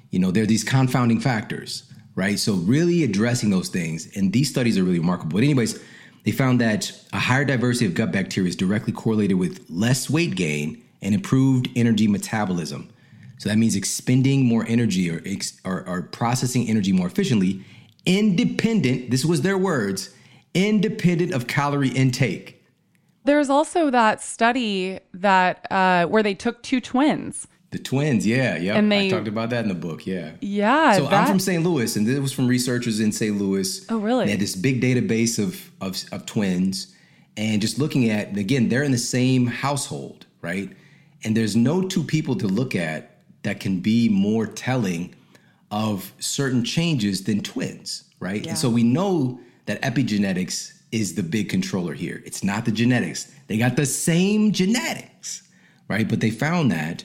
you 0.09 0.19
know, 0.19 0.31
they're 0.31 0.45
these 0.45 0.63
confounding 0.63 1.19
factors, 1.19 1.83
right? 2.15 2.39
So, 2.39 2.53
really 2.53 3.03
addressing 3.03 3.49
those 3.49 3.69
things. 3.69 4.15
And 4.15 4.31
these 4.31 4.49
studies 4.49 4.77
are 4.77 4.83
really 4.83 4.99
remarkable. 4.99 5.33
But, 5.33 5.43
anyways, 5.43 5.79
they 6.25 6.31
found 6.31 6.59
that 6.59 6.91
a 7.13 7.19
higher 7.19 7.45
diversity 7.45 7.85
of 7.85 7.93
gut 7.93 8.11
bacteria 8.11 8.49
is 8.49 8.55
directly 8.55 8.91
correlated 8.91 9.37
with 9.37 9.63
less 9.69 10.09
weight 10.09 10.35
gain 10.35 10.83
and 11.01 11.13
improved 11.13 11.69
energy 11.75 12.07
metabolism. 12.07 12.89
So 13.37 13.49
that 13.49 13.57
means 13.57 13.75
expending 13.75 14.45
more 14.45 14.65
energy 14.67 15.09
or, 15.09 15.21
or, 15.63 15.87
or 15.87 16.01
processing 16.01 16.67
energy 16.67 16.91
more 16.91 17.07
efficiently, 17.07 17.63
independent, 18.05 19.11
this 19.11 19.23
was 19.23 19.41
their 19.41 19.57
words, 19.57 20.09
independent 20.53 21.33
of 21.33 21.47
calorie 21.47 21.89
intake. 21.89 22.63
There's 23.23 23.49
also 23.49 23.89
that 23.91 24.21
study 24.21 24.99
that 25.13 25.67
uh, 25.71 26.05
where 26.05 26.23
they 26.23 26.33
took 26.33 26.63
two 26.63 26.81
twins. 26.81 27.47
The 27.75 27.83
twins, 27.83 28.25
yeah, 28.25 28.55
yeah. 28.55 28.79
They- 28.79 29.07
I 29.07 29.09
talked 29.09 29.27
about 29.27 29.49
that 29.49 29.63
in 29.63 29.67
the 29.67 29.75
book, 29.75 30.07
yeah. 30.07 30.31
Yeah, 30.39 30.93
So 30.93 31.07
I'm 31.07 31.27
from 31.27 31.39
St. 31.39 31.61
Louis, 31.61 31.93
and 31.97 32.07
this 32.07 32.17
was 32.19 32.31
from 32.31 32.47
researchers 32.47 33.01
in 33.01 33.11
St. 33.11 33.37
Louis. 33.37 33.85
Oh, 33.89 33.97
really? 33.97 34.23
They 34.25 34.31
had 34.31 34.39
this 34.39 34.55
big 34.55 34.81
database 34.81 35.37
of, 35.37 35.69
of 35.81 36.01
of 36.13 36.25
twins, 36.25 36.95
and 37.35 37.61
just 37.61 37.77
looking 37.77 38.09
at 38.09 38.37
again, 38.37 38.69
they're 38.69 38.83
in 38.83 38.93
the 38.93 38.97
same 38.97 39.45
household, 39.47 40.25
right? 40.41 40.69
And 41.25 41.35
there's 41.35 41.57
no 41.57 41.85
two 41.85 42.01
people 42.01 42.35
to 42.37 42.47
look 42.47 42.75
at 42.75 43.17
that 43.43 43.59
can 43.59 43.81
be 43.81 44.07
more 44.07 44.47
telling 44.47 45.13
of 45.69 46.13
certain 46.19 46.63
changes 46.63 47.25
than 47.25 47.41
twins, 47.41 48.05
right? 48.21 48.47
And 48.47 48.57
so 48.57 48.69
we 48.69 48.83
know 48.83 49.37
that 49.65 49.81
epigenetics 49.81 50.71
is 50.93 51.15
the 51.15 51.23
big 51.23 51.49
controller 51.49 51.93
here. 51.93 52.23
It's 52.25 52.41
not 52.41 52.63
the 52.63 52.71
genetics. 52.71 53.29
They 53.47 53.57
got 53.57 53.75
the 53.75 53.85
same 53.85 54.53
genetics, 54.53 55.43
right? 55.89 56.07
But 56.07 56.21
they 56.21 56.29
found 56.31 56.71
that 56.71 57.03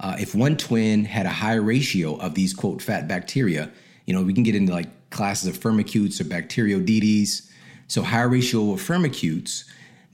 uh, 0.00 0.16
if 0.18 0.34
one 0.34 0.56
twin 0.56 1.04
had 1.04 1.26
a 1.26 1.30
high 1.30 1.54
ratio 1.54 2.16
of 2.16 2.34
these 2.34 2.52
quote 2.52 2.82
fat 2.82 3.06
bacteria, 3.08 3.70
you 4.06 4.14
know, 4.14 4.22
we 4.22 4.34
can 4.34 4.42
get 4.42 4.54
into 4.54 4.72
like 4.72 5.10
classes 5.10 5.48
of 5.48 5.62
firmicutes 5.62 6.20
or 6.20 6.24
bacteroidetes. 6.24 7.48
So 7.86 8.02
higher 8.02 8.28
ratio 8.28 8.72
of 8.72 8.80
firmicutes, 8.80 9.64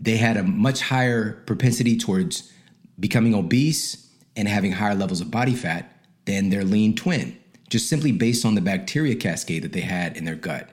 they 0.00 0.16
had 0.16 0.36
a 0.36 0.42
much 0.42 0.80
higher 0.82 1.42
propensity 1.46 1.96
towards 1.96 2.52
becoming 2.98 3.34
obese 3.34 4.08
and 4.36 4.46
having 4.46 4.72
higher 4.72 4.94
levels 4.94 5.20
of 5.20 5.30
body 5.30 5.54
fat 5.54 6.04
than 6.26 6.50
their 6.50 6.64
lean 6.64 6.94
twin, 6.94 7.36
just 7.68 7.88
simply 7.88 8.12
based 8.12 8.44
on 8.44 8.54
the 8.54 8.60
bacteria 8.60 9.14
cascade 9.14 9.62
that 9.62 9.72
they 9.72 9.80
had 9.80 10.16
in 10.16 10.24
their 10.24 10.34
gut. 10.34 10.68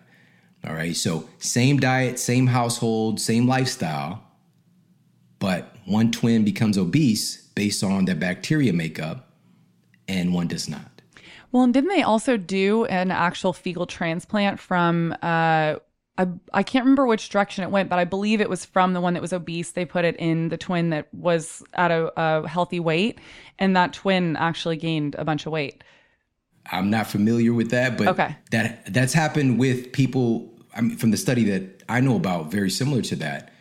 All 0.67 0.73
right, 0.73 0.95
so 0.95 1.29
same 1.39 1.79
diet, 1.79 2.19
same 2.19 2.47
household, 2.47 3.21
same 3.21 3.47
lifestyle, 3.47 4.23
but 5.39 5.75
one 5.85 6.11
twin 6.11 6.43
becomes 6.43 6.77
obese 6.77 7.46
based 7.57 7.83
on 7.83 8.05
their 8.05 8.15
bacteria 8.15 8.71
makeup, 8.71 9.27
and 10.07 10.31
one 10.31 10.47
does 10.47 10.69
not. 10.69 11.01
Well, 11.51 11.63
and 11.63 11.73
didn't 11.73 11.89
they 11.89 12.03
also 12.03 12.37
do 12.37 12.85
an 12.85 13.09
actual 13.09 13.51
fecal 13.51 13.87
transplant 13.87 14.59
from? 14.59 15.13
Uh, 15.23 15.77
I 16.19 16.27
I 16.53 16.61
can't 16.61 16.85
remember 16.85 17.07
which 17.07 17.29
direction 17.29 17.63
it 17.63 17.71
went, 17.71 17.89
but 17.89 17.97
I 17.97 18.05
believe 18.05 18.41
it 18.41 18.49
was 18.49 18.63
from 18.63 18.93
the 18.93 19.01
one 19.01 19.13
that 19.15 19.21
was 19.21 19.33
obese. 19.33 19.71
They 19.71 19.85
put 19.85 20.05
it 20.05 20.15
in 20.17 20.49
the 20.49 20.57
twin 20.57 20.91
that 20.91 21.11
was 21.13 21.63
at 21.73 21.89
a, 21.89 22.13
a 22.15 22.47
healthy 22.47 22.79
weight, 22.79 23.17
and 23.57 23.75
that 23.75 23.91
twin 23.93 24.35
actually 24.35 24.77
gained 24.77 25.15
a 25.15 25.25
bunch 25.25 25.47
of 25.47 25.51
weight. 25.51 25.83
I'm 26.71 26.91
not 26.91 27.07
familiar 27.07 27.53
with 27.53 27.71
that, 27.71 27.97
but 27.97 28.07
Okay. 28.09 28.35
that 28.51 28.93
that's 28.93 29.13
happened 29.13 29.57
with 29.57 29.91
people. 29.93 30.53
I 30.75 30.81
mean, 30.81 30.97
from 30.97 31.09
the 31.09 31.17
study 31.17 31.43
that 31.45 31.81
I 31.89 32.01
know 32.01 32.17
about, 32.17 32.51
very 32.51 32.69
similar 32.69 33.01
to 33.03 33.15
that 33.15 33.51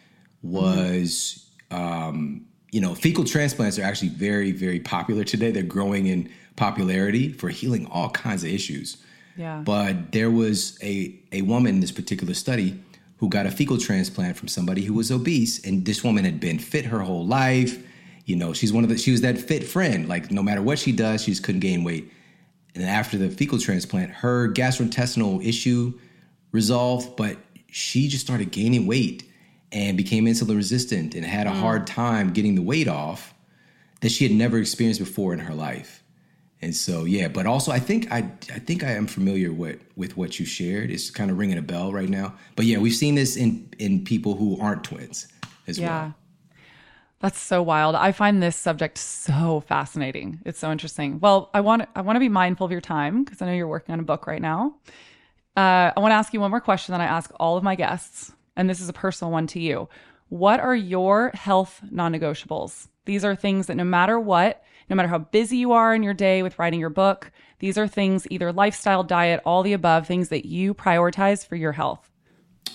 was, 0.42 1.48
um, 1.70 2.44
you 2.76 2.82
know, 2.82 2.94
fecal 2.94 3.24
transplants 3.24 3.78
are 3.78 3.84
actually 3.84 4.10
very, 4.10 4.52
very 4.52 4.80
popular 4.80 5.24
today. 5.24 5.50
They're 5.50 5.62
growing 5.62 6.08
in 6.08 6.30
popularity 6.56 7.32
for 7.32 7.48
healing 7.48 7.86
all 7.86 8.10
kinds 8.10 8.44
of 8.44 8.50
issues. 8.50 8.98
Yeah. 9.34 9.62
But 9.64 10.12
there 10.12 10.30
was 10.30 10.78
a 10.82 11.18
a 11.32 11.40
woman 11.40 11.76
in 11.76 11.80
this 11.80 11.90
particular 11.90 12.34
study 12.34 12.78
who 13.16 13.30
got 13.30 13.46
a 13.46 13.50
fecal 13.50 13.78
transplant 13.78 14.36
from 14.36 14.48
somebody 14.48 14.82
who 14.82 14.92
was 14.92 15.10
obese, 15.10 15.64
and 15.64 15.86
this 15.86 16.04
woman 16.04 16.26
had 16.26 16.38
been 16.38 16.58
fit 16.58 16.84
her 16.84 16.98
whole 16.98 17.26
life. 17.26 17.82
You 18.26 18.36
know, 18.36 18.52
she's 18.52 18.74
one 18.74 18.84
of 18.84 18.90
the 18.90 18.98
she 18.98 19.10
was 19.10 19.22
that 19.22 19.38
fit 19.38 19.64
friend. 19.64 20.06
Like 20.06 20.30
no 20.30 20.42
matter 20.42 20.60
what 20.60 20.78
she 20.78 20.92
does, 20.92 21.22
she 21.22 21.30
just 21.30 21.44
couldn't 21.44 21.62
gain 21.62 21.82
weight. 21.82 22.12
And 22.74 22.84
after 22.84 23.16
the 23.16 23.30
fecal 23.30 23.58
transplant, 23.58 24.10
her 24.10 24.52
gastrointestinal 24.52 25.42
issue 25.42 25.98
resolved, 26.52 27.16
but 27.16 27.38
she 27.70 28.08
just 28.08 28.22
started 28.22 28.50
gaining 28.50 28.86
weight 28.86 29.22
and 29.72 29.96
became 29.96 30.26
insulin 30.26 30.56
resistant 30.56 31.14
and 31.14 31.24
had 31.24 31.46
a 31.46 31.52
hard 31.52 31.86
time 31.86 32.32
getting 32.32 32.54
the 32.54 32.62
weight 32.62 32.88
off 32.88 33.34
that 34.00 34.10
she 34.10 34.24
had 34.24 34.32
never 34.32 34.58
experienced 34.58 35.00
before 35.00 35.32
in 35.32 35.40
her 35.40 35.54
life. 35.54 36.02
And 36.62 36.74
so, 36.74 37.04
yeah, 37.04 37.28
but 37.28 37.46
also 37.46 37.70
I 37.72 37.78
think 37.78 38.10
I 38.10 38.18
I 38.54 38.58
think 38.58 38.82
I 38.82 38.92
am 38.92 39.06
familiar 39.06 39.52
with 39.52 39.78
with 39.96 40.16
what 40.16 40.38
you 40.40 40.46
shared. 40.46 40.90
It's 40.90 41.10
kind 41.10 41.30
of 41.30 41.38
ringing 41.38 41.58
a 41.58 41.62
bell 41.62 41.92
right 41.92 42.08
now. 42.08 42.34
But 42.56 42.64
yeah, 42.64 42.78
we've 42.78 42.94
seen 42.94 43.14
this 43.14 43.36
in 43.36 43.68
in 43.78 44.04
people 44.04 44.36
who 44.36 44.58
aren't 44.60 44.82
twins 44.84 45.28
as 45.66 45.78
Yeah. 45.78 45.86
well. 46.04 46.14
That's 47.20 47.38
so 47.40 47.62
wild. 47.62 47.94
I 47.94 48.12
find 48.12 48.42
this 48.42 48.56
subject 48.56 48.98
so 48.98 49.60
fascinating. 49.66 50.40
It's 50.44 50.58
so 50.58 50.70
interesting. 50.70 51.18
Well, 51.20 51.50
I 51.54 51.60
want 51.60 51.88
I 51.94 52.00
want 52.02 52.16
to 52.16 52.20
be 52.20 52.28
mindful 52.28 52.64
of 52.66 52.72
your 52.72 52.80
time 52.80 53.24
because 53.24 53.42
I 53.42 53.46
know 53.46 53.52
you're 53.52 53.68
working 53.68 53.92
on 53.92 54.00
a 54.00 54.04
book 54.04 54.26
right 54.26 54.42
now. 54.42 54.76
Uh, 55.56 55.92
I 55.96 56.00
want 56.00 56.12
to 56.12 56.16
ask 56.16 56.34
you 56.34 56.40
one 56.40 56.50
more 56.50 56.60
question 56.60 56.92
that 56.92 57.00
I 57.00 57.06
ask 57.06 57.30
all 57.40 57.56
of 57.56 57.62
my 57.64 57.74
guests, 57.74 58.32
and 58.56 58.68
this 58.68 58.80
is 58.80 58.88
a 58.88 58.92
personal 58.92 59.30
one 59.30 59.46
to 59.48 59.60
you. 59.60 59.88
What 60.28 60.60
are 60.60 60.74
your 60.74 61.30
health 61.34 61.80
non-negotiables? 61.90 62.88
These 63.04 63.24
are 63.24 63.36
things 63.36 63.66
that 63.66 63.76
no 63.76 63.84
matter 63.84 64.18
what, 64.18 64.64
no 64.90 64.96
matter 64.96 65.08
how 65.08 65.18
busy 65.18 65.58
you 65.58 65.72
are 65.72 65.94
in 65.94 66.02
your 66.02 66.14
day 66.14 66.42
with 66.42 66.58
writing 66.58 66.80
your 66.80 66.90
book, 66.90 67.30
these 67.58 67.78
are 67.78 67.86
things 67.86 68.26
either 68.30 68.52
lifestyle, 68.52 69.04
diet, 69.04 69.40
all 69.44 69.62
the 69.62 69.72
above, 69.72 70.06
things 70.06 70.28
that 70.30 70.46
you 70.46 70.74
prioritize 70.74 71.46
for 71.46 71.56
your 71.56 71.72
health. 71.72 72.10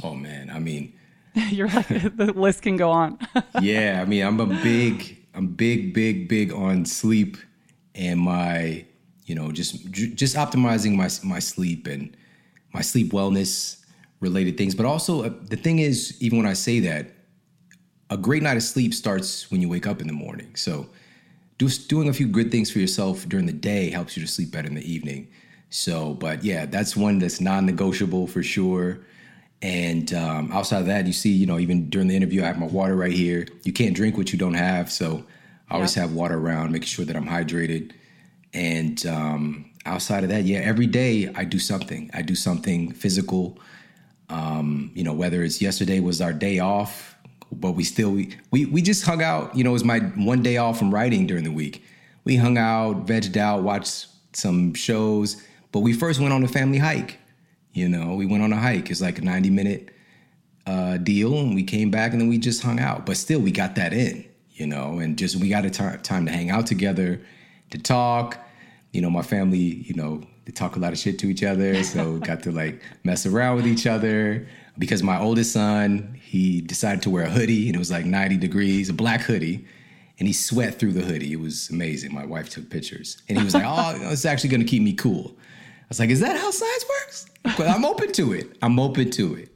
Oh 0.04 0.16
man, 0.16 0.50
I 0.50 0.60
mean, 0.60 0.94
you're 1.36 1.68
like 1.68 1.88
the 2.16 2.34
list 2.36 2.62
can 2.62 2.78
go 2.78 2.92
on. 2.92 3.20
yeah, 3.62 4.00
I 4.02 4.06
mean, 4.06 4.26
I'm 4.26 4.40
a 4.40 4.46
big, 4.46 5.18
I'm 5.34 5.48
big, 5.48 5.94
big, 5.94 6.28
big 6.28 6.54
on 6.54 6.86
sleep 6.86 7.38
and 7.94 8.20
my, 8.20 8.86
you 9.26 9.36
know, 9.36 9.52
just 9.52 9.92
just 9.92 10.36
optimizing 10.36 10.96
my 10.96 11.10
my 11.28 11.40
sleep 11.40 11.88
and 11.88 12.16
my 12.74 12.82
sleep 12.82 13.12
wellness 13.12 13.81
related 14.22 14.58
things. 14.58 14.74
But 14.74 14.86
also, 14.86 15.24
uh, 15.26 15.34
the 15.50 15.58
thing 15.58 15.80
is, 15.80 16.18
even 16.22 16.38
when 16.38 16.48
I 16.48 16.54
say 16.54 16.80
that, 16.82 17.08
a 18.10 18.18
great 18.18 18.44
night 18.44 18.58
of 18.58 18.64
sleep 18.64 18.94
starts 18.94 19.52
when 19.52 19.62
you 19.62 19.68
wake 19.70 19.86
up 19.88 20.00
in 20.02 20.08
the 20.08 20.14
morning. 20.14 20.56
So, 20.56 20.88
do, 21.58 21.68
doing 21.68 22.10
a 22.10 22.14
few 22.14 22.28
good 22.28 22.52
things 22.52 22.72
for 22.72 22.80
yourself 22.80 23.28
during 23.28 23.46
the 23.46 23.54
day 23.54 23.90
helps 23.90 24.16
you 24.16 24.24
to 24.24 24.32
sleep 24.32 24.52
better 24.52 24.68
in 24.68 24.76
the 24.76 24.92
evening. 24.92 25.28
So, 25.70 26.14
but 26.16 26.44
yeah, 26.44 26.66
that's 26.66 26.96
one 26.98 27.20
that's 27.20 27.40
non-negotiable 27.40 28.28
for 28.28 28.44
sure. 28.44 29.00
And 29.62 30.12
um, 30.14 30.52
outside 30.52 30.80
of 30.80 30.88
that, 30.88 31.06
you 31.06 31.14
see, 31.14 31.30
you 31.32 31.46
know, 31.46 31.60
even 31.60 31.90
during 31.90 32.08
the 32.08 32.16
interview, 32.16 32.44
I 32.44 32.48
have 32.48 32.60
my 32.60 32.66
water 32.66 32.96
right 32.96 33.14
here. 33.14 33.46
You 33.64 33.72
can't 33.72 33.96
drink 33.96 34.18
what 34.18 34.34
you 34.34 34.40
don't 34.40 34.56
have, 34.56 34.92
so 34.92 35.24
I 35.70 35.76
always 35.76 35.96
Yep. 35.96 36.02
have 36.02 36.14
water 36.14 36.38
around, 36.38 36.72
making 36.72 36.88
sure 36.88 37.06
that 37.06 37.16
I'm 37.16 37.28
hydrated. 37.28 37.92
And 38.54 39.06
um, 39.06 39.72
outside 39.86 40.24
of 40.24 40.30
that, 40.30 40.44
yeah, 40.46 40.60
every 40.60 40.88
day 40.88 41.32
I 41.36 41.46
do 41.46 41.60
something. 41.60 42.10
I 42.14 42.24
do 42.24 42.36
something 42.36 42.92
physical. 42.92 43.58
Um, 44.32 44.92
you 44.96 45.04
know, 45.04 45.14
whether 45.14 45.44
it's 45.44 45.62
yesterday 45.62 46.00
was 46.00 46.22
our 46.22 46.32
day 46.32 46.60
off, 46.60 47.16
but 47.52 47.74
we 47.74 47.84
still 47.84 48.12
we 48.12 48.36
we, 48.50 48.66
we 48.66 48.82
just 48.82 49.06
hung 49.06 49.22
out. 49.22 49.56
You 49.56 49.64
know, 49.64 49.72
it 49.72 49.74
was 49.74 49.84
my 49.84 50.00
one 50.00 50.42
day 50.42 50.58
off 50.58 50.80
from 50.80 50.94
writing 50.94 51.28
during 51.28 51.44
the 51.44 51.52
week. 51.52 51.84
We 52.24 52.38
hung 52.38 52.58
out, 52.58 53.06
vegged 53.06 53.36
out, 53.36 53.64
watched 53.64 54.08
some 54.34 54.74
shows, 54.74 55.44
but 55.74 55.82
we 55.82 55.92
first 55.92 56.20
went 56.20 56.34
on 56.34 56.44
a 56.44 56.48
family 56.48 56.78
hike. 56.78 57.20
You 57.74 57.90
know, 57.90 58.16
we 58.16 58.26
went 58.26 58.42
on 58.44 58.54
a 58.54 58.58
hike. 58.58 58.90
It's 58.90 59.02
like 59.02 59.18
a 59.18 59.22
90 59.22 59.50
minute 59.50 59.90
uh, 60.66 60.98
deal, 60.98 61.38
and 61.38 61.54
we 61.54 61.64
came 61.64 61.92
back 61.92 62.14
and 62.14 62.22
then 62.22 62.30
we 62.30 62.38
just 62.38 62.62
hung 62.62 62.80
out. 62.80 63.06
But 63.06 63.18
still, 63.18 63.40
we 63.42 63.52
got 63.52 63.76
that 63.76 63.92
in, 63.92 64.26
you 64.52 64.66
know, 64.66 65.00
and 65.00 65.18
just 65.18 65.36
we 65.36 65.50
got 65.50 65.66
a 65.66 65.70
ti- 65.70 65.98
time 66.04 66.26
to 66.26 66.32
hang 66.32 66.50
out 66.50 66.68
together, 66.68 67.22
to 67.72 67.78
talk. 67.78 68.38
You 68.92 69.02
know, 69.02 69.10
my 69.10 69.22
family, 69.22 69.58
you 69.58 69.94
know, 69.94 70.22
they 70.46 70.52
talk 70.52 70.76
a 70.76 70.80
lot 70.80 70.92
of 70.92 71.00
shit 71.00 71.20
to 71.20 71.28
each 71.28 71.44
other, 71.44 71.84
so 71.84 72.18
got 72.30 72.44
to 72.44 72.52
like 72.52 72.82
mess 73.04 73.26
around 73.26 73.58
with 73.58 73.68
each 73.68 73.88
other. 73.88 74.48
Because 74.78 75.04
my 75.04 75.20
oldest 75.20 75.52
son, 75.52 76.18
he 76.22 76.62
decided 76.62 77.02
to 77.04 77.10
wear 77.10 77.26
a 77.26 77.30
hoodie, 77.30 77.68
and 77.68 77.76
it 77.76 77.80
was 77.80 77.92
like 77.92 78.06
90 78.06 78.38
degrees, 78.38 78.90
a 78.90 78.94
black 78.94 79.22
hoodie, 79.22 79.66
and 80.18 80.28
he 80.28 80.34
sweat 80.34 80.80
through 80.80 80.94
the 80.94 81.02
hoodie. 81.02 81.34
It 81.34 81.40
was 81.40 81.70
amazing. 81.70 82.14
My 82.14 82.26
wife 82.26 82.50
took 82.50 82.70
pictures, 82.70 83.22
and 83.28 83.38
he 83.38 83.44
was 83.44 83.54
like, 83.54 83.66
"Oh, 83.66 83.98
it's 84.12 84.26
actually 84.26 84.50
going 84.50 84.62
to 84.62 84.68
keep 84.68 84.82
me 84.82 84.94
cool." 84.94 85.36
I 85.36 85.86
was 85.90 86.00
like, 86.00 86.10
"Is 86.10 86.20
that 86.22 86.38
how 86.38 86.52
science 86.52 86.86
works?" 86.90 87.26
But 87.58 87.68
I'm 87.68 87.86
open 87.86 88.12
to 88.14 88.34
it. 88.34 88.58
I'm 88.62 88.80
open 88.80 89.12
to 89.12 89.36
it. 89.36 89.50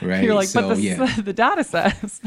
Right. 0.00 0.24
You're 0.24 0.34
like, 0.34 0.48
so 0.48 0.68
but 0.68 0.74
the, 0.76 0.80
yeah. 0.80 1.16
the 1.20 1.32
data 1.32 1.64
says. 1.64 2.20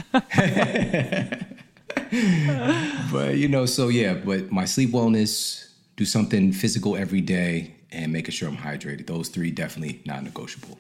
But 3.12 3.38
you 3.38 3.48
know, 3.48 3.66
so 3.66 3.88
yeah, 3.88 4.14
but 4.14 4.52
my 4.52 4.66
sleep 4.66 4.92
wellness, 4.92 5.69
do 6.00 6.06
something 6.06 6.54
physical 6.54 6.96
every 6.96 7.20
day 7.20 7.76
and 7.92 8.14
making 8.14 8.32
sure 8.32 8.48
I'm 8.48 8.56
hydrated. 8.56 9.06
Those 9.06 9.28
three 9.28 9.52
definitely 9.52 10.02
not 10.06 10.24
negotiable. 10.24 10.80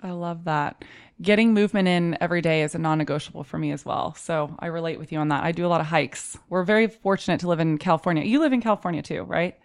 I 0.00 0.12
love 0.12 0.44
that. 0.44 0.84
Getting 1.20 1.52
movement 1.52 1.88
in 1.88 2.16
every 2.20 2.40
day 2.40 2.62
is 2.62 2.76
a 2.76 2.78
non 2.78 2.98
negotiable 2.98 3.42
for 3.42 3.58
me 3.58 3.72
as 3.72 3.84
well. 3.84 4.14
So 4.14 4.54
I 4.60 4.66
relate 4.66 5.00
with 5.00 5.10
you 5.10 5.18
on 5.18 5.28
that. 5.28 5.42
I 5.42 5.50
do 5.50 5.66
a 5.66 5.68
lot 5.68 5.80
of 5.80 5.88
hikes. 5.88 6.38
We're 6.48 6.62
very 6.62 6.86
fortunate 6.86 7.40
to 7.40 7.48
live 7.48 7.58
in 7.58 7.76
California. 7.76 8.22
You 8.22 8.38
live 8.38 8.52
in 8.52 8.62
California 8.62 9.02
too, 9.02 9.24
right? 9.24 9.58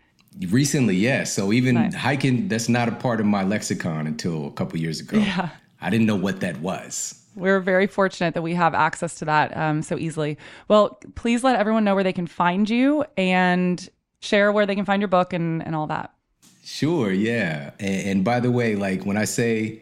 Recently, 0.50 0.96
yes. 0.96 1.32
So 1.32 1.54
even 1.54 1.76
Nice. 1.76 1.94
hiking, 1.94 2.48
that's 2.48 2.68
not 2.68 2.90
a 2.90 2.92
part 2.92 3.20
of 3.20 3.28
my 3.28 3.44
lexicon 3.44 4.08
until 4.08 4.48
a 4.48 4.52
couple 4.52 4.80
years 4.80 5.00
ago. 5.00 5.20
Yeah. 5.20 5.50
I 5.80 5.92
didn't 5.92 6.08
know 6.08 6.16
what 6.16 6.40
that 6.40 6.60
was. 6.60 7.24
We're 7.36 7.60
very 7.60 7.86
fortunate 7.86 8.34
that 8.34 8.42
we 8.42 8.56
have 8.56 8.74
access 8.74 9.14
to 9.20 9.26
that 9.26 9.56
um, 9.56 9.84
so 9.84 9.96
easily. 9.96 10.40
Well, 10.68 11.00
please 11.14 11.44
let 11.44 11.56
everyone 11.60 11.84
know 11.84 11.94
where 11.94 12.04
they 12.04 12.14
can 12.14 12.26
find 12.26 12.68
you 12.68 13.06
and 13.16 13.88
share 14.28 14.52
where 14.52 14.66
they 14.66 14.76
can 14.76 14.86
find 14.86 15.02
your 15.02 15.08
book 15.08 15.34
and, 15.34 15.66
and 15.66 15.76
all 15.76 15.88
that. 15.88 16.14
Sure, 16.64 17.12
yeah. 17.12 17.72
And, 17.80 18.08
and 18.08 18.24
by 18.24 18.40
the 18.40 18.52
way, 18.52 18.76
like 18.76 19.06
when 19.06 19.18
I 19.18 19.26
say 19.26 19.82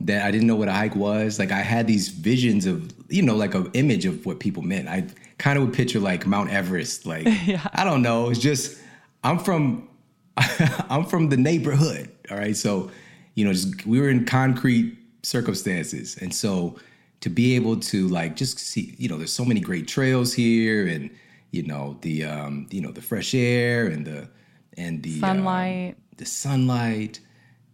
that 0.00 0.24
I 0.24 0.30
didn't 0.30 0.46
know 0.46 0.56
what 0.56 0.68
a 0.68 0.72
hike 0.72 0.96
was. 0.96 1.38
Like 1.38 1.52
I 1.52 1.60
had 1.60 1.86
these 1.86 2.08
visions 2.08 2.66
of, 2.66 2.92
you 3.08 3.22
know, 3.22 3.36
like 3.36 3.54
an 3.54 3.70
image 3.74 4.06
of 4.06 4.26
what 4.26 4.40
people 4.40 4.62
meant. 4.62 4.88
I 4.88 5.06
kind 5.38 5.58
of 5.58 5.64
would 5.64 5.74
picture 5.74 6.00
like 6.00 6.26
Mount 6.26 6.50
Everest. 6.50 7.06
Like 7.06 7.26
yeah. 7.46 7.66
I 7.72 7.84
don't 7.84 8.02
know. 8.02 8.30
It's 8.30 8.40
just 8.40 8.78
I'm 9.22 9.38
from 9.38 9.88
I'm 10.36 11.04
from 11.04 11.28
the 11.28 11.36
neighborhood. 11.36 12.10
All 12.30 12.36
right. 12.36 12.56
So, 12.56 12.90
you 13.34 13.44
know, 13.44 13.52
just 13.52 13.86
we 13.86 14.00
were 14.00 14.08
in 14.08 14.24
concrete 14.24 14.96
circumstances. 15.22 16.16
And 16.20 16.34
so 16.34 16.76
to 17.20 17.30
be 17.30 17.54
able 17.54 17.78
to 17.78 18.08
like 18.08 18.36
just 18.36 18.58
see, 18.58 18.94
you 18.98 19.08
know, 19.08 19.16
there's 19.16 19.32
so 19.32 19.44
many 19.44 19.60
great 19.60 19.88
trails 19.88 20.32
here 20.32 20.86
and, 20.86 21.10
you 21.54 21.62
know, 21.62 21.96
the 22.00 22.24
um, 22.24 22.66
you 22.70 22.80
know, 22.80 22.90
the 22.90 23.02
fresh 23.02 23.34
air 23.34 23.86
and 23.86 24.04
the 24.04 24.28
and 24.76 25.02
the 25.02 25.20
sunlight. 25.20 25.94
Um, 25.94 26.00
the 26.16 26.26
sunlight, 26.26 27.20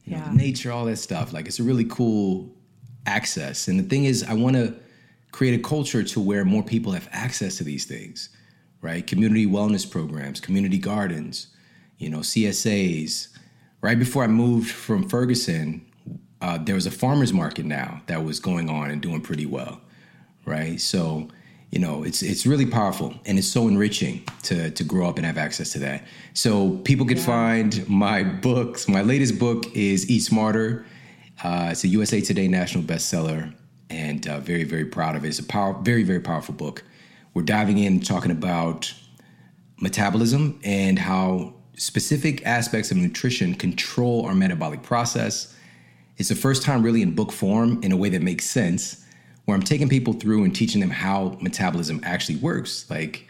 you 0.05 0.13
yeah. 0.13 0.21
know, 0.21 0.27
the 0.27 0.37
nature, 0.37 0.73
all 0.73 0.85
that 0.87 0.97
stuff. 0.97 1.33
Like 1.33 1.47
it's 1.47 1.59
a 1.59 1.63
really 1.63 1.85
cool 1.85 2.55
access. 3.07 3.69
And 3.69 3.79
the 3.79 3.85
thing 3.85 4.05
is, 4.05 4.23
I 4.23 4.35
want 4.35 4.57
to 4.57 4.75
create 5.33 5.59
a 5.59 5.63
culture 5.63 6.03
to 6.03 6.21
where 6.21 6.45
more 6.45 6.63
people 6.63 6.93
have 6.93 7.09
access 7.13 7.57
to 7.59 7.65
these 7.65 7.85
things, 7.85 8.29
right? 8.83 9.07
Community 9.07 9.47
wellness 9.47 9.89
programs, 9.89 10.41
community 10.41 10.79
gardens, 10.79 11.49
you 11.99 12.11
know, 12.11 12.19
CSAs. 12.19 13.29
Right 13.83 13.99
before 13.99 14.25
I 14.25 14.27
moved 14.27 14.71
from 14.71 15.09
Ferguson, 15.09 15.87
uh, 16.43 16.59
there 16.59 16.75
was 16.75 16.87
a 16.87 16.91
farmers 16.91 17.33
market 17.33 17.65
now 17.65 18.03
that 18.07 18.25
was 18.25 18.41
going 18.41 18.69
on 18.69 18.91
and 18.91 19.01
doing 19.01 19.21
pretty 19.23 19.47
well, 19.47 19.81
right? 20.45 20.81
So, 20.81 21.29
you 21.71 21.79
know, 21.79 22.03
it's 22.03 22.23
it's 22.23 22.47
really 22.47 22.67
powerful 22.67 23.15
and 23.27 23.39
it's 23.39 23.47
so 23.47 23.69
enriching 23.69 24.25
to 24.43 24.71
to 24.73 24.85
grow 24.85 25.09
up 25.09 25.17
and 25.19 25.27
have 25.27 25.39
access 25.39 25.73
to 25.73 25.79
that. 25.81 26.05
So 26.35 26.71
people 26.79 27.07
could 27.07 27.19
yeah. 27.19 27.25
find 27.25 27.89
my 27.89 28.25
books. 28.25 28.89
My 28.89 29.03
latest 29.03 29.39
book 29.39 29.65
is 29.75 30.11
Eat 30.11 30.21
Smarter. 30.21 30.85
Uh, 31.43 31.69
it's 31.71 31.85
a 31.85 31.89
USA 31.89 32.21
Today 32.21 32.49
national 32.49 32.85
bestseller, 32.85 33.55
and 33.89 34.27
uh, 34.27 34.41
very 34.41 34.65
very 34.65 34.85
proud 34.85 35.15
of 35.15 35.25
it. 35.25 35.29
It's 35.29 35.39
a 35.39 35.45
power, 35.45 35.75
very 35.81 36.03
very 36.03 36.21
powerful 36.21 36.55
book. 36.55 36.83
We're 37.35 37.43
diving 37.43 37.79
in 37.79 38.01
talking 38.01 38.33
about 38.33 38.93
metabolism 39.81 40.59
and 40.65 40.99
how 40.99 41.55
specific 41.77 42.45
aspects 42.45 42.91
of 42.91 42.97
nutrition 42.97 43.55
control 43.55 44.27
our 44.27 44.35
metabolic 44.35 44.83
process. 44.83 45.57
It's 46.19 46.29
the 46.29 46.35
first 46.35 46.63
time 46.63 46.83
really 46.83 47.01
in 47.01 47.15
book 47.15 47.33
form 47.33 47.81
in 47.83 47.93
a 47.93 47.97
way 47.97 48.11
that 48.11 48.21
makes 48.21 48.45
sense, 48.45 49.07
where 49.45 49.55
I'm 49.57 49.63
taking 49.63 49.89
people 49.89 50.13
through 50.13 50.45
and 50.45 50.55
teaching 50.55 50.81
them 50.81 50.91
how 50.91 51.39
metabolism 51.41 52.01
actually 52.05 52.37
works. 52.37 52.89
Like, 52.91 53.29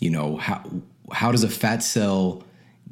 you 0.00 0.10
know, 0.10 0.36
how 0.36 0.62
how 1.12 1.32
does 1.32 1.44
a 1.44 1.48
fat 1.48 1.82
cell 1.82 2.44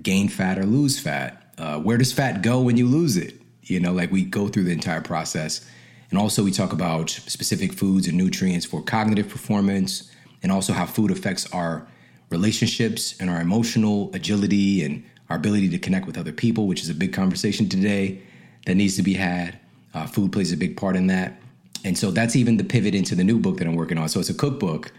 gain 0.03 0.29
fat 0.29 0.59
or 0.59 0.65
lose 0.65 0.99
fat? 0.99 1.53
Uh, 1.59 1.79
where 1.81 1.99
does 1.99 2.13
fat 2.13 2.43
go 2.43 2.61
when 2.61 2.77
you 2.77 2.87
lose 2.87 3.17
it? 3.17 3.41
You 3.63 3.81
know, 3.81 3.93
like 3.93 4.11
we 4.11 4.25
go 4.25 4.49
through 4.49 4.65
the 4.65 4.73
entire 4.73 5.01
process. 5.01 5.69
And 6.11 6.19
also, 6.19 6.43
we 6.43 6.51
talk 6.51 6.73
about 6.73 7.11
specific 7.11 7.75
foods 7.75 8.09
and 8.09 8.17
nutrients 8.17 8.65
for 8.65 8.83
cognitive 8.83 9.29
performance, 9.29 10.11
and 10.43 10.51
also 10.51 10.73
how 10.73 10.87
food 10.87 11.11
affects 11.11 11.53
our 11.53 11.87
relationships 12.31 13.15
and 13.21 13.29
our 13.29 13.41
emotional 13.41 14.11
agility 14.15 14.83
and 14.85 15.05
our 15.29 15.37
ability 15.37 15.69
to 15.69 15.79
connect 15.79 16.07
with 16.07 16.17
other 16.17 16.33
people, 16.33 16.67
which 16.67 16.83
is 16.83 16.89
a 16.89 16.95
big 16.95 17.13
conversation 17.13 17.69
today 17.69 18.23
that 18.65 18.75
needs 18.75 18.97
to 18.97 19.03
be 19.03 19.15
had. 19.15 19.59
Uh, 19.93 20.07
food 20.07 20.33
plays 20.33 20.53
a 20.53 20.57
big 20.57 20.77
part 20.77 20.97
in 20.97 21.09
that. 21.09 21.41
And 21.85 21.97
so 21.97 22.11
that's 22.11 22.37
even 22.37 22.57
the 22.57 22.65
pivot 22.65 22.95
into 22.95 23.15
the 23.15 23.25
new 23.25 23.39
book 23.39 23.59
that 23.59 23.67
I'm 23.67 23.75
working 23.75 23.99
on. 23.99 24.09
So 24.09 24.21
it's 24.21 24.31
a 24.31 24.35
cookbook. 24.35 24.93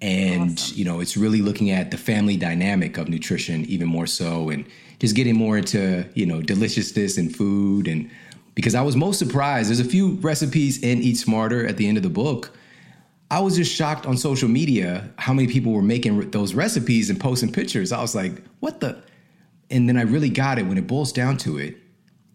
And, 0.00 0.52
awesome. 0.52 0.78
you 0.78 0.84
know, 0.84 1.00
it's 1.00 1.16
really 1.16 1.42
looking 1.42 1.70
at 1.70 1.90
the 1.90 1.96
family 1.96 2.36
dynamic 2.36 2.98
of 2.98 3.08
nutrition 3.08 3.64
even 3.66 3.86
more 3.86 4.06
so 4.06 4.48
and 4.48 4.66
just 4.98 5.14
getting 5.14 5.36
more 5.36 5.56
into, 5.56 6.08
you 6.14 6.26
know, 6.26 6.42
deliciousness 6.42 7.18
and 7.18 7.34
food. 7.34 7.86
And 7.86 8.10
because 8.54 8.74
I 8.74 8.82
was 8.82 8.96
most 8.96 9.18
surprised, 9.18 9.68
there's 9.68 9.80
a 9.80 9.84
few 9.84 10.14
recipes 10.16 10.82
in 10.82 11.02
Eat 11.02 11.16
Smarter 11.16 11.66
at 11.66 11.76
the 11.76 11.86
end 11.86 11.96
of 11.96 12.02
the 12.02 12.10
book 12.10 12.52
I 13.32 13.40
was 13.40 13.56
just 13.56 13.74
shocked 13.74 14.04
on 14.04 14.18
social 14.18 14.50
media 14.50 15.08
how 15.16 15.32
many 15.32 15.48
people 15.48 15.72
were 15.72 15.80
making 15.80 16.30
those 16.32 16.52
recipes 16.52 17.08
and 17.08 17.18
posting 17.18 17.50
pictures. 17.50 17.90
I 17.90 18.02
was 18.02 18.14
like, 18.14 18.42
what 18.60 18.80
the? 18.80 19.02
And 19.70 19.88
then 19.88 19.96
I 19.96 20.02
really 20.02 20.28
got 20.28 20.58
it 20.58 20.66
when 20.66 20.76
it 20.76 20.86
boils 20.86 21.12
down 21.12 21.38
to 21.38 21.56
it. 21.56 21.78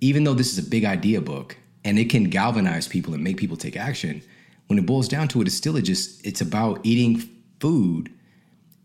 Even 0.02 0.24
though 0.24 0.34
this 0.34 0.52
is 0.52 0.58
a 0.58 0.68
big 0.68 0.86
idea 0.86 1.22
book 1.22 1.56
and 1.88 1.98
it 1.98 2.10
can 2.10 2.26
galvanize 2.26 2.86
people 2.86 3.14
and 3.14 3.24
make 3.24 3.38
people 3.38 3.56
take 3.56 3.78
action, 3.78 4.22
when 4.68 4.78
it 4.78 4.86
boils 4.86 5.08
down 5.08 5.30
to 5.30 5.42
it, 5.42 5.48
it's 5.48 5.56
still 5.56 5.80
just 5.80 6.26
it's 6.26 6.42
about 6.42 6.82
eating 6.84 7.24
food 7.62 8.12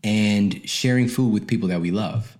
and 0.05 0.67
sharing 0.67 1.09
food 1.09 1.33
with 1.33 1.45
people 1.45 1.67
that 1.67 1.81
we 1.81 1.91
love. 1.91 2.37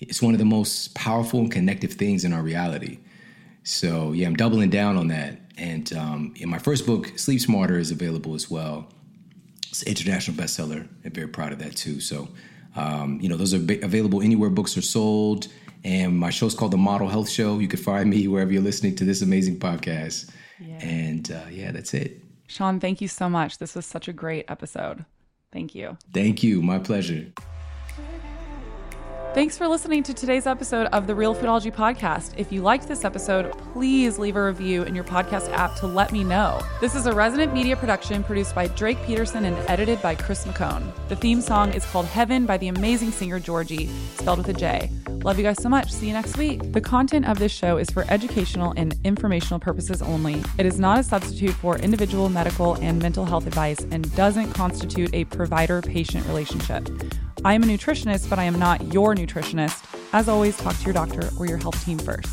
It's 0.00 0.20
one 0.20 0.34
of 0.34 0.38
the 0.40 0.44
most 0.44 0.92
powerful 0.96 1.38
and 1.38 1.52
connective 1.52 1.92
things 1.92 2.24
in 2.24 2.32
our 2.32 2.42
reality. 2.42 2.98
So 3.62 4.10
yeah, 4.10 4.26
I'm 4.26 4.34
doubling 4.34 4.70
down 4.70 4.96
on 4.96 5.06
that. 5.08 5.38
And 5.56 5.92
um, 5.92 6.34
in 6.36 6.48
my 6.48 6.58
first 6.58 6.84
book, 6.84 7.16
Sleep 7.16 7.40
Smarter, 7.40 7.78
is 7.78 7.92
available 7.92 8.34
as 8.34 8.50
well. 8.50 8.88
It's 9.68 9.82
an 9.82 9.88
international 9.88 10.36
bestseller. 10.36 10.88
I'm 11.04 11.12
very 11.12 11.28
proud 11.28 11.52
of 11.52 11.60
that 11.60 11.76
too. 11.76 12.00
So, 12.00 12.28
um, 12.74 13.20
you 13.20 13.28
know, 13.28 13.36
those 13.36 13.54
are 13.54 13.58
available 13.84 14.20
anywhere 14.20 14.50
books 14.50 14.76
are 14.76 14.82
sold. 14.82 15.46
And 15.84 16.16
my 16.16 16.30
show's 16.30 16.54
called 16.54 16.72
The 16.72 16.78
Model 16.78 17.08
Health 17.08 17.28
Show. 17.28 17.58
You 17.58 17.68
can 17.68 17.80
find 17.80 18.08
me 18.10 18.28
wherever 18.28 18.52
you're 18.52 18.62
listening 18.62 18.94
to 18.96 19.04
this 19.04 19.22
amazing 19.22 19.58
podcast. 19.58 20.30
Yeah. 20.60 20.78
And 20.78 21.30
uh, 21.30 21.46
yeah, 21.50 21.72
that's 21.72 21.92
it. 21.94 22.22
Shawn, 22.46 22.78
thank 22.78 23.00
you 23.00 23.08
so 23.08 23.28
much. 23.28 23.58
This 23.58 23.74
was 23.74 23.86
such 23.86 24.08
a 24.08 24.12
great 24.12 24.44
episode. 24.48 25.04
Thank 25.52 25.74
you. 25.74 25.96
Thank 26.12 26.42
you. 26.42 26.62
My 26.62 26.78
pleasure. 26.78 27.32
Thanks 29.34 29.56
for 29.56 29.66
listening 29.66 30.02
to 30.02 30.12
today's 30.12 30.46
episode 30.46 30.88
of 30.88 31.06
the 31.06 31.14
Realfoodology 31.14 31.74
Podcast. 31.74 32.34
If 32.36 32.52
you 32.52 32.60
liked 32.60 32.86
this 32.86 33.02
episode, 33.02 33.50
please 33.72 34.18
leave 34.18 34.36
a 34.36 34.44
review 34.44 34.82
in 34.82 34.94
your 34.94 35.04
podcast 35.04 35.50
app 35.52 35.74
to 35.76 35.86
let 35.86 36.12
me 36.12 36.22
know. 36.22 36.60
This 36.82 36.94
is 36.94 37.06
a 37.06 37.14
resident 37.14 37.54
media 37.54 37.74
production 37.74 38.22
produced 38.24 38.54
by 38.54 38.66
Drake 38.66 39.02
Peterson 39.06 39.46
and 39.46 39.56
edited 39.70 40.02
by 40.02 40.16
Chris 40.16 40.44
McCone. 40.44 40.92
The 41.08 41.16
theme 41.16 41.40
song 41.40 41.72
is 41.72 41.86
called 41.86 42.04
Heaven 42.04 42.44
by 42.44 42.58
the 42.58 42.68
amazing 42.68 43.10
singer 43.10 43.40
Georgie, 43.40 43.88
spelled 44.16 44.36
with 44.36 44.50
a 44.50 44.52
J. 44.52 44.90
Love 45.24 45.38
you 45.38 45.44
guys 45.44 45.62
so 45.62 45.70
much. 45.70 45.90
See 45.90 46.08
you 46.08 46.12
next 46.12 46.36
week. 46.36 46.70
The 46.72 46.82
content 46.82 47.26
of 47.26 47.38
this 47.38 47.52
show 47.52 47.78
is 47.78 47.88
for 47.88 48.04
educational 48.10 48.74
and 48.76 48.94
informational 49.02 49.60
purposes 49.60 50.02
only. 50.02 50.42
It 50.58 50.66
is 50.66 50.78
not 50.78 50.98
a 50.98 51.02
substitute 51.02 51.54
for 51.54 51.78
individual 51.78 52.28
medical 52.28 52.74
and 52.74 53.00
mental 53.00 53.24
health 53.24 53.46
advice 53.46 53.80
and 53.92 54.14
doesn't 54.14 54.52
constitute 54.52 55.08
a 55.14 55.24
provider 55.24 55.80
patient 55.80 56.26
relationship. 56.26 56.86
I 57.44 57.54
am 57.54 57.64
a 57.64 57.66
nutritionist, 57.66 58.30
but 58.30 58.38
I 58.38 58.44
am 58.44 58.56
not 58.56 58.92
your 58.92 59.16
nutritionist. 59.16 59.84
As 60.12 60.28
always, 60.28 60.56
talk 60.56 60.76
to 60.76 60.84
your 60.84 60.94
doctor 60.94 61.28
or 61.38 61.46
your 61.46 61.58
health 61.58 61.84
team 61.84 61.98
first. 61.98 62.32